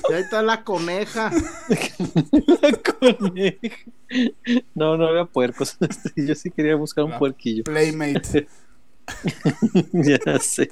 y 0.10 0.14
ahí 0.14 0.22
está 0.22 0.42
la 0.42 0.64
coneja. 0.64 1.32
La 2.62 2.72
coneja. 2.72 3.78
No, 4.74 4.98
no 4.98 5.08
había 5.08 5.26
puercos. 5.26 5.78
Yo 6.16 6.36
sí 6.36 6.50
quería 6.52 6.76
buscar 6.76 7.04
un 7.06 7.12
La 7.12 7.20
puerquillo. 7.20 7.64
Playmate. 7.64 8.48
ya 9.94 10.40
sé. 10.40 10.72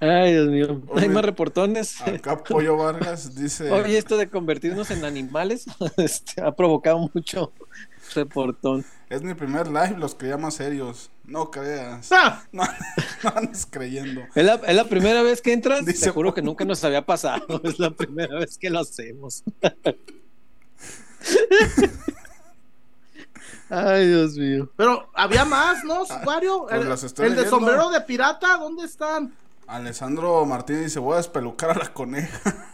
Ay, 0.00 0.32
Dios 0.32 0.48
mío. 0.48 0.82
Hay 0.96 1.08
más 1.08 1.24
reportones. 1.24 2.00
Acá 2.00 2.42
Pollo 2.42 2.76
Vargas 2.76 3.34
dice. 3.34 3.70
Oye, 3.70 3.96
esto 3.96 4.16
de 4.16 4.28
convertirnos 4.28 4.90
en 4.90 5.04
animales 5.04 5.66
este, 5.96 6.42
ha 6.42 6.52
provocado 6.52 7.08
mucho 7.14 7.52
reportón. 8.14 8.84
Es 9.10 9.22
mi 9.22 9.34
primer 9.34 9.66
live, 9.68 9.96
los 9.98 10.14
creía 10.14 10.36
más 10.38 10.54
serios. 10.54 11.10
No 11.24 11.50
creas. 11.50 12.10
¡Ah! 12.12 12.42
No, 12.52 12.64
no 13.24 13.30
andes 13.36 13.66
creyendo. 13.70 14.22
¿Es 14.34 14.44
la, 14.44 14.54
es 14.54 14.74
la 14.74 14.84
primera 14.88 15.22
vez 15.22 15.40
que 15.42 15.52
entras? 15.52 15.84
Dice- 15.84 16.06
Te 16.06 16.10
juro 16.12 16.34
que 16.34 16.42
nunca 16.42 16.64
nos 16.64 16.82
había 16.84 17.04
pasado. 17.06 17.60
Es 17.64 17.78
la 17.78 17.90
primera 17.90 18.38
vez 18.38 18.58
que 18.58 18.70
lo 18.70 18.80
hacemos. 18.80 19.42
Ay, 23.70 24.06
Dios 24.08 24.36
mío. 24.36 24.68
Pero 24.76 25.08
había 25.14 25.44
más, 25.44 25.82
¿no, 25.84 26.02
Wario? 26.26 26.66
pues 26.68 26.82
El, 26.82 26.88
las 26.88 27.02
estoy 27.04 27.26
el 27.28 27.36
de 27.36 27.48
sombrero 27.48 27.88
de 27.90 28.00
pirata, 28.02 28.56
¿dónde 28.58 28.84
están? 28.84 29.32
Alessandro 29.66 30.44
Martínez 30.44 30.84
dice: 30.84 30.98
Voy 30.98 31.14
a 31.14 31.16
despelucar 31.18 31.70
a 31.70 31.74
la 31.78 31.92
coneja. 31.92 32.66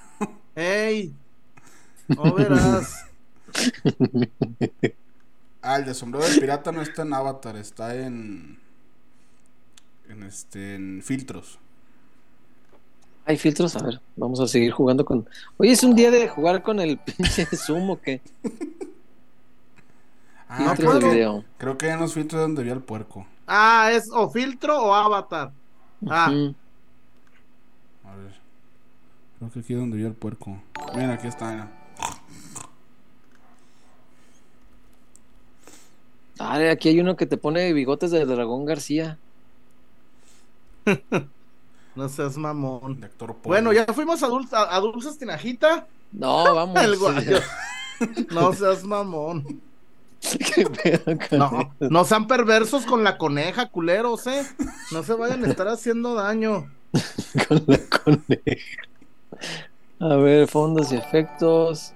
¡Ey! 0.57 1.15
No 2.09 2.35
verás. 2.35 3.05
Ah, 5.71 5.77
el 5.77 5.85
de 5.85 5.93
sombrero 5.93 6.27
de 6.27 6.41
pirata 6.41 6.73
no 6.73 6.81
está 6.81 7.03
en 7.03 7.13
Avatar, 7.13 7.55
está 7.57 7.95
en. 7.95 8.59
En 10.09 10.23
este. 10.23 10.77
En 10.77 11.03
filtros. 11.05 11.59
Hay 13.27 13.37
filtros, 13.37 13.77
a 13.77 13.83
ver, 13.83 14.01
vamos 14.17 14.41
a 14.41 14.47
seguir 14.49 14.73
jugando 14.73 15.05
con. 15.05 15.29
Oye, 15.59 15.73
es 15.73 15.83
un 15.83 15.95
día 15.95 16.11
de 16.11 16.27
jugar 16.27 16.63
con 16.63 16.81
el 16.81 16.97
pinche 17.17 17.45
Zoom 17.45 17.91
o 17.91 18.01
qué? 18.01 18.23
Ah, 20.49 20.61
No 20.61 20.69
Filtros 20.71 20.95
de 20.95 21.01
puedo. 21.01 21.13
video. 21.13 21.45
Creo 21.59 21.77
que 21.77 21.91
en 21.91 22.01
los 22.01 22.15
filtros 22.15 22.41
es 22.41 22.47
donde 22.47 22.63
vi 22.63 22.71
al 22.71 22.81
puerco. 22.83 23.27
Ah, 23.47 23.91
es 23.93 24.09
o 24.11 24.31
filtro 24.31 24.79
o 24.83 24.95
avatar. 24.95 25.53
Ah. 26.09 26.29
A 28.05 28.17
ver. 28.17 28.41
Creo 29.39 29.51
que 29.53 29.61
aquí 29.61 29.75
es 29.75 29.79
donde 29.79 29.99
vi 29.99 30.07
al 30.07 30.15
puerco. 30.15 30.59
Miren, 30.95 31.11
aquí 31.11 31.27
está. 31.27 31.51
mira. 31.53 31.71
Ah, 36.39 36.59
aquí 36.71 36.89
hay 36.91 37.01
uno 37.01 37.17
que 37.17 37.27
te 37.27 37.37
pone 37.37 37.73
bigotes 37.73 38.11
de 38.11 38.25
Dragón 38.25 38.65
García. 38.65 39.19
no 41.95 42.09
seas 42.09 42.37
mamón. 42.37 43.01
Bueno, 43.45 43.73
ya 43.73 43.85
fuimos 43.87 44.23
a, 44.23 44.29
Dul- 44.29 44.49
a- 44.53 44.75
a 44.77 44.81
Dulces 44.81 45.19
Tinajita. 45.19 45.87
No, 46.13 46.55
vamos. 46.55 46.83
El 46.83 46.97
guayo. 46.97 47.39
No 48.31 48.53
seas 48.53 48.85
mamón. 48.85 49.61
Qué 50.55 50.65
pedo 50.67 51.19
con 51.29 51.39
No, 51.39 51.75
no 51.81 52.05
sean 52.05 52.29
perversos 52.29 52.87
con 52.87 53.03
la 53.03 53.19
coneja, 53.19 53.67
culeros, 53.71 54.25
¿eh? 54.29 54.47
No 54.93 55.03
se 55.03 55.15
vayan 55.15 55.45
a 55.45 55.49
estar 55.49 55.67
haciendo 55.67 56.15
daño. 56.15 56.71
con 57.49 57.65
la 57.67 57.79
coneja. 57.89 58.83
A 59.99 60.15
ver, 60.15 60.47
fondos 60.47 60.93
y 60.93 60.97
efectos. 60.97 61.93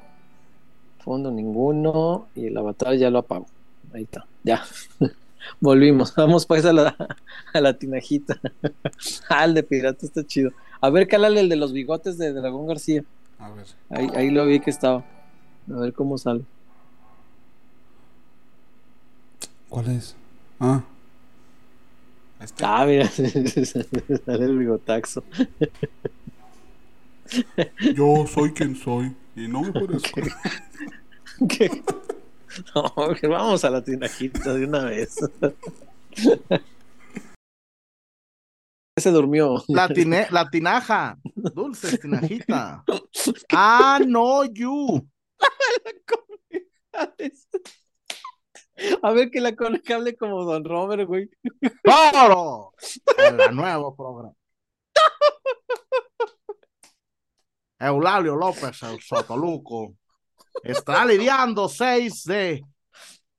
Fondo 0.98 1.30
ninguno. 1.30 2.26
Y 2.34 2.46
el 2.46 2.56
avatar 2.56 2.94
ya 2.96 3.08
lo 3.08 3.20
apago. 3.20 3.46
Ahí 3.92 4.02
está. 4.02 4.26
Ya. 4.42 4.64
Volvimos. 5.60 6.14
Vamos 6.16 6.46
pues 6.46 6.64
a 6.64 6.72
la, 6.72 6.96
a 7.52 7.60
la 7.60 7.76
tinajita. 7.78 8.40
ah, 9.28 9.44
el 9.44 9.54
de 9.54 9.62
pirata 9.62 10.06
está 10.06 10.24
chido. 10.24 10.50
A 10.80 10.90
ver, 10.90 11.06
cálale 11.08 11.40
el 11.40 11.48
de 11.48 11.56
los 11.56 11.72
bigotes 11.72 12.18
de 12.18 12.32
Dragón 12.32 12.66
García. 12.66 13.04
A 13.38 13.50
ver. 13.50 13.66
Ahí, 13.90 14.08
ahí 14.14 14.30
lo 14.30 14.46
vi 14.46 14.60
que 14.60 14.70
estaba. 14.70 15.04
A 15.72 15.80
ver 15.80 15.92
cómo 15.92 16.18
sale. 16.18 16.44
¿Cuál 19.68 19.90
es? 19.90 20.16
Ah. 20.60 20.82
Este. 22.40 22.64
Ah, 22.66 22.84
mira, 22.84 23.08
sale 23.08 24.44
el 24.44 24.58
bigotaxo. 24.58 25.22
Yo 27.94 28.26
soy 28.26 28.52
quien 28.52 28.74
soy. 28.74 29.14
Y 29.36 29.48
no 29.48 29.62
me 29.62 29.72
parezco. 29.72 30.20
¿Qué? 31.48 31.82
No, 32.74 33.14
que 33.14 33.26
vamos 33.26 33.64
a 33.64 33.70
la 33.70 33.82
tinajita 33.82 34.52
de 34.54 34.66
una 34.66 34.84
vez. 34.84 35.16
Se 38.96 39.10
durmió. 39.10 39.62
La, 39.68 39.88
tine- 39.88 40.28
la 40.30 40.48
tinaja. 40.50 41.18
Dulces 41.34 41.98
Tinajita. 41.98 42.84
Ah, 43.52 43.98
no, 44.06 44.44
you. 44.44 45.08
A 49.02 49.12
ver 49.12 49.30
que 49.30 49.40
la 49.40 49.56
coneja 49.56 49.94
hable 49.96 50.14
como 50.16 50.44
Don 50.44 50.62
Robert, 50.64 51.06
güey. 51.06 51.30
¡Toro! 51.82 52.74
En 53.16 53.36
la 53.38 53.50
nuevo 53.50 53.96
programa. 53.96 54.34
Eulalio 57.78 58.36
López, 58.36 58.82
el 58.82 59.00
Sotoluco, 59.00 59.96
está 60.62 61.04
lidiando 61.04 61.68
6 61.68 62.24
de 62.24 62.64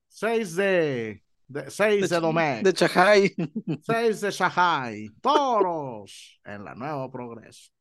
6 0.10 0.56
de, 0.56 1.24
de 1.48 1.72
6 1.72 2.10
de 2.10 2.20
Domecq, 2.20 2.64
De 2.64 2.74
Chajay. 2.74 3.36
6 3.82 4.22
de 4.22 4.32
Shanghai, 4.32 5.10
toros 5.22 6.40
en 6.46 6.64
la 6.64 6.76
nuevo 6.76 7.12
progreso. 7.12 7.72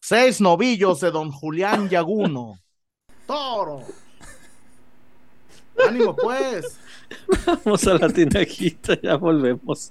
Seis 0.00 0.40
novillos 0.40 1.00
de 1.00 1.10
don 1.10 1.32
Julián 1.32 1.88
Yaguno. 1.88 2.60
Toro. 3.26 3.82
Ánimo 5.84 6.14
pues. 6.14 6.78
Vamos 7.64 7.86
a 7.88 7.94
la 7.94 8.08
tinajita, 8.08 9.00
ya 9.00 9.16
volvemos. 9.16 9.90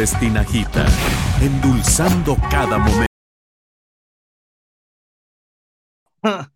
Dulces 0.00 0.18
Tinajita, 0.18 0.86
endulzando 1.42 2.34
cada 2.50 2.78
momento. 2.78 3.04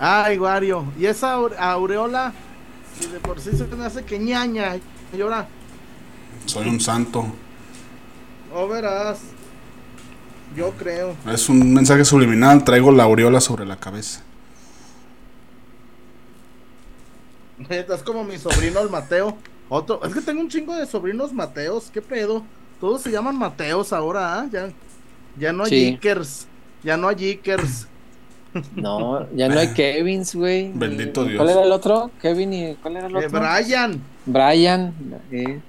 Ay, 0.00 0.38
Wario. 0.38 0.90
Y 0.98 1.04
esa 1.04 1.36
aure- 1.36 1.58
aureola, 1.58 2.32
si 2.98 3.08
de 3.08 3.20
por 3.20 3.38
sí 3.40 3.50
se 3.54 3.66
me 3.66 3.84
hace 3.84 4.06
que 4.06 4.18
ñaña. 4.18 4.76
Y 5.12 5.20
ahora, 5.20 5.46
Soy 6.46 6.66
un 6.70 6.80
santo. 6.80 7.26
o 8.54 8.66
verás. 8.68 9.20
Yo 10.56 10.70
creo. 10.70 11.14
Es 11.30 11.50
un 11.50 11.74
mensaje 11.74 12.06
subliminal. 12.06 12.64
Traigo 12.64 12.90
la 12.90 13.02
aureola 13.02 13.42
sobre 13.42 13.66
la 13.66 13.76
cabeza. 13.76 14.22
Estás 17.68 18.02
como 18.02 18.24
mi 18.24 18.38
sobrino 18.38 18.80
el 18.80 18.88
Mateo. 18.88 19.36
Otro, 19.68 20.02
es 20.04 20.14
que 20.14 20.22
tengo 20.22 20.40
un 20.40 20.48
chingo 20.48 20.74
de 20.74 20.86
sobrinos 20.86 21.34
Mateos, 21.34 21.90
¿qué 21.92 22.00
pedo? 22.00 22.42
Todos 22.82 23.02
se 23.02 23.12
llaman 23.12 23.38
Mateos 23.38 23.92
ahora, 23.92 24.40
¿ah? 24.40 24.48
Ya, 24.50 24.68
ya 25.38 25.52
no 25.52 25.62
hay 25.62 25.70
Sí. 25.70 25.90
Jickers, 25.92 26.48
ya 26.82 26.96
no 26.96 27.06
hay 27.06 27.14
Jickers. 27.14 27.86
No, 28.74 29.30
ya 29.36 29.48
no 29.48 29.60
hay 29.60 29.68
Kevins, 29.74 30.34
güey. 30.34 30.72
Bendito 30.74 31.24
¿Y 31.24 31.28
Dios. 31.28 31.38
¿Cuál 31.38 31.50
era 31.50 31.62
el 31.62 31.70
otro? 31.70 32.10
Kevin 32.20 32.52
y 32.52 32.74
¿cuál 32.82 32.96
era 32.96 33.06
el 33.06 33.14
Eh, 33.14 33.26
otro? 33.26 33.38
Brian, 33.40 34.02
Brian. 34.26 34.92
eh. 35.30 35.60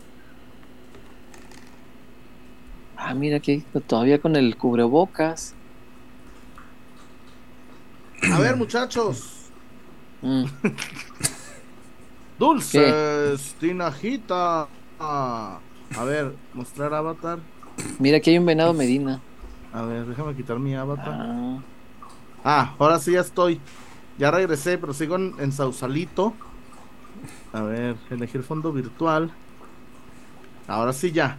Ah, 2.97 3.13
mira 3.13 3.39
que 3.39 3.61
todavía 3.85 4.19
con 4.19 4.35
el 4.35 4.57
cubrebocas. 4.57 5.53
a 8.31 8.39
ver 8.39 8.55
muchachos, 8.55 9.29
Mm. 10.23 10.45
dulces, 12.39 13.53
tinajita. 13.59 14.67
Ah, 14.99 15.59
a 15.97 16.03
ver, 16.03 16.33
mostrar 16.53 16.93
avatar. 16.93 17.39
Mira 17.99 18.19
que 18.19 18.31
hay 18.31 18.37
un 18.37 18.45
venado 18.45 18.73
Medina. 18.73 19.21
A 19.73 19.83
ver, 19.83 20.05
déjame 20.05 20.35
quitar 20.35 20.59
mi 20.59 20.75
avatar. 20.75 21.13
Ah, 21.13 21.59
Ah, 22.45 22.75
ahora 22.77 22.99
sí 22.99 23.13
ya 23.13 23.21
estoy. 23.21 23.59
Ya 24.17 24.29
regresé, 24.29 24.77
pero 24.77 24.93
sigo 24.93 25.15
en, 25.15 25.33
en 25.39 25.51
Sausalito. 25.51 26.33
A 27.53 27.61
ver, 27.61 27.95
elegir 28.09 28.43
fondo 28.43 28.71
virtual. 28.73 29.31
Ahora 30.67 30.91
sí 30.93 31.11
ya. 31.11 31.37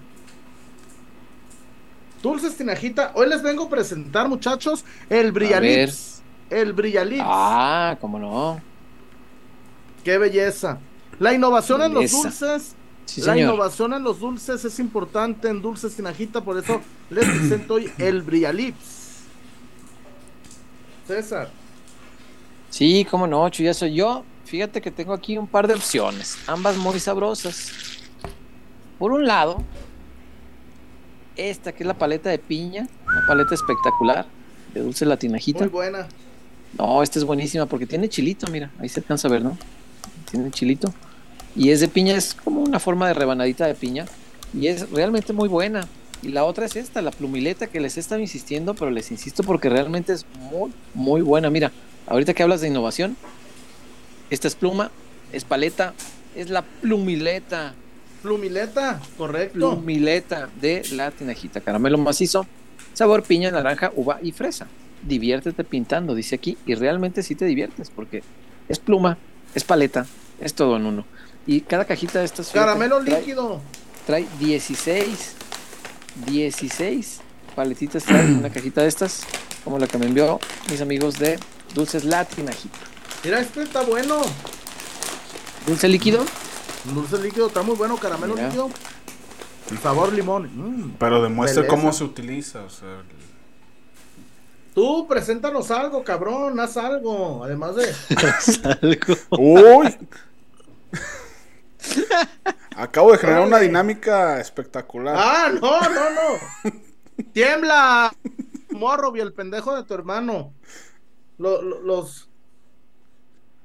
Dulces 2.22 2.56
Tinajita. 2.56 3.12
Hoy 3.14 3.28
les 3.28 3.42
vengo 3.42 3.64
a 3.64 3.68
presentar, 3.68 4.28
muchachos, 4.28 4.84
el 5.10 5.30
Brilalips. 5.30 6.22
El 6.48 6.72
Brilalips. 6.72 7.22
ah, 7.26 7.96
cómo 8.00 8.18
no. 8.18 8.60
Qué 10.02 10.16
belleza. 10.18 10.78
La 11.18 11.32
innovación 11.34 11.82
en 11.82 11.94
los 11.94 12.10
dulces. 12.10 12.73
Sí, 13.06 13.20
la 13.20 13.34
señor. 13.34 13.54
innovación 13.54 13.92
en 13.92 14.02
los 14.02 14.20
dulces 14.20 14.64
es 14.64 14.78
importante 14.78 15.48
en 15.48 15.60
Dulces 15.60 15.94
Tinajita, 15.94 16.40
por 16.40 16.58
eso 16.58 16.80
les 17.10 17.28
presento 17.28 17.74
hoy 17.74 17.90
el 17.98 18.22
Brilalips. 18.22 19.20
César. 21.06 21.50
Sí, 22.70 23.06
cómo 23.08 23.26
no, 23.26 23.48
Chuyazo. 23.50 23.86
Yo, 23.86 24.24
fíjate 24.46 24.80
que 24.80 24.90
tengo 24.90 25.12
aquí 25.12 25.36
un 25.36 25.46
par 25.46 25.68
de 25.68 25.74
opciones, 25.74 26.38
ambas 26.46 26.76
muy 26.76 26.98
sabrosas. 26.98 27.70
Por 28.98 29.12
un 29.12 29.26
lado, 29.26 29.62
esta 31.36 31.72
que 31.72 31.82
es 31.82 31.86
la 31.86 31.94
paleta 31.94 32.30
de 32.30 32.38
piña, 32.38 32.88
una 33.06 33.26
paleta 33.26 33.54
espectacular 33.54 34.26
de 34.72 34.80
dulce 34.80 35.04
latinajita. 35.04 35.60
Muy 35.60 35.68
buena. 35.68 36.08
No, 36.78 37.02
esta 37.02 37.18
es 37.18 37.24
buenísima 37.24 37.66
porque 37.66 37.86
tiene 37.86 38.08
chilito, 38.08 38.48
mira, 38.48 38.70
ahí 38.80 38.88
se 38.88 39.00
alcanza 39.00 39.28
a 39.28 39.30
ver, 39.30 39.42
¿no? 39.42 39.56
Tiene 40.30 40.50
chilito. 40.50 40.92
Y 41.56 41.70
es 41.70 41.80
de 41.80 41.88
piña, 41.88 42.16
es 42.16 42.34
como 42.34 42.60
una 42.60 42.80
forma 42.80 43.08
de 43.08 43.14
rebanadita 43.14 43.66
de 43.66 43.74
piña. 43.74 44.06
Y 44.52 44.68
es 44.68 44.90
realmente 44.90 45.32
muy 45.32 45.48
buena. 45.48 45.86
Y 46.22 46.28
la 46.28 46.44
otra 46.44 46.64
es 46.64 46.76
esta, 46.76 47.02
la 47.02 47.10
plumileta 47.10 47.66
que 47.66 47.80
les 47.80 47.96
he 47.96 48.00
estado 48.00 48.20
insistiendo, 48.20 48.74
pero 48.74 48.90
les 48.90 49.10
insisto 49.10 49.42
porque 49.42 49.68
realmente 49.68 50.12
es 50.12 50.26
muy, 50.50 50.72
muy 50.94 51.20
buena. 51.20 51.50
Mira, 51.50 51.70
ahorita 52.06 52.32
que 52.32 52.42
hablas 52.42 52.60
de 52.60 52.68
innovación, 52.68 53.16
esta 54.30 54.48
es 54.48 54.54
pluma, 54.54 54.90
es 55.32 55.44
paleta, 55.44 55.94
es 56.34 56.50
la 56.50 56.62
plumileta. 56.62 57.74
Plumileta, 58.22 59.00
correcto. 59.18 59.58
Plumileta 59.58 60.48
de 60.60 60.82
la 60.92 61.10
tinajita. 61.10 61.60
Caramelo 61.60 61.98
macizo, 61.98 62.46
sabor 62.94 63.22
piña, 63.22 63.50
naranja, 63.50 63.92
uva 63.94 64.18
y 64.22 64.32
fresa. 64.32 64.66
Diviértete 65.06 65.62
pintando, 65.62 66.14
dice 66.14 66.36
aquí. 66.36 66.56
Y 66.64 66.74
realmente 66.74 67.22
sí 67.22 67.34
te 67.34 67.44
diviertes 67.44 67.90
porque 67.90 68.22
es 68.68 68.78
pluma, 68.78 69.18
es 69.54 69.64
paleta, 69.64 70.06
es 70.40 70.54
todo 70.54 70.76
en 70.76 70.86
uno. 70.86 71.04
Y 71.46 71.60
cada 71.62 71.84
cajita 71.84 72.18
de 72.20 72.24
estas. 72.24 72.48
Caramelo 72.50 73.00
trae- 73.02 73.18
líquido. 73.20 73.60
Trae 74.06 74.26
16. 74.38 75.34
16 76.26 77.20
paletitas. 77.54 78.04
Trae 78.04 78.24
una 78.32 78.50
cajita 78.50 78.82
de 78.82 78.88
estas. 78.88 79.22
Como 79.64 79.78
la 79.78 79.86
que 79.86 79.98
me 79.98 80.06
envió 80.06 80.38
mis 80.70 80.80
amigos 80.80 81.18
de 81.18 81.38
Dulces 81.74 82.04
La 82.04 82.24
Tinajita. 82.24 82.78
Mira, 83.24 83.40
este 83.40 83.62
está 83.62 83.82
bueno. 83.82 84.20
Dulce 85.66 85.88
líquido. 85.88 86.24
Dulce 86.84 87.18
líquido 87.18 87.46
está 87.46 87.62
muy 87.62 87.74
bueno. 87.76 87.96
Caramelo 87.96 88.34
Mira. 88.34 88.46
líquido. 88.48 88.70
El 89.70 89.78
sabor 89.78 90.12
limón. 90.12 90.50
Mm. 90.54 90.96
Pero 90.98 91.22
demuestre 91.22 91.62
Belleza. 91.62 91.76
cómo 91.80 91.92
se 91.92 92.04
utiliza. 92.04 92.60
O 92.62 92.70
sea, 92.70 93.02
Tú, 94.74 95.06
preséntanos 95.08 95.70
algo, 95.70 96.02
cabrón. 96.04 96.58
Haz 96.60 96.76
algo. 96.76 97.44
Además 97.44 97.76
de. 97.76 97.84
Algo. 98.82 99.14
¡Uy! 99.30 99.96
Acabo 102.76 103.12
de 103.12 103.18
generar 103.18 103.46
una 103.46 103.58
dinámica 103.60 104.40
espectacular. 104.40 105.14
¡Ah, 105.18 105.50
no, 105.52 105.80
no, 105.80 106.10
no! 106.10 106.72
¡Tiembla! 107.32 108.12
Morro 108.70 109.14
y 109.16 109.20
el 109.20 109.32
pendejo 109.32 109.76
de 109.76 109.84
tu 109.84 109.94
hermano. 109.94 110.52
Lo- 111.38 111.62
lo- 111.62 111.80
los. 111.80 112.28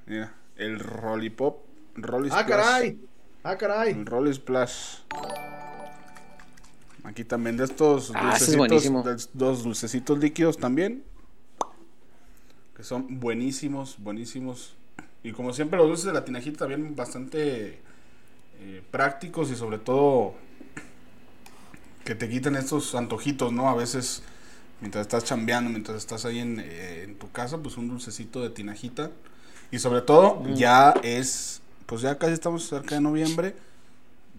Mira, 0.06 0.34
el 0.56 0.80
Rollipop. 0.80 1.66
Rolly 1.96 2.30
¡Ah, 2.32 2.46
caray! 2.46 3.00
¡Ah, 3.44 3.58
caray! 3.58 3.92
El 3.92 4.06
Rolly 4.06 4.34
Splash. 4.34 5.00
Aquí 7.04 7.24
también 7.24 7.58
de 7.58 7.64
estos 7.66 8.12
Ah, 8.14 8.34
es 8.36 8.56
dulcecitos, 8.56 9.04
de 9.06 9.28
dos 9.34 9.64
dulcecitos 9.64 10.18
líquidos 10.20 10.58
también. 10.58 11.04
Que 12.76 12.84
son 12.84 13.20
buenísimos, 13.20 13.98
buenísimos. 14.00 14.76
Y 15.24 15.32
como 15.32 15.52
siempre 15.54 15.78
los 15.78 15.88
dulces 15.88 16.06
de 16.06 16.14
la 16.14 16.24
tinajita 16.24 16.60
también 16.60 16.96
bastante 16.96 17.82
eh, 18.62 18.84
prácticos 18.92 19.52
y 19.52 19.56
sobre 19.56 19.78
todo 19.78 20.36
que 22.04 22.16
te 22.16 22.30
quiten 22.30 22.56
estos 22.56 22.96
antojitos, 22.96 23.54
¿no? 23.54 23.70
A 23.70 23.76
veces 23.76 24.24
mientras 24.82 25.04
estás 25.04 25.24
chambeando, 25.24 25.70
mientras 25.70 25.98
estás 25.98 26.26
ahí 26.26 26.40
en, 26.40 26.60
eh, 26.60 27.04
en 27.04 27.16
tu 27.16 27.32
casa, 27.32 27.58
pues 27.58 27.78
un 27.78 27.88
dulcecito 27.88 28.42
de 28.42 28.50
tinajita. 28.50 29.12
Y 29.72 29.80
sobre 29.80 30.02
todo 30.02 30.44
ya 30.56 30.94
es, 31.04 31.62
pues 31.86 32.02
ya 32.02 32.18
casi 32.18 32.34
estamos 32.34 32.68
cerca 32.68 32.96
de 32.96 33.02
noviembre, 33.02 33.56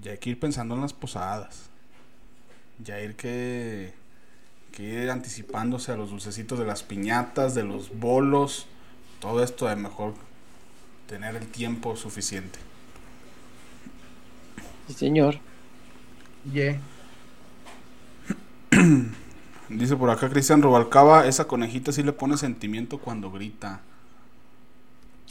ya 0.02 0.12
hay 0.12 0.18
que 0.18 0.30
ir 0.30 0.40
pensando 0.40 0.74
en 0.74 0.80
las 0.80 0.92
posadas. 0.92 1.68
Ya 2.82 3.01
ir 3.01 3.14
que, 3.14 3.92
que 4.72 4.82
ir 4.82 5.10
anticipándose 5.10 5.92
a 5.92 5.97
los 5.97 6.10
dulcecitos 6.10 6.59
de 6.59 6.64
las 6.64 6.82
piñatas, 6.82 7.55
de 7.55 7.62
los 7.62 7.97
bolos, 7.98 8.66
todo 9.20 9.44
esto 9.44 9.66
de 9.66 9.76
mejor 9.76 10.14
tener 11.06 11.36
el 11.36 11.47
tiempo 11.47 11.94
suficiente. 11.97 12.59
Sí, 14.90 14.96
señor. 14.96 15.38
Ye. 16.52 16.80
Dice 19.68 19.96
por 19.96 20.10
acá 20.10 20.28
Cristian 20.28 20.62
Rubalcaba, 20.62 21.28
esa 21.28 21.46
conejita 21.46 21.92
sí 21.92 22.02
le 22.02 22.12
pone 22.12 22.36
sentimiento 22.36 22.98
cuando 22.98 23.30
grita. 23.30 23.82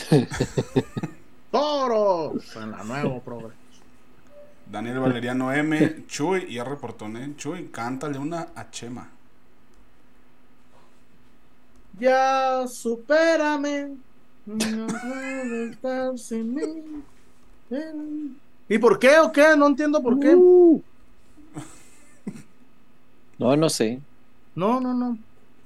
¡Toro! 1.52 2.36
En 2.56 2.72
la 2.72 2.84
nueva 2.86 3.20
programa. 3.20 3.54
Daniel 4.72 5.00
Valeriano 5.00 5.52
M, 5.52 6.06
Chuy, 6.08 6.46
y 6.48 6.54
ya 6.54 6.64
reportó, 6.64 7.08
¿eh? 7.08 7.34
Chuy, 7.36 7.68
cántale 7.68 8.18
una 8.18 8.48
a 8.56 8.72
Chema. 8.72 9.10
Ya 12.00 12.66
supérame. 12.66 13.98
No 14.46 14.88
puedo 14.88 15.66
estar 15.70 16.18
sin 16.18 16.56
mí. 16.56 17.04
¿Y 18.70 18.78
por 18.78 19.00
qué 19.00 19.20
o 19.20 19.32
qué? 19.32 19.56
No 19.58 19.68
entiendo 19.68 20.02
por 20.02 20.20
qué. 20.20 20.36
Uh. 20.36 20.82
No, 23.40 23.56
no 23.58 23.70
sé. 23.70 24.00
No, 24.54 24.80
no, 24.80 24.94
no. 24.94 25.18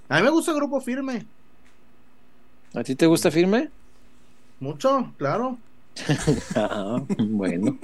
A 0.08 0.18
mí 0.18 0.24
me 0.24 0.30
gusta 0.30 0.52
el 0.52 0.58
grupo 0.58 0.80
firme. 0.80 1.26
¿A 2.74 2.84
ti 2.84 2.96
te 2.96 3.06
gusta 3.06 3.30
firme? 3.30 3.70
Mucho, 4.60 5.12
claro. 5.18 5.58
Ah, 6.56 7.04
bueno. 7.20 7.78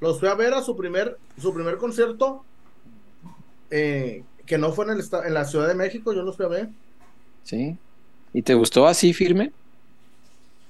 Los 0.00 0.20
fui 0.20 0.28
a 0.28 0.34
ver 0.34 0.54
a 0.54 0.62
su 0.62 0.76
primer, 0.76 1.18
su 1.40 1.52
primer 1.54 1.78
concierto 1.78 2.44
eh, 3.70 4.22
que 4.46 4.58
no 4.58 4.72
fue 4.72 4.84
en, 4.84 4.92
el, 4.92 5.04
en 5.24 5.34
la 5.34 5.44
Ciudad 5.44 5.66
de 5.66 5.74
México, 5.74 6.12
yo 6.12 6.22
los 6.22 6.36
fui 6.36 6.44
a 6.44 6.48
ver. 6.48 6.68
Sí. 7.42 7.76
¿Y 8.32 8.42
te 8.42 8.54
gustó 8.54 8.86
así 8.86 9.12
firme? 9.12 9.52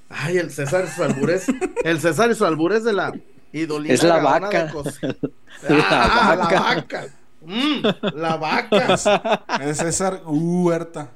Ay, 0.08 0.38
el 0.38 0.50
César 0.50 0.84
y 0.84 0.88
sus 0.88 1.00
albures. 1.00 1.46
el 1.84 2.00
César 2.00 2.30
y 2.30 2.34
sus 2.34 2.46
albures 2.46 2.84
de 2.84 2.92
la 2.92 3.12
idolina 3.52 3.94
Es 3.94 4.02
la 4.02 4.18
vaca. 4.18 4.64
de 4.66 4.72
Cos- 4.72 4.98
La 5.68 5.84
Ah, 5.90 6.36
vaca. 6.36 6.54
La 6.54 6.60
vaca. 6.74 7.06
Mm, 7.42 7.82
la 8.16 8.36
vaca. 8.36 8.94
Es 9.62 9.76
César 9.78 10.22
Huerta. 10.26 11.10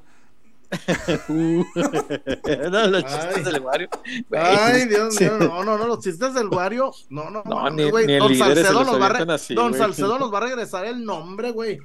no, 1.29 2.87
los 2.89 3.05
chistes 3.05 3.37
Ay. 3.37 3.43
del 3.45 3.61
barrio. 3.61 3.89
Güey, 4.29 4.43
Ay, 4.43 4.85
Dios 4.87 5.19
mío, 5.19 5.39
no, 5.39 5.65
no, 5.65 5.79
no, 5.79 5.87
los 5.87 6.01
chistes 6.01 6.35
del 6.35 6.49
barrio, 6.51 6.93
no, 7.09 7.31
no, 7.31 7.43
No, 7.45 7.71
ni- 7.71 7.89
güey, 7.91 8.07
ni 8.07 8.13
el 8.15 8.19
Don 8.21 8.35
Salcedo 8.37 8.85
nos 8.85 9.01
va 9.01 9.35
así, 9.35 9.55
Don 9.55 9.69
güey. 9.71 9.81
Salcedo 9.81 10.19
nos 10.19 10.33
va 10.33 10.39
a 10.39 10.41
regresar 10.43 10.85
el 10.85 11.05
nombre, 11.05 11.53
güey. 11.53 11.79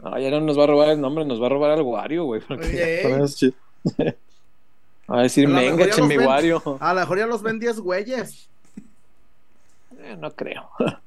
No, 0.00 0.18
ya 0.18 0.30
no 0.30 0.40
nos 0.40 0.58
va 0.58 0.64
a 0.64 0.66
robar 0.66 0.88
el 0.88 1.00
nombre, 1.00 1.24
nos 1.24 1.40
va 1.40 1.46
a 1.46 1.50
robar 1.50 1.70
al 1.72 1.82
Wario, 1.82 2.24
güey. 2.24 2.40
porque 2.40 2.66
Oye. 2.66 3.02
con 3.02 3.12
esos 3.12 3.36
chistes. 3.36 3.60
Va 4.00 4.14
a 5.10 5.22
decir, 5.22 5.48
venga, 5.48 5.86
ven. 5.86 6.26
Wario. 6.26 6.78
A 6.80 6.94
lo 6.94 7.00
mejor 7.00 7.18
ya 7.18 7.26
los 7.26 7.42
ven 7.42 7.58
10 7.58 7.80
güeyes. 7.80 8.48
Eh, 9.98 10.16
no 10.18 10.30
creo. 10.30 10.70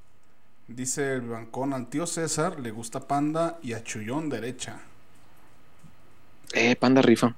Dice 0.67 1.15
el 1.15 1.21
bancón 1.21 1.73
al 1.73 1.87
tío 1.87 2.05
César, 2.05 2.59
le 2.59 2.71
gusta 2.71 3.01
panda 3.01 3.59
y 3.61 3.73
a 3.73 3.83
Chullón 3.83 4.29
derecha. 4.29 4.79
Eh, 6.53 6.75
panda 6.75 7.01
rifa. 7.01 7.35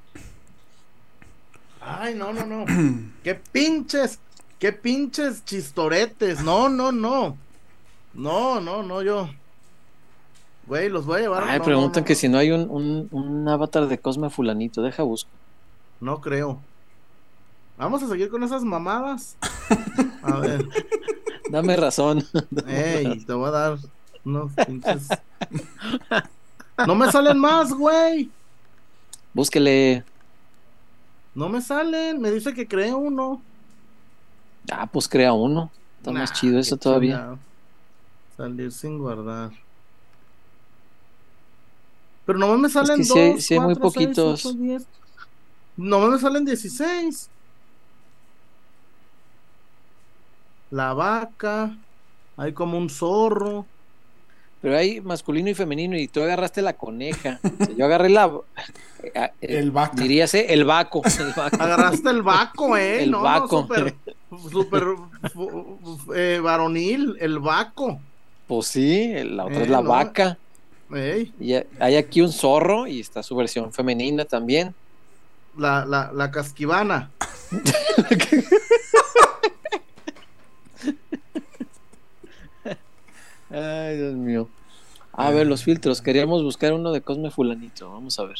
Ay, 1.81 2.15
no, 2.15 2.33
no, 2.33 2.45
no. 2.45 2.65
qué 3.23 3.35
pinches, 3.35 4.19
qué 4.59 4.71
pinches 4.73 5.43
chistoretes. 5.45 6.43
No, 6.43 6.69
no, 6.69 6.91
no. 6.91 7.37
No, 8.13 8.59
no, 8.59 8.83
no, 8.83 9.01
yo. 9.01 9.29
Güey, 10.67 10.89
los 10.89 11.05
voy 11.05 11.19
a 11.19 11.21
llevar. 11.21 11.43
Ay, 11.43 11.59
no, 11.59 11.65
preguntan 11.65 12.01
no, 12.01 12.03
no, 12.03 12.07
que 12.07 12.15
si 12.15 12.27
no 12.27 12.37
hay 12.37 12.51
un, 12.51 12.69
un, 12.69 13.07
un 13.11 13.47
avatar 13.47 13.87
de 13.87 13.99
Cosme 13.99 14.29
Fulanito. 14.29 14.81
Deja 14.81 15.03
busco. 15.03 15.29
No 15.99 16.21
creo. 16.21 16.59
Vamos 17.77 18.01
a 18.03 18.07
seguir 18.07 18.29
con 18.29 18.43
esas 18.43 18.63
mamadas. 18.63 19.35
A 20.23 20.39
ver. 20.39 20.67
Dame 21.49 21.75
razón. 21.75 22.23
Ey, 22.67 23.23
te 23.25 23.33
voy 23.33 23.47
a 23.49 23.51
dar 23.51 23.77
unos 24.23 24.51
pinches. 24.65 25.07
No 26.87 26.95
me 26.95 27.11
salen 27.11 27.37
más, 27.37 27.71
güey. 27.73 28.29
Búsquele. 29.33 30.03
No 31.33 31.49
me 31.49 31.61
salen. 31.61 32.21
Me 32.21 32.31
dice 32.31 32.53
que 32.53 32.67
cree 32.67 32.93
uno. 32.93 33.41
Ah, 34.71 34.87
pues 34.87 35.07
crea 35.07 35.33
uno. 35.33 35.69
Está 35.99 36.11
más 36.11 36.33
chido 36.33 36.59
eso 36.59 36.77
todavía. 36.77 37.15
chingado. 37.17 37.39
Salir 38.37 38.71
sin 38.71 38.97
guardar. 38.97 39.51
Pero 42.25 42.39
no 42.39 42.57
me 42.57 42.69
salen 42.69 42.97
que 43.01 43.07
dos, 43.07 43.43
sí 43.43 43.53
hay- 43.53 43.59
muy 43.59 43.75
seis, 43.75 43.79
poquitos. 43.83 44.45
ocho, 44.45 44.57
No 45.77 46.07
me 46.09 46.19
salen 46.19 46.45
16. 46.45 47.29
La 50.71 50.93
vaca. 50.93 51.75
Hay 52.37 52.53
como 52.53 52.77
un 52.77 52.89
zorro. 52.89 53.65
Pero 54.61 54.77
hay 54.77 54.99
masculino 54.99 55.49
y 55.49 55.53
femenino 55.53 55.95
y 55.97 56.07
tú 56.07 56.21
agarraste 56.21 56.61
la 56.61 56.73
coneja. 56.73 57.39
Yo 57.77 57.85
agarré 57.85 58.09
la... 58.09 58.31
eh, 59.03 59.11
eh, 59.15 59.31
El 59.41 59.71
vaca. 59.71 60.01
Diríase 60.01 60.53
el 60.53 60.65
vaco. 60.65 61.01
El 61.19 61.33
vaco. 61.35 61.55
Agarraste 61.61 62.09
el 62.09 62.23
vaco, 62.23 62.75
eh. 62.75 63.03
El 63.03 63.11
no, 63.11 63.21
vaco. 63.21 63.67
No, 63.69 63.75
súper, 63.75 63.95
súper 64.51 64.83
fu- 65.31 65.79
fu- 65.97 66.13
eh, 66.13 66.39
varonil. 66.41 67.15
El 67.19 67.39
vaco. 67.39 67.99
Pues 68.47 68.67
sí, 68.67 69.13
la 69.23 69.45
otra 69.45 69.59
Eh, 69.59 69.63
es 69.63 69.69
la 69.69 69.81
no. 69.81 69.89
vaca. 69.89 70.37
Ey, 70.93 71.33
Y 71.39 71.53
hay 71.79 71.95
aquí 71.95 72.21
un 72.21 72.31
zorro 72.31 72.87
y 72.87 72.99
está 72.99 73.21
su 73.23 73.35
versión 73.35 73.71
femenina 73.71 74.25
también. 74.25 74.73
La, 75.57 75.85
la, 75.85 76.11
la 76.13 76.31
casquivana. 76.31 77.11
Ay, 83.49 83.97
Dios 83.97 84.15
mío. 84.15 84.49
A 85.13 85.29
ver, 85.31 85.47
los 85.47 85.63
filtros. 85.63 86.01
Queríamos 86.01 86.43
buscar 86.43 86.73
uno 86.73 86.91
de 86.91 87.01
Cosme 87.01 87.31
Fulanito. 87.31 87.89
Vamos 87.91 88.19
a 88.19 88.25
ver. 88.25 88.37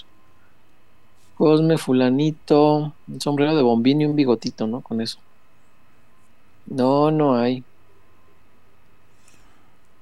Cosme 1.38 1.78
Fulanito. 1.78 2.94
Un 3.08 3.22
sombrero 3.22 3.56
de 3.56 3.62
bombín 3.62 4.02
y 4.02 4.06
un 4.06 4.16
bigotito, 4.16 4.68
¿no? 4.68 4.82
Con 4.82 5.00
eso. 5.00 5.20
No, 6.66 7.12
no 7.12 7.38
hay. 7.38 7.64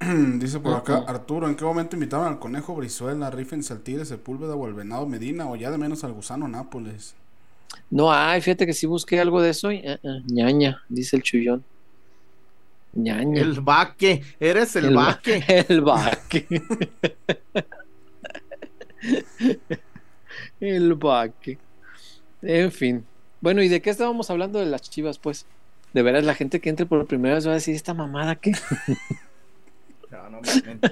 Dice 0.39 0.59
por 0.59 0.73
acá. 0.75 1.03
Arturo, 1.07 1.47
¿en 1.47 1.55
qué 1.55 1.63
momento 1.65 1.95
invitaron 1.95 2.27
al 2.27 2.39
conejo 2.39 2.75
Brizuela, 2.75 3.29
Riffens, 3.29 3.71
al 3.71 3.81
Tigre 3.81 4.05
Sepúlveda 4.05 4.55
o 4.55 4.65
al 4.65 4.73
Venado 4.73 5.05
Medina 5.07 5.47
o 5.49 5.55
ya 5.55 5.71
de 5.71 5.77
menos 5.77 6.03
al 6.03 6.13
Gusano 6.13 6.47
Nápoles? 6.47 7.15
No 7.89 8.11
hay. 8.11 8.41
Fíjate 8.41 8.65
que 8.65 8.73
sí 8.73 8.85
busqué 8.87 9.19
algo 9.19 9.41
de 9.41 9.49
eso. 9.51 9.71
Y, 9.71 9.77
eh, 9.83 9.99
ñaña, 10.27 10.81
dice 10.89 11.15
el 11.15 11.23
chullón. 11.23 11.63
Ñaña. 12.93 13.41
El 13.41 13.61
vaque. 13.61 14.23
Eres 14.39 14.75
el, 14.75 14.95
va- 14.95 15.05
vaque. 15.05 15.43
El 15.69 15.81
vaque. 15.81 16.45
el 20.59 20.93
vaque. 20.95 21.57
En 22.41 22.71
fin. 22.71 23.05
Bueno, 23.41 23.61
¿y 23.61 23.67
de 23.67 23.81
qué 23.81 23.89
estábamos 23.89 24.29
hablando 24.29 24.59
de 24.59 24.65
las 24.65 24.81
chivas, 24.81 25.19
pues? 25.19 25.45
De 25.93 26.01
veras, 26.01 26.23
la 26.23 26.33
gente 26.35 26.59
que 26.59 26.69
entre 26.69 26.85
por 26.85 27.05
primera 27.05 27.35
vez 27.35 27.45
va 27.47 27.51
a 27.51 27.55
decir, 27.55 27.75
¿esta 27.75 27.93
mamada 27.93 28.35
qué? 28.35 28.53
No. 30.13 30.39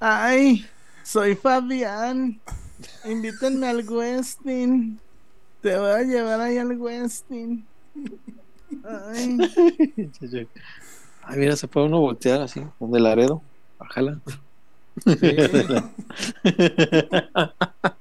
Ay, 0.00 0.64
soy 1.02 1.34
Fabián. 1.34 2.40
Invítenme 3.04 3.68
al 3.68 3.88
Westin. 3.88 4.98
Te 5.60 5.76
voy 5.78 5.90
a 5.90 6.02
llevar 6.02 6.40
ahí 6.40 6.56
al 6.58 6.76
Westin. 6.78 7.66
Ay, 8.84 9.38
Ay, 11.24 11.38
mira, 11.38 11.56
se 11.56 11.66
puede 11.66 11.86
uno 11.86 12.00
voltear 12.00 12.40
así, 12.42 12.62
donde 12.78 13.00
Laredo. 13.00 13.42
Bájala. 13.78 14.20
sí. 15.04 15.36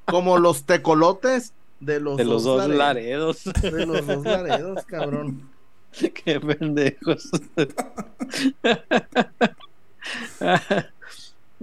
Como 0.05 0.37
los 0.37 0.63
tecolotes 0.63 1.53
de 1.79 1.99
los, 1.99 2.17
De 2.17 2.25
los 2.25 2.43
dos 2.43 2.59
Lare- 2.67 2.77
Laredos. 2.77 3.43
De 3.61 3.85
los 3.85 4.05
dos 4.05 4.23
laredos, 4.23 4.85
cabrón. 4.85 5.49
Qué 6.13 6.39
pendejos. 6.39 7.29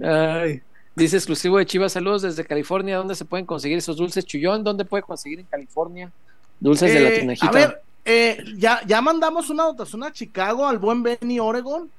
Ay. 0.03 0.61
Dice 0.95 1.17
exclusivo 1.17 1.57
de 1.57 1.65
Chivas, 1.65 1.91
saludos 1.93 2.21
desde 2.21 2.45
California. 2.45 2.97
¿Dónde 2.97 3.15
se 3.15 3.25
pueden 3.25 3.45
conseguir 3.45 3.77
esos 3.77 3.97
dulces 3.97 4.25
chullón? 4.25 4.63
¿Dónde 4.63 4.85
puede 4.85 5.03
conseguir 5.03 5.39
en 5.41 5.45
California? 5.45 6.09
Dulces 6.59 6.93
de 6.93 6.99
la 7.01 7.09
Eh, 7.09 7.19
tinajita. 7.19 7.47
a 7.47 7.51
ver, 7.51 7.81
eh, 8.05 8.43
ya, 8.57 8.79
ya 8.87 9.01
mandamos 9.01 9.49
una 9.49 9.63
dotación 9.63 10.03
a 10.05 10.13
Chicago, 10.13 10.65
al 10.67 10.77
buen 10.79 11.03
Benny 11.03 11.39
Oregon. 11.39 11.89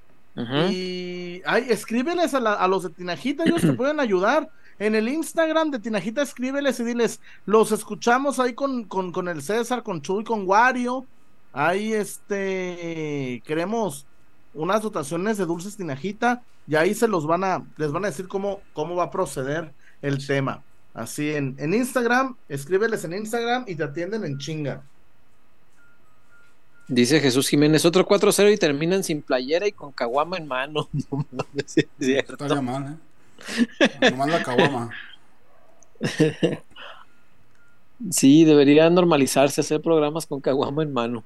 Y 0.70 1.40
ay, 1.46 1.66
escríbeles 1.68 2.32
a, 2.34 2.40
la- 2.40 2.54
a 2.54 2.68
los 2.68 2.82
de 2.84 2.90
Tinajita, 2.90 3.44
ellos 3.44 3.60
te 3.62 3.72
pueden 3.74 4.00
ayudar. 4.00 4.48
En 4.78 4.94
el 4.94 5.08
Instagram 5.08 5.70
de 5.70 5.78
Tinajita, 5.78 6.20
escríbeles 6.22 6.78
y 6.80 6.84
diles, 6.84 7.20
los 7.46 7.72
escuchamos 7.72 8.38
ahí 8.38 8.52
con, 8.52 8.84
con, 8.84 9.12
con 9.12 9.28
el 9.28 9.40
César, 9.42 9.82
con 9.82 10.02
Chuy, 10.02 10.24
con 10.24 10.46
Wario. 10.46 11.06
Ahí 11.58 11.94
este 11.94 13.42
queremos 13.46 14.04
unas 14.52 14.82
dotaciones 14.82 15.38
de 15.38 15.46
dulces 15.46 15.74
Tinajita, 15.74 16.42
y 16.68 16.74
ahí 16.74 16.94
se 16.94 17.08
los 17.08 17.26
van 17.26 17.44
a, 17.44 17.64
les 17.78 17.92
van 17.92 18.04
a 18.04 18.08
decir 18.08 18.28
cómo, 18.28 18.60
cómo 18.74 18.94
va 18.94 19.04
a 19.04 19.10
proceder 19.10 19.72
el 20.02 20.26
tema. 20.26 20.62
Así 20.92 21.32
en, 21.32 21.54
en 21.58 21.72
Instagram, 21.72 22.36
escríbeles 22.50 23.04
en 23.04 23.14
Instagram 23.14 23.64
y 23.66 23.74
te 23.74 23.84
atienden 23.84 24.24
en 24.24 24.36
chinga. 24.36 24.82
Dice 26.88 27.20
Jesús 27.20 27.48
Jiménez, 27.48 27.86
otro 27.86 28.06
4-0 28.06 28.52
y 28.52 28.58
terminan 28.58 29.02
sin 29.02 29.22
playera 29.22 29.66
y 29.66 29.72
con 29.72 29.92
caguama 29.92 30.36
en 30.36 30.46
mano. 30.46 30.88
No 31.10 31.46
es 31.54 31.86
cierto. 31.98 32.32
Estaría 32.34 32.60
mal, 32.60 32.98
¿eh? 33.80 34.10
Nomás 34.10 34.28
la 34.28 34.42
caguama. 34.42 34.90
Sí, 38.10 38.44
debería 38.44 38.90
normalizarse 38.90 39.60
hacer 39.60 39.80
programas 39.80 40.26
con 40.26 40.40
caguama 40.40 40.82
en 40.82 40.92
mano. 40.92 41.24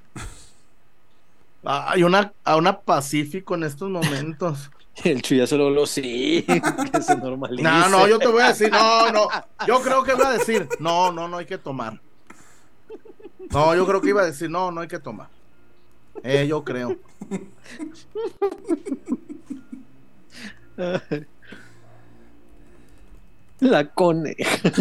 Hay 1.63 2.03
una, 2.03 2.33
a 2.43 2.55
una 2.55 2.79
Pacífico 2.79 3.55
en 3.55 3.63
estos 3.63 3.89
momentos. 3.89 4.71
El 5.03 5.21
chuya 5.21 5.47
solo 5.47 5.69
lo 5.69 5.85
sí, 5.85 6.45
que 6.91 7.01
se 7.01 7.15
normalice. 7.15 7.63
No, 7.63 7.87
no, 7.89 8.07
yo 8.07 8.19
te 8.19 8.27
voy 8.27 8.41
a 8.41 8.47
decir, 8.47 8.71
no, 8.71 9.11
no. 9.11 9.27
Yo 9.67 9.81
creo 9.81 10.03
que 10.03 10.11
iba 10.13 10.27
a 10.27 10.33
decir, 10.33 10.67
no, 10.79 11.11
no, 11.11 11.27
no 11.27 11.37
hay 11.37 11.45
que 11.45 11.57
tomar. 11.57 11.99
No, 13.49 13.75
yo 13.75 13.85
creo 13.85 14.01
que 14.01 14.09
iba 14.09 14.21
a 14.21 14.25
decir, 14.25 14.49
no, 14.49 14.71
no 14.71 14.81
hay 14.81 14.87
que 14.87 14.99
tomar. 14.99 15.27
Eh, 16.23 16.45
yo 16.47 16.63
creo. 16.63 16.97
La 23.59 23.85
coneja. 23.87 24.71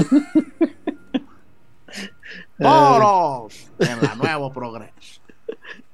¡Moros! 2.60 3.68
En 3.78 4.00
la 4.02 4.14
nuevo 4.14 4.52
progreso. 4.52 5.20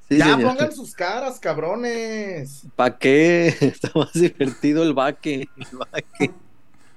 Sí, 0.09 0.19
ya 0.19 0.35
señor. 0.37 0.57
pongan 0.57 0.73
sus 0.73 0.95
caras, 0.95 1.41
cabrones. 1.41 2.67
¿Para 2.77 2.97
qué? 2.97 3.49
Está 3.61 3.91
más 3.95 4.13
divertido 4.13 4.83
el 4.83 4.95
vaque. 4.95 5.49
el 5.57 5.79
vaque. 5.79 6.35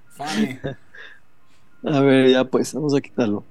Fanny. 0.10 0.60
A 1.84 2.00
ver, 2.02 2.30
ya 2.30 2.44
pues, 2.44 2.74
vamos 2.74 2.96
a 2.96 3.02
quitarlo. 3.02 3.44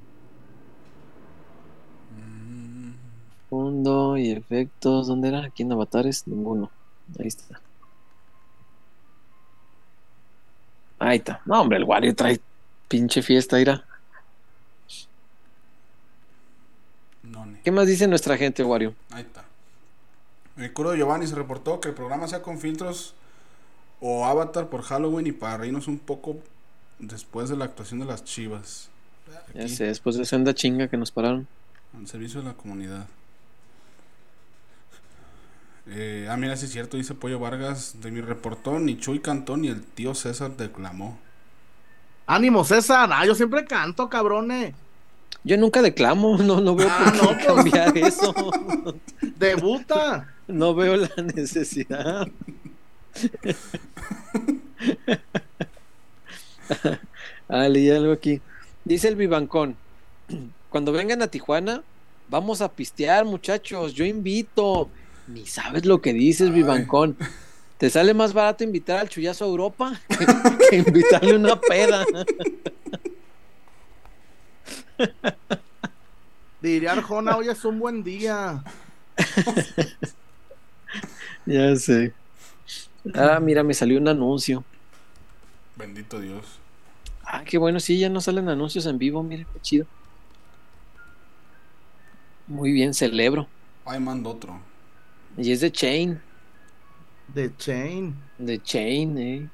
Fondo 3.49 4.17
y 4.19 4.31
efectos, 4.31 5.07
¿dónde 5.07 5.29
era? 5.29 5.45
Aquí 5.45 5.63
en 5.63 5.73
avatares, 5.73 6.27
ninguno. 6.27 6.71
Ahí 7.19 7.29
está. 7.29 7.61
Ahí 10.99 11.17
está. 11.19 11.41
No, 11.47 11.63
hombre, 11.63 11.79
el 11.79 11.85
Wario 11.85 12.15
trae 12.15 12.41
pinche 12.89 13.23
fiesta, 13.23 13.59
ira. 13.61 13.85
No, 17.23 17.47
ni. 17.47 17.58
¿Qué 17.69 17.73
más 17.73 17.87
dice 17.87 18.09
nuestra 18.09 18.39
gente, 18.39 18.65
Wario? 18.65 18.95
Ahí 19.11 19.25
está. 19.25 19.45
El 20.57 20.73
curo 20.73 20.95
Giovanni 20.95 21.27
se 21.27 21.35
reportó 21.35 21.83
que 21.83 21.91
el 21.91 21.95
programa 21.95 22.27
sea 22.27 22.41
con 22.41 22.59
filtros 22.59 23.13
o 24.01 24.25
avatar 24.25 24.71
por 24.71 24.81
Halloween 24.81 25.27
y 25.27 25.33
para 25.33 25.59
reírnos 25.59 25.87
un 25.87 25.99
poco 25.99 26.39
después 26.99 27.51
de 27.51 27.59
la 27.59 27.67
actuación 27.67 28.01
de 28.01 28.07
las 28.07 28.25
chivas. 28.25 28.89
Ya 29.53 29.65
Aquí, 29.65 29.69
sé, 29.69 29.85
después 29.85 30.17
de 30.17 30.25
senda 30.25 30.55
chinga 30.55 30.89
que 30.89 30.97
nos 30.97 31.11
pararon. 31.11 31.47
Al 31.95 32.07
servicio 32.07 32.41
de 32.41 32.47
la 32.47 32.55
comunidad. 32.55 33.07
Eh, 35.89 36.27
ah, 36.31 36.39
mira, 36.39 36.57
sí 36.57 36.65
es 36.65 36.73
cierto, 36.73 36.97
dice 36.97 37.13
Pollo 37.13 37.39
Vargas. 37.39 38.01
De 38.01 38.11
mi 38.11 38.23
reportón, 38.23 38.87
ni 38.87 38.97
Chuy 38.97 39.21
cantó 39.21 39.59
ni 39.59 39.69
el 39.69 39.85
tío 39.85 40.15
César 40.15 40.57
declamó. 40.57 41.19
Ánimo, 42.27 42.65
César. 42.65 43.11
Ah, 43.13 43.27
yo 43.27 43.35
siempre 43.35 43.67
canto, 43.67 44.09
cabrones. 44.09 44.75
Yo 45.45 45.57
nunca 45.57 45.83
declamo, 45.83 46.37
no, 46.39 46.61
no 46.61 46.75
veo 46.75 46.89
Ah, 46.91 47.05
por 47.05 47.13
qué 47.13 47.19
no, 47.19 47.25
pues. 47.33 47.47
cambiar 47.47 47.99
eso. 47.99 48.35
Debuta. 49.39 50.35
No 50.47 50.75
veo 50.75 50.97
la 50.97 51.11
necesidad. 51.35 52.27
ah, 57.49 57.69
leí 57.69 57.91
algo 57.91 58.13
aquí. 58.13 58.41
Dice 58.85 59.09
el 59.09 59.17
Vivancón. 59.17 59.77
Cuando 60.71 60.93
vengan 60.93 61.23
a 61.23 61.29
Tijuana, 61.29 61.83
vamos 62.29 62.61
a 62.61 62.71
pistear, 62.73 63.25
muchachos. 63.25 63.95
Yo 63.95 64.05
invito. 64.05 64.89
Ni 65.27 65.47
sabes 65.47 65.85
lo 65.85 66.01
que 66.01 66.13
dices, 66.13 66.53
Vivancón. 66.53 67.17
¿Te 67.79 67.91
sale 67.91 68.13
más 68.13 68.33
barato 68.33 68.65
invitar 68.65 68.99
al 68.99 69.09
chullazo 69.09 69.45
a 69.45 69.49
Europa 69.49 70.01
que, 70.09 70.27
que 70.71 70.77
invitarle 70.77 71.37
una 71.37 71.61
peda? 71.61 72.05
Diría 76.61 76.93
Arjona, 76.93 77.37
hoy 77.37 77.49
es 77.49 77.65
un 77.65 77.79
buen 77.79 78.03
día. 78.03 78.63
ya 81.47 81.77
sé. 81.77 82.15
Ah, 83.15 83.41
mira, 83.41 83.63
me 83.63 83.75
salió 83.75 83.99
un 83.99 84.09
anuncio. 84.09 84.65
Bendito 85.77 86.21
Dios. 86.21 86.61
Ah, 87.23 87.45
qué 87.45 87.59
bueno, 87.59 87.81
sí, 87.81 87.99
ya 87.99 88.09
no 88.09 88.21
salen 88.21 88.49
anuncios 88.49 88.87
en 88.87 88.99
vivo, 88.99 89.23
mire, 89.23 89.47
qué 89.53 89.61
chido. 89.61 89.87
Muy 92.47 92.73
bien, 92.73 92.95
celebro. 92.95 93.49
Ay, 93.85 94.01
mando 94.01 94.31
otro. 94.31 94.61
Y 95.37 95.53
es 95.53 95.61
de 95.61 95.71
Chain, 95.71 96.21
De 97.29 97.55
Chain. 97.57 98.17
de 98.39 98.63
Chain, 98.63 99.19
eh. 99.19 99.51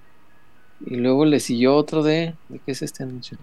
Y 0.80 0.96
luego 0.96 1.24
le 1.24 1.40
siguió 1.40 1.74
otro 1.76 2.02
de... 2.02 2.36
¿De 2.48 2.58
qué 2.60 2.72
es 2.72 2.82
este 2.82 3.02
anuncio? 3.02 3.38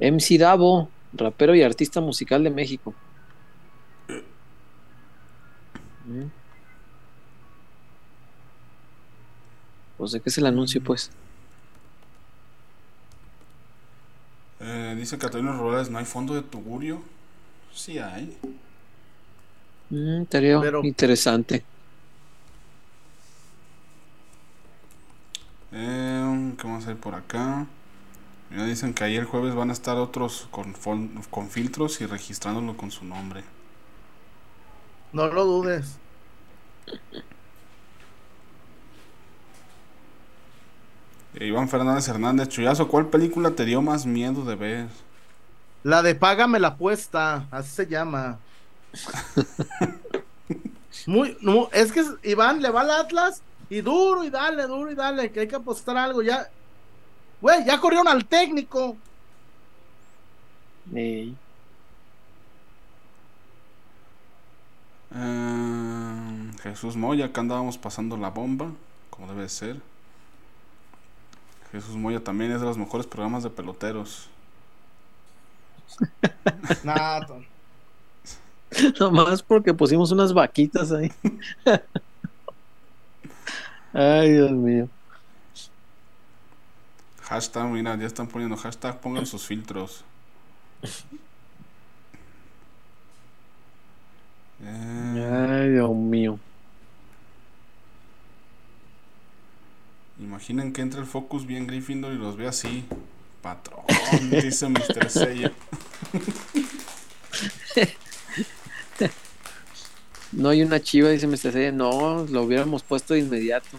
MC 0.00 0.38
Davo, 0.38 0.88
rapero 1.12 1.54
y 1.54 1.62
artista 1.62 2.00
musical 2.00 2.42
de 2.44 2.50
México. 2.50 2.94
Pues 9.96 10.12
de 10.12 10.20
qué 10.20 10.28
es 10.30 10.38
el 10.38 10.46
anuncio, 10.46 10.82
pues. 10.82 11.10
Eh, 14.60 14.94
dice 14.98 15.18
Catalina 15.18 15.52
Rurales, 15.52 15.90
¿no 15.90 15.98
hay 15.98 16.04
fondo 16.04 16.34
de 16.34 16.42
tugurio? 16.42 17.02
Sí 17.72 17.98
hay. 17.98 18.36
Mm, 19.90 20.24
Pero- 20.30 20.84
interesante. 20.84 21.64
Eh, 25.72 26.54
¿Qué 26.58 26.64
vamos 26.66 26.82
a 26.84 26.86
hacer 26.90 26.96
por 26.96 27.14
acá? 27.14 27.66
Mira, 28.50 28.64
dicen 28.64 28.94
que 28.94 29.04
ahí 29.04 29.16
el 29.16 29.24
jueves 29.24 29.54
van 29.54 29.70
a 29.70 29.72
estar 29.72 29.96
otros 29.96 30.48
con, 30.50 30.74
con 31.30 31.48
filtros 31.48 32.00
y 32.00 32.06
registrándolo 32.06 32.76
con 32.76 32.90
su 32.90 33.04
nombre. 33.04 33.44
No 35.12 35.28
lo 35.28 35.44
dudes. 35.44 35.98
Eh, 41.34 41.46
Iván 41.46 41.68
Fernández 41.68 42.08
Hernández, 42.08 42.48
Chuyazo, 42.48 42.88
¿cuál 42.88 43.06
película 43.06 43.52
te 43.52 43.64
dio 43.64 43.82
más 43.82 44.04
miedo 44.04 44.44
de 44.44 44.56
ver? 44.56 44.88
La 45.82 46.02
de 46.02 46.14
Págame 46.14 46.58
la 46.58 46.68
apuesta, 46.68 47.46
así 47.50 47.70
se 47.70 47.86
llama. 47.86 48.38
Muy, 51.06 51.36
no, 51.40 51.68
es 51.72 51.92
que 51.92 52.04
Iván 52.24 52.60
le 52.60 52.70
va 52.70 52.82
al 52.82 52.90
Atlas 52.90 53.42
y 53.68 53.80
duro 53.80 54.24
y 54.24 54.30
dale, 54.30 54.66
duro 54.66 54.90
y 54.90 54.94
dale, 54.94 55.30
que 55.30 55.40
hay 55.40 55.48
que 55.48 55.56
apostar 55.56 55.96
algo 55.96 56.22
ya. 56.22 56.48
Güey, 57.40 57.64
ya 57.64 57.80
corrieron 57.80 58.08
al 58.08 58.24
técnico. 58.26 58.96
Ey. 60.94 61.34
Eh, 65.14 66.50
Jesús 66.62 66.96
Moya, 66.96 67.26
acá 67.26 67.40
andábamos 67.40 67.78
pasando 67.78 68.16
la 68.16 68.30
bomba, 68.30 68.70
como 69.10 69.26
debe 69.28 69.48
ser. 69.48 69.80
Jesús 71.72 71.96
Moya 71.96 72.22
también 72.22 72.52
es 72.52 72.60
de 72.60 72.66
los 72.66 72.78
mejores 72.78 73.06
programas 73.06 73.42
de 73.42 73.50
peloteros. 73.50 74.28
To- 77.26 77.42
Nomás 79.00 79.42
porque 79.42 79.74
pusimos 79.74 80.12
unas 80.12 80.32
vaquitas 80.32 80.92
ahí. 80.92 81.10
Ay, 83.92 84.32
Dios 84.32 84.52
mío. 84.52 84.88
Hashtag, 87.30 87.68
mira, 87.68 87.96
ya 87.96 88.06
están 88.08 88.26
poniendo 88.26 88.56
hashtag, 88.56 89.00
pongan 89.00 89.24
sus 89.24 89.46
filtros. 89.46 90.02
Eh, 94.60 95.28
Ay, 95.30 95.70
Dios 95.70 95.94
mío. 95.94 96.40
imaginen 100.18 100.72
que 100.72 100.82
entra 100.82 101.00
el 101.00 101.06
Focus 101.06 101.46
bien 101.46 101.68
Gryffindor 101.68 102.12
y 102.12 102.18
los 102.18 102.36
ve 102.36 102.48
así. 102.48 102.84
Patrón, 103.42 103.84
dice 104.30 104.68
Mr. 104.68 105.08
Seiya. 105.08 105.52
No 110.32 110.48
hay 110.48 110.62
una 110.62 110.80
chiva, 110.80 111.10
dice 111.10 111.28
Mr. 111.28 111.52
C. 111.52 111.72
No, 111.72 112.26
lo 112.28 112.42
hubiéramos 112.42 112.82
puesto 112.82 113.14
de 113.14 113.20
inmediato. 113.20 113.78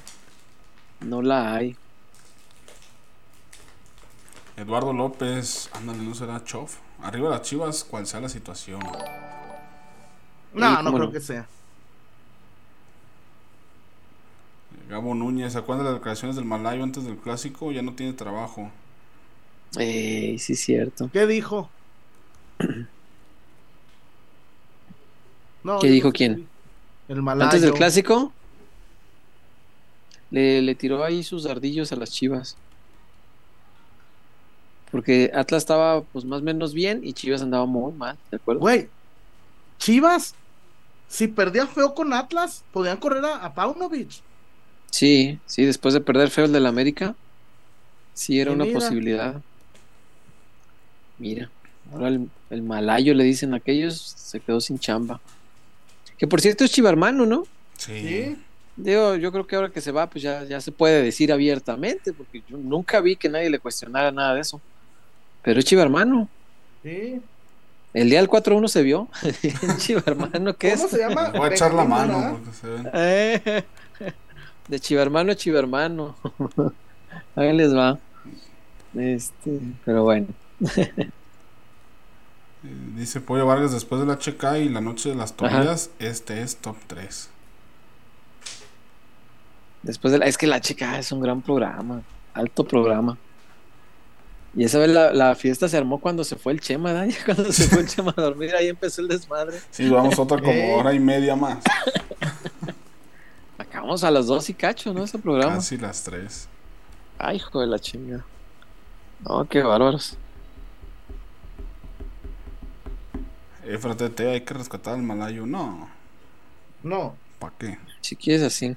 No 1.02 1.22
la 1.22 1.54
hay. 1.56 1.76
Eduardo 4.62 4.94
López, 4.94 5.70
ándale, 5.74 6.04
no 6.04 6.14
será 6.14 6.44
Chof. 6.44 6.78
Arriba 7.02 7.30
las 7.32 7.42
chivas, 7.42 7.84
cual 7.84 8.06
sea 8.06 8.22
la 8.22 8.30
situación. 8.30 8.80
no, 10.54 10.84
no 10.84 10.94
creo 10.94 11.08
no. 11.08 11.12
que 11.12 11.20
sea. 11.20 11.48
Gabo 14.88 15.16
Núñez, 15.16 15.54
¿se 15.54 15.58
acuerdan 15.58 15.86
de 15.86 15.92
las 15.92 16.00
declaraciones 16.00 16.36
del 16.36 16.46
Malayo 16.46 16.84
antes 16.84 17.04
del 17.06 17.18
clásico? 17.18 17.72
Ya 17.72 17.82
no 17.82 17.96
tiene 17.96 18.14
trabajo. 18.14 18.70
Ey, 19.78 20.38
sí, 20.38 20.54
es 20.54 20.60
cierto. 20.60 21.10
¿Qué 21.12 21.26
dijo? 21.26 21.70
No, 25.64 25.80
¿Qué 25.80 25.88
dijo 25.90 26.12
no 26.12 26.18
sé 26.18 26.18
quién? 26.18 26.48
El 27.08 27.22
malayo. 27.22 27.46
Antes 27.46 27.62
del 27.62 27.74
clásico, 27.74 28.34
le, 30.32 30.62
le 30.62 30.76
tiró 30.76 31.04
ahí 31.04 31.24
sus 31.24 31.44
dardillos 31.44 31.92
a 31.92 31.96
las 31.96 32.12
chivas. 32.12 32.58
Porque 34.92 35.32
Atlas 35.34 35.64
estaba 35.64 36.04
pues 36.04 36.26
más 36.26 36.42
o 36.42 36.44
menos 36.44 36.74
bien 36.74 37.02
y 37.04 37.14
Chivas 37.14 37.42
andaba 37.42 37.66
muy 37.66 37.94
mal, 37.94 38.18
¿de 38.30 38.38
acuerdo? 38.38 38.60
Güey, 38.60 38.90
Chivas, 39.80 40.36
si 41.08 41.28
perdía 41.28 41.68
feo 41.68 41.94
con 41.96 42.14
Atlas, 42.14 42.66
podían 42.72 42.98
correr 42.98 43.24
a, 43.26 43.38
a 43.46 43.54
Paunovic. 43.54 44.24
Sí, 44.92 45.40
sí, 45.46 45.66
después 45.66 45.94
de 45.94 46.02
perder 46.02 46.30
feo 46.30 46.46
el 46.46 46.52
del 46.52 46.66
América, 46.66 47.16
sí 48.14 48.40
era 48.40 48.52
Y 48.52 48.54
una 48.54 48.66
mira. 48.66 48.80
posibilidad. 48.80 49.42
Mira, 51.18 51.52
ahora 51.92 52.10
el, 52.10 52.30
el 52.50 52.64
malayo 52.64 53.14
le 53.14 53.24
dicen 53.24 53.54
a 53.54 53.58
aquellos, 53.58 54.02
se 54.02 54.42
quedó 54.42 54.60
sin 54.60 54.80
chamba. 54.80 55.22
Que 56.18 56.28
por 56.28 56.42
cierto 56.42 56.64
es 56.64 56.72
chivarmano, 56.72 57.26
¿no? 57.26 57.50
Sí. 57.78 58.02
Sí. 58.02 58.46
Digo, 58.76 59.16
yo 59.16 59.32
creo 59.32 59.46
que 59.48 59.56
ahora 59.56 59.72
que 59.72 59.82
se 59.82 59.92
va, 59.92 60.10
pues 60.10 60.24
ya, 60.24 60.44
ya 60.46 60.62
se 60.62 60.72
puede 60.72 61.04
decir 61.04 61.32
abiertamente, 61.32 62.14
porque 62.14 62.44
yo 62.48 62.58
nunca 62.58 63.02
vi 63.02 63.16
que 63.18 63.30
nadie 63.30 63.50
le 63.50 63.60
cuestionara 63.60 64.12
nada 64.12 64.36
de 64.36 64.42
eso. 64.42 64.64
Pero 65.42 65.60
es 65.60 65.66
chivarmano. 65.66 66.28
Sí. 66.84 67.22
El 67.94 68.10
día 68.10 68.20
del 68.20 68.30
4-1 68.30 68.68
se 68.70 68.84
vio. 68.84 69.10
Chivermano, 69.78 70.56
¿qué 70.56 70.72
¿Cómo 70.72 70.86
es? 70.86 70.92
se 70.92 70.98
llama? 71.00 71.30
Voy 71.32 71.50
a 71.50 71.52
echar 71.52 71.74
la 71.74 71.84
mano. 71.84 72.40
Eh, 72.94 73.64
De 74.68 74.80
Chivermano 74.80 75.32
a 75.34 75.36
Chivermano. 75.36 76.16
Ahí 77.36 77.52
les 77.54 77.76
va. 77.76 78.00
Este, 78.96 79.60
pero 79.86 80.04
bueno. 80.04 80.28
Eh, 82.64 82.94
Dice 82.96 83.20
Pollo 83.22 83.48
Vargas 83.48 83.72
después 83.72 84.00
de 84.02 84.06
la 84.06 84.18
HK 84.18 84.60
y 84.64 84.70
la 84.70 84.82
noche 84.82 85.10
de 85.10 85.16
las 85.16 85.34
toallas, 85.34 85.90
este 85.98 86.44
es 86.44 86.58
top 86.58 86.76
3. 86.86 87.30
Después 89.82 90.12
de 90.12 90.20
la, 90.20 90.26
es 90.28 90.38
que 90.38 90.46
la 90.46 90.62
chica 90.62 91.00
es 91.00 91.12
un 91.12 91.22
gran 91.22 91.42
programa, 91.42 92.04
alto 92.36 92.64
programa. 92.68 93.18
Y 94.56 94.66
esa 94.66 94.80
vez 94.80 94.90
la, 94.90 95.14
la 95.14 95.34
fiesta 95.36 95.70
se 95.70 95.78
armó 95.78 96.00
cuando 96.02 96.24
se 96.26 96.36
fue 96.36 96.52
el 96.54 96.60
Chema, 96.60 96.92
¿verdad? 96.94 97.08
Ya 97.18 97.24
cuando 97.26 97.52
se 97.52 97.68
fue 97.70 97.80
el 97.82 97.88
Chema 97.90 98.14
a 98.18 98.22
dormir, 98.22 98.54
ahí 98.56 98.68
empezó 98.68 99.02
el 99.02 99.08
desmadre. 99.08 99.60
Sí, 99.72 99.90
vamos 99.90 100.18
otra 100.20 100.38
como 100.40 100.52
Eh. 100.52 100.74
hora 100.76 100.94
y 100.94 101.00
media 101.00 101.36
más. 101.36 101.60
Acabamos 103.58 104.04
a 104.04 104.12
las 104.12 104.28
dos 104.28 104.50
y 104.50 104.54
cacho, 104.54 104.94
¿no? 104.94 105.04
Ese 105.04 105.18
programa. 105.20 105.56
Casi 105.56 105.78
las 105.78 106.04
3. 106.04 106.48
Ay, 107.18 107.38
hijo 107.38 107.62
de 107.62 107.68
la 107.68 107.80
chinga. 107.80 108.26
No, 109.24 109.48
qué 109.48 109.62
bárbaros. 109.62 110.18
Efratete, 113.66 114.30
hay 114.30 114.42
que 114.42 114.54
rescatar 114.54 114.96
al 114.96 115.04
malayo. 115.04 115.46
No, 115.46 115.90
No. 116.84 117.16
¿para 117.40 117.54
qué? 117.58 117.78
Si 118.02 118.16
quieres 118.16 118.44
así. 118.44 118.76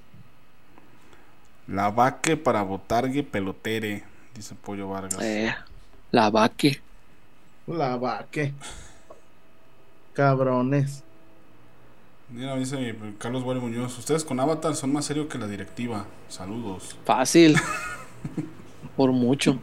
La 1.67 1.91
vaque 1.91 2.37
para 2.37 2.63
botargue 2.63 3.23
pelotere, 3.23 4.05
dice 4.35 4.55
Pollo 4.55 4.89
Vargas. 4.89 5.19
Eh, 5.21 5.55
la 6.11 6.31
vaque. 6.31 6.81
La 7.67 7.97
vaque. 7.97 8.55
Cabrones. 10.13 11.03
Mira, 12.31 12.57
dice 12.57 12.97
Carlos 13.19 13.43
Guari 13.45 13.61
Muñoz, 13.61 13.99
ustedes 13.99 14.25
con 14.25 14.41
Avatar 14.41 14.75
son 14.75 14.93
más 14.93 15.05
serios 15.05 15.27
que 15.29 15.39
la 15.39 15.47
directiva. 15.47 16.07
Saludos. 16.29 16.97
Fácil. 17.05 17.57
Por 18.97 19.13
mucho. 19.13 19.59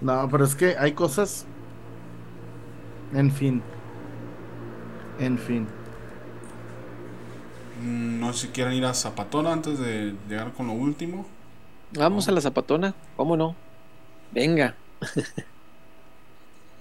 No, 0.00 0.28
pero 0.30 0.44
es 0.44 0.54
que 0.54 0.76
hay 0.78 0.92
cosas. 0.92 1.46
En 3.12 3.30
fin. 3.32 3.62
En 5.18 5.38
fin. 5.38 5.68
Mm, 7.82 8.20
No 8.20 8.32
sé 8.32 8.46
si 8.48 8.52
quieren 8.52 8.74
ir 8.74 8.84
a 8.84 8.94
Zapatona 8.94 9.52
antes 9.52 9.78
de 9.78 10.16
llegar 10.28 10.52
con 10.52 10.66
lo 10.66 10.72
último. 10.74 11.26
Vamos 11.92 12.28
a 12.28 12.32
la 12.32 12.40
zapatona, 12.40 12.94
¿cómo 13.16 13.36
no? 13.36 13.56
Venga. 14.34 14.74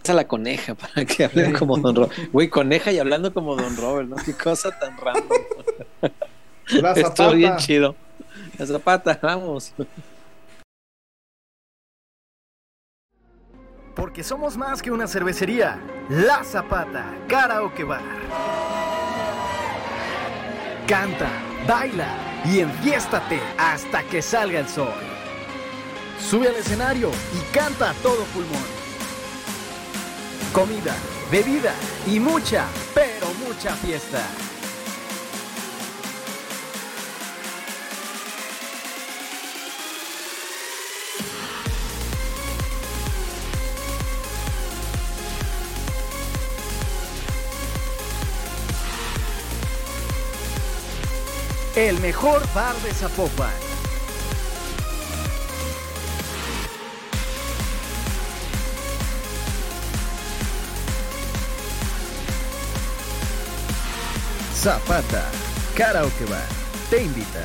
a 0.10 0.14
la 0.14 0.28
coneja 0.28 0.76
para 0.76 1.06
que 1.06 1.24
hablen 1.24 1.54
como 1.54 1.78
Don 1.78 1.96
Robert. 1.96 2.32
Güey, 2.32 2.50
coneja 2.50 2.92
y 2.92 3.00
hablando 3.00 3.34
como 3.34 3.56
Don 3.56 3.78
Robert, 3.78 4.10
¿no? 4.10 4.16
Qué 4.18 4.34
cosa 4.34 4.78
tan 4.78 4.98
random. 4.98 5.42
La 6.82 7.32
bien 7.34 7.56
chido. 7.58 7.96
La 8.58 8.66
zapata, 8.66 9.18
vamos. 9.22 9.74
Porque 13.96 14.24
somos 14.24 14.58
más 14.58 14.82
que 14.82 14.92
una 14.92 15.08
cervecería. 15.08 15.80
La 16.10 16.44
Zapata, 16.44 17.14
Karaoke 17.28 17.84
Bar. 17.84 18.02
Canta, 20.88 21.30
baila 21.68 22.08
y 22.46 22.60
enfiéstate 22.60 23.40
hasta 23.58 24.04
que 24.04 24.22
salga 24.22 24.60
el 24.60 24.68
sol. 24.68 25.13
Sube 26.20 26.48
al 26.48 26.56
escenario 26.56 27.12
y 27.34 27.54
canta 27.54 27.92
a 27.92 27.94
todo 27.96 28.24
pulmón. 28.34 28.64
Comida, 30.52 30.96
bebida 31.32 31.74
y 32.08 32.20
mucha, 32.20 32.68
pero 32.94 33.34
mucha 33.46 33.76
fiesta. 33.76 34.22
El 51.76 52.00
mejor 52.02 52.42
bar 52.54 52.76
de 52.84 52.94
Zapopan. 52.94 53.73
Zapata, 64.64 65.30
Karaoke 65.76 66.24
Bar, 66.24 66.48
te 66.90 67.04
invita. 67.04 67.42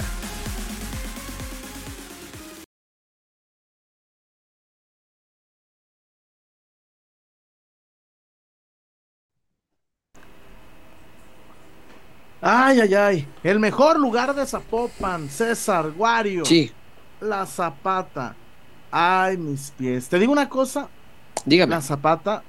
Ay, 12.40 12.81
ay, 12.82 12.95
ay. 12.95 13.28
El 13.43 13.59
mejor 13.59 13.99
lugar 13.99 14.32
de 14.32 14.47
Zapopan, 14.47 15.28
César, 15.28 15.93
Wario. 15.97 16.45
Sí, 16.45 16.70
La 17.20 17.45
Zapata. 17.47 18.36
Ay, 18.93 19.36
mis 19.36 19.73
pies. 19.73 20.09
Te 20.09 20.20
digo 20.20 20.31
una 20.31 20.49
cosa, 20.49 20.89
dígame. 21.45 21.74
la 21.74 21.81
Zapata, 21.82 22.45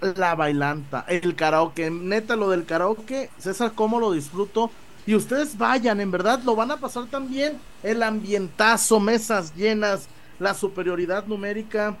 la 0.00 0.34
bailanta, 0.34 1.04
el 1.08 1.34
karaoke. 1.36 1.90
Neta, 1.90 2.36
lo 2.36 2.50
del 2.50 2.66
karaoke, 2.66 3.32
César, 3.38 3.72
cómo 3.74 4.00
lo 4.00 4.12
disfruto. 4.12 4.74
Y 5.06 5.14
ustedes 5.14 5.56
vayan, 5.56 6.00
en 6.00 6.10
verdad, 6.10 6.42
lo 6.44 6.56
van 6.56 6.70
a 6.70 6.78
pasar 6.80 7.06
también. 7.08 7.62
El 7.82 8.02
ambientazo, 8.02 9.00
mesas 9.00 9.54
llenas, 9.54 10.10
la 10.38 10.54
superioridad 10.54 11.26
numérica. 11.26 12.00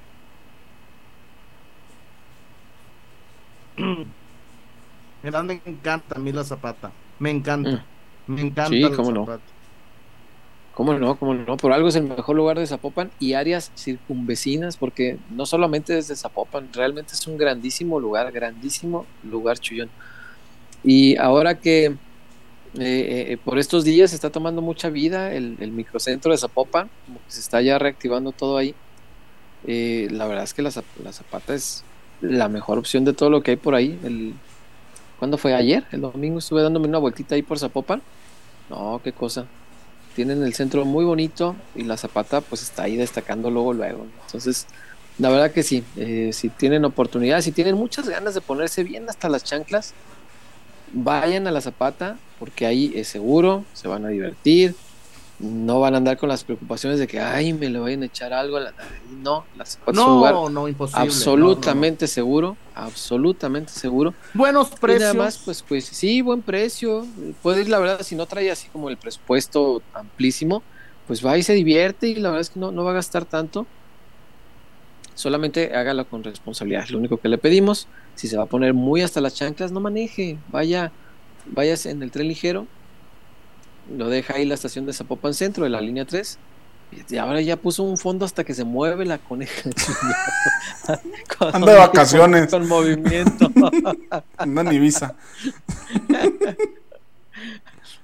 Me 5.22 5.62
encanta 5.64 6.16
a 6.16 6.18
mí 6.18 6.32
la 6.32 6.44
Zapata. 6.44 6.96
Me 7.18 7.30
encanta. 7.30 7.86
Me 8.26 8.42
encanta 8.42 8.70
Mm. 8.70 8.74
Sí, 8.74 8.80
la 8.80 8.90
cómo 8.92 9.12
no. 9.12 9.30
¿Cómo 10.74 10.94
no? 10.94 11.16
¿Cómo 11.18 11.34
no? 11.34 11.56
Por 11.56 11.72
algo 11.72 11.88
es 11.88 11.96
el 11.96 12.04
mejor 12.04 12.36
lugar 12.36 12.58
de 12.58 12.66
Zapopan 12.66 13.10
y 13.18 13.34
áreas 13.34 13.72
circunvecinas, 13.76 14.76
porque 14.76 15.18
no 15.30 15.44
solamente 15.44 15.92
desde 15.94 16.16
Zapopan, 16.16 16.72
realmente 16.72 17.14
es 17.14 17.26
un 17.26 17.36
grandísimo 17.36 17.98
lugar, 17.98 18.30
grandísimo 18.32 19.04
lugar, 19.24 19.58
Chuyón. 19.58 19.90
Y 20.84 21.16
ahora 21.16 21.56
que 21.58 21.86
eh, 21.86 21.96
eh, 22.78 23.38
por 23.44 23.58
estos 23.58 23.84
días 23.84 24.10
se 24.10 24.16
está 24.16 24.30
tomando 24.30 24.62
mucha 24.62 24.90
vida 24.90 25.34
el, 25.34 25.72
microcentro 25.72 26.30
de 26.32 26.38
Zapopan, 26.38 26.88
como 27.04 27.18
que 27.18 27.32
se 27.32 27.40
está 27.40 27.60
ya 27.60 27.78
reactivando 27.78 28.32
todo 28.32 28.56
ahí. 28.56 28.74
eh, 29.66 30.08
la 30.10 30.26
verdad 30.26 30.44
es 30.44 30.54
que 30.54 30.62
la, 30.62 30.70
la 31.04 31.12
Zapata 31.12 31.54
es 31.54 31.84
la 32.20 32.48
mejor 32.48 32.78
opción 32.78 33.04
de 33.04 33.12
todo 33.12 33.28
lo 33.30 33.42
que 33.42 33.52
hay 33.52 33.56
por 33.56 33.74
ahí. 33.74 33.98
El, 34.04 34.34
¿Cuándo 35.18 35.36
fue? 35.36 35.52
¿Ayer? 35.54 35.84
El 35.92 36.02
domingo 36.02 36.38
estuve 36.38 36.62
dándome 36.62 36.88
una 36.88 36.98
vueltita 36.98 37.34
ahí 37.34 37.42
por 37.42 37.58
Zapopan. 37.58 38.02
No, 38.70 39.00
qué 39.02 39.12
cosa 39.12 39.46
tienen 40.14 40.42
el 40.42 40.54
centro 40.54 40.84
muy 40.84 41.04
bonito 41.04 41.56
y 41.74 41.84
la 41.84 41.96
Zapata 41.96 42.40
pues 42.40 42.62
está 42.62 42.84
ahí 42.84 42.96
destacando 42.96 43.50
luego 43.50 43.72
luego. 43.72 44.06
Entonces, 44.26 44.66
la 45.18 45.28
verdad 45.28 45.52
que 45.52 45.62
sí, 45.62 45.84
eh, 45.96 46.30
si 46.32 46.48
tienen 46.48 46.84
oportunidad, 46.84 47.40
si 47.40 47.52
tienen 47.52 47.76
muchas 47.76 48.08
ganas 48.08 48.34
de 48.34 48.40
ponerse 48.40 48.84
bien 48.84 49.08
hasta 49.08 49.28
las 49.28 49.44
chanclas, 49.44 49.94
vayan 50.92 51.46
a 51.46 51.50
la 51.50 51.60
Zapata 51.60 52.18
porque 52.38 52.66
ahí 52.66 52.92
es 52.94 53.08
seguro, 53.08 53.64
se 53.74 53.86
van 53.86 54.04
a 54.06 54.08
divertir, 54.08 54.74
no 55.40 55.80
van 55.80 55.94
a 55.94 55.96
andar 55.96 56.18
con 56.18 56.28
las 56.28 56.44
preocupaciones 56.44 56.98
de 56.98 57.06
que, 57.06 57.18
ay, 57.18 57.52
me 57.54 57.68
le 57.70 57.78
vayan 57.78 58.02
a 58.02 58.06
echar 58.06 58.32
algo. 58.32 58.58
A 58.58 58.60
la... 58.60 58.74
No, 59.22 59.44
la 59.56 59.64
Zapata 59.64 59.92
es 59.92 59.98
un 60.06 60.14
lugar 60.14 60.34
No, 60.34 60.50
no, 60.50 60.68
imposible. 60.68 61.00
absolutamente 61.02 62.06
seguro, 62.06 62.56
absolutamente 62.74 63.72
seguro. 63.72 64.10
No, 64.10 64.16
no, 64.16 64.28
no. 64.34 64.38
Buenos 64.38 64.70
Y 64.72 64.76
precios. 64.80 65.02
nada 65.02 65.14
más, 65.14 65.38
pues, 65.38 65.62
pues 65.62 65.86
sí, 65.86 66.20
buen 66.20 66.42
precio. 66.42 67.06
Puede 67.42 67.62
ir, 67.62 67.68
la 67.70 67.78
verdad, 67.78 68.02
si 68.02 68.14
no 68.16 68.26
trae 68.26 68.50
así 68.50 68.68
como 68.68 68.90
el 68.90 68.98
presupuesto 68.98 69.82
amplísimo, 69.94 70.62
pues 71.06 71.24
va 71.24 71.36
y 71.38 71.42
se 71.42 71.54
divierte 71.54 72.08
y 72.08 72.14
la 72.16 72.28
verdad 72.28 72.42
es 72.42 72.50
que 72.50 72.60
no, 72.60 72.70
no 72.70 72.84
va 72.84 72.90
a 72.90 72.94
gastar 72.94 73.24
tanto. 73.24 73.66
Solamente 75.14 75.74
hágalo 75.74 76.06
con 76.08 76.22
responsabilidad, 76.24 76.84
es 76.84 76.90
lo 76.90 76.98
único 76.98 77.18
que 77.18 77.28
le 77.28 77.36
pedimos. 77.38 77.88
Si 78.14 78.28
se 78.28 78.36
va 78.36 78.44
a 78.44 78.46
poner 78.46 78.74
muy 78.74 79.02
hasta 79.02 79.20
las 79.20 79.34
chanclas, 79.34 79.70
no 79.72 79.80
maneje, 79.80 80.38
vaya, 80.48 80.92
vayas 81.46 81.84
en 81.86 82.02
el 82.02 82.10
tren 82.10 82.28
ligero, 82.28 82.66
lo 83.96 84.08
deja 84.08 84.34
ahí 84.34 84.44
la 84.44 84.54
estación 84.54 84.86
de 84.86 84.92
Zapopan 84.92 85.34
Centro 85.34 85.64
de 85.64 85.70
la 85.70 85.80
línea 85.80 86.04
3. 86.04 86.38
Y 87.08 87.16
ahora 87.18 87.40
ya 87.40 87.56
puso 87.56 87.84
un 87.84 87.96
fondo 87.96 88.24
hasta 88.24 88.42
que 88.42 88.52
se 88.52 88.64
mueve 88.64 89.04
la 89.04 89.18
coneja. 89.18 89.70
Con- 91.38 91.54
Anda 91.54 91.72
de 91.72 91.78
vacaciones. 91.78 92.50
Con 92.50 92.66
movimiento. 92.66 93.48
Anda 94.36 94.62
en 94.62 94.72
Ibiza. 94.72 95.14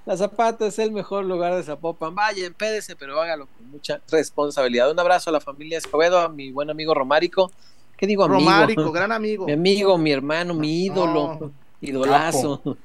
La 0.04 0.16
Zapata 0.16 0.66
es 0.68 0.78
el 0.78 0.92
mejor 0.92 1.24
lugar 1.24 1.54
de 1.56 1.64
Zapopan. 1.64 2.14
Vaya, 2.14 2.46
empédese, 2.46 2.94
pero 2.94 3.20
hágalo 3.20 3.46
con 3.48 3.70
mucha 3.70 4.00
responsabilidad. 4.10 4.88
Un 4.90 5.00
abrazo 5.00 5.30
a 5.30 5.32
la 5.32 5.40
familia 5.40 5.78
Escobedo, 5.78 6.20
a 6.20 6.28
mi 6.28 6.52
buen 6.52 6.70
amigo 6.70 6.94
Romárico, 6.94 7.50
¿Qué 7.96 8.06
digo 8.06 8.24
amigo? 8.24 8.38
Romárico, 8.40 8.92
gran 8.92 9.10
amigo. 9.10 9.46
Mi 9.46 9.52
amigo, 9.52 9.96
mi 9.98 10.12
hermano, 10.12 10.52
mi 10.54 10.84
ídolo, 10.84 11.38
No. 11.40 11.52
idolazo. 11.80 12.58
Capo, 12.58 12.76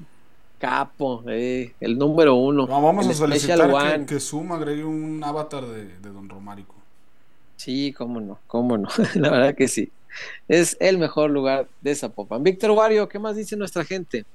eh, 1.27 1.73
el 1.79 1.97
número 1.97 2.35
uno. 2.35 2.67
No, 2.67 2.81
vamos 2.81 3.07
a 3.07 3.13
solicitar 3.13 3.99
que, 3.99 4.05
que 4.05 4.19
Zoom 4.19 4.51
agregue 4.51 4.83
un 4.83 5.23
avatar 5.23 5.65
de, 5.65 5.85
de 5.85 6.09
Don 6.09 6.29
Romárico. 6.29 6.75
Sí, 7.57 7.93
cómo 7.93 8.19
no, 8.19 8.39
cómo 8.47 8.77
no. 8.77 8.89
La 9.15 9.29
verdad 9.29 9.55
que 9.55 9.67
sí. 9.67 9.91
Es 10.47 10.77
el 10.79 10.97
mejor 10.97 11.29
lugar 11.29 11.67
de 11.81 11.95
Zapopan. 11.95 12.43
Víctor 12.43 12.71
Wario, 12.71 13.07
¿qué 13.07 13.19
más 13.19 13.35
dice 13.35 13.55
nuestra 13.55 13.85
gente? 13.85 14.25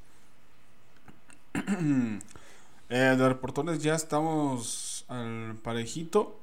Eh, 2.89 3.17
de 3.19 3.29
reportones 3.29 3.83
ya 3.83 3.97
estamos 3.97 5.05
al 5.09 5.57
parejito. 5.61 6.37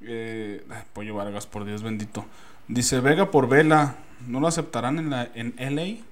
Eh, 0.00 0.64
ay, 0.70 0.84
Pollo 0.94 1.14
Vargas, 1.14 1.46
por 1.46 1.66
Dios 1.66 1.82
bendito. 1.82 2.24
Dice 2.66 3.00
Vega 3.00 3.30
por 3.30 3.46
Vela. 3.46 3.96
¿No 4.26 4.40
lo 4.40 4.46
aceptarán 4.48 4.98
en, 4.98 5.10
la, 5.10 5.28
en 5.34 5.54
LA? 5.58 6.02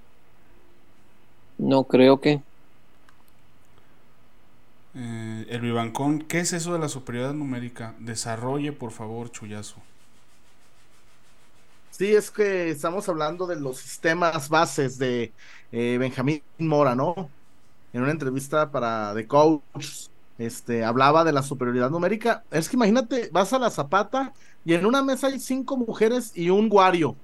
No 1.56 1.84
creo 1.84 2.20
que. 2.20 2.42
Eh, 4.94 5.46
el 5.50 5.60
Vivancón, 5.60 6.20
¿qué 6.20 6.40
es 6.40 6.52
eso 6.52 6.72
de 6.72 6.78
la 6.78 6.88
superioridad 6.88 7.34
numérica? 7.34 7.94
Desarrolle, 7.98 8.72
por 8.72 8.92
favor, 8.92 9.30
Chuyazo. 9.30 9.82
Sí, 11.90 12.12
es 12.14 12.30
que 12.30 12.70
estamos 12.70 13.08
hablando 13.08 13.46
de 13.46 13.56
los 13.56 13.78
sistemas 13.78 14.48
bases 14.48 14.98
de 14.98 15.32
eh, 15.70 15.96
Benjamín 15.98 16.42
Mora, 16.58 16.94
¿no? 16.96 17.30
En 17.92 18.02
una 18.02 18.10
entrevista 18.10 18.70
para 18.70 19.14
The 19.14 19.26
Coach, 19.28 20.08
este, 20.38 20.84
hablaba 20.84 21.24
de 21.24 21.32
la 21.32 21.42
superioridad 21.42 21.90
numérica. 21.90 22.44
Es 22.50 22.68
que 22.68 22.76
imagínate, 22.76 23.28
vas 23.32 23.52
a 23.52 23.60
la 23.60 23.70
Zapata 23.70 24.32
y 24.64 24.74
en 24.74 24.86
una 24.86 25.02
mesa 25.02 25.28
hay 25.28 25.38
cinco 25.38 25.76
mujeres 25.76 26.32
y 26.36 26.50
un 26.50 26.68
guario. 26.68 27.16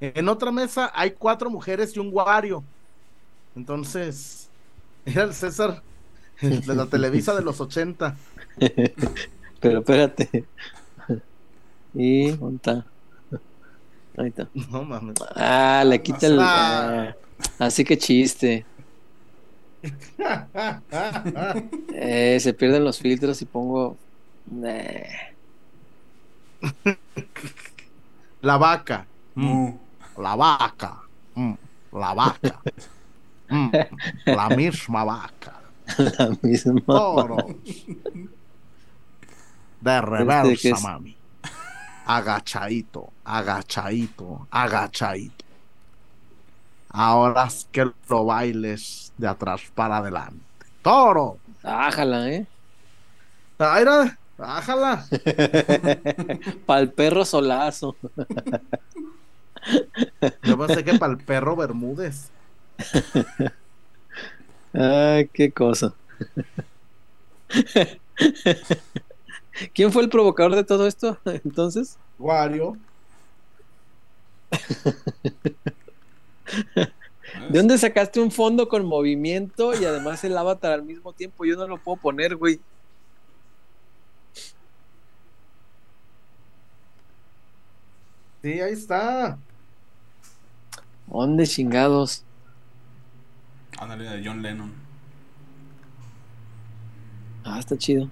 En 0.00 0.28
otra 0.28 0.52
mesa 0.52 0.90
hay 0.94 1.12
cuatro 1.12 1.50
mujeres 1.50 1.94
y 1.96 2.00
un 2.00 2.10
guario. 2.10 2.64
Entonces, 3.54 4.48
era 5.04 5.24
el 5.24 5.34
César 5.34 5.82
de 6.40 6.74
la 6.74 6.86
Televisa 6.86 7.34
de 7.34 7.42
los 7.42 7.60
80. 7.60 8.16
Pero 9.60 9.78
espérate. 9.80 10.44
Y, 11.98 12.32
¿dónde 12.32 12.56
está? 12.56 12.86
Ahí 14.18 14.28
está. 14.28 14.50
No 14.70 14.84
mames. 14.84 15.16
Ah, 15.34 15.82
le 15.86 16.02
quita 16.02 16.26
el. 16.26 16.38
Ah. 16.40 17.16
así 17.58 17.84
que 17.84 17.96
chiste. 17.96 18.66
Eh, 21.94 22.38
se 22.38 22.52
pierden 22.52 22.84
los 22.84 22.98
filtros 22.98 23.40
y 23.40 23.46
pongo. 23.46 23.96
Nah. 24.44 24.76
La 28.42 28.58
vaca. 28.58 29.06
Mu. 29.34 29.78
La 30.18 30.34
vaca. 30.36 31.02
Mm, 31.34 31.54
La 31.92 32.14
vaca. 32.14 32.60
Mm, 33.48 33.70
La 34.26 34.48
misma 34.50 35.04
vaca. 35.04 35.65
La 36.18 36.30
misma. 36.42 36.82
Toros. 36.86 37.56
De 39.80 40.00
que 40.16 40.24
reversa, 40.24 40.68
es- 40.70 40.82
mami. 40.82 41.16
Agachadito, 42.04 43.12
agachadito, 43.24 44.46
agachadito. 44.50 45.44
Ahora 46.88 47.44
es 47.46 47.68
que 47.70 47.84
lo 48.08 48.24
bailes 48.24 49.12
de 49.16 49.28
atrás 49.28 49.62
para 49.74 49.98
adelante. 49.98 50.44
Toro. 50.82 51.38
Ájala, 51.62 52.28
¿eh? 52.30 52.46
Aira, 53.58 54.18
bájala. 54.38 55.06
Para 56.66 56.80
el 56.80 56.92
perro 56.92 57.24
solazo. 57.24 57.96
Yo 60.42 60.56
pensé 60.58 60.84
que 60.84 60.94
para 60.94 61.12
el 61.12 61.18
perro 61.18 61.56
Bermúdez. 61.56 62.32
Ay, 64.78 65.30
qué 65.32 65.50
cosa. 65.50 65.94
¿Quién 69.74 69.90
fue 69.90 70.02
el 70.02 70.10
provocador 70.10 70.54
de 70.54 70.64
todo 70.64 70.86
esto 70.86 71.18
entonces? 71.24 71.96
Wario. 72.18 72.76
¿De 76.74 77.58
dónde 77.58 77.78
sacaste 77.78 78.20
un 78.20 78.30
fondo 78.30 78.68
con 78.68 78.84
movimiento 78.84 79.72
y 79.74 79.86
además 79.86 80.22
el 80.24 80.36
avatar 80.36 80.72
al 80.72 80.82
mismo 80.82 81.14
tiempo? 81.14 81.46
Yo 81.46 81.56
no 81.56 81.66
lo 81.66 81.78
puedo 81.78 81.96
poner, 81.96 82.36
güey. 82.36 82.60
Sí, 88.42 88.60
ahí 88.60 88.74
está. 88.74 89.38
¿Dónde 91.06 91.46
chingados? 91.46 92.25
Ándale, 93.78 94.04
de 94.04 94.26
John 94.26 94.42
Lennon. 94.42 94.72
Ah, 97.44 97.58
está 97.58 97.76
chido. 97.76 98.08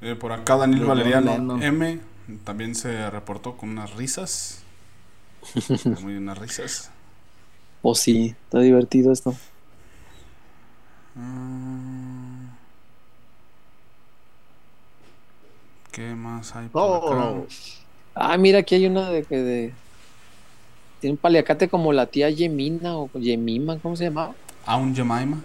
Eh, 0.00 0.14
por 0.14 0.32
acá 0.32 0.56
Daniel 0.56 0.84
Valeriano. 0.84 1.60
M 1.62 2.00
también 2.44 2.74
se 2.74 3.08
reportó 3.10 3.56
con 3.56 3.70
unas 3.70 3.94
risas. 3.94 4.62
Muy 6.02 6.16
unas 6.16 6.38
risas. 6.38 6.90
Oh, 7.82 7.94
sí, 7.94 8.34
está 8.44 8.60
divertido 8.60 9.12
esto. 9.12 9.34
Mm. 11.14 12.46
¿Qué 15.92 16.14
más 16.14 16.54
hay 16.56 16.68
por 16.68 16.96
acá? 16.96 17.06
Toros. 17.06 17.82
Ah, 18.14 18.36
mira, 18.36 18.58
aquí 18.58 18.74
hay 18.74 18.86
una 18.86 19.08
de 19.10 19.22
que 19.22 19.36
de. 19.36 19.74
Tiene 21.06 21.12
un 21.14 21.18
paliacate 21.18 21.68
como 21.68 21.92
la 21.92 22.06
tía 22.06 22.30
Yemina 22.30 22.96
o 22.98 23.08
Yemima, 23.14 23.78
¿cómo 23.78 23.94
se 23.94 24.02
llamaba? 24.06 24.34
Aun 24.64 24.92
Jemima, 24.92 25.40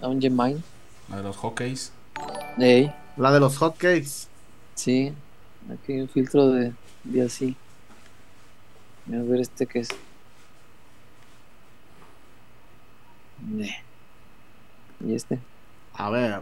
A 0.00 0.08
un 0.08 0.18
Yemain. 0.22 0.64
la 1.10 1.18
de 1.18 1.22
los 1.22 1.36
hockeys. 1.36 1.92
Ey, 2.56 2.90
La 3.18 3.30
de 3.30 3.40
los 3.40 3.58
hotcakes. 3.58 4.28
sí. 4.74 5.12
Aquí 5.70 5.92
hay 5.92 6.00
un 6.00 6.08
filtro 6.08 6.48
de, 6.48 6.72
de 7.04 7.22
así. 7.22 7.54
Voy 9.04 9.18
a 9.18 9.22
ver 9.22 9.40
este 9.42 9.66
que 9.66 9.80
es. 9.80 9.88
Y 15.04 15.14
este. 15.14 15.38
A 15.92 16.08
ver. 16.08 16.40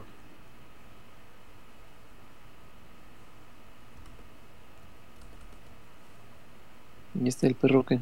Y 7.20 7.28
este 7.28 7.46
el 7.46 7.54
perro 7.54 7.84
que. 7.84 7.98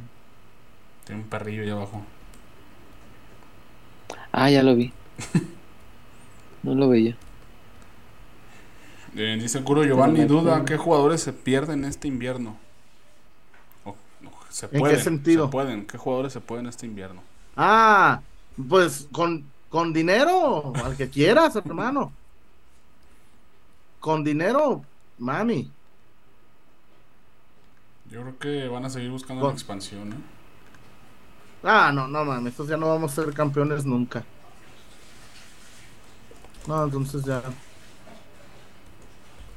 Tiene 1.06 1.22
un 1.22 1.28
perrillo 1.28 1.62
ahí 1.62 1.70
abajo. 1.70 2.02
Ah, 4.32 4.50
ya 4.50 4.62
lo 4.62 4.76
vi. 4.76 4.92
No 6.62 6.74
lo 6.74 6.88
veía. 6.88 7.16
Eh, 9.14 9.38
dice 9.40 9.62
Curo 9.62 9.84
Giovanni, 9.84 10.24
duda 10.24 10.64
qué 10.64 10.76
jugadores 10.76 11.20
se 11.22 11.32
pierden 11.32 11.84
este 11.84 12.08
invierno. 12.08 12.56
O- 13.84 13.94
no, 14.20 14.32
se 14.48 14.68
qué 14.68 14.98
sentido? 14.98 15.44
Se 15.46 15.52
pueden. 15.52 15.86
¿Qué 15.86 15.96
jugadores 15.96 16.32
se 16.32 16.40
pueden 16.40 16.66
este 16.66 16.84
invierno? 16.86 17.22
Ah, 17.56 18.20
pues 18.68 19.06
con, 19.12 19.44
con 19.68 19.92
dinero, 19.92 20.72
al 20.84 20.96
que 20.96 21.08
quieras, 21.08 21.54
hermano. 21.64 22.10
Con 24.00 24.24
dinero, 24.24 24.82
mami. 25.18 25.70
Yo 28.10 28.22
creo 28.22 28.38
que 28.40 28.66
van 28.68 28.84
a 28.86 28.90
seguir 28.90 29.10
buscando 29.12 29.40
Con- 29.42 29.50
la 29.50 29.54
expansión. 29.54 30.12
¿eh? 30.14 30.16
Ah, 31.68 31.90
no, 31.92 32.06
no 32.06 32.24
mames, 32.24 32.52
estos 32.52 32.68
ya 32.68 32.76
no 32.76 32.88
vamos 32.88 33.10
a 33.18 33.22
ser 33.24 33.34
campeones 33.34 33.84
nunca. 33.84 34.22
No, 36.68 36.84
entonces 36.84 37.24
ya. 37.24 37.42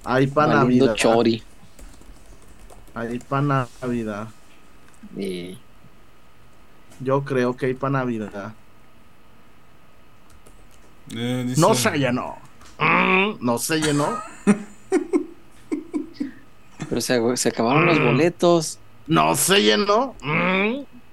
Ahí 0.04 0.26
para 0.28 0.56
Valiendo 0.56 0.86
Navidad. 0.88 0.96
chori. 0.96 1.44
Ahí 2.96 3.20
para 3.20 3.68
Navidad. 3.82 4.28
Yo 7.02 7.24
creo 7.24 7.56
que 7.56 7.68
hay 7.68 7.74
para 7.76 7.92
Navidad. 8.00 8.54
Eh, 11.16 11.44
dice- 11.48 11.62
No 11.62 11.74
se 11.76 11.92
llenó. 11.98 12.38
Mm, 12.80 13.38
No 13.40 13.58
se 13.58 13.80
llenó. 13.82 14.20
Pero 16.90 17.02
se, 17.02 17.38
se 17.38 17.50
acabaron 17.50 17.86
los 17.86 18.00
boletos. 18.00 18.80
No 19.08 19.36
se 19.36 19.62
llenó. 19.62 20.16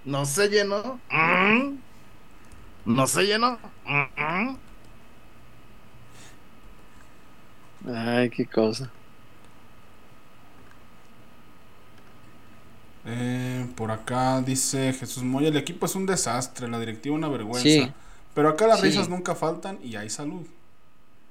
No 0.07 0.25
se 0.25 0.49
llenó. 0.49 1.01
Mm, 1.11 1.77
No 2.87 3.07
se 3.07 3.25
llenó. 3.25 3.59
Ay, 7.87 8.31
qué 8.31 8.47
cosa. 8.47 8.91
Eh, 13.05 13.67
por 13.77 13.91
acá 13.93 14.41
dice 14.43 14.93
Jesús 14.93 15.23
Moya, 15.23 15.49
el 15.49 15.57
equipo 15.57 15.87
es 15.87 15.95
un 15.95 16.07
desastre, 16.07 16.69
la 16.69 16.81
directiva 16.81 17.15
una 17.15 17.29
vergüenza. 17.29 17.63
Sí. 17.63 17.93
Pero 18.35 18.49
acá 18.49 18.67
las 18.67 18.81
Sí. 18.81 18.87
risas 18.89 19.09
nunca 19.09 19.35
faltan 19.35 19.79
y 19.83 19.97
hay 19.97 20.11
salud. 20.11 20.47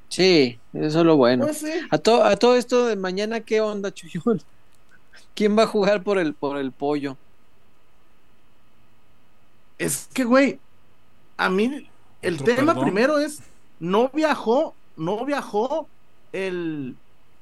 Sí, 0.10 0.60
eso 0.74 1.00
es 1.00 1.06
lo 1.06 1.18
bueno. 1.18 1.46
Pues 1.46 1.58
sí. 1.60 1.72
A, 1.92 1.98
to- 1.98 2.24
a 2.24 2.38
todo 2.38 2.56
esto 2.56 2.86
de 2.88 2.96
mañana, 2.96 3.42
¿qué 3.42 3.60
onda, 3.62 3.92
Chuyón? 3.94 4.42
¿Quién 5.36 5.58
va 5.58 5.64
a 5.64 5.68
jugar 5.68 6.04
por 6.04 6.18
el, 6.18 6.34
por 6.34 6.58
el 6.58 6.72
pollo? 6.72 7.18
Es 9.78 10.10
que, 10.14 10.24
güey, 10.24 10.60
a 11.38 11.50
mí 11.50 11.90
el 12.22 12.44
tema 12.44 12.74
perdón. 12.74 12.84
primero 12.84 13.20
es, 13.20 13.42
no 13.80 14.10
viajó, 14.10 14.74
no 14.96 15.26
viajó 15.26 15.88
el, 16.32 16.96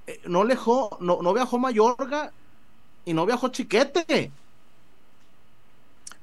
eh, 0.08 0.20
no 0.26 0.44
lejó, 0.44 0.98
no, 1.00 1.22
no 1.22 1.34
viajó 1.34 1.58
Mayorga 1.58 2.32
y 3.06 3.14
no 3.14 3.26
viajó 3.26 3.50
Chiquete. 3.50 4.32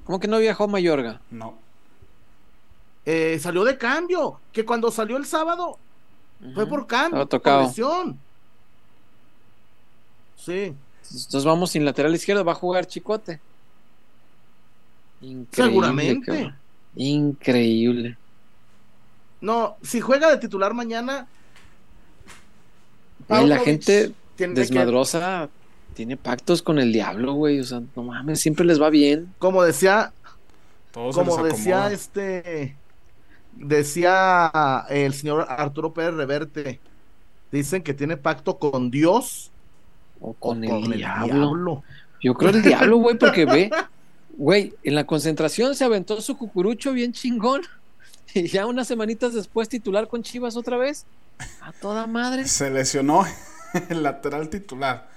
¿Cómo 0.03 0.19
que 0.19 0.27
no 0.27 0.39
viajó 0.39 0.67
Mayorga? 0.67 1.21
No. 1.29 1.55
Eh, 3.05 3.39
salió 3.41 3.63
de 3.63 3.77
cambio, 3.77 4.39
que 4.51 4.65
cuando 4.65 4.91
salió 4.91 5.17
el 5.17 5.25
sábado 5.25 5.77
fue 6.53 6.67
por 6.67 6.85
cambio, 6.87 7.27
por 7.27 7.63
lesión. 7.63 8.19
Sí, 10.35 10.73
Entonces 11.03 11.45
vamos 11.45 11.71
sin 11.71 11.85
lateral 11.85 12.13
izquierdo, 12.15 12.43
va 12.43 12.53
a 12.53 12.55
jugar 12.55 12.87
Chicote. 12.87 13.39
Increíble, 15.21 15.47
seguramente. 15.71 16.25
cabrón. 16.25 16.55
Increíble. 16.95 18.17
No, 19.39 19.77
si 19.81 20.01
juega 20.01 20.29
de 20.29 20.37
titular 20.37 20.73
mañana. 20.73 21.27
Güey, 23.27 23.47
la 23.47 23.59
gente 23.59 24.11
tiene 24.35 24.53
que- 24.53 24.59
desmadrosa 24.61 25.49
tiene 25.93 26.17
pactos 26.17 26.61
con 26.61 26.79
el 26.79 26.91
diablo, 26.93 27.33
güey. 27.33 27.59
O 27.59 27.63
sea, 27.63 27.81
no 27.95 28.03
mames, 28.03 28.39
siempre 28.39 28.65
les 28.65 28.81
va 28.81 28.89
bien. 28.89 29.33
como 29.39 29.63
decía, 29.63 30.13
como 30.93 31.43
decía 31.43 31.91
este 31.91 32.75
decía 33.53 34.85
el 34.89 35.13
señor 35.13 35.45
Arturo 35.49 35.93
Pérez 35.93 36.13
Reverte 36.15 36.79
dicen 37.51 37.83
que 37.83 37.93
tiene 37.93 38.15
pacto 38.17 38.57
con 38.57 38.89
Dios 38.89 39.51
O 40.21 40.29
o 40.29 40.33
con, 40.33 40.65
con, 40.65 40.85
el, 40.85 40.91
el 40.93 40.97
diablo. 40.99 41.33
diablo. 41.33 41.83
Yo 42.21 42.33
creo 42.35 42.51
el 42.51 42.61
diablo, 42.61 42.97
güey, 42.97 43.17
porque 43.17 43.45
ve, 43.45 43.69
güey, 44.37 44.73
en 44.83 44.95
la 44.95 45.05
concentración 45.05 45.75
se 45.75 45.83
aventó 45.83 46.19
su 46.21 46.37
cucurucho 46.37 46.93
bien 46.93 47.13
chingón. 47.13 47.61
Y 48.33 48.47
ya 48.47 48.65
unas 48.65 48.87
semanitas 48.87 49.33
después 49.33 49.67
titular 49.67 50.07
con 50.07 50.23
Chivas 50.23 50.55
otra 50.55 50.77
vez. 50.77 51.05
A 51.59 51.73
toda 51.73 52.07
madre. 52.07 52.47
Se 52.47 52.69
lesionó 52.69 53.25
el 53.89 54.03
lateral 54.03 54.47
titular. 54.47 55.09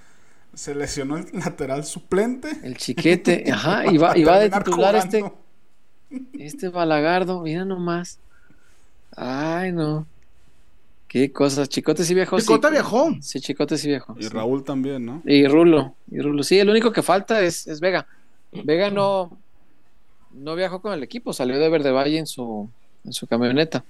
Se 0.53 0.75
lesionó 0.75 1.19
el 1.19 1.27
lateral 1.33 1.85
suplente. 1.85 2.49
El 2.65 2.77
chiquete, 2.77 3.45
ajá, 3.53 3.87
y 3.87 3.99
va, 3.99 4.19
y 4.19 4.25
va 4.25 4.41
de 4.41 4.51
titular 4.51 4.97
este, 4.97 5.21
jugando. 5.21 5.39
este 6.33 6.69
balagardo, 6.71 7.41
mira 7.43 7.65
nomás. 7.65 8.19
Ay, 9.17 9.71
no. 9.71 10.07
Qué 11.07 11.31
cosas. 11.33 11.69
Chicote 11.69 12.05
sí 12.05 12.15
viajó. 12.15 12.41
sí. 12.41 12.47
Chicote 12.47 12.71
viajó. 12.71 13.17
Sí, 13.21 13.41
Chicote 13.41 13.79
sí 13.79 13.87
viajó. 13.87 14.17
Y 14.19 14.25
sí. 14.25 14.29
Raúl 14.31 14.65
también, 14.65 15.07
¿no? 15.07 15.23
Y 15.25 15.47
Rulo, 15.47 15.95
y 16.11 16.21
Rulo. 16.21 16.43
Sí, 16.43 16.59
el 16.59 16.69
único 16.69 16.91
que 16.91 17.03
falta 17.03 17.41
es, 17.43 17.69
es 17.69 17.79
Vega. 17.79 18.09
Vega 18.63 18.91
no, 18.91 19.37
no 20.33 20.55
viajó 20.55 20.81
con 20.81 20.93
el 20.93 21.03
equipo, 21.03 21.33
salió 21.33 21.59
de 21.59 21.69
Verde 21.69 21.91
Valle 21.91 22.19
en 22.19 22.27
su, 22.27 22.71
en 23.05 23.13
su 23.13 23.27
camioneta. 23.27 23.85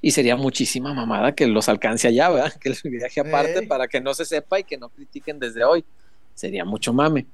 Y 0.00 0.12
sería 0.12 0.36
muchísima 0.36 0.94
mamada 0.94 1.34
que 1.34 1.46
los 1.46 1.68
alcance 1.68 2.08
allá, 2.08 2.30
¿verdad? 2.30 2.52
Que 2.60 2.68
el 2.70 2.78
viaje 2.84 3.20
aparte 3.20 3.66
para 3.66 3.88
que 3.88 4.00
no 4.00 4.14
se 4.14 4.24
sepa 4.24 4.60
y 4.60 4.64
que 4.64 4.76
no 4.76 4.88
critiquen 4.88 5.38
desde 5.38 5.64
hoy. 5.64 5.84
Sería 6.34 6.64
mucho 6.64 6.92
mame. 6.92 7.26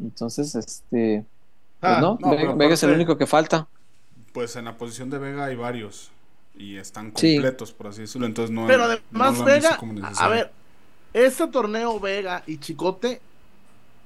Entonces, 0.00 0.54
este. 0.54 1.24
Pues 1.80 1.92
Ah, 1.92 2.00
no, 2.00 2.16
no, 2.20 2.56
Vega 2.56 2.74
es 2.74 2.82
el 2.84 2.90
único 2.92 3.16
que 3.18 3.26
falta. 3.26 3.68
Pues 4.32 4.54
en 4.56 4.64
la 4.64 4.76
posición 4.76 5.10
de 5.10 5.18
Vega 5.18 5.44
hay 5.46 5.56
varios. 5.56 6.10
Y 6.56 6.76
están 6.76 7.12
Sí. 7.16 7.34
completos, 7.36 7.72
por 7.72 7.88
así 7.88 8.02
decirlo. 8.02 8.26
Entonces 8.26 8.52
no. 8.54 8.66
Pero 8.66 8.86
no 8.86 8.92
además 8.92 9.30
visto 9.32 9.44
Vega, 9.44 9.78
a 10.18 10.28
ver, 10.28 10.52
ese 11.12 11.46
torneo 11.48 11.98
Vega 11.98 12.42
y 12.46 12.58
Chicote 12.58 13.20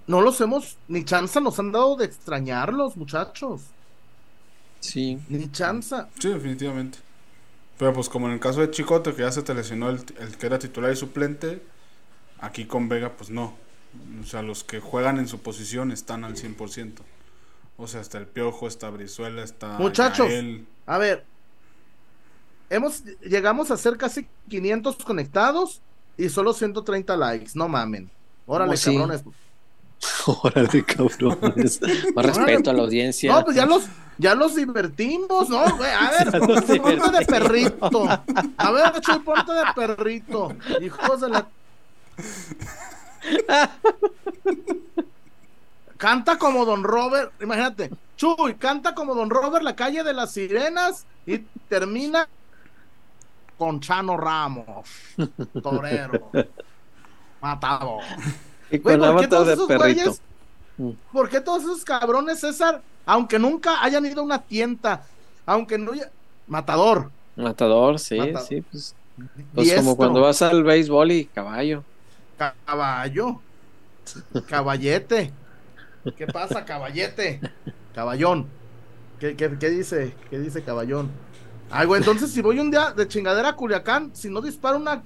no 0.07 0.21
los 0.21 0.41
hemos 0.41 0.77
ni 0.89 1.05
chance 1.05 1.41
nos 1.41 1.59
han 1.59 1.73
dado 1.73 1.97
de 1.97 2.05
extrañarlos, 2.05 2.97
muchachos. 2.97 3.63
Sí. 4.81 5.19
Ni 5.29 5.51
chance. 5.51 5.97
Sí, 6.19 6.29
definitivamente. 6.29 6.99
Pero 7.79 7.93
pues 7.93 8.09
como 8.09 8.27
en 8.27 8.35
el 8.35 8.41
caso 8.41 8.61
de 8.61 8.71
Chicote, 8.71 9.15
que 9.15 9.23
ya 9.23 9.33
se 9.33 9.43
te 9.43 9.55
lesionó 9.55 9.91
el, 9.91 10.01
el 10.19 10.37
que 10.37 10.47
era 10.47 10.59
titular 10.59 10.93
y 10.93 10.97
suplente, 10.97 11.63
aquí 12.41 12.67
con 12.67 12.89
Vega 12.89 13.13
pues 13.17 13.31
no. 13.31 13.55
O 14.21 14.25
sea, 14.25 14.43
los 14.43 14.65
que 14.65 14.81
juegan 14.81 15.19
en 15.19 15.29
su 15.29 15.41
posición 15.41 15.91
están 15.91 16.25
al 16.25 16.37
100%. 16.37 16.93
O 17.79 17.87
sea, 17.87 18.01
está 18.01 18.19
el 18.19 18.27
Piojo, 18.27 18.69
está 18.69 18.91
Brizuela, 18.91 19.43
está 19.43 19.79
Muchachos. 19.79 20.29
Yael. 20.29 20.67
A 20.87 20.99
ver, 20.99 21.25
hemos 22.71 23.05
llegamos 23.21 23.71
a 23.71 23.77
ser 23.77 23.97
casi 23.97 24.27
500 24.49 24.97
conectados 25.05 25.81
y 26.17 26.29
solo 26.29 26.53
130 26.53 27.17
likes, 27.17 27.51
no 27.55 27.69
mamen. 27.69 28.11
Órale, 28.47 28.77
¿Cómo 28.83 29.13
así? 29.13 29.25
Órale, 30.27 30.85
cabrones. 30.85 31.81
Más 32.15 32.27
respeto 32.27 32.71
a 32.71 32.73
la 32.73 32.83
audiencia. 32.83 33.33
No, 33.33 33.45
pues 33.45 33.57
ya 33.57 33.67
los, 33.67 33.87
ya 34.19 34.35
los 34.35 34.55
divertimos, 34.55 35.49
¿no? 35.49 35.77
Güey, 35.77 35.91
a 35.91 36.11
ver, 36.25 36.41
ponte 36.81 37.19
de 37.19 37.27
perrito. 37.27 38.09
A 38.57 38.71
ver, 38.71 39.01
Chuy, 39.01 39.19
ponte 39.21 39.53
de 39.53 39.65
perrito. 39.75 40.57
Hijos 40.81 41.21
de 41.21 41.29
la. 41.29 41.49
Canta 45.97 46.37
como 46.39 46.67
Don 46.67 46.85
Robert, 46.85 47.33
imagínate, 47.41 47.91
Chuy, 48.17 48.57
canta 48.57 48.95
como 48.95 49.15
Don 49.15 49.31
Robert 49.31 49.65
la 49.65 49.75
calle 49.75 50.05
de 50.05 50.13
las 50.13 50.33
sirenas 50.33 51.07
y 51.25 51.39
termina 51.69 52.29
con 53.57 53.81
Chano 53.81 54.19
Ramos, 54.19 54.91
torero, 55.63 56.31
matado. 57.41 57.99
Y 58.71 58.79
Güey, 58.79 58.99
con 58.99 59.01
¿por 59.01 59.01
qué 59.01 59.07
avatar 59.27 59.29
todos 59.29 59.47
de 59.47 59.53
esos 59.55 59.67
perrito. 59.69 60.03
güeyes? 60.79 60.97
¿Por 61.13 61.29
qué 61.29 61.41
todos 61.41 61.63
esos 61.63 61.85
cabrones, 61.85 62.41
César, 62.41 62.83
aunque 63.07 63.39
nunca 63.39 63.83
hayan 63.83 64.05
ido 64.07 64.21
a 64.21 64.25
una 64.25 64.43
tienda, 64.43 65.05
aunque 65.47 65.79
no 65.79 65.93
haya... 65.93 66.11
Matador, 66.49 67.11
Matador, 67.35 67.99
sí, 67.99 68.19
Matador. 68.19 68.43
sí, 68.47 68.61
pues. 68.71 68.95
Pues 69.55 69.73
como 69.75 69.97
cuando 69.97 70.21
vas 70.21 70.43
al 70.43 70.63
béisbol 70.63 71.11
y 71.13 71.25
caballo. 71.27 71.83
caballo, 72.67 73.41
caballete. 74.47 75.33
¿Qué 76.17 76.27
pasa, 76.27 76.65
caballete? 76.65 77.41
Caballón. 77.95 78.47
¿Qué, 79.19 79.35
qué, 79.37 79.57
qué 79.59 79.71
dice? 79.71 80.15
¿Qué 80.31 80.39
dice 80.39 80.63
caballón? 80.63 81.11
Ay, 81.71 81.87
güey, 81.87 82.01
entonces 82.01 82.31
si 82.31 82.43
voy 82.43 82.61
un 82.61 82.71
día 82.71 82.93
de 82.93 83.09
chingadera 83.09 83.49
a 83.51 83.57
Culiacán, 83.57 84.15
si 84.15 84.29
no 84.31 84.41
disparo 84.41 84.77
una 84.77 85.03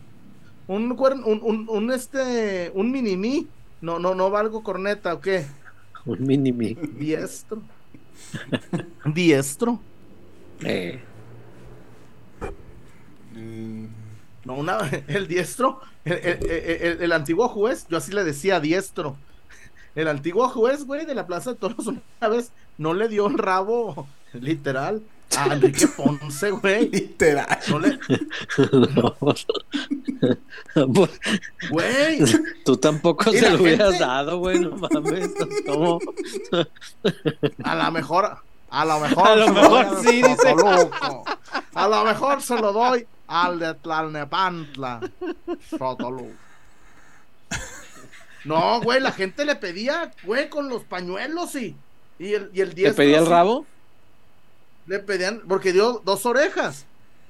un 0.75 0.93
un, 1.25 1.41
un, 1.43 1.67
un, 1.69 1.93
este 1.93 2.71
un 2.75 2.91
mini 2.93 3.17
mí, 3.17 3.49
no, 3.81 3.99
no, 3.99 4.15
no 4.15 4.31
valgo 4.31 4.63
corneta, 4.63 5.15
¿o 5.15 5.21
qué? 5.21 5.47
Un 6.07 6.25
mini 6.27 6.53
mi. 6.53 6.75
Diestro. 6.75 7.63
Diestro. 9.07 9.81
Eh, 10.65 11.01
Mm, 13.35 13.87
No, 14.45 14.55
una, 14.55 14.79
el 15.09 15.29
diestro, 15.29 15.81
el, 16.05 16.13
el- 16.15 16.47
el- 16.51 17.03
el 17.03 17.13
antiguo 17.13 17.49
juez, 17.49 17.87
yo 17.89 17.99
así 17.99 18.13
le 18.13 18.25
decía 18.25 18.59
diestro. 18.61 19.17
El 19.95 20.09
antiguo 20.09 20.49
juez, 20.49 20.85
güey, 20.85 21.05
de 21.07 21.15
la 21.15 21.27
Plaza 21.27 21.51
de 21.53 21.57
Toros 21.59 21.87
una 21.87 22.29
vez 22.29 22.53
no 22.79 22.95
le 22.95 23.09
dio 23.09 23.27
el 23.27 23.39
rabo, 23.39 24.07
literal, 24.33 25.03
a 25.37 25.47
Enrique 25.55 25.87
Ponce, 25.89 26.51
güey. 26.51 26.89
Literal. 26.91 27.59
No 27.69 27.79
le, 27.79 27.99
no. 28.95 29.17
Pues, 30.95 31.21
güey. 31.71 32.21
Tú 32.65 32.77
tampoco 32.77 33.33
¿Y 33.33 33.39
se 33.39 33.51
lo 33.51 33.63
hubieras 33.63 33.99
dado, 33.99 34.39
güey, 34.39 34.61
no 34.61 34.77
mames. 34.77 35.31
¿Cómo? 35.67 35.99
A 37.65 37.75
lo 37.75 37.91
mejor, 37.93 38.37
a 38.71 38.85
lo 38.85 39.01
mejor, 39.01 39.27
A 39.27 39.37
lo 39.37 39.49
mejor 39.53 40.03
sí, 40.05 40.23
dice. 40.23 40.55
A 41.75 41.89
lo 41.89 42.05
mejor 42.05 42.43
se 42.43 42.57
lo 42.57 42.73
doy 42.73 43.07
al 43.27 43.59
de 43.59 43.75
Tlalnepantla. 43.75 45.01
Sotoluco. 45.71 46.31
No, 48.45 48.81
güey, 48.81 49.01
la 49.01 49.13
gente 49.13 49.45
le 49.45 49.55
pedía, 49.57 50.13
güey, 50.25 50.49
con 50.49 50.69
los 50.69 50.83
pañuelos 50.85 51.55
y, 51.57 51.77
y 52.19 52.35
el, 52.35 52.51
y 52.55 52.61
el 52.63 52.71
¿Te 52.71 52.75
diestro 52.75 52.97
pedía 52.97 53.19
el 53.19 53.25
sí, 53.25 53.31
rabo? 53.31 53.67
Le 54.87 54.99
pedían, 54.99 55.43
porque 55.49 55.73
dio 55.73 56.01
dos 56.05 56.27
orejas. 56.27 56.87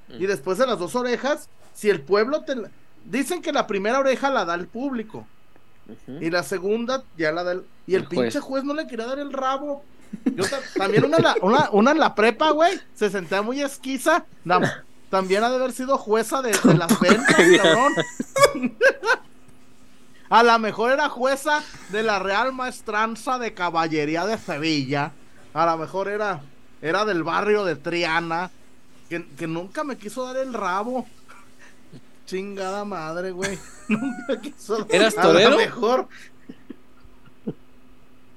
Y 0.09 0.25
después 0.25 0.57
de 0.57 0.67
las 0.67 0.77
dos 0.79 0.95
orejas, 0.95 1.47
si 1.73 1.89
el 1.89 2.01
pueblo 2.01 2.41
te... 2.41 2.55
Dicen 3.05 3.41
que 3.41 3.51
la 3.53 3.65
primera 3.67 3.99
oreja 3.99 4.29
la 4.29 4.45
da 4.45 4.55
el 4.55 4.67
público. 4.67 5.25
Y 6.19 6.29
la 6.29 6.43
segunda 6.43 7.03
ya 7.17 7.31
la 7.31 7.43
da 7.43 7.53
el... 7.53 7.63
Y 7.87 7.95
el, 7.95 8.05
pinche 8.07 8.39
juez 8.39 8.63
no 8.63 8.73
le 8.73 8.87
quería 8.87 9.05
dar 9.05 9.19
el 9.19 9.31
rabo. 9.33 9.83
Yo 10.25 10.43
también 10.77 11.05
una, 11.05 11.17
en 11.17 11.23
la- 11.23 11.35
una, 11.41 11.69
una 11.71 11.91
en 11.91 11.99
la 11.99 12.13
prepa, 12.15 12.51
güey, 12.51 12.79
se 12.95 13.09
sentía 13.09 13.41
muy 13.41 13.61
esquiza. 13.61 14.25
También 15.09 15.43
ha 15.43 15.49
de 15.49 15.55
haber 15.55 15.71
sido 15.71 15.97
jueza 15.97 16.41
de, 16.41 16.51
de 16.51 16.73
las 16.73 16.99
ventas, 16.99 17.35
cabrón. 17.35 17.93
A 20.29 20.43
lo 20.43 20.59
mejor 20.59 20.91
era 20.91 21.09
jueza 21.09 21.61
de 21.89 22.03
la 22.03 22.19
Real 22.19 22.53
Maestranza 22.53 23.37
de 23.37 23.53
Caballería 23.53 24.25
de 24.25 24.37
Sevilla. 24.37 25.11
A 25.53 25.65
lo 25.65 25.77
mejor 25.77 26.07
era, 26.07 26.41
era 26.81 27.05
del 27.05 27.23
barrio 27.23 27.63
de 27.65 27.75
Triana. 27.75 28.51
Que, 29.09 29.25
que 29.37 29.45
nunca 29.47 29.83
me 29.83 29.97
quiso 29.97 30.25
dar 30.25 30.37
el 30.37 30.53
rabo. 30.53 31.05
Chingada 32.25 32.85
madre, 32.85 33.31
güey. 33.31 33.59
Nunca 33.89 34.39
quiso 34.41 34.87
¿Eras 34.89 35.17
A 35.17 35.23
lo 35.25 35.33
torero? 35.33 35.57
mejor. 35.57 36.07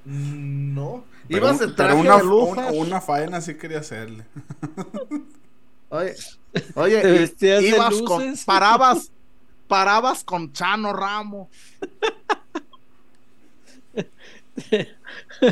No. 0.05 1.05
Pero, 1.29 1.47
Ibas 1.47 1.61
en 1.61 1.75
traje 1.77 1.95
una, 1.95 2.17
de 2.19 2.25
una, 2.25 2.67
una 2.73 3.01
faena 3.01 3.41
sí 3.41 3.55
quería 3.55 3.79
hacerle. 3.79 4.27
Oye, 5.91 6.15
oye, 6.75 7.01
Te 7.29 7.47
y- 7.47 7.63
de 7.63 7.69
ibas 7.69 8.03
con, 8.03 8.35
parabas, 8.47 9.11
parabas 9.69 10.25
con 10.25 10.53
Chano 10.53 10.93
Ramo. 10.93 11.49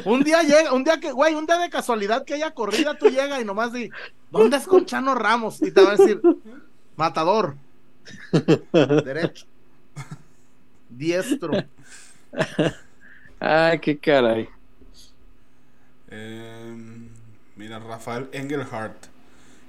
un 0.04 0.22
día 0.22 0.42
llega, 0.42 0.72
un 0.72 0.84
día 0.84 0.98
que, 0.98 1.12
güey, 1.12 1.34
un 1.34 1.46
día 1.46 1.59
de 1.59 1.70
casualidad 1.70 2.24
que 2.24 2.34
haya 2.34 2.52
corrida, 2.52 2.96
tú 2.96 3.09
llegas 3.09 3.40
y 3.40 3.44
nomás 3.44 3.72
di, 3.72 3.90
¿dónde 4.30 4.56
es 4.56 4.66
con 4.66 4.86
Chano 4.86 5.14
Ramos? 5.14 5.60
Y 5.62 5.70
te 5.70 5.82
va 5.82 5.92
a 5.92 5.96
decir, 5.96 6.20
matador, 6.96 7.56
derecho, 8.72 9.46
diestro. 10.88 11.52
Ay, 13.40 13.78
qué 13.80 13.98
caray. 13.98 14.48
Em, 16.10 17.09
mira, 17.56 17.78
Rafael 17.78 18.28
Engelhardt. 18.32 19.06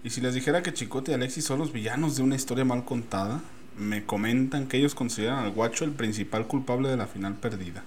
Y 0.03 0.09
si 0.09 0.19
les 0.19 0.33
dijera 0.33 0.61
que 0.61 0.73
Chicote 0.73 1.11
y 1.11 1.13
Alexis 1.15 1.45
son 1.45 1.59
los 1.59 1.71
villanos 1.71 2.17
de 2.17 2.23
una 2.23 2.35
historia 2.35 2.65
mal 2.65 2.83
contada, 2.83 3.41
me 3.77 4.05
comentan 4.05 4.67
que 4.67 4.77
ellos 4.77 4.95
consideran 4.95 5.39
al 5.39 5.51
guacho 5.51 5.85
el 5.85 5.91
principal 5.91 6.45
culpable 6.45 6.89
de 6.89 6.97
la 6.97 7.07
final 7.07 7.35
perdida. 7.35 7.83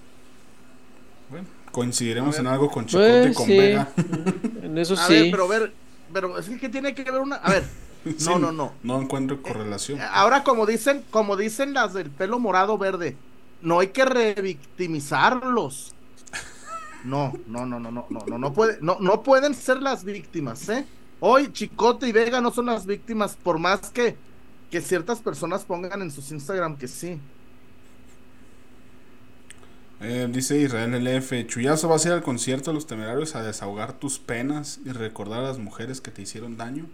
Bueno, 1.29 1.49
coincidiremos 1.77 2.39
en 2.39 2.47
algo 2.47 2.71
con 2.71 2.87
Chicote 2.87 3.19
y 3.19 3.23
Pues, 3.25 3.37
con 3.37 3.47
sí. 3.47 3.59
Vega. 3.59 3.91
En 4.63 4.79
eso 4.79 4.95
A 4.95 5.07
sí. 5.07 5.13
ver, 5.13 5.31
pero 5.31 5.47
ver, 5.47 5.73
pero 6.11 6.39
es 6.39 6.49
que 6.49 6.59
¿qué 6.59 6.71
tiene 6.71 6.95
que 6.95 7.05
ver 7.05 7.21
una, 7.21 7.37
a 7.37 7.51
ver, 7.51 7.65
no, 8.03 8.13
Sí, 8.19 8.31
no, 8.41 8.51
no. 8.51 8.73
No 8.83 8.99
encuentro 9.03 9.43
correlación. 9.43 10.01
Ahora, 10.01 10.43
como 10.43 10.65
dicen, 10.65 11.05
como 11.11 11.37
dicen 11.37 11.75
las 11.75 11.93
del 11.93 12.11
pelo 12.11 12.39
morado 12.39 12.79
verde, 12.79 13.15
no 13.61 13.81
hay 13.81 13.89
que 13.89 14.07
revictimizarlos. 14.07 15.93
No, 17.05 17.35
no, 17.47 17.67
no, 17.67 17.79
no, 17.79 17.91
no, 17.91 18.07
no, 18.09 18.21
no, 18.27 18.39
no 18.39 18.53
puede, 18.55 18.79
no, 18.81 18.97
no 18.99 19.23
pueden 19.23 19.55
ser 19.55 19.83
las 19.83 20.03
víctimas, 20.03 20.67
¿eh? 20.71 20.87
Hoy 21.21 21.53
Chicote 21.53 22.09
y 22.09 22.13
Vega 22.13 22.41
no 22.41 22.51
son 22.53 22.67
las 22.67 22.87
víctimas, 22.87 23.37
por 23.37 23.59
más 23.59 23.91
que, 23.91 24.17
que 24.71 24.81
ciertas 24.81 25.21
personas 25.21 25.65
pongan 25.65 26.01
en 26.01 26.11
sus 26.11 26.33
Instagram 26.33 26.79
que 26.79 26.89
sí. 26.89 27.21
Eh, 30.01 30.29
dice 30.31 30.59
Israel 30.59 30.93
LF, 30.95 31.47
Chuyazo, 31.47 31.89
¿vas 31.89 32.05
a 32.05 32.09
ir 32.09 32.15
al 32.15 32.23
concierto 32.23 32.71
de 32.71 32.75
los 32.75 32.87
temerarios 32.87 33.35
a 33.35 33.43
desahogar 33.43 33.95
tus 33.95 34.19
penas 34.19 34.79
y 34.85 34.91
recordar 34.91 35.41
a 35.41 35.49
las 35.49 35.59
mujeres 35.59 36.01
que 36.01 36.11
te 36.11 36.23
hicieron 36.23 36.57
daño? 36.57 36.85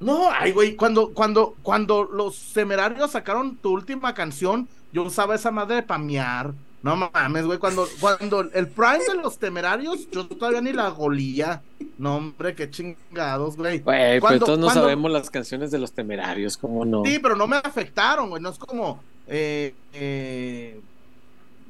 No, 0.00 0.30
ay, 0.30 0.52
güey, 0.52 0.76
cuando, 0.76 1.12
cuando, 1.12 1.54
cuando 1.62 2.04
los 2.04 2.52
temerarios 2.54 3.10
sacaron 3.10 3.56
tu 3.56 3.72
última 3.72 4.14
canción, 4.14 4.68
yo 4.92 5.02
usaba 5.02 5.34
esa 5.34 5.50
madre 5.50 5.82
para 5.82 5.98
mear. 6.02 6.54
No 6.80 6.94
mames, 6.96 7.44
güey, 7.44 7.58
cuando, 7.58 7.88
cuando 8.00 8.40
el 8.40 8.68
prime 8.68 9.04
de 9.08 9.14
los 9.16 9.36
temerarios, 9.38 10.08
yo 10.12 10.26
todavía 10.28 10.60
ni 10.60 10.72
la 10.72 10.88
golía. 10.90 11.60
No, 11.98 12.16
hombre, 12.16 12.54
qué 12.54 12.70
chingados, 12.70 13.56
güey. 13.56 13.80
Güey, 13.80 13.96
pero 14.12 14.20
Cuando- 14.20 14.46
todos 14.46 14.58
no 14.60 14.66
cuando- 14.66 14.82
sabemos 14.82 15.10
las 15.10 15.28
canciones 15.28 15.72
de 15.72 15.78
los 15.80 15.92
temerarios, 15.92 16.56
¿cómo 16.56 16.84
no? 16.84 17.02
Sí, 17.04 17.18
pero 17.18 17.34
no 17.34 17.48
me 17.48 17.56
afectaron, 17.56 18.30
güey. 18.30 18.40
No 18.40 18.50
es 18.50 18.58
como, 18.58 19.02
eh, 19.26 19.74
eh, 19.92 20.80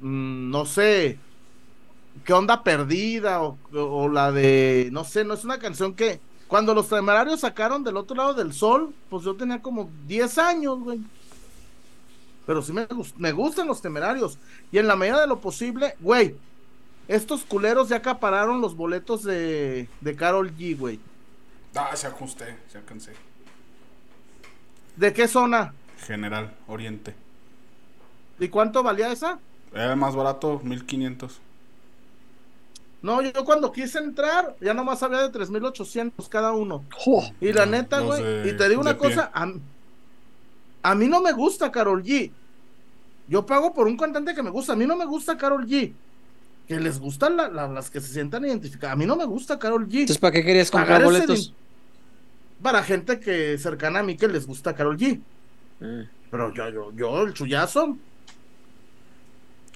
no 0.00 0.66
sé, 0.66 1.18
qué 2.24 2.32
onda 2.32 2.62
perdida 2.62 3.42
o, 3.42 3.58
o 3.72 4.08
la 4.08 4.32
de, 4.32 4.88
no 4.92 5.04
sé, 5.04 5.24
no 5.24 5.34
es 5.34 5.44
una 5.44 5.58
canción 5.58 5.94
que 5.94 6.20
cuando 6.48 6.74
los 6.74 6.88
temerarios 6.88 7.40
sacaron 7.40 7.84
del 7.84 7.98
otro 7.98 8.16
lado 8.16 8.34
del 8.34 8.52
sol, 8.54 8.94
pues 9.10 9.24
yo 9.24 9.36
tenía 9.36 9.60
como 9.60 9.90
10 10.06 10.38
años, 10.38 10.80
güey. 10.80 11.00
Pero 12.46 12.62
sí 12.62 12.72
me, 12.72 12.88
me 13.18 13.32
gustan 13.32 13.66
los 13.66 13.82
temerarios. 13.82 14.38
Y 14.72 14.78
en 14.78 14.88
la 14.88 14.96
medida 14.96 15.20
de 15.20 15.26
lo 15.26 15.40
posible, 15.40 15.94
güey, 16.00 16.34
estos 17.06 17.44
culeros 17.44 17.90
ya 17.90 17.96
acapararon 17.96 18.62
los 18.62 18.74
boletos 18.74 19.22
de, 19.22 19.88
de 20.00 20.16
Carol 20.16 20.50
G, 20.56 20.76
güey. 20.76 20.98
Ah, 21.74 21.94
se 21.94 22.06
ajusté, 22.06 22.56
se 22.72 22.78
alcancé. 22.78 23.12
¿De 24.96 25.12
qué 25.12 25.28
zona? 25.28 25.74
General, 25.98 26.56
Oriente. 26.66 27.14
¿Y 28.38 28.48
cuánto 28.48 28.82
valía 28.82 29.12
esa? 29.12 29.38
Era 29.74 29.96
más 29.96 30.14
barato, 30.16 30.60
1500. 30.64 31.40
No, 33.00 33.22
yo 33.22 33.44
cuando 33.44 33.70
quise 33.70 33.98
entrar, 33.98 34.56
ya 34.60 34.74
nomás 34.74 35.02
había 35.02 35.18
de 35.22 35.28
3800 35.30 36.28
cada 36.28 36.52
uno. 36.52 36.84
Jo. 36.96 37.22
Y 37.40 37.52
la 37.52 37.64
No, 37.64 37.72
neta, 37.72 38.00
güey, 38.00 38.48
y 38.48 38.56
te 38.56 38.68
digo 38.68 38.80
una 38.80 38.98
pie. 38.98 39.08
cosa, 39.10 39.30
a, 39.32 39.52
a 40.82 40.94
mí 40.96 41.06
no 41.06 41.20
me 41.20 41.32
gusta 41.32 41.70
Carol 41.70 42.02
G. 42.02 42.32
Yo 43.28 43.46
pago 43.46 43.72
por 43.72 43.86
un 43.86 43.96
cantante 43.96 44.34
que 44.34 44.42
me 44.42 44.50
gusta, 44.50 44.72
a 44.72 44.76
mí 44.76 44.86
no 44.86 44.96
me 44.96 45.04
gusta 45.04 45.36
Carol 45.36 45.64
G. 45.66 45.92
Que 46.66 46.80
les 46.80 46.98
gustan 46.98 47.36
la- 47.36 47.48
la- 47.48 47.68
las 47.68 47.88
que 47.88 48.00
se 48.00 48.12
sientan 48.12 48.44
identificadas. 48.44 48.94
A 48.94 48.96
mí 48.96 49.06
no 49.06 49.14
me 49.16 49.24
gusta 49.26 49.58
Carol 49.58 49.86
G. 49.88 49.92
Entonces, 50.00 50.18
¿para 50.18 50.32
qué 50.32 50.44
querías 50.44 50.70
comprar 50.70 50.98
Pagar 51.02 51.04
boletos? 51.04 51.54
Para 52.62 52.82
gente 52.82 53.20
que 53.20 53.56
cercana 53.58 54.00
a 54.00 54.02
mí 54.02 54.16
que 54.16 54.26
les 54.28 54.46
gusta 54.46 54.74
Carol 54.74 54.96
G. 54.98 55.20
Ah. 55.80 56.02
Pero 56.30 56.52
yo, 56.52 56.68
yo, 56.68 56.92
yo, 56.96 57.22
el 57.22 57.32
chullazo. 57.32 57.96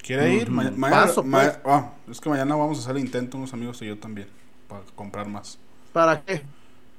¿Quiere 0.02 0.34
ir? 0.34 0.50
Ujú. 0.50 0.72
Ma- 0.76 0.90
Paso, 0.90 1.22
ma- 1.22 1.40
pues. 1.42 1.58
ah, 1.64 1.90
es 2.10 2.20
que 2.20 2.28
mañana 2.28 2.56
vamos 2.56 2.78
a 2.78 2.80
hacer 2.82 2.96
el 2.96 3.02
intento, 3.02 3.36
unos 3.36 3.52
amigos 3.52 3.80
y 3.82 3.86
yo 3.86 3.98
también, 3.98 4.28
para 4.68 4.82
comprar 4.94 5.28
más. 5.28 5.58
¿Para 5.92 6.22
qué? 6.22 6.42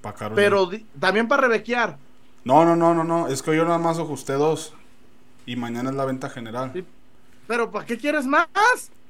Para 0.01 0.15
Karol 0.15 0.33
G. 0.37 0.41
Pero 0.41 0.69
también 0.99 1.27
para 1.27 1.43
rebequear. 1.43 1.97
No, 2.45 2.65
no, 2.65 2.75
no, 2.75 2.93
no, 2.93 3.03
no, 3.03 3.27
es 3.27 3.41
que 3.41 3.55
yo 3.55 3.63
nada 3.65 3.77
más 3.77 3.99
ajusté 3.99 4.33
dos. 4.33 4.73
Y 5.45 5.55
mañana 5.57 5.89
es 5.89 5.95
la 5.95 6.05
venta 6.05 6.29
general. 6.29 6.71
Sí. 6.73 6.85
Pero 7.47 7.71
¿para 7.71 7.85
qué 7.85 7.97
quieres 7.97 8.25
más? 8.25 8.47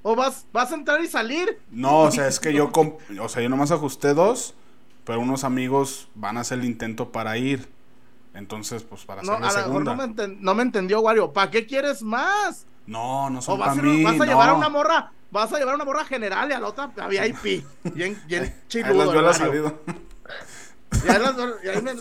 ¿O 0.01 0.15
vas, 0.15 0.45
vas 0.51 0.71
a 0.71 0.75
entrar 0.75 1.01
y 1.01 1.07
salir? 1.07 1.59
No, 1.71 2.01
o 2.01 2.11
sea, 2.11 2.27
es 2.27 2.39
que 2.39 2.53
yo, 2.53 2.71
o 3.21 3.29
sea, 3.29 3.41
yo 3.41 3.49
nomás 3.49 3.71
ajusté 3.71 4.13
dos, 4.13 4.55
pero 5.05 5.19
unos 5.19 5.43
amigos 5.43 6.09
van 6.15 6.37
a 6.37 6.41
hacer 6.41 6.59
el 6.59 6.65
intento 6.65 7.11
para 7.11 7.37
ir. 7.37 7.69
Entonces, 8.33 8.83
pues 8.83 9.05
para 9.05 9.21
No, 9.21 9.33
hacer 9.33 9.41
la 9.41 9.47
a 9.47 9.51
segunda. 9.51 9.95
no 9.95 10.07
me, 10.07 10.27
no 10.39 10.55
me 10.55 10.63
entendió, 10.63 11.01
Wario. 11.01 11.31
¿Para 11.31 11.51
qué 11.51 11.65
quieres 11.67 12.01
más? 12.01 12.65
No, 12.85 13.29
no 13.29 13.39
¿O 13.39 13.41
son 13.41 13.59
vas, 13.59 13.69
para 13.69 13.81
mí. 13.81 14.03
vas 14.03 14.19
a 14.19 14.25
llevar 14.25 14.49
a 14.49 14.53
una 14.53 14.69
morra? 14.69 15.11
Vas 15.31 15.51
a 15.53 15.57
llevar 15.57 15.73
a 15.73 15.75
una 15.75 15.85
morra 15.85 16.05
general 16.05 16.49
y 16.49 16.53
a 16.53 16.59
la 16.59 16.67
otra 16.67 16.91
a 16.99 17.07
VIP. 17.07 17.65
Bien, 17.93 18.21
bien 18.27 18.63
chiludo. 18.67 19.21
las. 19.21 19.39
Y 19.39 19.43
ahí 19.43 21.19
las 21.19 21.35
y 21.63 21.67
ahí 21.69 21.81
me- 21.81 21.93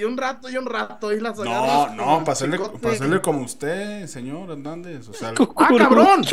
y 0.00 0.04
un 0.04 0.16
rato 0.16 0.48
y 0.48 0.56
un 0.56 0.66
rato 0.66 1.12
y 1.12 1.20
las 1.20 1.36
No, 1.38 1.88
no, 1.94 2.20
para 2.24 2.32
hacerle 2.32 3.20
como 3.20 3.40
usted, 3.40 4.06
señor 4.06 4.50
Hernández. 4.50 5.08
O 5.08 5.12
sea, 5.14 5.30
¡Ah, 5.56 5.68
cabrón! 5.68 6.24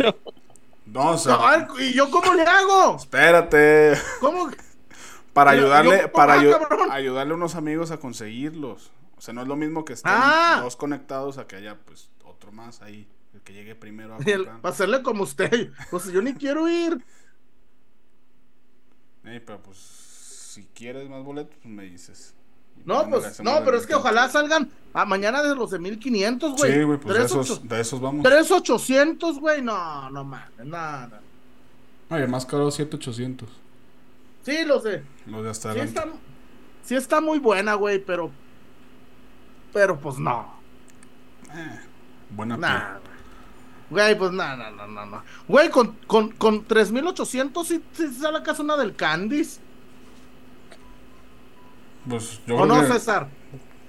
no, 0.85 1.09
o 1.11 1.17
sea, 1.17 1.67
¿Y 1.79 1.93
yo 1.93 2.09
cómo 2.09 2.33
le 2.33 2.43
hago? 2.43 2.95
espérate. 2.97 3.93
¿Cómo? 4.19 4.49
Para 5.33 5.51
ayudarle, 5.51 6.01
yo- 6.01 6.11
para 6.11 6.35
ayu- 6.37 6.51
cabrón. 6.51 6.91
ayudarle 6.91 7.33
a 7.33 7.35
unos 7.35 7.55
amigos 7.55 7.91
a 7.91 7.97
conseguirlos. 7.97 8.91
O 9.17 9.21
sea, 9.21 9.33
no 9.33 9.41
es 9.43 9.47
lo 9.47 9.55
mismo 9.55 9.85
que 9.85 9.93
estén 9.93 10.11
Ah. 10.13 10.59
dos 10.63 10.75
conectados 10.75 11.37
a 11.37 11.45
que 11.47 11.55
haya 11.55 11.77
pues 11.85 12.09
otro 12.25 12.51
más 12.51 12.81
ahí, 12.81 13.07
el 13.33 13.41
que 13.41 13.53
llegue 13.53 13.75
primero 13.75 14.15
a. 14.15 14.17
Para 14.61 14.73
hacerle 14.73 15.01
como 15.03 15.23
usted. 15.23 15.71
Pues 15.89 16.05
yo 16.11 16.21
ni 16.21 16.33
quiero 16.33 16.67
ir. 16.69 17.03
Ey, 19.23 19.39
pero 19.39 19.61
pues 19.61 19.77
si 19.77 20.63
quieres 20.73 21.09
más 21.09 21.23
boletos, 21.23 21.55
pues 21.61 21.73
me 21.73 21.83
dices. 21.83 22.33
No, 22.83 23.07
pues, 23.07 23.39
no, 23.43 23.63
pero 23.63 23.77
es 23.77 23.85
que 23.85 23.93
ojalá 23.93 24.27
salgan 24.27 24.71
a 24.93 25.05
mañana 25.05 25.43
de 25.43 25.53
los 25.55 25.69
de 25.69 25.77
1500, 25.77 26.57
güey. 26.57 26.73
Sí, 26.73 26.81
güey, 26.83 26.97
pues 26.99 27.15
de 27.15 27.23
esos, 27.25 27.51
ocho- 27.51 27.61
de 27.63 27.79
esos 27.79 28.01
vamos. 28.01 28.23
3800, 28.23 29.39
güey. 29.39 29.61
No, 29.61 30.09
no 30.09 30.23
mames, 30.23 30.65
nada. 30.65 31.21
Oye, 32.09 32.25
más 32.25 32.45
caro 32.45 32.71
7800. 32.71 33.47
Sí, 34.43 34.65
los 34.65 34.83
de. 34.83 35.03
Los 35.27 35.43
de 35.43 35.49
hasta 35.51 35.73
Sí 35.73 35.79
está, 35.79 36.05
sí 36.83 36.95
está 36.95 37.21
muy 37.21 37.37
buena, 37.37 37.75
güey, 37.75 38.03
pero. 38.03 38.31
Pero 39.71 39.99
pues 39.99 40.17
no. 40.17 40.59
Eh, 41.53 41.79
buena 42.31 42.57
Nah. 42.57 42.97
Güey, 43.91 44.17
pues 44.17 44.31
no, 44.31 44.57
no, 44.57 44.71
no, 44.71 44.87
no, 44.87 45.05
no. 45.05 45.23
Güey, 45.47 45.69
con, 45.69 45.97
con, 46.07 46.29
con 46.31 46.63
3800 46.65 47.67
sí, 47.67 47.83
sí 47.93 48.07
sale 48.13 48.37
acaso 48.39 48.63
una 48.63 48.77
del 48.77 48.95
Candice. 48.95 49.59
Pues 52.09 52.39
yo 52.47 52.55
¿O 52.57 52.65
creo 52.65 52.67
no, 52.67 52.81
que 52.81 52.93
César? 52.93 53.27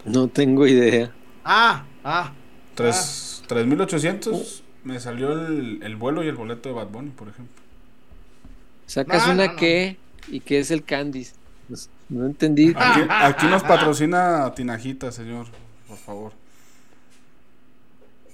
No 0.05 0.29
tengo 0.29 0.67
idea. 0.67 1.13
Ah, 1.45 1.85
ah. 2.05 2.33
tres- 2.75 3.43
3800 3.47 4.65
me 4.85 4.99
salió 5.01 5.33
el, 5.47 5.83
el 5.83 5.97
vuelo 5.97 6.23
y 6.25 6.29
el 6.29 6.35
boleto 6.35 6.69
de 6.69 6.75
Bad 6.75 6.89
Bunny, 6.89 7.11
por 7.11 7.29
ejemplo. 7.29 7.63
Sacas 8.87 9.27
No, 9.29 9.35
una 9.35 9.47
no, 9.47 9.53
no. 9.53 9.59
que 9.59 9.99
y 10.29 10.41
que 10.41 10.59
es 10.59 10.71
el 10.73 10.85
Candice. 10.85 11.35
Pues, 11.69 11.89
no 12.09 12.27
entendí. 12.27 12.73
Ah. 12.77 12.93
Aquí, 12.97 13.07
aquí 13.09 13.47
nos 13.47 13.63
patrocina 13.63 14.53
Tinajita, 14.55 15.13
señor, 15.13 15.47
por 15.87 15.97
favor. 15.97 16.33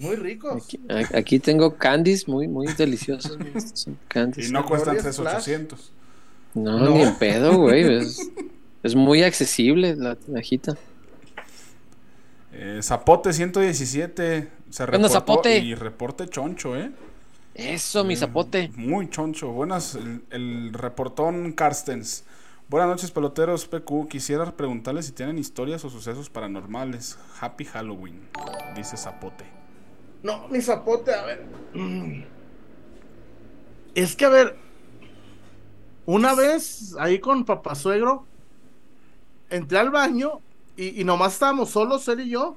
Muy 0.00 0.16
ricos. 0.16 0.68
Aquí, 1.14 1.38
tengo 1.38 1.76
Candice 1.76 2.30
muy, 2.30 2.46
muy 2.48 2.66
deliciosos. 2.72 3.36
Son. 3.74 3.98
Y 4.36 4.50
no 4.50 4.64
cuestan 4.64 4.94
Glorious 4.96 5.16
Flash. 5.16 5.44
3800. 5.44 5.92
No, 6.54 6.78
No. 6.78 6.90
ni 6.90 7.02
en 7.02 7.14
pedo, 7.16 7.56
güey. 7.58 7.98
Es, 7.98 8.30
es 8.82 8.94
muy 8.94 9.22
accesible 9.22 9.96
la 9.96 10.14
tinajita. 10.16 10.76
Eh, 12.52 12.80
Zapote 12.82 13.32
117 13.32 14.48
se 14.70 14.86
Bueno, 14.86 15.08
Zapote. 15.08 15.58
y 15.58 15.74
reporte 15.74 16.28
choncho, 16.28 16.76
¿eh? 16.76 16.90
Eso, 17.54 18.04
mi 18.04 18.10
Bien, 18.10 18.20
zapote. 18.20 18.70
Muy 18.76 19.10
choncho. 19.10 19.48
Buenas, 19.48 19.96
el, 19.96 20.22
el 20.30 20.72
reportón 20.72 21.52
Carstens. 21.52 22.24
Buenas 22.68 22.88
noches, 22.88 23.10
peloteros 23.10 23.66
PQ. 23.66 24.08
Quisiera 24.08 24.56
preguntarles 24.56 25.06
si 25.06 25.12
tienen 25.12 25.38
historias 25.38 25.84
o 25.84 25.90
sucesos 25.90 26.30
paranormales. 26.30 27.18
Happy 27.40 27.64
Halloween, 27.64 28.20
dice 28.76 28.96
Zapote. 28.96 29.44
No, 30.22 30.48
mi 30.48 30.60
zapote, 30.60 31.14
a 31.14 31.24
ver. 31.24 31.46
Es 33.94 34.16
que, 34.16 34.24
a 34.24 34.28
ver. 34.28 34.56
Una 36.06 36.34
vez, 36.34 36.96
ahí 36.98 37.18
con 37.18 37.44
papá 37.44 37.74
suegro, 37.74 38.26
entré 39.50 39.78
al 39.78 39.90
baño 39.90 40.40
y, 40.76 41.00
y 41.00 41.04
nomás 41.04 41.34
estábamos 41.34 41.70
solos, 41.70 42.08
él 42.08 42.20
y 42.20 42.30
yo. 42.30 42.56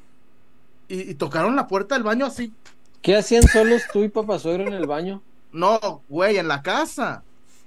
Y, 0.87 1.11
y 1.11 1.15
tocaron 1.15 1.55
la 1.55 1.67
puerta 1.67 1.95
del 1.95 2.03
baño 2.03 2.25
así. 2.25 2.53
¿Qué 3.01 3.15
hacían 3.15 3.43
solos 3.43 3.83
tú 3.91 4.03
y 4.03 4.09
papá 4.09 4.39
suegro 4.39 4.67
en 4.67 4.73
el 4.73 4.87
baño? 4.87 5.21
No, 5.51 6.03
güey, 6.07 6.37
en 6.37 6.47
la 6.47 6.61
casa. 6.61 7.23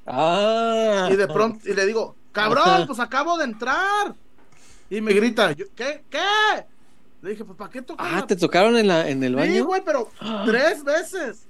Ah. 0.07 1.09
Y 1.11 1.17
de 1.17 1.27
pronto, 1.27 1.69
y 1.69 1.75
le 1.75 1.87
digo, 1.87 2.17
cabrón, 2.33 2.87
pues 2.87 3.01
acabo 3.01 3.37
de 3.37 3.45
entrar. 3.45 4.15
Y 4.91 5.01
me 5.01 5.13
grita, 5.13 5.55
¿qué? 5.55 6.05
¿Qué? 6.09 6.67
Le 7.25 7.31
dije, 7.31 7.45
pues 7.47 7.57
¿para 7.57 7.71
qué 7.71 7.81
tocar 7.81 8.07
Ah, 8.07 8.21
la 8.21 8.27
¿te 8.27 8.37
tocaron 8.37 8.77
en, 8.77 8.87
la, 8.87 9.09
en 9.09 9.25
el 9.25 9.33
Sí, 9.33 9.37
baño? 9.37 9.65
güey, 9.65 9.83
pero 9.83 10.11
tres 10.45 10.85
veces. 10.85 11.47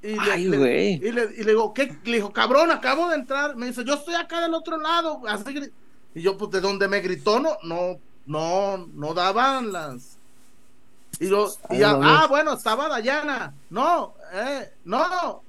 Y 0.00 0.14
le, 0.14 0.32
Ay, 0.32 0.44
le- 0.44 0.56
güey. 0.58 0.94
y 0.94 1.10
le, 1.10 1.24
y 1.36 1.42
le 1.42 1.50
digo, 1.50 1.74
¿qué? 1.74 1.92
Le 2.04 2.18
dijo, 2.18 2.32
cabrón, 2.32 2.70
acabo 2.70 3.08
de 3.08 3.16
entrar. 3.16 3.56
Me 3.56 3.66
dice, 3.66 3.82
yo 3.84 3.94
estoy 3.94 4.14
acá 4.14 4.40
del 4.42 4.54
otro 4.54 4.78
lado. 4.78 5.22
Así 5.26 5.72
y 6.14 6.22
yo, 6.22 6.38
pues, 6.38 6.52
de 6.52 6.60
donde 6.60 6.86
me 6.86 7.00
gritó, 7.00 7.40
no, 7.40 7.56
no, 7.64 7.98
no, 8.26 8.86
no 8.94 9.12
daban 9.12 9.72
las. 9.72 10.16
Y 11.18 11.28
yo, 11.28 11.52
y 11.70 11.78
ya, 11.78 11.90
ah, 12.00 12.20
no. 12.22 12.28
bueno, 12.28 12.52
estaba 12.52 12.88
Dayana. 12.88 13.54
No, 13.70 14.14
eh, 14.32 14.70
no, 14.84 15.42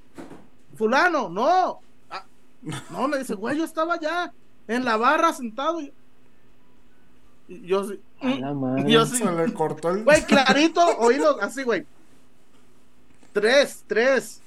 fulano, 0.76 1.28
no. 1.28 1.78
Ah, 2.10 2.24
no, 2.90 3.06
me 3.06 3.18
dice, 3.18 3.34
güey, 3.34 3.56
yo 3.56 3.64
estaba 3.64 3.94
allá 3.94 4.32
en 4.66 4.84
la 4.84 4.96
barra 4.96 5.32
sentado. 5.32 5.80
Y 5.80 5.92
yo 7.48 7.84
sí. 7.88 8.00
A 8.20 8.28
la 8.30 8.52
madre. 8.54 8.84
y 8.88 8.92
yo 8.92 9.06
sí. 9.06 9.16
Se 9.18 9.30
le 9.32 9.52
cortó 9.52 9.90
el. 9.90 10.04
Güey, 10.04 10.22
clarito, 10.24 10.84
oílo 10.98 11.40
así, 11.40 11.62
güey. 11.62 11.86
Tres, 13.32 13.84
tres. 13.86 14.40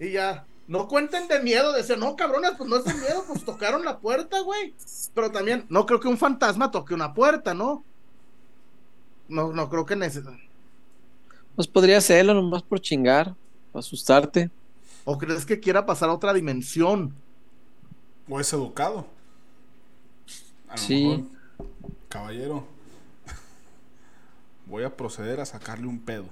Y 0.00 0.12
ya. 0.12 0.44
No 0.68 0.86
cuenten 0.88 1.26
de 1.28 1.40
miedo, 1.40 1.72
decía, 1.72 1.96
no, 1.96 2.14
cabrones, 2.16 2.52
pues 2.56 2.70
no 2.70 2.76
es 2.76 2.84
de 2.84 2.94
miedo, 2.94 3.24
pues 3.26 3.44
tocaron 3.44 3.84
la 3.84 3.98
puerta, 3.98 4.40
güey. 4.40 4.72
Pero 5.12 5.30
también, 5.30 5.66
no 5.68 5.84
creo 5.84 6.00
que 6.00 6.08
un 6.08 6.16
fantasma 6.16 6.70
toque 6.70 6.94
una 6.94 7.12
puerta, 7.12 7.52
¿no? 7.52 7.84
No, 9.28 9.52
no 9.52 9.68
creo 9.68 9.84
que 9.84 9.96
necesite. 9.96 10.30
Pues 11.56 11.66
podría 11.66 11.98
hacerlo 11.98 12.32
nomás 12.32 12.62
por 12.62 12.80
chingar, 12.80 13.34
para 13.72 13.80
asustarte. 13.80 14.50
¿O 15.04 15.18
crees 15.18 15.44
que 15.44 15.58
quiera 15.60 15.84
pasar 15.84 16.08
a 16.08 16.14
otra 16.14 16.32
dimensión? 16.32 17.12
O 18.28 18.38
es 18.40 18.50
educado. 18.52 19.06
A 20.68 20.72
lo 20.72 20.78
Sí. 20.78 21.04
mejor, 21.06 21.24
caballero. 22.12 22.66
Voy 24.66 24.84
a 24.84 24.96
proceder 24.96 25.40
a 25.40 25.46
sacarle 25.46 25.86
un 25.86 26.00
pedo. 26.00 26.26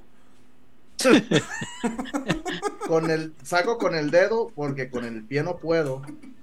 Con 2.87 3.11
el, 3.11 3.33
saco 3.43 3.79
con 3.79 3.95
el 3.95 4.11
dedo, 4.11 4.53
porque 4.55 4.91
con 4.91 5.05
el 5.05 5.25
pie 5.25 5.43
no 5.43 5.57
puedo. 5.57 6.03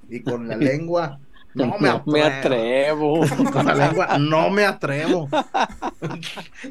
Y 0.10 0.22
con 0.22 0.48
la 0.48 0.56
lengua, 0.56 1.20
no 1.54 1.78
me 1.78 1.90
No 1.90 2.04
me 2.06 2.22
atrevo. 2.22 3.20
Con 3.52 3.66
la 3.66 3.76
lengua, 3.76 4.18
no 4.18 4.50
me 4.50 4.66
atrevo. 4.66 5.30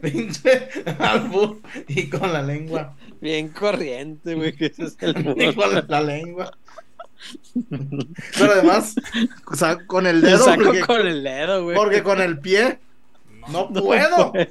Pinche 0.00 0.68
albur. 0.98 1.60
Y 1.88 2.08
con 2.08 2.32
la 2.32 2.42
lengua. 2.42 2.96
Bien 3.20 3.48
corriente, 3.48 4.34
güey, 4.34 4.54
que 4.54 4.66
es 4.66 4.96
el 5.00 5.36
Y 5.36 5.54
con 5.54 5.86
la 5.88 6.00
lengua. 6.00 6.50
Pero 8.38 8.52
además, 8.52 8.94
o 9.46 9.54
sea, 9.56 9.86
con 9.86 10.06
el 10.06 10.20
dedo. 10.20 10.44
saco 10.44 10.64
Porque, 10.64 10.80
con 10.80 11.06
el 11.06 11.22
dedo, 11.22 11.64
güey. 11.64 11.76
porque 11.76 12.02
con 12.02 12.20
el 12.20 12.38
pie 12.38 12.78
no 13.48 13.68
puedo. 13.72 14.32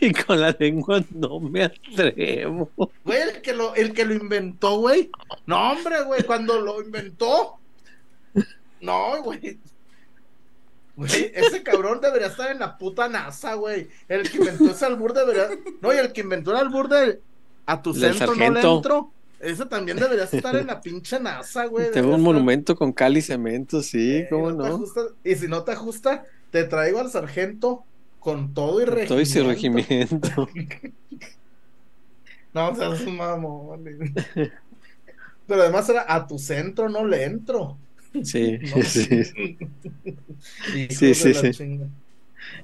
Y 0.00 0.12
con 0.12 0.40
la 0.40 0.56
lengua 0.58 1.04
no 1.10 1.38
me 1.38 1.64
atrevo. 1.64 2.70
Güey, 3.04 3.20
el 3.20 3.42
que 3.42 3.52
lo, 3.52 3.74
el 3.74 3.92
que 3.92 4.06
lo 4.06 4.14
inventó, 4.14 4.78
güey. 4.78 5.10
No, 5.44 5.72
hombre, 5.72 6.02
güey, 6.04 6.22
cuando 6.22 6.58
lo 6.60 6.80
inventó. 6.80 7.58
No, 8.80 9.22
güey. 9.22 9.58
Güey, 10.96 11.30
ese 11.34 11.62
cabrón 11.62 12.00
debería 12.00 12.28
estar 12.28 12.50
en 12.50 12.60
la 12.60 12.78
puta 12.78 13.06
NASA, 13.08 13.52
güey. 13.54 13.88
El 14.08 14.30
que 14.30 14.38
inventó 14.38 14.70
ese 14.70 14.86
albur 14.86 15.12
debería. 15.12 15.48
No, 15.82 15.92
y 15.92 15.96
el 15.98 16.12
que 16.12 16.22
inventó 16.22 16.52
el 16.52 16.56
albur 16.58 16.88
de 16.88 17.20
a 17.66 17.82
tu 17.82 17.92
centro 17.92 18.34
no 18.34 18.50
le 18.50 18.60
entro. 18.60 19.12
Ese 19.40 19.66
también 19.66 19.98
debería 19.98 20.24
estar 20.24 20.56
en 20.56 20.66
la 20.66 20.80
pinche 20.82 21.20
NASA, 21.20 21.66
güey. 21.66 21.90
Tengo 21.92 22.08
un 22.08 22.14
estar- 22.20 22.24
monumento 22.24 22.74
con 22.76 22.92
cal 22.92 23.16
y 23.16 23.22
cemento, 23.22 23.82
sí, 23.82 24.18
Eh, 24.18 24.26
¿cómo 24.30 24.50
no? 24.52 24.64
ajusta- 24.64 25.12
y 25.24 25.34
si 25.34 25.46
no 25.48 25.62
te 25.62 25.72
ajusta, 25.72 26.24
te 26.50 26.64
traigo 26.64 27.00
al 27.00 27.10
sargento 27.10 27.84
con 28.18 28.54
todo 28.54 28.80
y 28.80 28.84
regimiento. 28.86 29.14
Todo 29.14 29.20
ese 29.20 29.42
regimiento. 29.42 30.48
No, 32.54 32.70
o 32.70 32.74
sea, 32.74 32.94
es 32.94 33.02
un 33.02 33.16
mamón. 33.18 33.84
Pero 35.46 35.60
además 35.62 35.88
era 35.90 36.06
a 36.08 36.26
tu 36.26 36.38
centro 36.38 36.88
no 36.88 37.04
le 37.06 37.24
entro. 37.24 37.76
Sí, 38.24 38.58
¿no? 38.74 38.82
sí. 38.82 39.24
Sí. 40.90 41.14
chinga. 41.52 41.86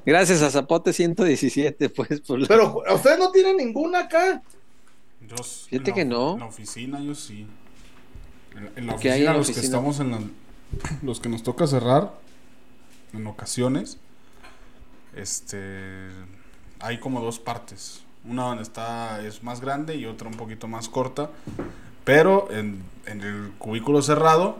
Gracias 0.07 0.41
a 0.43 0.51
Zapote 0.51 0.93
117, 0.95 1.91
pues, 1.91 2.21
por 2.21 2.39
la- 2.41 2.49
Pero 2.49 2.83
ustedes 2.95 3.19
no 3.19 3.31
tienen 3.33 3.57
ninguna 3.59 4.01
acá. 4.01 4.43
Yo, 5.37 5.43
Fíjate 5.45 5.93
que 5.93 6.05
la- 6.05 6.11
no. 6.11 6.33
En 6.35 6.41
la 6.41 6.47
oficina, 6.47 7.01
yo 7.01 7.15
sí. 7.15 7.47
En, 8.57 8.71
en 8.77 8.87
la 8.87 8.93
¿Qué 8.97 9.09
oficina, 9.09 9.15
hay 9.15 9.21
en 9.21 9.27
la 9.27 9.33
los 9.35 9.51
que 9.51 9.61
estamos 9.61 10.01
en 10.01 10.11
la. 10.11 10.21
Los 11.03 11.21
que 11.21 11.29
nos 11.29 11.43
toca 11.43 11.67
cerrar, 11.67 12.15
en 13.13 13.27
ocasiones, 13.27 13.99
este. 15.15 16.09
Hay 16.81 16.99
como 16.99 17.21
dos 17.21 17.39
partes. 17.39 18.03
Una 18.25 18.45
donde 18.45 18.63
está, 18.63 19.21
es 19.25 19.43
más 19.43 19.61
grande 19.61 19.97
y 19.97 20.07
otra 20.07 20.29
un 20.29 20.37
poquito 20.37 20.69
más 20.69 20.89
corta. 20.89 21.31
Pero 22.05 22.51
en, 22.51 22.83
en 23.07 23.21
el 23.21 23.53
cubículo 23.59 24.01
cerrado, 24.03 24.59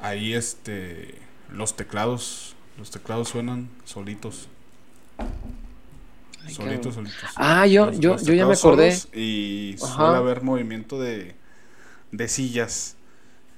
ahí 0.00 0.34
este. 0.34 1.14
Los 1.50 1.76
teclados. 1.76 2.54
Los 2.78 2.90
teclados 2.90 3.28
suenan 3.28 3.68
solitos. 3.84 4.48
Solitos, 6.50 6.94
solitos. 6.94 7.16
Ah, 7.36 7.66
yo, 7.66 7.86
Los- 7.86 8.00
yo, 8.00 8.12
los 8.12 8.24
yo 8.24 8.34
ya 8.34 8.46
me 8.46 8.54
acordé. 8.54 8.96
Y 9.14 9.76
Ajá. 9.82 9.94
suele 9.96 10.16
haber 10.16 10.42
movimiento 10.42 11.00
de, 11.00 11.34
de 12.10 12.28
sillas. 12.28 12.96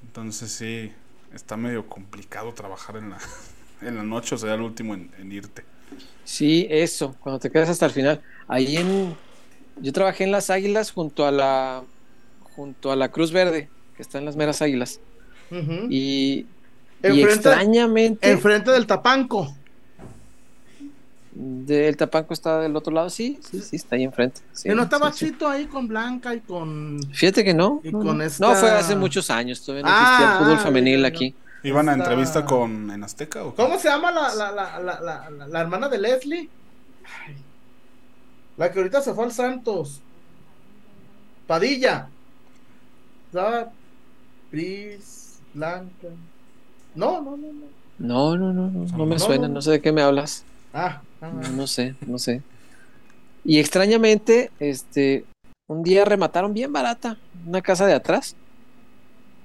Entonces 0.02 0.52
sí, 0.52 0.92
está 1.32 1.56
medio 1.56 1.88
complicado 1.88 2.52
trabajar 2.52 2.96
en 2.96 3.10
la, 3.10 3.18
en 3.82 3.96
la 3.96 4.02
noche 4.02 4.34
o 4.34 4.38
sea 4.38 4.54
el 4.54 4.60
último 4.60 4.94
en, 4.94 5.10
en 5.18 5.32
irte. 5.32 5.64
Sí, 6.24 6.66
eso, 6.70 7.14
cuando 7.20 7.38
te 7.38 7.50
quedas 7.50 7.68
hasta 7.68 7.86
el 7.86 7.92
final. 7.92 8.22
Ahí 8.48 8.76
en. 8.76 9.14
Yo 9.80 9.92
trabajé 9.92 10.24
en 10.24 10.30
las 10.32 10.50
Águilas 10.50 10.92
junto 10.92 11.26
a 11.26 11.30
la. 11.32 11.82
junto 12.54 12.92
a 12.92 12.96
la 12.96 13.10
Cruz 13.10 13.32
Verde, 13.32 13.68
que 13.96 14.02
está 14.02 14.18
en 14.18 14.24
las 14.24 14.36
meras 14.36 14.62
Águilas. 14.62 15.00
Y. 15.50 15.56
y 15.90 16.46
Enfrente- 17.02 17.34
extrañamente. 17.34 18.30
Enfrente 18.30 18.70
del 18.70 18.86
tapanco. 18.86 19.54
Del 21.36 21.96
Tapanco 21.96 22.32
está 22.32 22.60
del 22.60 22.76
otro 22.76 22.92
lado, 22.92 23.10
sí, 23.10 23.40
sí, 23.42 23.60
sí, 23.60 23.74
está 23.76 23.96
ahí 23.96 24.04
enfrente. 24.04 24.40
Sí, 24.52 24.68
y 24.70 24.74
no 24.74 24.84
estaba 24.84 25.10
sí, 25.12 25.18
sí. 25.26 25.32
Chito 25.32 25.48
ahí 25.48 25.66
con 25.66 25.88
Blanca 25.88 26.32
y 26.34 26.40
con. 26.40 27.00
Fíjate 27.12 27.42
que 27.42 27.52
no. 27.52 27.80
Y 27.82 27.90
no, 27.90 27.98
con 28.00 28.18
no. 28.18 28.24
esta- 28.24 28.46
No, 28.46 28.54
fue 28.54 28.70
hace 28.70 28.94
muchos 28.94 29.28
años, 29.30 29.60
todavía 29.64 29.82
no 29.82 29.88
Ah, 29.92 30.02
existía 30.02 30.32
el 30.32 30.38
fútbol 30.38 30.56
ah, 30.60 30.62
femenil 30.62 30.96
ya, 31.02 31.02
ya. 31.02 31.08
aquí. 31.08 31.34
¿Iban 31.64 31.88
a 31.88 31.94
entrevista 31.94 32.44
con 32.44 32.90
en 32.90 33.02
Azteca 33.02 33.42
o 33.42 33.50
qué? 33.54 33.62
¿Cómo 33.62 33.78
se 33.78 33.88
llama 33.88 34.12
la, 34.12 34.32
la, 34.34 34.52
la, 34.52 34.78
la, 34.80 35.00
la, 35.00 35.30
la- 35.30 35.46
la 35.48 35.60
hermana 35.60 35.88
de 35.88 35.98
Leslie? 35.98 36.48
Ay. 37.26 37.34
La 38.56 38.70
que 38.70 38.78
ahorita 38.78 39.00
se 39.00 39.12
fue 39.12 39.24
al 39.24 39.32
Santos. 39.32 40.00
Padilla. 41.46 42.08
¿Sabes? 43.32 43.66
Pris, 44.50 45.38
Blanca. 45.52 46.08
No, 46.94 47.20
no, 47.20 47.36
no, 47.36 47.48
no. 47.52 47.66
No, 47.98 48.36
no, 48.36 48.52
no, 48.52 48.70
no, 48.70 48.86
no 48.96 49.06
me 49.06 49.14
No, 49.14 49.18
suena, 49.18 49.48
no. 49.48 49.54
no 49.54 49.62
sé 49.62 49.72
de 49.72 49.80
qué 49.80 49.90
me 49.92 50.02
hablas. 50.02 50.44
Ah, 50.72 51.00
No, 51.32 51.66
sé, 51.66 51.94
no 52.06 52.18
sé. 52.18 52.42
Y 53.44 53.58
extrañamente, 53.58 54.50
este, 54.58 55.24
un 55.66 55.82
día 55.82 56.04
remataron 56.04 56.54
bien 56.54 56.72
barata 56.72 57.18
una 57.46 57.60
casa 57.62 57.86
de 57.86 57.94
atrás 57.94 58.36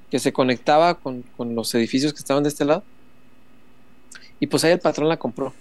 que 0.09 0.19
se 0.19 0.33
conectaba 0.33 0.95
con, 0.95 1.23
con 1.37 1.53
los 1.55 1.73
edificios 1.75 2.13
que 2.13 2.19
estaban 2.19 2.43
de 2.43 2.49
este 2.49 2.65
lado. 2.65 2.83
Y 4.39 4.47
pues 4.47 4.63
ahí 4.63 4.71
el 4.71 4.79
patrón 4.79 5.09
la 5.09 5.17
compró. 5.17 5.53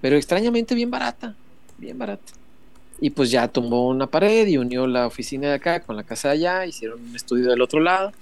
Pero 0.00 0.16
extrañamente 0.16 0.74
bien 0.74 0.90
barata, 0.90 1.34
bien 1.78 1.98
barata. 1.98 2.32
Y 3.00 3.10
pues 3.10 3.30
ya 3.30 3.46
tumbó 3.48 3.88
una 3.88 4.06
pared 4.06 4.46
y 4.46 4.56
unió 4.56 4.86
la 4.86 5.06
oficina 5.06 5.48
de 5.48 5.54
acá 5.54 5.80
con 5.80 5.96
la 5.96 6.02
casa 6.04 6.28
de 6.28 6.34
allá, 6.34 6.66
hicieron 6.66 7.00
un 7.00 7.14
estudio 7.14 7.48
del 7.50 7.60
otro 7.62 7.80
lado. 7.80 8.12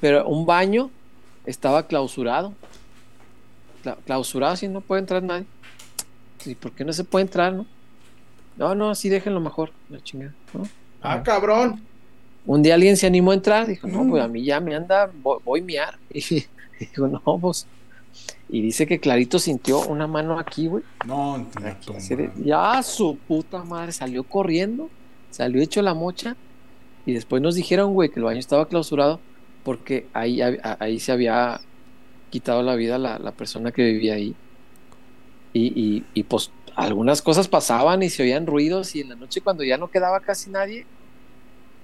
Pero 0.00 0.26
un 0.28 0.46
baño 0.46 0.90
estaba 1.46 1.86
clausurado. 1.86 2.52
Cla- 3.84 3.96
clausurado, 4.04 4.52
así 4.52 4.68
no 4.68 4.80
puede 4.80 5.00
entrar 5.00 5.22
nadie. 5.22 5.46
¿Y 6.46 6.54
por 6.54 6.72
qué 6.72 6.84
no 6.84 6.92
se 6.92 7.04
puede 7.04 7.24
entrar, 7.24 7.52
no? 7.52 7.66
No, 8.56 8.74
no, 8.74 8.94
sí, 8.94 9.08
déjenlo 9.08 9.40
mejor, 9.40 9.72
la 9.88 10.02
chingada, 10.02 10.34
¿no? 10.52 10.68
Ah, 11.02 11.22
cabrón. 11.22 11.80
Un 12.46 12.62
día 12.62 12.74
alguien 12.74 12.96
se 12.96 13.06
animó 13.06 13.30
a 13.30 13.34
entrar, 13.34 13.66
dijo, 13.66 13.86
no, 13.86 14.06
pues 14.08 14.22
a 14.22 14.28
mí 14.28 14.44
ya 14.44 14.60
me 14.60 14.74
anda, 14.74 15.10
voy, 15.22 15.38
voy 15.44 15.60
a 15.60 15.64
miar. 15.64 15.98
Y 16.80 16.86
dijo, 16.86 17.08
no, 17.08 17.20
pues. 17.38 17.66
Y 18.48 18.62
dice 18.62 18.86
que 18.86 18.98
Clarito 18.98 19.38
sintió 19.38 19.86
una 19.86 20.06
mano 20.06 20.38
aquí, 20.38 20.66
güey. 20.66 20.82
No, 21.06 21.46
de, 21.60 22.30
ya 22.42 22.82
su 22.82 23.18
puta 23.28 23.62
madre 23.62 23.92
salió 23.92 24.24
corriendo, 24.24 24.88
salió 25.30 25.60
hecho 25.62 25.82
la 25.82 25.92
mocha. 25.92 26.36
Y 27.04 27.12
después 27.12 27.42
nos 27.42 27.54
dijeron, 27.54 27.92
güey, 27.92 28.08
que 28.08 28.18
el 28.18 28.24
baño 28.24 28.40
estaba 28.40 28.66
clausurado 28.66 29.20
porque 29.62 30.06
ahí, 30.14 30.40
ahí 30.40 30.98
se 31.00 31.12
había 31.12 31.60
quitado 32.30 32.62
la 32.62 32.74
vida 32.74 32.98
la, 32.98 33.18
la 33.18 33.32
persona 33.32 33.72
que 33.72 33.84
vivía 33.84 34.14
ahí. 34.14 34.34
Y, 35.52 35.66
y, 35.80 36.04
y, 36.14 36.22
pues 36.22 36.50
algunas 36.76 37.20
cosas 37.22 37.48
pasaban 37.48 38.02
y 38.02 38.10
se 38.10 38.22
oían 38.22 38.46
ruidos 38.46 38.94
y 38.94 39.00
en 39.00 39.08
la 39.10 39.16
noche 39.16 39.40
cuando 39.40 39.64
ya 39.64 39.76
no 39.76 39.90
quedaba 39.90 40.20
casi 40.20 40.48
nadie, 40.50 40.86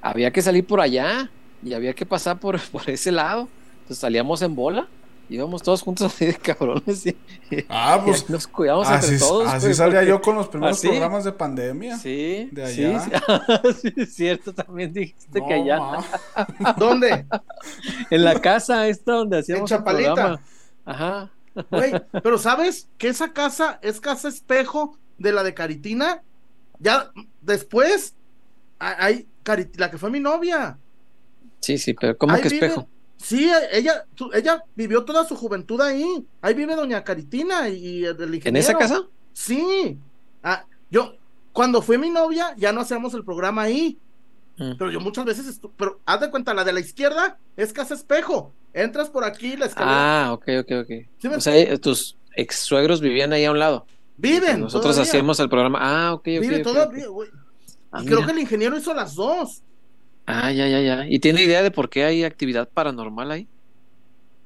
había 0.00 0.30
que 0.30 0.40
salir 0.42 0.64
por 0.66 0.80
allá 0.80 1.30
y 1.64 1.74
había 1.74 1.92
que 1.94 2.06
pasar 2.06 2.38
por, 2.38 2.60
por 2.72 2.88
ese 2.88 3.10
lado. 3.12 3.48
Entonces 3.80 3.98
salíamos 3.98 4.42
en 4.42 4.54
bola, 4.54 4.86
íbamos 5.28 5.62
todos 5.62 5.82
juntos 5.82 6.12
así 6.14 6.26
de 6.26 6.34
cabrones 6.34 7.06
y, 7.06 7.16
Ah, 7.68 8.00
pues. 8.04 8.24
y 8.28 8.32
nos 8.32 8.46
cuidamos 8.46 8.86
Así, 8.88 9.14
entre 9.14 9.18
todos. 9.26 9.48
así 9.48 9.66
güey, 9.66 9.74
salía 9.74 9.94
porque- 9.98 10.08
yo 10.08 10.20
con 10.20 10.36
los 10.36 10.48
primeros 10.48 10.78
¿Así? 10.78 10.88
programas 10.88 11.24
de 11.24 11.32
pandemia. 11.32 11.98
Sí, 11.98 12.48
de 12.52 12.64
allá. 12.64 13.00
sí, 13.00 13.10
sí, 13.82 13.92
es 13.96 14.14
cierto, 14.14 14.54
también 14.54 14.92
dijiste 14.92 15.40
No, 15.40 15.46
que 15.48 15.54
allá, 15.54 15.78
ma. 15.80 16.04
¿Dónde? 16.78 17.26
en 18.10 18.24
la 18.24 18.40
casa 18.40 18.86
esta 18.88 19.12
donde 19.12 19.38
hacíamos 19.40 19.70
el 19.70 19.78
Chapalita. 19.78 20.14
programa. 20.14 20.40
Ajá. 20.84 21.30
Güey, 21.70 21.92
pero 22.22 22.38
¿sabes 22.38 22.88
que 22.98 23.08
esa 23.08 23.32
casa 23.32 23.78
es 23.82 24.00
casa 24.00 24.28
espejo 24.28 24.98
de 25.18 25.32
la 25.32 25.42
de 25.42 25.54
Caritina? 25.54 26.22
Ya 26.78 27.10
después 27.40 28.14
hay 28.78 29.26
Cari- 29.44 29.70
la 29.78 29.90
que 29.90 29.98
fue 29.98 30.10
mi 30.10 30.20
novia. 30.20 30.78
Sí, 31.60 31.78
sí, 31.78 31.94
pero 31.94 32.16
¿cómo 32.18 32.34
Ahí 32.34 32.42
que 32.42 32.48
vive- 32.48 32.66
espejo? 32.66 32.88
Sí, 33.16 33.50
ella, 33.72 34.04
tu- 34.14 34.30
ella 34.34 34.62
vivió 34.74 35.04
toda 35.04 35.24
su 35.24 35.34
juventud 35.36 35.80
ahí. 35.80 36.26
Ahí 36.42 36.52
vive 36.54 36.76
doña 36.76 37.02
Caritina 37.02 37.68
y, 37.68 38.00
y 38.00 38.04
el 38.04 38.20
¿En 38.20 38.34
ingeniero. 38.34 38.58
esa 38.68 38.76
casa? 38.78 39.02
Sí. 39.32 39.98
Ah, 40.42 40.66
yo, 40.90 41.14
cuando 41.52 41.80
fue 41.80 41.96
mi 41.96 42.10
novia, 42.10 42.54
ya 42.58 42.72
no 42.72 42.82
hacíamos 42.82 43.14
el 43.14 43.24
programa 43.24 43.62
ahí. 43.62 43.98
Mm. 44.58 44.72
Pero 44.78 44.90
yo 44.90 45.00
muchas 45.00 45.24
veces, 45.24 45.60
pero 45.76 46.00
haz 46.06 46.20
de 46.20 46.30
cuenta, 46.30 46.54
la 46.54 46.64
de 46.64 46.72
la 46.72 46.80
izquierda 46.80 47.38
es 47.56 47.72
casa 47.72 47.94
espejo. 47.94 48.54
Entras 48.72 49.10
por 49.10 49.24
aquí, 49.24 49.56
la 49.56 49.66
escalera. 49.66 50.06
Ah, 50.28 50.32
ok, 50.32 50.48
ok, 50.60 50.70
ok. 50.82 50.88
¿Sí 51.18 51.28
me 51.28 51.36
O 51.36 51.40
sea, 51.40 51.56
eh, 51.56 51.78
tus 51.78 52.18
ex 52.34 52.56
suegros 52.56 53.00
vivían 53.00 53.32
ahí 53.32 53.44
a 53.44 53.50
un 53.52 53.58
lado. 53.58 53.86
Viven. 54.16 54.60
Nosotros 54.60 54.96
todavía. 54.96 55.02
hacíamos 55.02 55.40
el 55.40 55.48
programa. 55.48 55.78
Ah, 55.82 56.14
ok, 56.14 56.28
ok. 56.40 56.40
Vive 56.40 56.56
ok, 56.56 56.62
todavía, 56.62 57.08
ok. 57.08 57.10
güey. 57.10 57.30
Ah, 57.90 58.02
Y 58.02 58.06
creo 58.06 58.22
mira. 58.22 58.26
que 58.26 58.32
el 58.32 58.38
ingeniero 58.40 58.76
hizo 58.78 58.94
las 58.94 59.14
dos. 59.14 59.62
Ah, 60.26 60.52
ya, 60.52 60.68
ya, 60.68 60.80
ya. 60.80 61.06
¿Y 61.08 61.18
tiene 61.20 61.42
idea 61.42 61.62
de 61.62 61.70
por 61.70 61.88
qué 61.88 62.04
hay 62.04 62.24
actividad 62.24 62.68
paranormal 62.72 63.30
ahí? 63.30 63.48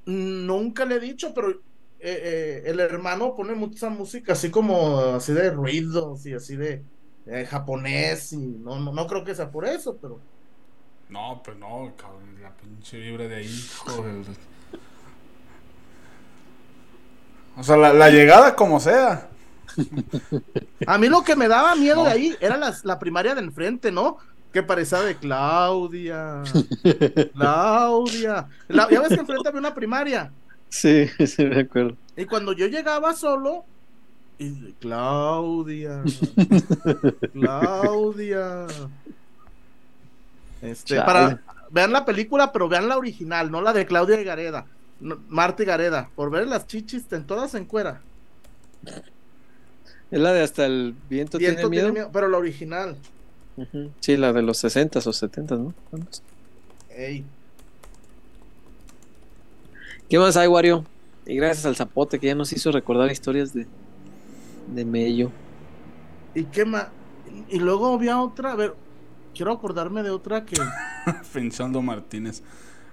Nunca 0.06 0.84
le 0.84 0.96
he 0.96 1.00
dicho, 1.00 1.32
pero 1.34 1.50
eh, 1.50 1.56
eh, 2.00 2.62
el 2.66 2.80
hermano 2.80 3.34
pone 3.36 3.54
mucha 3.54 3.90
música 3.90 4.32
así 4.32 4.50
como 4.50 4.98
así 5.00 5.32
de 5.32 5.50
ruidos 5.50 6.26
y 6.26 6.32
así 6.34 6.56
de 6.56 6.84
eh, 7.26 7.46
japonés 7.48 8.32
y 8.32 8.38
no, 8.38 8.78
no, 8.78 8.92
no 8.92 9.06
creo 9.06 9.24
que 9.24 9.34
sea 9.34 9.50
por 9.50 9.66
eso, 9.66 9.96
pero 10.00 10.20
No, 11.08 11.42
pues 11.44 11.56
no, 11.58 11.92
cabrón, 11.96 12.40
la 12.42 12.50
pinche 12.56 12.98
vibra 12.98 13.26
de 13.28 13.36
ahí, 13.36 13.60
O 17.56 17.62
sea, 17.62 17.76
la, 17.76 17.92
la 17.92 18.10
llegada 18.10 18.54
como 18.56 18.80
sea. 18.80 19.28
a 20.86 20.98
mí 20.98 21.08
lo 21.08 21.22
que 21.22 21.36
me 21.36 21.48
daba 21.48 21.74
miedo 21.74 21.96
No. 21.96 22.04
de 22.04 22.10
ahí 22.12 22.36
era 22.40 22.56
las- 22.56 22.84
la 22.84 22.98
primaria 22.98 23.34
de 23.34 23.40
enfrente, 23.42 23.92
¿no? 23.92 24.18
Que 24.52 24.62
parecía 24.62 25.00
de 25.00 25.16
Claudia, 25.16 26.42
Claudia. 27.34 28.48
La- 28.68 28.88
ya 28.90 29.00
ves 29.00 29.10
que 29.10 29.14
enfrente 29.20 29.48
había 29.48 29.60
una 29.60 29.74
primaria. 29.74 30.32
Sí, 30.68 31.08
sí, 31.26 31.44
me 31.44 31.60
acuerdo. 31.60 31.96
Y 32.16 32.24
cuando 32.26 32.52
yo 32.52 32.66
llegaba 32.66 33.14
solo, 33.14 33.64
y 34.40 34.48
de, 34.48 34.74
Claudia, 34.80 36.02
Claudia. 37.34 38.66
Este, 40.62 40.94
Chale. 40.94 41.04
para 41.04 41.40
vean 41.70 41.92
la 41.92 42.06
película, 42.06 42.50
pero 42.50 42.68
vean 42.68 42.88
la 42.88 42.96
original, 42.96 43.50
no 43.50 43.60
la 43.60 43.74
de 43.74 43.84
Claudia 43.84 44.18
y 44.18 44.24
Gareda, 44.24 44.66
no, 44.98 45.20
Marta 45.28 45.62
y 45.62 45.66
Gareda, 45.66 46.08
por 46.16 46.30
ver 46.30 46.48
las 46.48 46.66
chichis 46.66 47.04
en 47.12 47.26
todas 47.26 47.54
en 47.54 47.66
cuera. 47.66 48.00
Es 50.10 50.18
la 50.18 50.32
de 50.32 50.42
hasta 50.42 50.64
el 50.64 50.94
viento, 51.10 51.36
Viento 51.36 51.58
tiene 51.58 51.68
miedo. 51.68 51.84
tiene 51.84 51.92
miedo, 51.92 52.10
pero 52.10 52.28
la 52.28 52.38
original. 52.38 52.96
Sí, 54.00 54.16
la 54.16 54.32
de 54.32 54.40
los 54.40 54.56
60 54.56 55.00
o 55.00 55.12
70, 55.12 55.54
¿no? 55.56 55.74
¿Cuántos? 55.90 56.22
Ey. 56.88 57.24
¿Qué 60.08 60.18
más 60.18 60.38
hay, 60.38 60.48
Wario? 60.48 60.86
Y 61.26 61.36
gracias 61.36 61.66
al 61.66 61.76
zapote 61.76 62.18
que 62.18 62.28
ya 62.28 62.34
nos 62.34 62.54
hizo 62.54 62.72
recordar 62.72 63.12
historias 63.12 63.52
de, 63.52 63.66
de 64.74 64.84
Mello. 64.84 65.30
¿Y 66.34 66.44
qué 66.44 66.64
más? 66.64 66.88
Y 67.48 67.58
luego 67.58 67.94
había 67.94 68.20
otra, 68.20 68.52
a 68.52 68.56
ver, 68.56 68.74
quiero 69.34 69.52
acordarme 69.52 70.02
de 70.02 70.10
otra 70.10 70.44
que 70.44 70.56
Pensando 71.32 71.82
Martínez. 71.82 72.42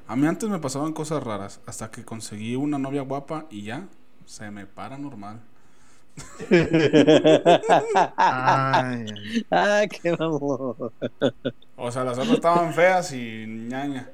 A 0.08 0.16
mí 0.16 0.26
antes 0.26 0.50
me 0.50 0.60
pasaban 0.60 0.94
cosas 0.94 1.24
raras, 1.24 1.60
hasta 1.66 1.92
que 1.92 2.06
conseguí 2.06 2.56
una 2.56 2.78
novia 2.78 3.02
guapa 3.02 3.46
y 3.50 3.64
ya 3.64 3.88
se 4.26 4.50
me 4.52 4.66
para 4.66 4.98
normal. 4.98 5.42
Ay, 8.18 9.06
ay. 9.18 9.46
ah, 9.52 9.84
qué 9.88 10.16
mamón. 10.18 10.76
O 11.76 11.92
sea, 11.92 12.04
las 12.04 12.18
otras 12.18 12.34
estaban 12.36 12.74
feas 12.74 13.14
y 13.14 13.46
ñaña. 13.46 14.10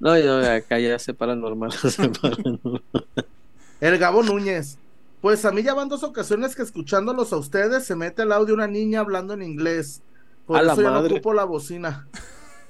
No, 0.00 0.18
yo 0.18 0.38
acá 0.38 0.80
ya 0.80 0.98
se 0.98 1.14
para 1.14 1.36
normal. 1.36 1.70
se 1.72 2.08
para 2.08 2.36
normal. 2.36 2.82
El 3.80 3.98
Gabo 3.98 4.24
Núñez. 4.24 4.78
Pues 5.22 5.44
a 5.44 5.52
mí 5.52 5.62
ya 5.62 5.72
van 5.72 5.88
dos 5.88 6.02
ocasiones 6.02 6.56
que 6.56 6.62
escuchándolos 6.62 7.32
a 7.32 7.36
ustedes 7.36 7.84
se 7.84 7.94
mete 7.94 8.22
el 8.22 8.32
audio 8.32 8.54
una 8.54 8.66
niña 8.66 9.00
hablando 9.00 9.34
en 9.34 9.42
inglés. 9.42 10.02
Por 10.46 10.58
A 10.58 10.62
la 10.62 10.72
eso 10.72 10.82
ya 10.82 10.90
no 10.90 10.98
ocupo 10.98 11.32
la 11.32 11.44
bocina. 11.44 12.08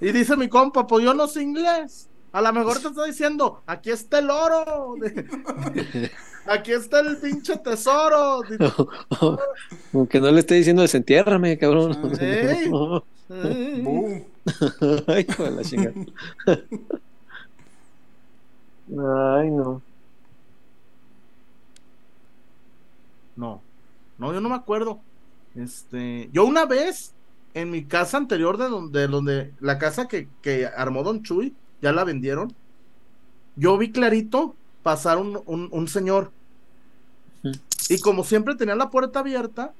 Y 0.02 0.12
dice 0.12 0.36
mi 0.36 0.50
compa, 0.50 0.86
pues 0.86 1.02
yo 1.02 1.14
no 1.14 1.26
sé 1.26 1.42
inglés. 1.42 2.10
A 2.30 2.42
lo 2.42 2.52
mejor 2.52 2.78
te 2.78 2.88
está 2.88 3.04
diciendo, 3.04 3.62
aquí 3.66 3.90
está 3.90 4.18
el 4.18 4.28
oro. 4.30 4.96
Aquí 6.44 6.72
está 6.72 6.98
el 6.98 7.18
pinche 7.18 7.56
tesoro. 7.58 8.42
Como 9.92 10.08
que 10.08 10.20
no 10.20 10.28
le 10.32 10.40
esté 10.40 10.56
diciendo 10.56 10.82
desentiérrame, 10.82 11.56
cabrón. 11.56 11.96
Boom. 13.28 14.24
Ay, 15.06 15.22
de 15.22 15.50
la 15.52 15.62
chingada. 15.62 15.94
Ay, 18.88 19.50
no. 19.52 19.80
No, 23.42 23.60
no, 24.18 24.32
yo 24.32 24.40
no 24.40 24.48
me 24.48 24.54
acuerdo. 24.54 25.00
Este, 25.56 26.30
yo 26.32 26.44
una 26.44 26.64
vez 26.64 27.12
en 27.54 27.72
mi 27.72 27.84
casa 27.84 28.16
anterior 28.18 28.56
de 28.56 28.68
donde, 28.68 29.08
donde 29.08 29.52
la 29.58 29.78
casa 29.78 30.06
que, 30.06 30.28
que 30.42 30.66
armó 30.66 31.02
Don 31.02 31.24
Chuy, 31.24 31.52
ya 31.80 31.92
la 31.92 32.04
vendieron. 32.04 32.54
Yo 33.56 33.76
vi 33.78 33.90
clarito 33.90 34.54
pasar 34.84 35.18
un, 35.18 35.42
un, 35.46 35.68
un 35.72 35.88
señor. 35.88 36.30
Y 37.88 37.98
como 38.00 38.22
siempre 38.22 38.54
tenía 38.54 38.76
la 38.76 38.90
puerta 38.90 39.18
abierta, 39.18 39.74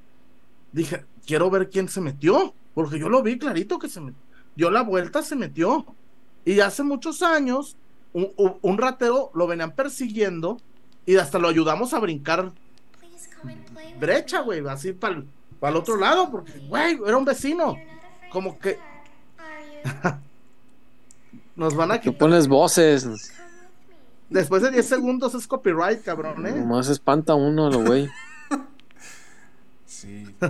dije, 0.72 1.05
quiero 1.24 1.48
ver 1.48 1.70
quién 1.70 1.89
se 1.89 2.01
metió. 2.01 2.55
Porque 2.74 2.98
yo 2.98 3.09
lo 3.09 3.22
vi 3.22 3.39
clarito 3.39 3.78
que 3.78 3.89
se 3.89 4.01
me 4.01 4.12
dio 4.56 4.70
la 4.72 4.82
vuelta, 4.82 5.22
se 5.22 5.36
metió. 5.36 5.86
Y 6.44 6.59
hace 6.59 6.82
muchos 6.82 7.22
años, 7.22 7.76
un- 8.12 8.32
un 8.60 8.78
ratero 8.78 9.30
lo 9.34 9.47
venían 9.47 9.72
persiguiendo 9.76 10.59
y 11.06 11.16
hasta 11.16 11.39
lo 11.39 11.48
ayudamos 11.48 11.94
a 11.94 12.01
brincar 12.01 12.52
brecha, 13.98 14.40
güey, 14.40 14.66
así 14.69 14.93
para 14.93 15.14
el 15.16 15.77
otro 15.77 15.97
lado, 15.97 16.31
porque, 16.31 16.52
güey, 16.69 16.98
era 17.06 17.16
un 17.16 17.24
vecino. 17.24 17.77
Como 18.31 18.59
que 18.59 18.78
nos 21.56 21.74
van 21.74 21.93
a 21.93 21.97
Tú 21.97 22.02
quitar. 22.12 22.19
pones 22.19 22.48
voces. 22.48 23.32
Después 24.31 24.62
de 24.62 24.70
10 24.70 24.86
segundos 24.86 25.35
es 25.35 25.47
copyright, 25.47 26.02
cabrón, 26.02 26.47
¿eh? 26.47 26.52
Nomás 26.52 26.89
espanta 26.89 27.35
uno, 27.35 27.70
lo 27.70 27.85
güey. 27.85 28.09
Sí. 29.86 30.35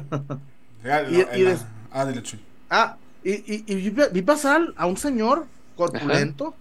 Y- 0.85 0.87
la- 0.89 1.03
y 1.11 1.43
la- 1.43 1.51
des- 1.51 1.65
Ah, 1.93 2.07
dile. 2.07 2.23
Ah, 2.71 2.97
y, 3.23 3.33
y, 3.33 3.65
y 3.67 3.91
vi, 3.91 4.03
vi 4.13 4.23
pasar 4.23 4.73
a 4.77 4.87
un 4.87 4.97
señor 4.97 5.47
corpulento 5.77 6.55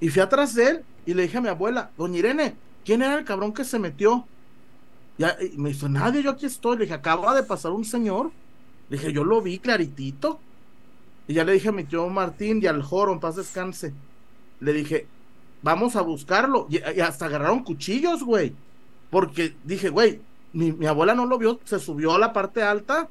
y 0.00 0.08
fui 0.08 0.20
atrás 0.20 0.54
de 0.54 0.68
él 0.68 0.84
y 1.06 1.14
le 1.14 1.22
dije 1.22 1.38
a 1.38 1.40
mi 1.40 1.48
abuela, 1.48 1.90
doña 1.96 2.18
Irene, 2.18 2.54
¿quién 2.84 3.00
era 3.02 3.14
el 3.14 3.24
cabrón 3.24 3.54
que 3.54 3.64
se 3.64 3.78
metió? 3.78 4.26
Ya, 5.18 5.36
y 5.40 5.56
me 5.56 5.70
dijo, 5.70 5.88
nadie, 5.88 6.22
yo 6.22 6.30
aquí 6.30 6.46
estoy. 6.46 6.76
Le 6.76 6.84
dije, 6.84 6.94
acaba 6.94 7.34
de 7.34 7.42
pasar 7.42 7.72
un 7.72 7.84
señor. 7.84 8.32
Le 8.88 8.98
dije, 8.98 9.12
yo 9.12 9.24
lo 9.24 9.40
vi 9.42 9.58
claritito. 9.58 10.40
Y 11.28 11.34
ya 11.34 11.44
le 11.44 11.52
dije 11.52 11.68
a 11.70 11.72
mi 11.72 11.84
tío 11.84 12.08
Martín 12.08 12.60
y 12.62 12.66
al 12.66 12.82
Joro, 12.82 13.12
en 13.12 13.20
paz 13.20 13.36
descanse. 13.36 13.94
Le 14.60 14.72
dije, 14.72 15.06
vamos 15.62 15.96
a 15.96 16.02
buscarlo. 16.02 16.66
Y, 16.70 16.76
y 16.78 17.00
hasta 17.00 17.26
agarraron 17.26 17.64
cuchillos, 17.64 18.22
güey. 18.22 18.54
Porque 19.10 19.56
dije, 19.64 19.88
güey, 19.88 20.20
mi, 20.52 20.72
mi 20.72 20.86
abuela 20.86 21.14
no 21.14 21.26
lo 21.26 21.38
vio, 21.38 21.60
se 21.64 21.78
subió 21.78 22.14
a 22.14 22.18
la 22.18 22.32
parte 22.32 22.62
alta 22.62 23.08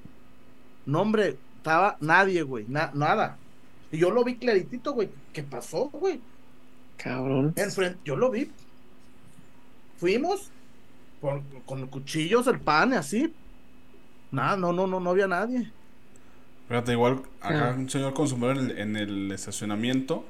No, 0.85 1.01
hombre, 1.01 1.39
estaba 1.57 1.97
nadie, 2.01 2.43
güey, 2.43 2.65
na- 2.67 2.91
nada. 2.93 3.37
Y 3.91 3.97
yo 3.99 4.11
lo 4.11 4.23
vi 4.23 4.37
claritito, 4.37 4.93
güey. 4.93 5.09
¿Qué 5.33 5.43
pasó, 5.43 5.89
güey? 5.89 6.21
Cabrón. 6.97 7.53
Enfrente, 7.55 7.99
yo 8.05 8.15
lo 8.15 8.29
vi. 8.31 8.51
Fuimos 9.97 10.51
con, 11.25 11.41
con 11.65 11.87
cuchillos, 11.87 12.45
el 12.47 12.59
pan 12.59 12.93
y 12.93 12.95
así. 12.97 13.33
Nada, 14.31 14.55
no, 14.57 14.71
no, 14.73 14.85
no, 14.85 14.99
no 14.99 15.09
había 15.09 15.27
nadie. 15.27 15.71
Fíjate, 16.67 16.91
igual 16.93 17.21
acá 17.41 17.69
Ah. 17.71 17.75
un 17.77 17.89
señor 17.89 18.13
con 18.13 18.27
sombrero 18.27 18.59
en 18.59 18.69
el, 18.71 18.77
en 18.77 18.95
el 18.95 19.31
estacionamiento. 19.31 20.25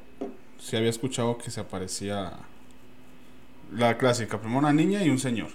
Sí 0.57 0.75
había 0.77 0.89
escuchado 0.89 1.37
que 1.37 1.51
se 1.51 1.59
aparecía 1.61 2.33
la 3.73 3.97
clásica, 3.97 4.39
primero 4.39 4.59
una 4.59 4.73
niña 4.73 5.03
y 5.03 5.09
un 5.09 5.19
señor. 5.19 5.49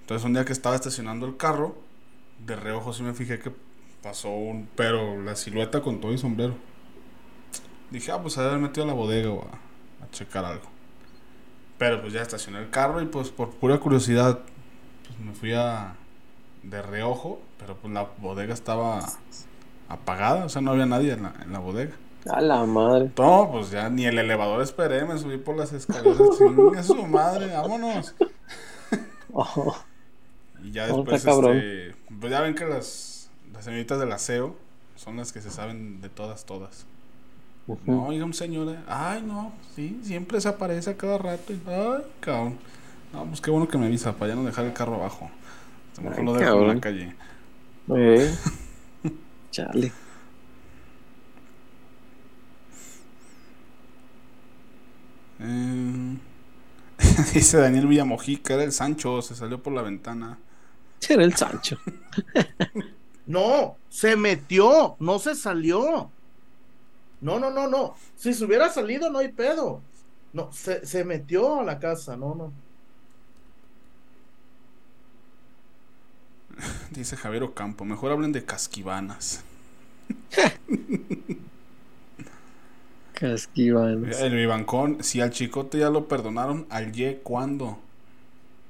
Entonces 0.00 0.24
un 0.24 0.32
día 0.34 0.44
que 0.44 0.52
estaba 0.52 0.74
estacionando 0.74 1.26
el 1.26 1.36
carro, 1.36 1.76
de 2.44 2.56
reojo 2.56 2.92
sí 2.92 3.02
me 3.02 3.14
fijé 3.14 3.38
que 3.38 3.52
pasó 4.02 4.30
un, 4.30 4.68
pero 4.76 5.20
la 5.22 5.36
silueta 5.36 5.80
con 5.80 6.00
todo 6.00 6.12
y 6.12 6.18
sombrero. 6.18 6.54
Dije, 7.90 8.10
ah, 8.12 8.20
pues 8.20 8.34
de 8.36 8.42
haber 8.44 8.58
metido 8.58 8.84
a 8.84 8.88
la 8.88 8.94
bodega 8.94 9.30
o 9.30 9.42
a, 9.42 10.04
a 10.04 10.10
checar 10.10 10.44
algo. 10.44 10.73
Pero 11.84 12.00
pues 12.00 12.14
ya 12.14 12.22
estacioné 12.22 12.60
el 12.60 12.70
carro 12.70 13.02
y 13.02 13.04
pues 13.04 13.28
por 13.28 13.50
pura 13.50 13.76
curiosidad 13.76 14.38
pues 15.06 15.20
me 15.20 15.34
fui 15.34 15.52
a 15.52 15.96
de 16.62 16.80
reojo, 16.80 17.42
pero 17.58 17.76
pues 17.76 17.92
la 17.92 18.08
bodega 18.16 18.54
estaba 18.54 19.06
apagada, 19.90 20.46
o 20.46 20.48
sea, 20.48 20.62
no 20.62 20.70
había 20.70 20.86
nadie 20.86 21.12
en 21.12 21.24
la, 21.24 21.34
en 21.42 21.52
la 21.52 21.58
bodega. 21.58 21.92
A 22.30 22.40
la 22.40 22.64
madre. 22.64 23.10
No, 23.18 23.50
pues 23.52 23.70
ya 23.70 23.90
ni 23.90 24.06
el 24.06 24.18
elevador 24.18 24.62
esperé, 24.62 25.04
me 25.04 25.18
subí 25.18 25.36
por 25.36 25.58
las 25.58 25.74
escaleras, 25.74 26.18
chingue 26.38 26.82
su 26.82 27.06
madre, 27.06 27.48
vámonos. 27.48 28.14
Oh, 29.34 29.76
Y 30.62 30.70
ya 30.70 30.86
No, 30.86 31.02
después, 31.02 31.22
este, 31.22 31.94
pues 32.18 32.32
ya 32.32 32.40
ven 32.40 32.54
que 32.54 32.64
las, 32.64 33.28
las 33.52 33.62
señoritas 33.62 34.00
del 34.00 34.10
aseo 34.10 34.56
son 34.94 35.18
las 35.18 35.34
que 35.34 35.42
se 35.42 35.50
saben 35.50 36.00
de 36.00 36.08
todas, 36.08 36.46
todas. 36.46 36.86
No, 37.86 38.06
oiga, 38.06 38.24
un 38.24 38.34
señor, 38.34 38.68
eh, 38.70 38.84
ay, 38.86 39.22
no, 39.22 39.60
sí, 39.74 40.00
siempre 40.02 40.40
se 40.40 40.48
aparece 40.48 40.90
a 40.90 40.96
cada 40.96 41.18
rato. 41.18 41.52
y, 41.52 41.62
ay, 41.66 42.02
cabrón. 42.20 42.58
No, 43.12 43.26
pues 43.26 43.40
qué 43.40 43.50
bueno 43.50 43.68
que 43.68 43.78
me 43.78 43.86
avisa, 43.86 44.16
para 44.18 44.30
ya 44.30 44.36
no 44.36 44.44
dejar 44.44 44.64
el 44.66 44.72
carro 44.72 44.96
abajo. 44.96 45.30
A 45.96 46.02
lo 46.02 46.04
mejor 46.04 46.24
lo 46.24 46.34
dejo 46.34 46.56
en 46.56 46.64
cabrón. 46.64 46.68
la 46.68 46.80
calle. 46.80 47.16
eh. 47.88 48.38
Chale. 49.50 49.96
Eh, 55.38 56.18
dice 57.34 57.58
Daniel 57.58 57.86
Villamojica, 57.86 58.54
era 58.54 58.64
el 58.64 58.72
Sancho, 58.72 59.22
se 59.22 59.34
salió 59.34 59.62
por 59.62 59.72
la 59.72 59.82
ventana. 59.82 60.38
Era 61.08 61.24
el 61.24 61.34
Sancho. 61.36 61.78
No, 63.26 63.80
se 63.88 64.16
metió, 64.16 64.96
no 65.00 65.18
se 65.18 65.34
salió. 65.34 66.12
No, 67.20 67.38
no, 67.40 67.50
no, 67.50 67.68
no. 67.68 67.94
Si 68.14 68.34
se 68.34 68.44
hubiera 68.44 68.68
salido, 68.70 69.10
no 69.10 69.18
hay 69.18 69.32
pedo. 69.32 69.88
No, 70.32 70.52
se, 70.52 70.84
se 70.86 71.04
metió 71.04 71.60
a 71.60 71.64
la 71.64 71.78
casa, 71.78 72.16
no, 72.16 72.34
no. 72.34 72.60
Dice 76.90 77.16
Javier 77.16 77.42
Ocampo, 77.42 77.84
mejor 77.84 78.12
hablen 78.12 78.32
de 78.32 78.44
casquivanas. 78.44 79.42
Casquivanos. 83.12 84.20
El 84.20 84.34
Vivancón, 84.34 85.04
si 85.04 85.20
al 85.20 85.30
chicote 85.30 85.78
ya 85.78 85.90
lo 85.90 86.08
perdonaron, 86.08 86.66
al 86.70 86.92
Ye, 86.92 87.20
¿cuándo? 87.22 87.78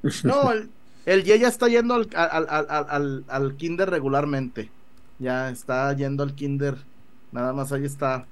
No, 0.22 0.52
el, 0.52 0.74
el 1.04 1.24
Ye 1.24 1.38
ya 1.38 1.48
está 1.48 1.68
yendo 1.68 1.94
al, 1.94 2.08
al, 2.14 2.46
al, 2.48 2.66
al- 2.70 2.86
al- 2.90 3.24
al 3.28 3.56
kinder 3.56 3.90
regularmente. 3.90 4.74
Ya 5.18 5.50
está 5.50 5.92
yendo 5.94 6.22
al 6.22 6.34
kinder. 6.34 6.88
Nada 7.30 7.52
más 7.52 7.72
ahí 7.72 7.84
está. 7.84 8.30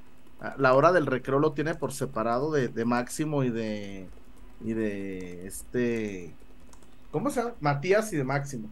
La 0.58 0.74
hora 0.74 0.92
del 0.92 1.06
recreo 1.06 1.38
lo 1.38 1.52
tiene 1.52 1.74
por 1.74 1.92
separado 1.92 2.50
de, 2.50 2.68
de 2.68 2.84
Máximo 2.84 3.44
y 3.44 3.50
de. 3.50 4.08
Y 4.64 4.72
de 4.72 5.46
este. 5.46 6.34
¿Cómo 7.10 7.30
se 7.30 7.40
llama? 7.40 7.54
Matías 7.60 8.12
y 8.12 8.16
de 8.16 8.24
Máximo. 8.24 8.68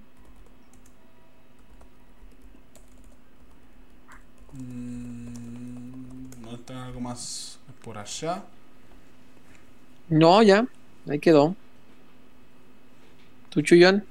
Mm, 4.53 6.41
¿No 6.43 6.55
está 6.55 6.87
algo 6.87 7.01
más 7.01 7.61
por 7.85 7.99
allá? 7.99 8.43
No, 10.09 10.43
ya. 10.43 10.67
Ahí 11.09 11.21
quedó. 11.21 11.55
¿Tú, 13.51 13.63
Chuyón? 13.63 14.05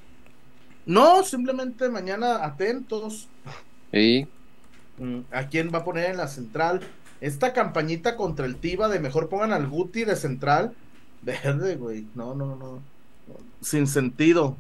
No, 0.86 1.24
simplemente 1.24 1.90
mañana 1.90 2.46
atentos. 2.46 3.28
Sí. 3.92 4.28
Mm, 4.98 5.20
¿A 5.32 5.48
quién 5.48 5.72
va 5.74 5.80
a 5.80 5.84
poner 5.84 6.12
en 6.12 6.18
la 6.18 6.28
central? 6.28 6.82
Esta 7.22 7.54
campañita 7.54 8.16
contra 8.16 8.46
el 8.46 8.56
Tiva 8.58 8.88
de 8.88 9.00
mejor 9.00 9.30
pongan 9.30 9.54
al 9.54 9.68
Guti 9.68 10.06
de 10.06 10.16
central. 10.16 10.74
Verde, 11.22 11.76
güey. 11.76 12.06
No, 12.16 12.34
no, 12.34 12.56
no. 12.56 12.80
Sin 13.62 13.88
sentido. 13.88 14.56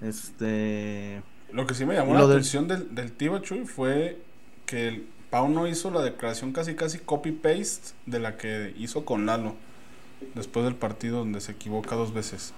Este. 0.00 1.22
Lo 1.52 1.66
que 1.66 1.74
sí 1.74 1.84
me 1.84 1.94
llamó 1.94 2.14
la 2.14 2.20
del- 2.22 2.30
atención 2.32 2.66
del, 2.68 2.94
del 2.94 3.12
Tiva 3.12 3.40
Chuy 3.42 3.64
fue 3.66 4.22
que 4.66 4.88
el 4.88 5.06
Pau 5.30 5.48
no 5.48 5.66
hizo 5.66 5.90
la 5.90 6.02
declaración 6.02 6.52
casi 6.52 6.74
casi 6.74 6.98
copy-paste 6.98 7.92
de 8.06 8.18
la 8.18 8.36
que 8.36 8.74
hizo 8.78 9.04
con 9.04 9.26
Lalo 9.26 9.54
después 10.34 10.64
del 10.64 10.74
partido 10.74 11.18
donde 11.20 11.40
se 11.40 11.52
equivoca 11.52 11.94
dos 11.96 12.12
veces. 12.12 12.52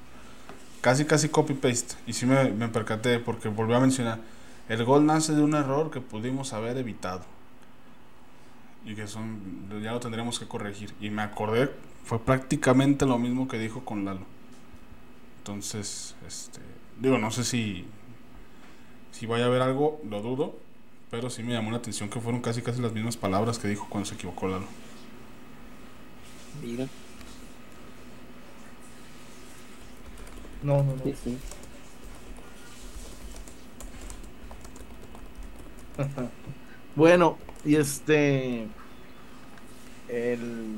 Casi 0.81 1.05
casi 1.05 1.29
copy-paste. 1.29 1.95
Y 2.07 2.13
sí 2.15 2.27
me, 2.27 2.51
me 2.51 2.69
percaté 2.69 3.19
porque 3.21 3.49
volvió 3.49 3.77
a 3.77 3.81
mencionar, 3.81 4.19
el 4.69 4.85
gol 4.85 5.07
nace 5.07 5.35
de 5.35 5.43
un 5.43 5.55
error 5.55 5.91
que 5.91 6.01
pudimos 6.01 6.53
haber 6.53 6.77
evitado. 6.77 7.23
Y 8.85 8.95
que 8.95 9.07
son, 9.07 9.69
ya 9.83 9.93
lo 9.93 10.01
tendremos 10.01 10.39
que 10.39 10.47
corregir. 10.47 10.95
Y 11.01 11.11
me 11.11 11.23
acordé, 11.23 11.71
fue 12.05 12.19
prácticamente 12.19 13.07
lo 13.07 13.19
mismo 13.19 13.49
que 13.49 13.59
dijo 13.59 13.85
con 13.85 14.05
Lalo. 14.05 14.27
Entonces, 15.39 16.15
este, 16.27 16.61
digo, 17.01 17.19
no 17.19 17.31
sé 17.31 17.45
si, 17.45 17.87
si 19.11 19.27
vaya 19.27 19.45
a 19.45 19.49
haber 19.49 19.63
algo, 19.63 20.01
lo 20.09 20.21
dudo, 20.21 20.57
pero 21.11 21.31
sí 21.31 21.43
me 21.43 21.53
llamó 21.53 21.71
la 21.71 21.79
atención 21.79 22.09
que 22.11 22.21
fueron 22.21 22.41
casi 22.41 22.63
casi 22.63 22.81
las 22.81 22.93
mismas 22.93 23.17
palabras 23.17 23.59
que 23.59 23.69
dijo 23.69 23.87
cuando 23.89 24.09
se 24.09 24.15
equivocó 24.15 24.49
Lalo. 24.49 24.67
Mira. 26.63 26.87
No, 30.63 30.83
no, 30.83 30.97
no. 30.97 31.05
Sí, 31.05 31.15
sí. 31.23 31.39
Bueno, 36.97 37.39
y 37.65 37.77
este. 37.77 38.69
El. 40.09 40.77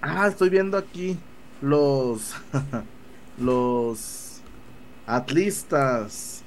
Ah, 0.00 0.26
estoy 0.28 0.48
viendo 0.50 0.76
aquí 0.76 1.18
los. 1.60 2.34
los. 3.38 4.40
Atlistas. 5.06 6.42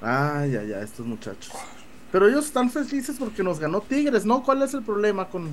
Ay, 0.00 0.56
ay, 0.56 0.72
ay, 0.72 0.82
estos 0.84 1.06
muchachos. 1.06 1.52
Pero 2.12 2.28
ellos 2.28 2.46
están 2.46 2.70
felices 2.70 3.16
porque 3.18 3.42
nos 3.42 3.58
ganó 3.58 3.80
Tigres, 3.80 4.24
¿no? 4.24 4.42
¿Cuál 4.42 4.62
es 4.62 4.74
el 4.74 4.82
problema 4.82 5.28
con.? 5.28 5.48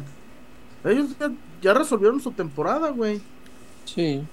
Ellos 0.84 1.15
ya, 1.19 1.31
ya 1.61 1.73
resolvieron 1.73 2.19
su 2.22 2.31
temporada, 2.31 2.89
güey. 2.89 3.22
Sí. 3.85 4.23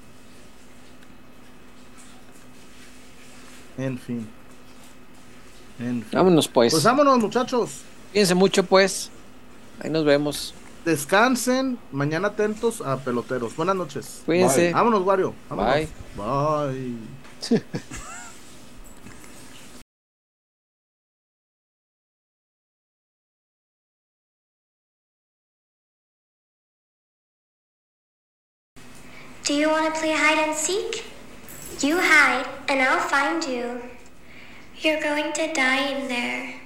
En 3.79 3.99
fin. 3.99 4.29
En 5.83 6.03
fin. 6.03 6.07
Vámonos, 6.13 6.49
pues. 6.49 6.73
Pues 6.73 6.85
vámonos, 6.85 7.19
muchachos. 7.19 7.81
Cuídense 8.13 8.35
mucho, 8.35 8.63
pues. 8.63 9.11
Ahí 9.81 9.91
nos 9.91 10.05
vemos. 10.05 10.55
Descansen. 10.85 11.79
Mañana 11.93 12.29
atentos 12.29 12.81
a 12.81 12.97
peloteros. 12.99 13.57
Buenas 13.57 13.77
noches. 13.77 14.23
Cuídense. 14.27 14.73
Vámonos, 14.73 15.05
Wario. 15.05 15.35
Vámonos. 15.49 15.75
Bye. 15.75 15.89
Bye. 16.17 17.59
Do 29.45 29.55
you 29.55 29.69
want 29.69 29.93
to 29.93 30.01
play 30.01 30.13
hide 30.13 30.39
and 30.39 30.57
seek? 30.57 31.05
You 31.81 31.99
hide, 31.99 32.47
and 32.69 32.81
I'll 32.81 33.01
find 33.01 33.43
you. 33.43 33.83
You're 34.83 35.01
going 35.01 35.33
to 35.35 35.53
die 35.53 35.93
in 35.93 36.09
there. 36.09 36.62